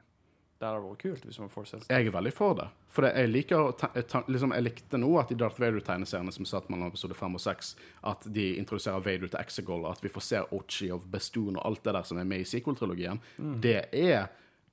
det 0.65 0.73
hadde 0.73 0.89
vært 0.89 1.03
kult 1.03 1.25
hvis 1.27 1.39
man 1.41 1.51
får 1.53 1.67
se 1.69 1.79
Jeg 1.87 2.07
er 2.07 2.13
veldig 2.15 2.31
for 2.35 2.57
det. 2.57 2.67
For 2.91 3.05
det, 3.05 3.11
jeg 3.19 3.31
liker 3.31 4.29
liksom, 4.31 4.55
Jeg 4.55 4.65
likte 4.65 4.99
nå 5.01 5.09
at 5.21 5.33
i 5.33 5.37
Darth 5.39 5.61
Vader-tegneseriene 5.61 6.33
som 6.33 6.47
satt 6.49 6.71
mellom 6.71 6.89
episode 6.89 7.17
5 7.17 7.37
og 7.37 7.43
6, 7.43 7.73
at 8.11 8.25
de 8.37 8.47
introduserer 8.61 9.03
Vader 9.05 9.29
til 9.29 9.41
Exegol, 9.41 9.85
og 9.85 9.93
at 9.93 10.05
vi 10.05 10.11
får 10.13 10.25
se 10.25 10.41
Ochi 10.57 10.89
of 10.95 11.05
Bestoon 11.11 11.59
og 11.59 11.67
alt 11.69 11.83
det 11.85 11.95
der 11.97 12.09
som 12.09 12.21
er 12.21 12.27
med 12.29 12.43
i 12.43 12.49
sequel-trilogien. 12.49 13.21
Det 13.61 13.77
er 13.91 14.27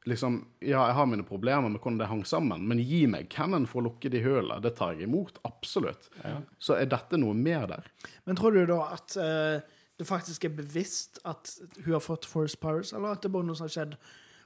liksom 0.09 0.40
Ja, 0.59 0.86
jeg 0.88 0.97
har 0.99 1.07
mine 1.07 1.26
problemer 1.26 1.68
med 1.68 1.80
hvordan 1.80 2.01
det 2.01 2.11
hang 2.11 2.24
sammen, 2.26 2.66
men 2.68 2.82
gi 2.82 3.05
meg 3.11 3.28
Cannon 3.30 3.68
for 3.70 3.82
å 3.82 3.90
lukke 3.90 4.11
de 4.11 4.22
hulene. 4.24 4.61
Det 4.62 4.74
tar 4.78 4.97
jeg 4.97 5.07
imot. 5.07 5.38
Absolutt. 5.47 6.11
Så 6.59 6.78
er 6.78 6.90
dette 6.90 7.20
noe 7.20 7.36
mer 7.38 7.68
der? 7.70 7.93
Men 8.26 8.38
tror 8.38 8.57
du 8.57 8.64
da 8.70 8.80
at 8.97 9.14
uh, 9.18 9.62
det 9.99 10.09
faktisk 10.09 10.49
er 10.49 10.57
bevisst 10.57 11.20
at 11.28 11.55
hun 11.84 11.95
har 11.95 12.03
fått 12.03 12.26
Force 12.26 12.59
Powers, 12.59 12.93
eller 12.97 13.14
at 13.14 13.22
det 13.22 13.32
bare 13.34 13.47
noe 13.47 13.59
som 13.59 13.68
har 13.68 13.76
skjedd? 13.76 13.97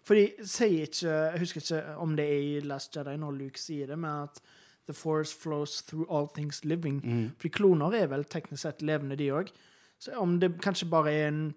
Fordi 0.06 0.26
sier 0.46 0.84
ikke 0.86 1.10
Jeg 1.32 1.40
husker 1.42 1.60
ikke 1.64 1.96
om 1.98 2.12
det 2.18 2.26
er 2.30 2.38
i 2.38 2.60
Last 2.62 2.94
Jedi 2.96 3.16
når 3.18 3.38
Luke 3.40 3.58
sier 3.58 3.86
det, 3.90 3.98
men 3.98 4.26
at 4.28 4.40
The 4.86 4.94
Force 4.94 5.34
flows 5.34 5.80
through 5.82 6.06
all 6.14 6.28
things 6.34 6.60
living. 6.64 7.00
Fordi 7.40 7.48
kloner 7.56 7.94
er 7.98 8.06
vel 8.12 8.22
teknisk 8.30 8.62
sett 8.62 8.82
levende, 8.86 9.16
de 9.18 9.32
òg. 9.34 9.50
Så 9.98 10.14
om 10.20 10.36
det 10.38 10.52
kanskje 10.62 10.88
bare 10.92 11.12
er 11.12 11.28
en 11.32 11.54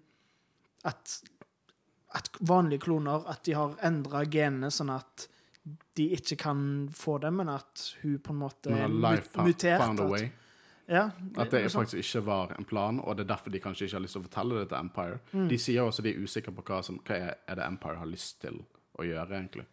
At, 0.84 1.20
at 2.16 2.30
vanlige 2.40 2.80
kloner 2.86 3.26
at 3.28 3.42
de 3.44 3.52
har 3.52 3.74
endra 3.84 4.24
genene 4.24 4.70
sånn 4.72 4.88
at 4.94 5.26
de 5.96 6.06
ikke 6.16 6.36
kan 6.40 6.88
få 6.96 7.18
det, 7.20 7.30
men 7.36 7.48
at 7.52 7.82
hun 8.02 8.14
på 8.24 8.32
en 8.32 8.38
måte 8.40 8.70
er 8.72 8.88
mutert. 9.44 9.78
found 9.84 10.00
a 10.00 10.04
at- 10.04 10.30
Ja, 10.90 11.10
At 11.38 11.52
det 11.54 11.68
faktisk 11.70 12.00
ikke 12.02 12.26
var 12.26 12.54
en 12.58 12.66
plan, 12.66 13.00
og 13.00 13.16
det 13.16 13.24
er 13.24 13.34
derfor 13.34 13.52
de 13.54 13.60
kanskje 13.62 13.86
ikke 13.86 13.96
har 13.96 14.02
lyst 14.02 14.16
til 14.16 14.24
å 14.24 14.26
fortelle 14.26 14.62
det 14.62 14.68
til 14.72 14.78
Empire. 14.80 15.18
Mm. 15.32 15.48
De 15.52 15.58
sier 15.62 15.86
også 15.86 16.02
de 16.02 16.10
er 16.10 16.24
usikre 16.24 16.54
på 16.56 16.64
hva, 16.66 16.80
som, 16.82 16.98
hva 17.06 17.18
er, 17.18 17.36
er 17.46 17.60
det 17.60 17.66
Empire 17.66 18.00
har 18.00 18.10
lyst 18.10 18.40
til 18.42 18.58
å 18.98 19.06
gjøre, 19.06 19.28
egentlig. 19.38 19.66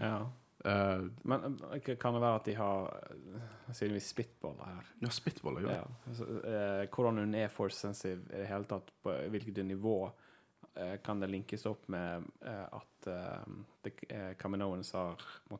Ja. 0.00 0.16
Uh, 0.62 1.08
Men 1.26 1.58
eh, 1.72 1.96
kan 1.98 2.14
det 2.14 2.20
være 2.22 2.38
at 2.38 2.44
de 2.46 2.52
har 2.54 2.84
eh, 3.10 3.72
Siden 3.74 3.96
vi 3.96 4.00
spitballer 4.04 4.68
her 4.68 4.90
ja, 5.02 5.08
spitballer, 5.10 5.64
jo 5.64 5.72
ja. 5.72 6.12
Så, 6.14 6.22
uh, 6.22 6.84
Hvordan 6.86 7.18
hun 7.18 7.34
er 7.34 7.50
force 7.50 7.80
sensitive 7.80 8.28
i 8.30 8.44
det 8.44 8.46
hele 8.46 8.68
tatt, 8.70 8.92
på 9.02 9.16
hvilket 9.34 9.58
nivå 9.66 9.96
uh, 10.06 10.94
kan 11.02 11.18
det 11.18 11.32
linkes 11.32 11.66
opp 11.66 11.88
med 11.90 12.28
at 12.46 13.08
uh, 13.10 13.56
det, 13.82 13.96
Kaminoans 14.38 14.92
har 14.94 15.26
på 15.50 15.58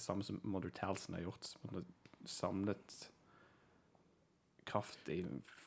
samme 0.00 0.24
som 0.24 0.40
Mother 0.42 0.72
Talson 0.72 1.18
har 1.18 1.26
gjort, 1.26 1.52
måtte, 1.68 1.84
samlet 2.24 2.96
kraft 4.68 5.08
i 5.12 5.22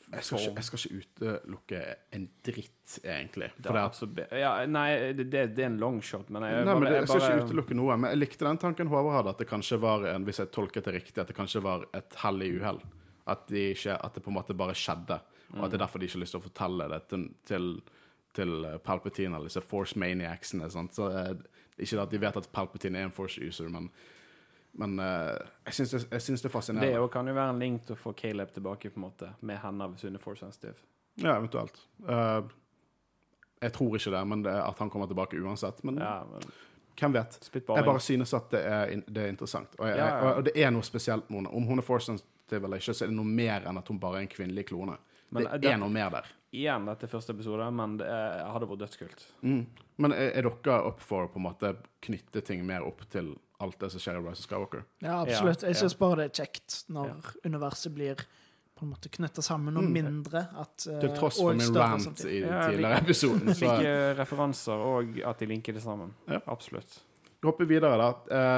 jeg, 0.06 0.24
skal 0.24 0.38
ikke, 0.40 0.54
jeg 0.56 0.66
skal 0.68 0.80
ikke 0.80 1.00
utelukke 1.02 1.80
en 2.16 2.26
dritt, 2.46 2.98
egentlig. 3.02 3.48
Det 3.58 3.72
er 3.72 3.80
absolutt- 3.82 4.36
ja, 4.38 4.52
nei, 4.70 5.14
det, 5.18 5.26
det, 5.32 5.64
er 5.64 5.66
en 5.72 5.80
longshot, 5.82 6.30
men 6.30 6.46
jeg, 6.46 6.66
Nei, 6.68 6.76
men 6.78 6.86
det, 6.86 7.00
jeg 7.00 7.08
skal 7.10 7.20
bare- 7.24 7.40
ikke 7.40 7.48
utelukke 7.50 7.78
noe, 7.80 7.98
men 7.98 8.14
jeg 8.14 8.20
likte 8.22 8.46
den 8.46 8.62
tanken 8.62 8.92
Håvard 8.92 9.18
hadde, 9.18 9.34
at 9.34 9.42
det 9.42 9.50
kanskje 9.50 9.80
var 9.82 10.06
en, 10.14 10.28
hvis 10.28 10.40
jeg 10.44 10.52
tolket 10.54 10.86
det 10.86 10.94
riktig, 11.00 11.18
at 11.22 11.28
det 11.32 11.36
kanskje 11.36 11.64
var 11.66 11.88
et 11.98 12.20
hell 12.22 12.46
i 12.46 12.52
uhell. 12.60 12.82
At, 13.26 13.48
de 13.50 13.72
ikke, 13.74 13.98
at 13.98 14.14
det 14.14 14.22
på 14.22 14.30
en 14.30 14.38
måte 14.38 14.54
bare 14.54 14.78
skjedde, 14.78 15.18
og 15.56 15.64
at 15.66 15.72
det 15.72 15.80
er 15.80 15.86
derfor 15.88 16.00
de 16.00 16.06
ikke 16.06 16.20
har 16.20 16.26
lyst 16.26 16.36
til 16.38 16.44
å 16.44 16.46
fortelle 16.46 16.90
det 16.92 17.02
til, 17.10 17.24
til, 17.50 17.70
til 18.38 18.52
Palpatine 18.86 19.40
eller 19.40 19.50
disse 19.50 19.64
Force 19.66 19.98
Maniacsene. 19.98 20.70
Sant? 20.70 20.94
Så, 20.94 21.10
eh, 21.10 21.34
ikke 21.82 22.04
at 22.04 22.14
de 22.14 22.22
vet 22.22 22.38
at 22.38 22.52
Palpatine 22.54 23.02
er 23.02 23.10
en 23.10 23.16
Force 23.16 23.42
user, 23.42 23.72
men, 23.74 23.90
men 24.76 25.00
uh, 25.00 25.38
jeg 25.70 25.78
syns 25.80 25.94
det, 25.96 26.02
det 26.12 26.20
er 26.20 26.44
Det 26.44 26.52
fascinerende. 26.52 27.00
Det 27.02 27.12
kan 27.14 27.28
jo 27.28 27.34
være 27.38 27.56
en 27.56 27.60
link 27.64 27.86
til 27.88 27.96
å 27.96 28.00
få 28.00 28.14
Caleb 28.18 28.52
tilbake 28.56 28.92
på 28.92 29.00
en 29.00 29.06
måte 29.08 29.32
med 29.42 29.60
henne 29.64 29.88
hvis 29.94 30.06
hun 30.08 30.20
er 30.20 30.24
force 30.24 30.44
sensitive. 30.44 30.78
Ja, 31.16 31.38
eventuelt. 31.38 31.80
Uh, 32.04 32.44
jeg 33.64 33.74
tror 33.74 33.96
ikke 33.98 34.12
det, 34.12 34.24
men 34.28 34.44
det, 34.44 34.54
at 34.54 34.80
han 34.84 34.92
kommer 34.92 35.08
tilbake 35.08 35.40
uansett. 35.40 35.82
Men 35.88 35.98
Ja, 36.04 36.20
men 36.30 36.44
hvem 37.00 37.16
vet? 37.16 37.40
Jeg 37.54 37.66
bare 37.68 38.00
synes 38.00 38.34
at 38.34 38.52
det 38.52 38.62
er, 38.64 38.94
det 39.08 39.24
er 39.24 39.34
interessant. 39.34 39.76
Og, 39.80 39.88
jeg, 39.88 39.98
Ja, 39.98 40.08
ja. 40.08 40.34
og, 40.36 40.44
det 40.48 40.54
er 40.56 40.72
noe 40.72 40.84
spesielt 40.84 41.30
med 41.30 41.42
henne. 41.44 41.52
Om 41.56 41.68
hun 41.72 41.80
er 41.82 41.88
force 41.88 42.12
sensitive 42.12 42.68
eller 42.68 42.80
ikke, 42.84 42.96
så 42.96 43.06
er 43.06 43.12
det 43.12 43.18
noe 43.18 43.28
mer 43.28 43.68
enn 43.68 43.80
at 43.80 43.88
hun 43.92 44.00
bare 44.00 44.22
er 44.22 44.28
en 44.28 44.32
kvinnelig 44.32 44.68
klone. 44.72 44.98
Men 45.30 45.44
det 45.44 45.62
det- 45.62 45.72
er 45.74 45.78
noe 45.82 45.90
mer 45.92 46.10
der. 46.14 46.28
Igjen, 46.56 46.86
dette 46.88 47.04
er 47.04 47.12
første 47.12 47.34
episode, 47.34 47.66
men 47.72 47.98
det 47.98 48.08
er, 48.08 48.46
hadde 48.48 48.68
vært 48.70 48.80
dødskult. 48.86 49.26
Mm. 49.42 49.66
Men 49.98 50.12
er, 50.14 50.32
er 50.40 50.48
dere 50.48 50.78
opp 50.88 51.02
for 51.04 51.26
å 51.26 51.32
på 51.32 51.36
en 51.42 51.44
måte 51.50 51.76
knytte 52.06 52.42
ting 52.46 52.64
mer 52.66 52.86
opp 52.88 53.02
til 53.12 53.34
alt 53.60 53.80
det 53.80 53.92
som 53.92 54.00
skjer 54.00 54.18
i 54.20 54.24
Rise 54.26 54.40
of 54.44 54.50
Skywalker? 54.50 54.84
Ja, 55.02 55.22
absolutt. 55.22 55.62
Jeg 55.64 55.76
syns 55.76 55.96
bare 55.98 56.16
det 56.16 56.26
er 56.40 56.44
kjekt 56.44 56.84
når 56.90 57.08
Ja. 57.08 57.16
universet 57.46 57.94
blir 57.96 58.16
på 58.76 58.84
en 58.84 58.90
måte 58.92 59.08
knytta 59.10 59.42
sammen, 59.42 59.78
og 59.78 59.84
Mm. 59.84 59.94
mindre. 59.94 60.48
At, 60.60 60.86
uh, 60.90 61.00
Til 61.00 61.10
tross 61.16 61.38
for 61.40 61.54
min 61.56 61.74
rant 61.76 62.02
samtidig. 62.04 62.34
i 62.34 62.40
Ja, 62.42 62.68
tidligere 62.70 62.98
episoden. 63.06 63.54
Så 63.56 63.62
Like 63.78 64.16
referanser 64.20 64.74
og 64.74 65.20
at 65.26 65.40
de 65.40 65.46
linker 65.46 65.74
det 65.74 65.82
sammen. 65.84 66.14
Ja. 66.28 66.40
Absolutt. 66.48 67.00
vi 67.42 67.48
hopper 67.48 67.66
videre, 67.66 67.98
da. 67.98 68.10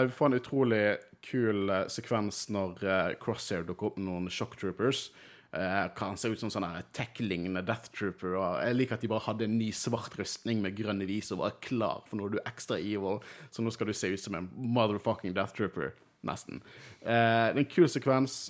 Eh, 0.01 0.05
Vi 0.07 0.11
får 0.11 0.25
en 0.25 0.39
utrolig 0.39 0.97
kul 1.21 1.69
eh, 1.69 1.85
sekvens 1.87 2.49
når 2.49 2.83
eh, 2.83 3.13
Crosshair 3.19 3.63
dukker 3.65 3.87
opp 3.87 3.97
med 3.97 4.07
noen 4.07 4.29
shock 4.31 4.55
troopers. 4.57 5.11
Eh, 5.51 5.87
kan 5.95 6.17
se 6.19 6.27
ut 6.27 6.41
som 6.41 6.51
sånn 6.51 6.65
tech-lignende 6.95 7.63
Death 7.65 7.93
Trooper. 7.95 8.35
Og 8.35 8.57
jeg 8.65 8.75
liker 8.75 8.97
at 8.97 9.05
de 9.05 9.09
bare 9.11 9.23
hadde 9.29 9.47
en 9.47 9.55
ny 9.59 9.69
svart 9.75 10.17
rustning 10.19 10.59
med 10.63 10.75
grønne 10.75 11.07
vis 11.07 11.31
og 11.31 11.39
var 11.43 11.55
klar 11.63 12.03
for 12.09 12.19
du 12.27 12.39
er 12.41 12.49
ekstra 12.51 12.79
evil. 12.81 13.21
Så 13.49 13.63
nå 13.63 13.71
skal 13.71 13.87
du 13.87 13.95
se 13.95 14.11
ut 14.11 14.21
som 14.21 14.35
en 14.35 14.49
motherfucking 14.51 15.35
Death 15.37 15.55
Trooper. 15.55 15.93
Nesten. 16.27 16.59
Uh, 17.05 17.53
det 17.53 17.61
er 17.61 17.61
en 17.63 17.71
kul 17.71 17.87
sekvens. 17.91 18.47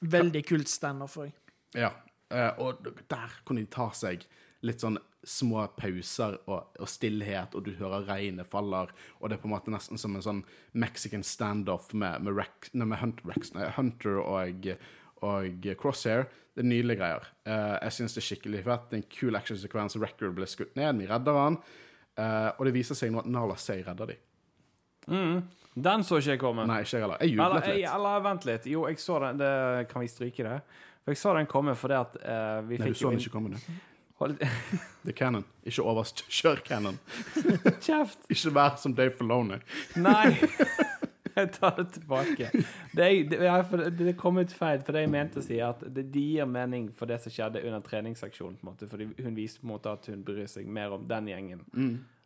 Veldig 0.00 0.44
kult 0.48 0.70
standoff 0.72 1.18
òg. 1.20 1.34
Ja. 1.76 1.92
Uh, 2.32 2.54
og 2.62 2.88
der 3.10 3.36
kunne 3.44 3.66
de 3.66 3.70
ta 3.70 3.90
seg 3.96 4.24
litt 4.64 4.80
sånn 4.80 4.96
små 5.26 5.66
pauser 5.76 6.38
og, 6.48 6.70
og 6.80 6.88
stillhet, 6.88 7.52
og 7.56 7.66
du 7.66 7.74
hører 7.76 8.06
regnet 8.08 8.48
faller, 8.48 8.92
og 9.18 9.28
det 9.28 9.36
er 9.36 9.42
på 9.42 9.50
en 9.50 9.52
måte 9.52 9.72
nesten 9.72 10.00
som 10.00 10.16
en 10.16 10.24
sånn 10.24 10.40
Mexican 10.72 11.24
standoff 11.26 11.90
med, 11.92 12.24
med, 12.24 12.38
Rex, 12.38 12.72
nei, 12.72 12.88
med 12.88 13.02
Hunt, 13.02 13.20
Rex, 13.28 13.52
nei, 13.56 13.68
Hunter 13.76 14.20
og, 14.22 14.70
og 15.26 15.68
Crosshair. 15.80 16.26
Det 16.54 16.64
er 16.64 16.68
nydelige 16.68 16.98
greier. 17.00 17.28
Uh, 17.46 17.76
jeg 17.76 17.96
syns 17.96 18.16
det 18.16 18.22
er 18.22 18.26
skikkelig 18.26 18.64
fett. 18.66 18.88
Det 18.90 18.98
er 18.98 19.02
en 19.02 19.12
kul 19.14 19.38
actionsekvens. 19.38 19.96
Record 20.02 20.34
ble 20.36 20.48
skutt 20.50 20.74
ned, 20.78 20.98
vi 21.00 21.08
redder 21.10 21.38
han. 21.38 21.60
Uh, 22.18 22.50
og 22.56 22.66
det 22.68 22.74
viser 22.74 22.98
seg 22.98 23.14
nå 23.14 23.22
at 23.22 23.30
Nala 23.30 23.56
Say 23.60 23.84
redder 23.86 24.12
de. 24.12 24.18
Mm. 25.10 25.42
Den 25.80 26.02
så 26.04 26.18
ikke 26.18 26.34
jeg 26.34 26.42
komme. 26.42 26.66
Nei, 26.68 26.80
ikke 26.84 26.96
jeg 26.96 27.06
heller. 27.06 27.20
Jeg 27.22 27.36
Eller, 27.36 27.46
jublet 27.46 27.68
jeg, 27.70 27.76
litt. 27.78 27.92
eller 27.94 28.24
vent 28.26 28.48
litt. 28.48 28.66
Jo, 28.68 28.86
jeg 28.90 28.98
så 29.00 29.20
den. 29.24 29.38
Det, 29.40 29.52
kan 29.92 30.02
vi 30.02 30.10
stryke 30.10 30.48
det? 30.48 30.58
For 31.04 31.14
jeg 31.14 31.22
så 31.22 31.36
den 31.38 31.48
komme 31.50 31.76
fordi 31.78 31.96
at 31.96 32.18
uh, 32.20 32.58
vi 32.68 32.80
Nei, 32.82 32.90
du 32.90 32.98
så 32.98 33.14
den 33.14 33.22
ikke 33.22 33.36
komme, 33.38 33.54
du. 33.54 33.70
Det 35.04 35.14
er 35.14 35.16
canon. 35.16 35.44
Ikke 35.64 35.82
overkjør 35.82 36.60
canon. 36.66 36.98
kjeft! 37.80 38.18
Ikke 38.28 38.52
vær 38.52 38.76
som 38.76 38.94
Dave 38.94 39.14
Filoni. 39.16 39.60
Nei! 39.96 40.36
Jeg 41.40 41.52
tar 41.56 41.74
det 41.78 41.86
tilbake. 41.96 42.50
Det, 42.96 43.08
det, 43.30 43.40
det, 43.40 43.90
det 43.98 44.16
kom 44.18 44.38
ut 44.40 44.52
feil, 44.52 44.82
for 44.84 44.96
det 44.96 45.04
jeg 45.06 45.12
mente 45.12 45.40
å 45.40 45.44
si, 45.46 45.60
at 45.64 45.82
det, 45.86 46.06
det 46.12 46.26
gir 46.34 46.48
mening 46.50 46.90
for 46.96 47.10
det 47.10 47.20
som 47.22 47.32
skjedde 47.34 47.62
under 47.64 47.82
treningsaksjonen. 47.86 48.58
på 48.60 48.66
en 48.66 48.72
måte, 48.72 48.88
fordi 48.90 49.08
hun 49.22 49.36
viser 49.36 49.62
på 49.62 49.68
en 49.68 49.74
måte 49.74 49.92
at 49.94 50.06
hun 50.10 50.24
bryr 50.26 50.46
seg 50.50 50.68
mer 50.68 50.96
om 50.96 51.08
den 51.08 51.30
gjengen. 51.30 51.66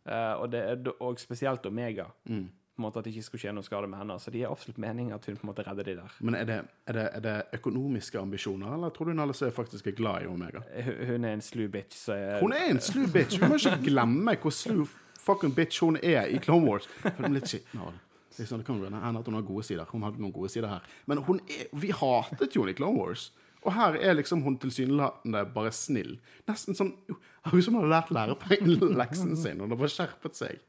Eh, 0.05 0.33
og, 0.33 0.51
det, 0.51 0.93
og 0.99 1.19
spesielt 1.19 1.65
Omega. 1.65 2.09
På 2.25 2.81
en 2.81 2.83
måte 2.83 2.99
At 2.99 3.05
det 3.05 3.13
ikke 3.15 3.23
skulle 3.23 3.41
skje 3.45 3.53
noe 3.55 3.63
skade 3.63 3.87
med 3.87 4.01
henne. 4.01 4.17
Så 4.19 4.31
det 4.33 4.41
gir 4.41 4.51
absolutt 4.51 4.81
mening 4.83 5.13
at 5.15 5.25
hun 5.29 5.37
på 5.39 5.47
en 5.47 5.51
måte 5.53 5.63
redder 5.63 5.87
de 5.87 5.95
der. 6.01 6.17
Men 6.19 6.35
er 6.35 6.49
det, 6.49 6.57
er, 6.87 6.97
det, 6.97 7.05
er 7.13 7.23
det 7.23 7.35
økonomiske 7.55 8.19
ambisjoner, 8.19 8.73
eller 8.75 8.91
tror 8.91 9.07
du 9.09 9.13
Nala 9.15 9.33
Say 9.33 9.53
faktisk 9.55 9.87
er 9.87 9.95
glad 9.95 10.25
i 10.25 10.27
Omega? 10.27 10.59
Hun, 10.83 10.97
hun 11.07 11.25
er 11.29 11.37
en 11.37 11.41
slu 11.45 11.69
bitch. 11.71 11.95
Så 11.95 12.17
jeg, 12.19 12.41
Hun 12.41 12.53
er 12.53 12.67
en 12.73 12.81
slu 12.83 13.05
bitch! 13.13 13.39
Vi 13.39 13.47
må 13.47 13.55
ikke 13.61 13.79
glemme 13.87 14.35
hvor 14.41 14.51
slu 14.51 14.83
fucking 15.25 15.55
bitch 15.55 15.79
hun 15.81 15.97
er 16.03 16.27
i 16.27 16.37
Clone 16.43 16.67
Wars. 16.67 16.89
For 17.01 17.15
det 17.15 17.29
er 17.29 17.37
litt 17.39 17.55
av 17.55 17.79
no. 17.79 17.93
Liksom, 18.39 18.61
det 18.61 18.67
kan 18.67 18.79
jo 18.79 18.89
hende 18.89 19.19
at 19.19 19.27
hun 19.29 19.37
har 19.37 19.47
gode 19.47 19.65
sider. 19.67 19.87
Hun 19.91 20.05
hadde 20.05 20.21
noen 20.21 20.35
gode 20.35 20.51
sider 20.53 20.71
her. 20.71 20.85
Men 21.09 21.23
er, 21.23 21.65
vi 21.73 21.91
hatet 21.95 22.55
jo 22.55 22.67
i 22.67 22.75
Clone 22.77 22.99
Wars. 22.99 23.29
Og 23.65 23.73
her 23.73 23.97
er 23.97 24.17
liksom 24.17 24.43
hun 24.45 24.59
tilsynelatende 24.61 25.41
bare 25.55 25.73
snill. 25.73 26.17
Nesten 26.49 26.77
som 26.77 26.93
Hun 27.45 27.61
som 27.61 27.75
hadde 27.77 27.91
lært 27.91 28.09
lærepengene 28.09 29.35
sin, 29.37 29.59
Hun 29.61 29.69
har 29.69 29.77
bare 29.77 29.93
skjerpet 29.93 30.37
seg. 30.37 30.61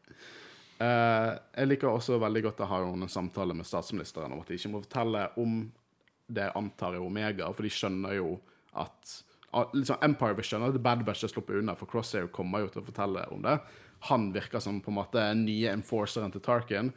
Uh, 0.77 1.33
jeg 1.57 1.71
liker 1.71 1.89
også 1.89 2.19
veldig 2.21 2.43
godt 2.45 2.59
å 2.61 2.69
ha 2.69 2.83
en 2.85 3.09
samtale 3.09 3.55
med 3.57 3.65
statsministeren 3.65 4.35
om 4.35 4.43
at 4.43 4.51
de 4.53 4.59
ikke 4.59 4.75
må 4.75 4.83
fortelle 4.85 5.23
om 5.41 5.63
det 6.29 6.51
antar 6.59 6.99
jeg 6.99 7.07
Omega, 7.07 7.49
for 7.55 7.65
de 7.65 7.73
skjønner 7.73 8.19
jo 8.19 8.35
at 8.77 9.15
liksom 9.73 10.03
Empire 10.05 10.37
vil 10.37 10.45
skjønne 10.45 10.69
at 10.69 10.81
Bad 10.85 11.05
Batch 11.07 11.25
har 11.25 11.33
sluppet 11.33 11.63
unna, 11.63 11.77
for 11.79 11.89
Crosshair 11.89 12.29
kommer 12.35 12.65
jo 12.65 12.73
til 12.73 12.83
å 12.83 12.89
fortelle 12.91 13.25
om 13.33 13.45
det. 13.47 13.57
Han 14.11 14.29
virker 14.35 14.61
som 14.61 14.83
på 14.85 14.93
en 14.93 14.99
måte 14.99 15.23
nye 15.39 15.73
enforceren 15.73 16.35
til 16.35 16.45
Tarkin. 16.45 16.93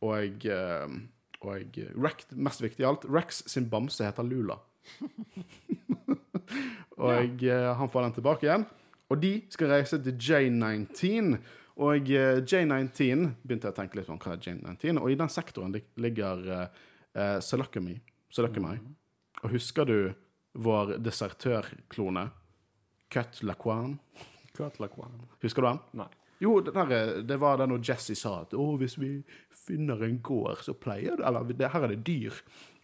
Og, 0.00 0.44
jeg, 0.44 1.00
og 1.44 1.80
Rex, 2.00 2.28
mest 2.32 2.62
viktig 2.64 2.84
av 2.84 2.94
alt, 2.94 3.06
Rex 3.12 3.42
sin 3.50 3.68
bamse 3.72 4.04
heter 4.04 4.26
Lula. 4.26 4.56
og 7.00 7.44
eh, 7.44 7.70
han 7.76 7.90
får 7.92 8.06
den 8.06 8.16
tilbake 8.18 8.48
igjen. 8.48 8.66
Og 9.10 9.20
de 9.20 9.32
skal 9.52 9.72
reise 9.74 9.98
til 10.04 10.16
J19. 10.16 11.36
Og 11.80 12.12
eh, 12.12 12.40
J19 12.40 13.28
begynte 13.42 13.68
jeg 13.68 13.74
å 13.74 13.78
tenke 13.80 14.00
litt 14.00 14.10
om 14.12 14.20
hva 14.20 14.36
er 14.36 14.44
J19, 14.44 15.00
og 15.00 15.10
i 15.10 15.18
den 15.20 15.32
sektoren 15.32 15.76
ligger 16.00 16.42
uh, 16.50 17.38
Salakami. 17.44 17.96
Salakami. 18.32 18.76
Og 19.44 19.54
husker 19.56 19.88
du 19.88 19.96
vår 20.60 20.98
desertørklone? 21.00 22.28
Cut 23.10 23.40
Laquan? 23.42 23.98
Kurt 24.54 24.78
Laquan. 24.78 25.14
Husker 25.42 25.64
du 25.64 25.68
den? 25.70 25.80
Nei. 25.98 26.10
Jo, 26.40 26.54
det, 26.64 26.72
der, 26.74 26.92
er- 26.96 27.22
det 27.28 27.36
var 27.42 27.58
det 27.60 27.68
når 27.68 27.82
Jesse 27.90 28.14
sa 28.16 28.40
at 28.46 28.54
å, 28.56 28.70
hvis 28.80 28.96
vi 29.00 29.10
finner 29.66 30.00
en 30.06 30.18
gård, 30.24 30.62
så 30.64 30.72
pleier 30.74 31.18
det 31.20 31.26
Eller 31.28 31.50
det, 31.52 31.68
her 31.74 31.84
er 31.84 31.94
det 31.94 32.02
dyr. 32.06 32.40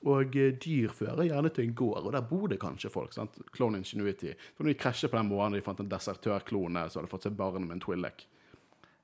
Og 0.06 0.36
eh, 0.36 0.52
dyr 0.60 0.92
fører 0.94 1.24
gjerne 1.30 1.50
til 1.56 1.64
en 1.70 1.74
gård, 1.74 2.04
og 2.04 2.12
der 2.14 2.26
bor 2.28 2.46
det 2.52 2.60
kanskje 2.62 2.90
folk. 2.92 3.14
sant? 3.16 3.38
Clone 3.56 3.80
Ingenuity. 3.80 4.34
Så 4.54 4.62
når 4.62 4.74
de 4.74 4.78
krasjer 4.84 5.10
på 5.10 5.16
den 5.18 5.30
måten 5.32 5.56
de 5.56 5.64
fant 5.64 5.80
en 5.82 5.88
desertørklone, 5.90 6.84
så 6.92 7.00
hadde 7.00 7.10
fått 7.10 7.26
seg 7.26 7.36
barn 7.38 7.64
med 7.64 7.78
en 7.78 7.82
twillek. 7.82 8.26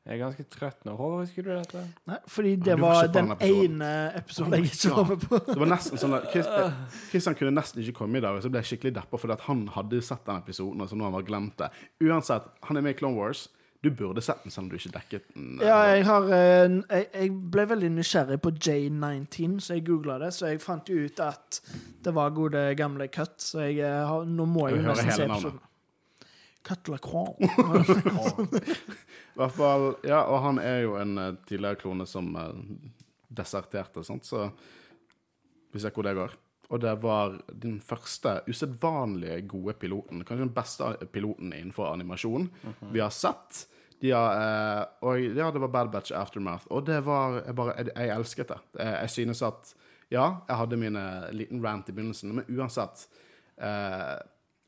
Jeg 0.03 0.17
er 0.17 0.21
ganske 0.25 0.45
trøtt 0.51 0.81
nå. 0.85 0.97
Håvard, 0.99 1.21
husker 1.23 1.45
du 1.47 1.51
dette? 1.55 1.81
Nei, 2.11 2.17
fordi 2.27 2.53
det 2.67 2.75
var 2.81 2.97
var 3.07 3.11
den 3.15 3.29
ene 3.47 3.91
episoden 4.19 4.57
jeg 4.59 4.73
ikke 4.73 4.95
var 4.97 5.11
med 5.13 5.27
på. 5.31 5.39
Det 5.47 5.59
var 5.61 5.71
nesten 5.71 6.01
sånn 6.03 6.17
at 6.19 6.25
eh, 6.35 7.29
kunne 7.39 7.53
nesten 7.55 7.85
ikke 7.85 7.95
komme 8.01 8.19
i 8.19 8.25
dag, 8.25 8.35
og 8.35 8.43
så 8.43 8.51
ble 8.51 8.65
jeg 8.65 8.73
skikkelig 8.73 8.97
deppa 8.99 9.21
fordi 9.23 9.37
at 9.37 9.45
han 9.47 9.61
hadde 9.77 10.01
sett 10.03 10.25
den 10.27 10.41
episoden, 10.43 10.83
og 10.83 10.91
så 10.91 10.99
nå 10.99 11.07
han 11.07 11.15
bare 11.15 11.29
glemt 11.29 11.55
det. 11.63 11.69
Uansett, 12.03 12.51
han 12.67 12.81
er 12.81 12.83
med 12.89 12.97
i 12.97 12.99
Clone 12.99 13.15
Wars. 13.21 13.45
Du 13.83 13.91
burde 13.91 14.23
sett 14.23 14.45
den 14.45 14.53
selv 14.55 14.65
om 14.65 14.69
du 14.71 14.77
ikke 14.79 14.93
dekket 14.95 15.25
den. 15.35 15.47
eh, 15.59 15.67
Ja, 15.67 15.79
jeg, 15.91 16.05
har, 16.07 16.29
eh, 16.31 16.77
jeg, 16.93 17.07
jeg 17.17 17.33
ble 17.51 17.65
veldig 17.73 17.89
nysgjerrig 17.97 18.39
på 18.45 18.53
J19, 18.55 19.57
så 19.65 19.75
jeg 19.75 19.85
googla 19.89 20.21
det. 20.23 20.29
Så 20.37 20.53
jeg 20.53 20.61
fant 20.63 20.87
jo 20.93 21.01
ut 21.03 21.19
at 21.25 21.59
det 22.07 22.15
var 22.15 22.31
gode, 22.37 22.63
gamle 22.79 23.09
cut. 23.11 23.35
Så 23.43 23.65
jeg 23.67 23.81
eh, 23.83 23.99
har, 24.07 24.25
nå 24.29 24.47
må 24.47 24.69
jeg 24.71 24.79
jo 24.79 24.87
nesten 24.87 25.11
se 25.11 25.27
på 25.27 25.33
episoden. 25.35 25.61
Cut 26.63 26.89
Lacroix. 26.93 27.35
I 29.35 29.41
hvert 29.41 29.57
fall, 29.57 29.89
ja, 30.07 30.21
og 30.31 30.39
han 30.45 30.61
er 30.63 30.85
jo 30.85 30.95
en 31.01 31.17
tidligere 31.49 31.81
klone 31.81 32.07
som 32.07 32.31
deserterte, 33.33 34.05
sant? 34.07 34.29
så 34.29 34.45
vi 35.73 35.81
ser 35.83 35.91
hvor 35.97 36.07
det 36.07 36.15
går. 36.21 36.37
Og 36.73 36.81
det 36.81 36.95
var 37.03 37.35
den 37.53 37.77
første 37.85 38.39
usedvanlig 38.49 39.43
gode 39.51 39.75
piloten, 39.77 40.23
kanskje 40.25 40.47
den 40.47 40.55
beste 40.57 40.89
piloten 41.13 41.53
innenfor 41.53 41.91
animasjon 41.93 42.49
vi 42.95 43.03
har 43.03 43.13
sett. 43.13 43.67
Har, 44.03 44.39
eh, 44.41 44.85
og 45.07 45.21
ja, 45.21 45.51
det 45.55 45.61
var 45.63 45.71
Bad 45.71 45.93
Batch 45.93 46.11
Aftermath, 46.17 46.67
og 46.75 46.87
det 46.89 47.05
var 47.07 47.37
Jeg 47.45 47.55
bare, 47.55 47.75
jeg, 47.79 47.93
jeg 47.95 48.17
elsket 48.17 48.49
det. 48.49 48.59
Jeg, 48.79 48.97
jeg 49.03 49.11
synes 49.11 49.43
at 49.43 49.75
Ja, 50.11 50.25
jeg 50.49 50.57
hadde 50.57 50.77
mine 50.77 51.05
liten 51.33 51.63
rant 51.65 51.89
i 51.89 51.93
begynnelsen, 51.93 52.35
men 52.35 52.49
uansett 52.51 53.07
eh, 53.61 54.19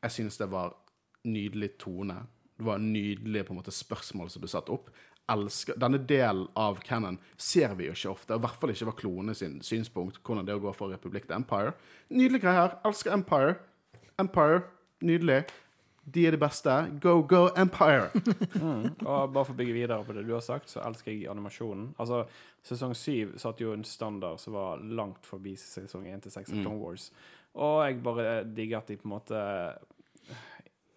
Jeg 0.05 0.11
synes 0.11 0.38
det 0.38 0.50
var 0.52 0.76
nydelig 1.24 1.78
tone. 1.78 2.20
Det 2.57 2.64
var 2.64 2.78
nydelige 2.78 3.72
spørsmål 3.72 4.30
som 4.30 4.44
ble 4.44 4.48
satt 4.52 4.70
opp. 4.70 4.90
Elsker, 5.33 5.79
denne 5.81 5.99
delen 6.05 6.49
av 6.61 6.83
canon 6.85 7.16
ser 7.41 7.72
vi 7.79 7.87
jo 7.89 7.95
ikke 7.97 8.11
ofte, 8.12 8.37
i 8.37 8.45
hvert 8.45 8.59
fall 8.61 8.75
ikke 8.75 8.91
var 8.91 8.97
klone 8.99 9.35
sin 9.39 9.61
synspunkt, 9.64 10.18
hvordan 10.20 10.45
det 10.45 10.53
er 10.53 10.61
å 10.61 10.64
gå 10.66 10.72
fra 10.77 10.91
republikk 10.91 11.31
til 11.31 11.39
empire. 11.39 11.72
Nydelig 12.12 12.43
greier. 12.45 12.77
Elsker 12.85 13.14
Empire. 13.16 13.55
Empire. 14.20 14.66
Nydelig. 15.05 15.45
De 16.05 16.27
er 16.29 16.37
de 16.37 16.41
beste. 16.41 16.72
Go, 17.01 17.22
go, 17.25 17.47
Empire! 17.57 18.11
Og 19.09 19.33
bare 19.33 19.45
for 19.47 19.55
å 19.55 19.57
bygge 19.57 19.77
videre 19.77 20.05
på 20.05 20.12
det 20.12 20.27
du 20.29 20.35
har 20.37 20.45
sagt, 20.45 20.68
så 20.68 20.83
elsker 20.85 21.14
jeg 21.14 21.31
animasjonen. 21.33 21.95
Altså, 21.97 22.27
Sesong 22.64 22.95
syv 22.97 23.35
satte 23.41 23.64
jo 23.64 23.72
en 23.72 23.85
standard 23.85 24.41
som 24.41 24.57
var 24.57 24.85
langt 24.85 25.27
forbi 25.29 25.53
sesong 25.61 26.07
1 26.09 26.25
til 26.25 26.33
6 26.33 26.53
av 26.53 26.61
Clone 26.62 26.81
Wars. 26.81 27.11
Og 27.61 27.83
jeg 27.85 27.99
bare 28.05 28.39
digger 28.45 28.81
at 28.81 28.89
de 28.89 28.97
på 29.01 29.09
en 29.09 29.14
måte 29.16 29.43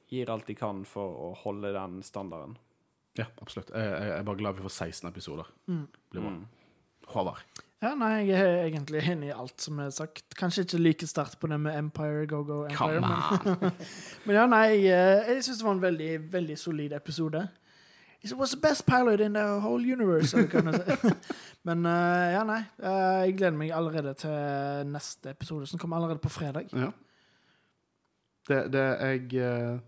gir 0.08 0.32
alt 0.32 0.48
de 0.48 0.56
kan 0.56 0.86
for 0.88 1.18
å 1.28 1.34
holde 1.44 1.74
den 1.76 2.00
standarden. 2.08 2.56
Ja, 3.18 3.26
absolutt. 3.42 3.72
Jeg, 3.74 3.94
jeg 3.94 4.18
er 4.18 4.28
bare 4.28 4.40
glad 4.40 4.58
vi 4.58 4.66
får 4.68 4.76
16 4.88 5.10
episoder. 5.10 5.50
Blir 5.66 6.22
bra. 6.22 6.34
Mm. 6.36 6.46
Håvard. 7.08 7.64
Ja, 7.78 7.92
nei, 7.94 8.26
jeg 8.26 8.42
er 8.42 8.64
egentlig 8.66 9.04
enig 9.06 9.28
i 9.30 9.36
alt 9.36 9.62
som 9.62 9.78
er 9.84 9.92
sagt. 9.94 10.34
Kanskje 10.38 10.64
ikke 10.66 10.80
like 10.82 11.08
sterkt 11.08 11.38
på 11.40 11.50
det 11.52 11.60
med 11.62 11.78
Empire, 11.78 12.26
Go 12.26 12.42
Go 12.44 12.64
Empire. 12.66 13.02
Men, 13.04 13.72
men 14.26 14.36
ja, 14.36 14.46
nei, 14.50 14.66
jeg, 14.88 15.20
jeg 15.28 15.44
syns 15.46 15.60
det 15.62 15.68
var 15.68 15.76
en 15.78 15.84
veldig, 15.84 16.12
veldig 16.34 16.58
solid 16.58 16.96
episode. 16.98 17.44
It 18.26 18.34
was 18.34 18.52
the 18.52 18.58
best 18.58 18.88
pilot 18.88 19.22
in 19.22 19.34
the 19.34 19.60
whole 19.62 19.94
universe. 19.94 20.30
sier. 20.30 21.14
men 21.70 21.86
uh, 21.86 22.32
ja, 22.34 22.42
nei. 22.50 22.64
Uh, 22.82 23.28
jeg 23.28 23.38
gleder 23.38 23.60
meg 23.60 23.76
allerede 23.78 24.16
til 24.18 24.90
neste 24.90 25.30
episode, 25.30 25.70
som 25.70 25.80
kommer 25.80 26.02
allerede 26.02 26.24
på 26.24 26.34
fredag. 26.34 26.74
Ja. 26.74 26.90
Det, 28.48 28.74
det 28.74 28.84
jeg 29.04 29.44
eh, 29.44 29.80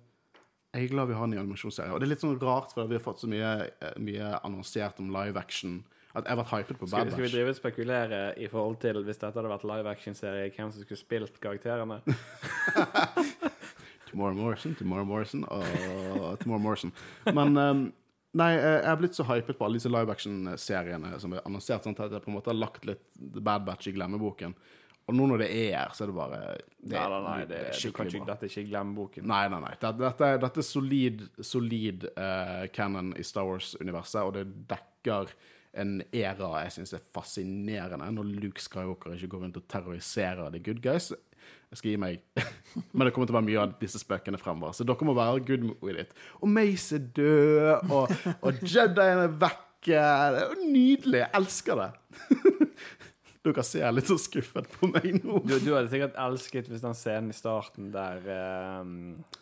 Jeg 0.69 0.85
er 0.85 0.91
glad 0.91 1.09
vi 1.09 1.15
har 1.17 1.25
en 1.25 1.31
ny 1.33 1.39
animasjonsserie. 1.41 1.89
Og 1.93 2.01
det 2.01 2.05
er 2.05 2.11
litt 2.11 2.21
sånn 2.21 2.35
rart, 2.41 2.73
for 2.75 2.89
vi 2.89 2.97
har 2.99 3.01
fått 3.01 3.23
så 3.23 3.29
mye, 3.29 3.53
eh, 3.81 3.95
mye 3.97 4.35
annonsert 4.45 4.99
om 5.01 5.09
live 5.09 5.39
action. 5.39 5.83
At 6.13 6.25
jeg 6.25 6.35
har 6.35 6.43
vært 6.43 6.53
hypet 6.53 6.77
på 6.77 6.85
Bad 6.89 7.05
Batch. 7.05 7.13
skal 7.13 7.23
vi 7.23 7.31
drive 7.33 7.49
og 7.49 7.55
spekulere 7.57 8.19
i 8.37 8.47
forhold 8.47 8.79
til 8.81 9.01
hvis 9.03 9.17
dette 9.17 9.33
hadde 9.33 9.49
vært 9.49 9.65
live 9.65 9.89
action-serie, 9.89 10.51
hvem 10.53 10.71
som 10.71 10.81
skulle 10.81 10.97
spilt 10.97 11.39
karakterene? 11.41 12.01
Tomorrow 14.09 14.33
Morrison, 14.33 14.75
Tomorrow 14.75 15.05
Morrison 15.05 15.43
og 15.49 16.39
Tomorrow 16.39 16.61
Morrison. 16.61 16.93
Men 17.25 17.57
um, 17.57 17.83
nei, 18.33 18.53
eh, 18.57 18.79
jeg 18.81 18.89
er 18.89 19.01
blitt 19.01 19.17
så 19.17 19.25
hypet 19.25 19.57
på 19.57 19.65
alle 19.65 19.77
disse 19.77 19.89
live 19.89 20.13
action-seriene 20.13 21.13
som 21.21 21.33
er 21.33 21.45
annonsert, 21.45 21.85
sånn 21.85 21.97
at 21.97 22.13
jeg 22.13 22.25
på 22.25 22.29
en 22.29 22.37
måte 22.37 22.53
har 22.53 22.57
lagt 22.57 22.85
litt 22.89 23.05
Bad 23.17 23.65
Batch 23.65 23.89
i 23.89 23.93
glemmeboken. 23.93 24.53
Og 25.09 25.15
nå 25.17 25.25
når 25.31 25.41
det 25.41 25.49
er 25.49 25.69
her, 25.73 25.93
så 25.97 26.05
er 26.05 26.11
det 26.11 26.17
bare 26.19 26.39
det, 26.53 26.93
Nei, 26.93 27.05
nei, 27.09 27.21
nei, 27.25 27.37
det, 27.49 27.61
du 27.73 27.93
kan 27.95 28.09
ikke, 28.09 28.25
dette 28.27 28.45
er 28.45 28.51
ikke 28.51 28.69
glemmeboken. 28.69 29.25
Nei, 29.29 29.45
nei, 29.49 29.61
nei. 29.63 29.71
Dette, 29.81 29.95
dette, 30.03 30.33
dette 30.43 30.61
er 30.61 30.67
solid, 30.67 31.23
solid 31.41 32.05
uh, 32.13 32.67
canon 32.75 33.15
i 33.17 33.25
Star 33.25 33.47
Wars-universet, 33.49 34.21
og 34.21 34.35
det 34.37 34.45
dekker 34.69 35.31
en 35.79 35.99
æra 36.15 36.51
jeg 36.63 36.75
syns 36.77 36.93
er 36.97 37.09
fascinerende, 37.13 38.09
når 38.13 38.29
Luke 38.43 38.61
Skywalker 38.61 39.15
ikke 39.15 39.31
går 39.33 39.43
rundt 39.45 39.59
og 39.59 39.65
terroriserer 39.69 40.53
the 40.53 40.61
good 40.61 40.81
guys. 40.85 41.11
Jeg 41.69 41.81
skal 41.81 41.91
gi 41.91 41.99
meg. 42.01 42.21
Men 42.93 43.07
det 43.07 43.13
kommer 43.15 43.29
til 43.29 43.35
å 43.35 43.39
være 43.39 43.47
mye 43.49 43.63
av 43.63 43.73
disse 43.81 44.01
spøkene 44.01 44.41
fremover, 44.41 44.77
så 44.77 44.85
dere 44.85 45.09
må 45.09 45.17
være 45.17 45.45
good 45.45 45.65
with 45.85 46.05
it. 46.05 46.13
Og 46.41 46.53
Mace 46.53 46.97
er 46.97 47.09
død, 47.17 47.89
og, 47.89 48.13
og 48.45 48.61
Jedien 48.61 49.25
er 49.25 49.33
vekke. 49.41 49.65
Det 49.89 49.97
er 49.97 50.41
jo 50.43 50.71
nydelig. 50.73 51.21
Jeg 51.21 51.31
elsker 51.39 51.79
det. 51.79 51.91
Dere 53.45 53.63
ser 53.63 53.93
litt 53.95 54.09
så 54.09 54.17
skuffet 54.19 54.65
på 54.73 54.89
meg 54.91 55.05
nå. 55.23 55.37
Du, 55.47 55.53
du 55.63 55.69
hadde 55.71 55.87
sikkert 55.93 56.17
elsket 56.19 56.67
hvis 56.67 56.81
den 56.83 56.95
scenen 56.97 57.29
i 57.31 57.35
starten 57.37 57.85
der 57.93 58.19
um, 58.83 58.89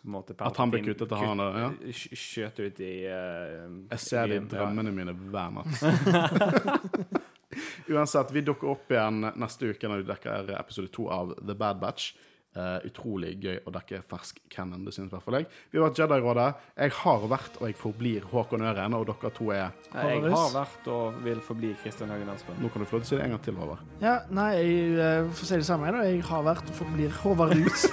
måte 0.06 0.36
At 0.38 0.60
han 0.62 0.70
ble 0.70 0.84
kuttet 0.86 1.10
av 1.16 1.24
han, 1.24 1.42
kutt- 1.42 1.58
ja. 1.58 1.70
sk- 1.98 2.14
Skjøt 2.22 2.60
ut 2.62 2.78
i 2.86 2.92
uh, 3.10 3.66
Jeg 3.90 4.04
ser 4.04 4.30
det 4.30 4.38
i 4.38 4.44
drømmene 4.54 4.94
mine 4.94 5.16
hver 5.18 5.50
natt. 5.58 7.18
Uansett, 7.88 8.30
vi 8.36 8.42
dukker 8.44 8.68
opp 8.76 8.90
igjen 8.92 9.22
neste 9.40 9.72
uke 9.72 9.88
når 9.90 10.02
vi 10.02 10.08
dekker 10.12 10.50
episode 10.60 10.90
to 10.94 11.08
av 11.10 11.32
The 11.40 11.56
Bad 11.58 11.80
Batch. 11.82 12.12
Eh, 12.58 12.86
utrolig 12.88 13.36
gøy 13.38 13.60
å 13.68 13.70
dekke 13.70 14.00
fersk 14.08 14.40
canon, 14.50 14.82
det 14.86 14.90
synes 14.96 15.12
i 15.12 15.14
hvert 15.14 15.22
fall 15.22 15.36
jeg. 15.38 15.46
Vi 15.70 15.78
har 15.78 15.84
vært 15.86 16.00
Jedi-rådet. 16.00 16.46
Jeg 16.80 16.94
har 16.96 17.26
vært, 17.30 17.58
og 17.60 17.66
jeg 17.68 17.76
forblir 17.78 18.24
Håkon 18.32 18.64
Øren, 18.66 18.96
og 18.98 19.04
dere 19.06 19.30
to 19.36 19.50
er 19.54 19.68
Jeg 19.92 20.24
har 20.24 20.50
vært 20.56 20.88
og 20.90 21.20
vil 21.22 21.42
forbli 21.44 21.70
Kristian 21.84 22.10
Høgen 22.10 22.32
Espen. 22.34 22.58
Nå 22.58 22.72
kan 22.74 22.82
du 22.82 22.88
få 22.90 22.98
lov 22.98 23.04
til 23.04 23.06
å 23.06 23.10
si 23.12 23.20
det 23.20 23.26
en 23.28 23.36
gang 23.36 23.44
til, 23.46 23.60
Håvard. 23.62 23.84
Ja, 24.02 24.16
nei, 24.34 24.48
jeg 24.58 24.96
eh, 24.98 25.30
får 25.38 25.52
si 25.52 25.60
det 25.62 25.68
samme. 25.68 25.92
Da. 25.94 26.06
Jeg 26.08 26.24
har 26.26 26.46
vært 26.48 26.72
og 26.72 26.80
forblir 26.80 27.14
Håvard 27.22 27.54
Rus. 27.60 27.86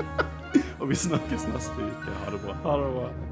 Og 0.80 0.88
vi 0.88 0.96
snakkes 0.96 1.44
neste 1.52 1.90
uke. 1.90 2.22
Ha 2.22 2.32
det 2.32 2.40
bra. 2.46 2.56
Ha 2.64 2.78
det 2.80 2.94
bra. 2.96 3.29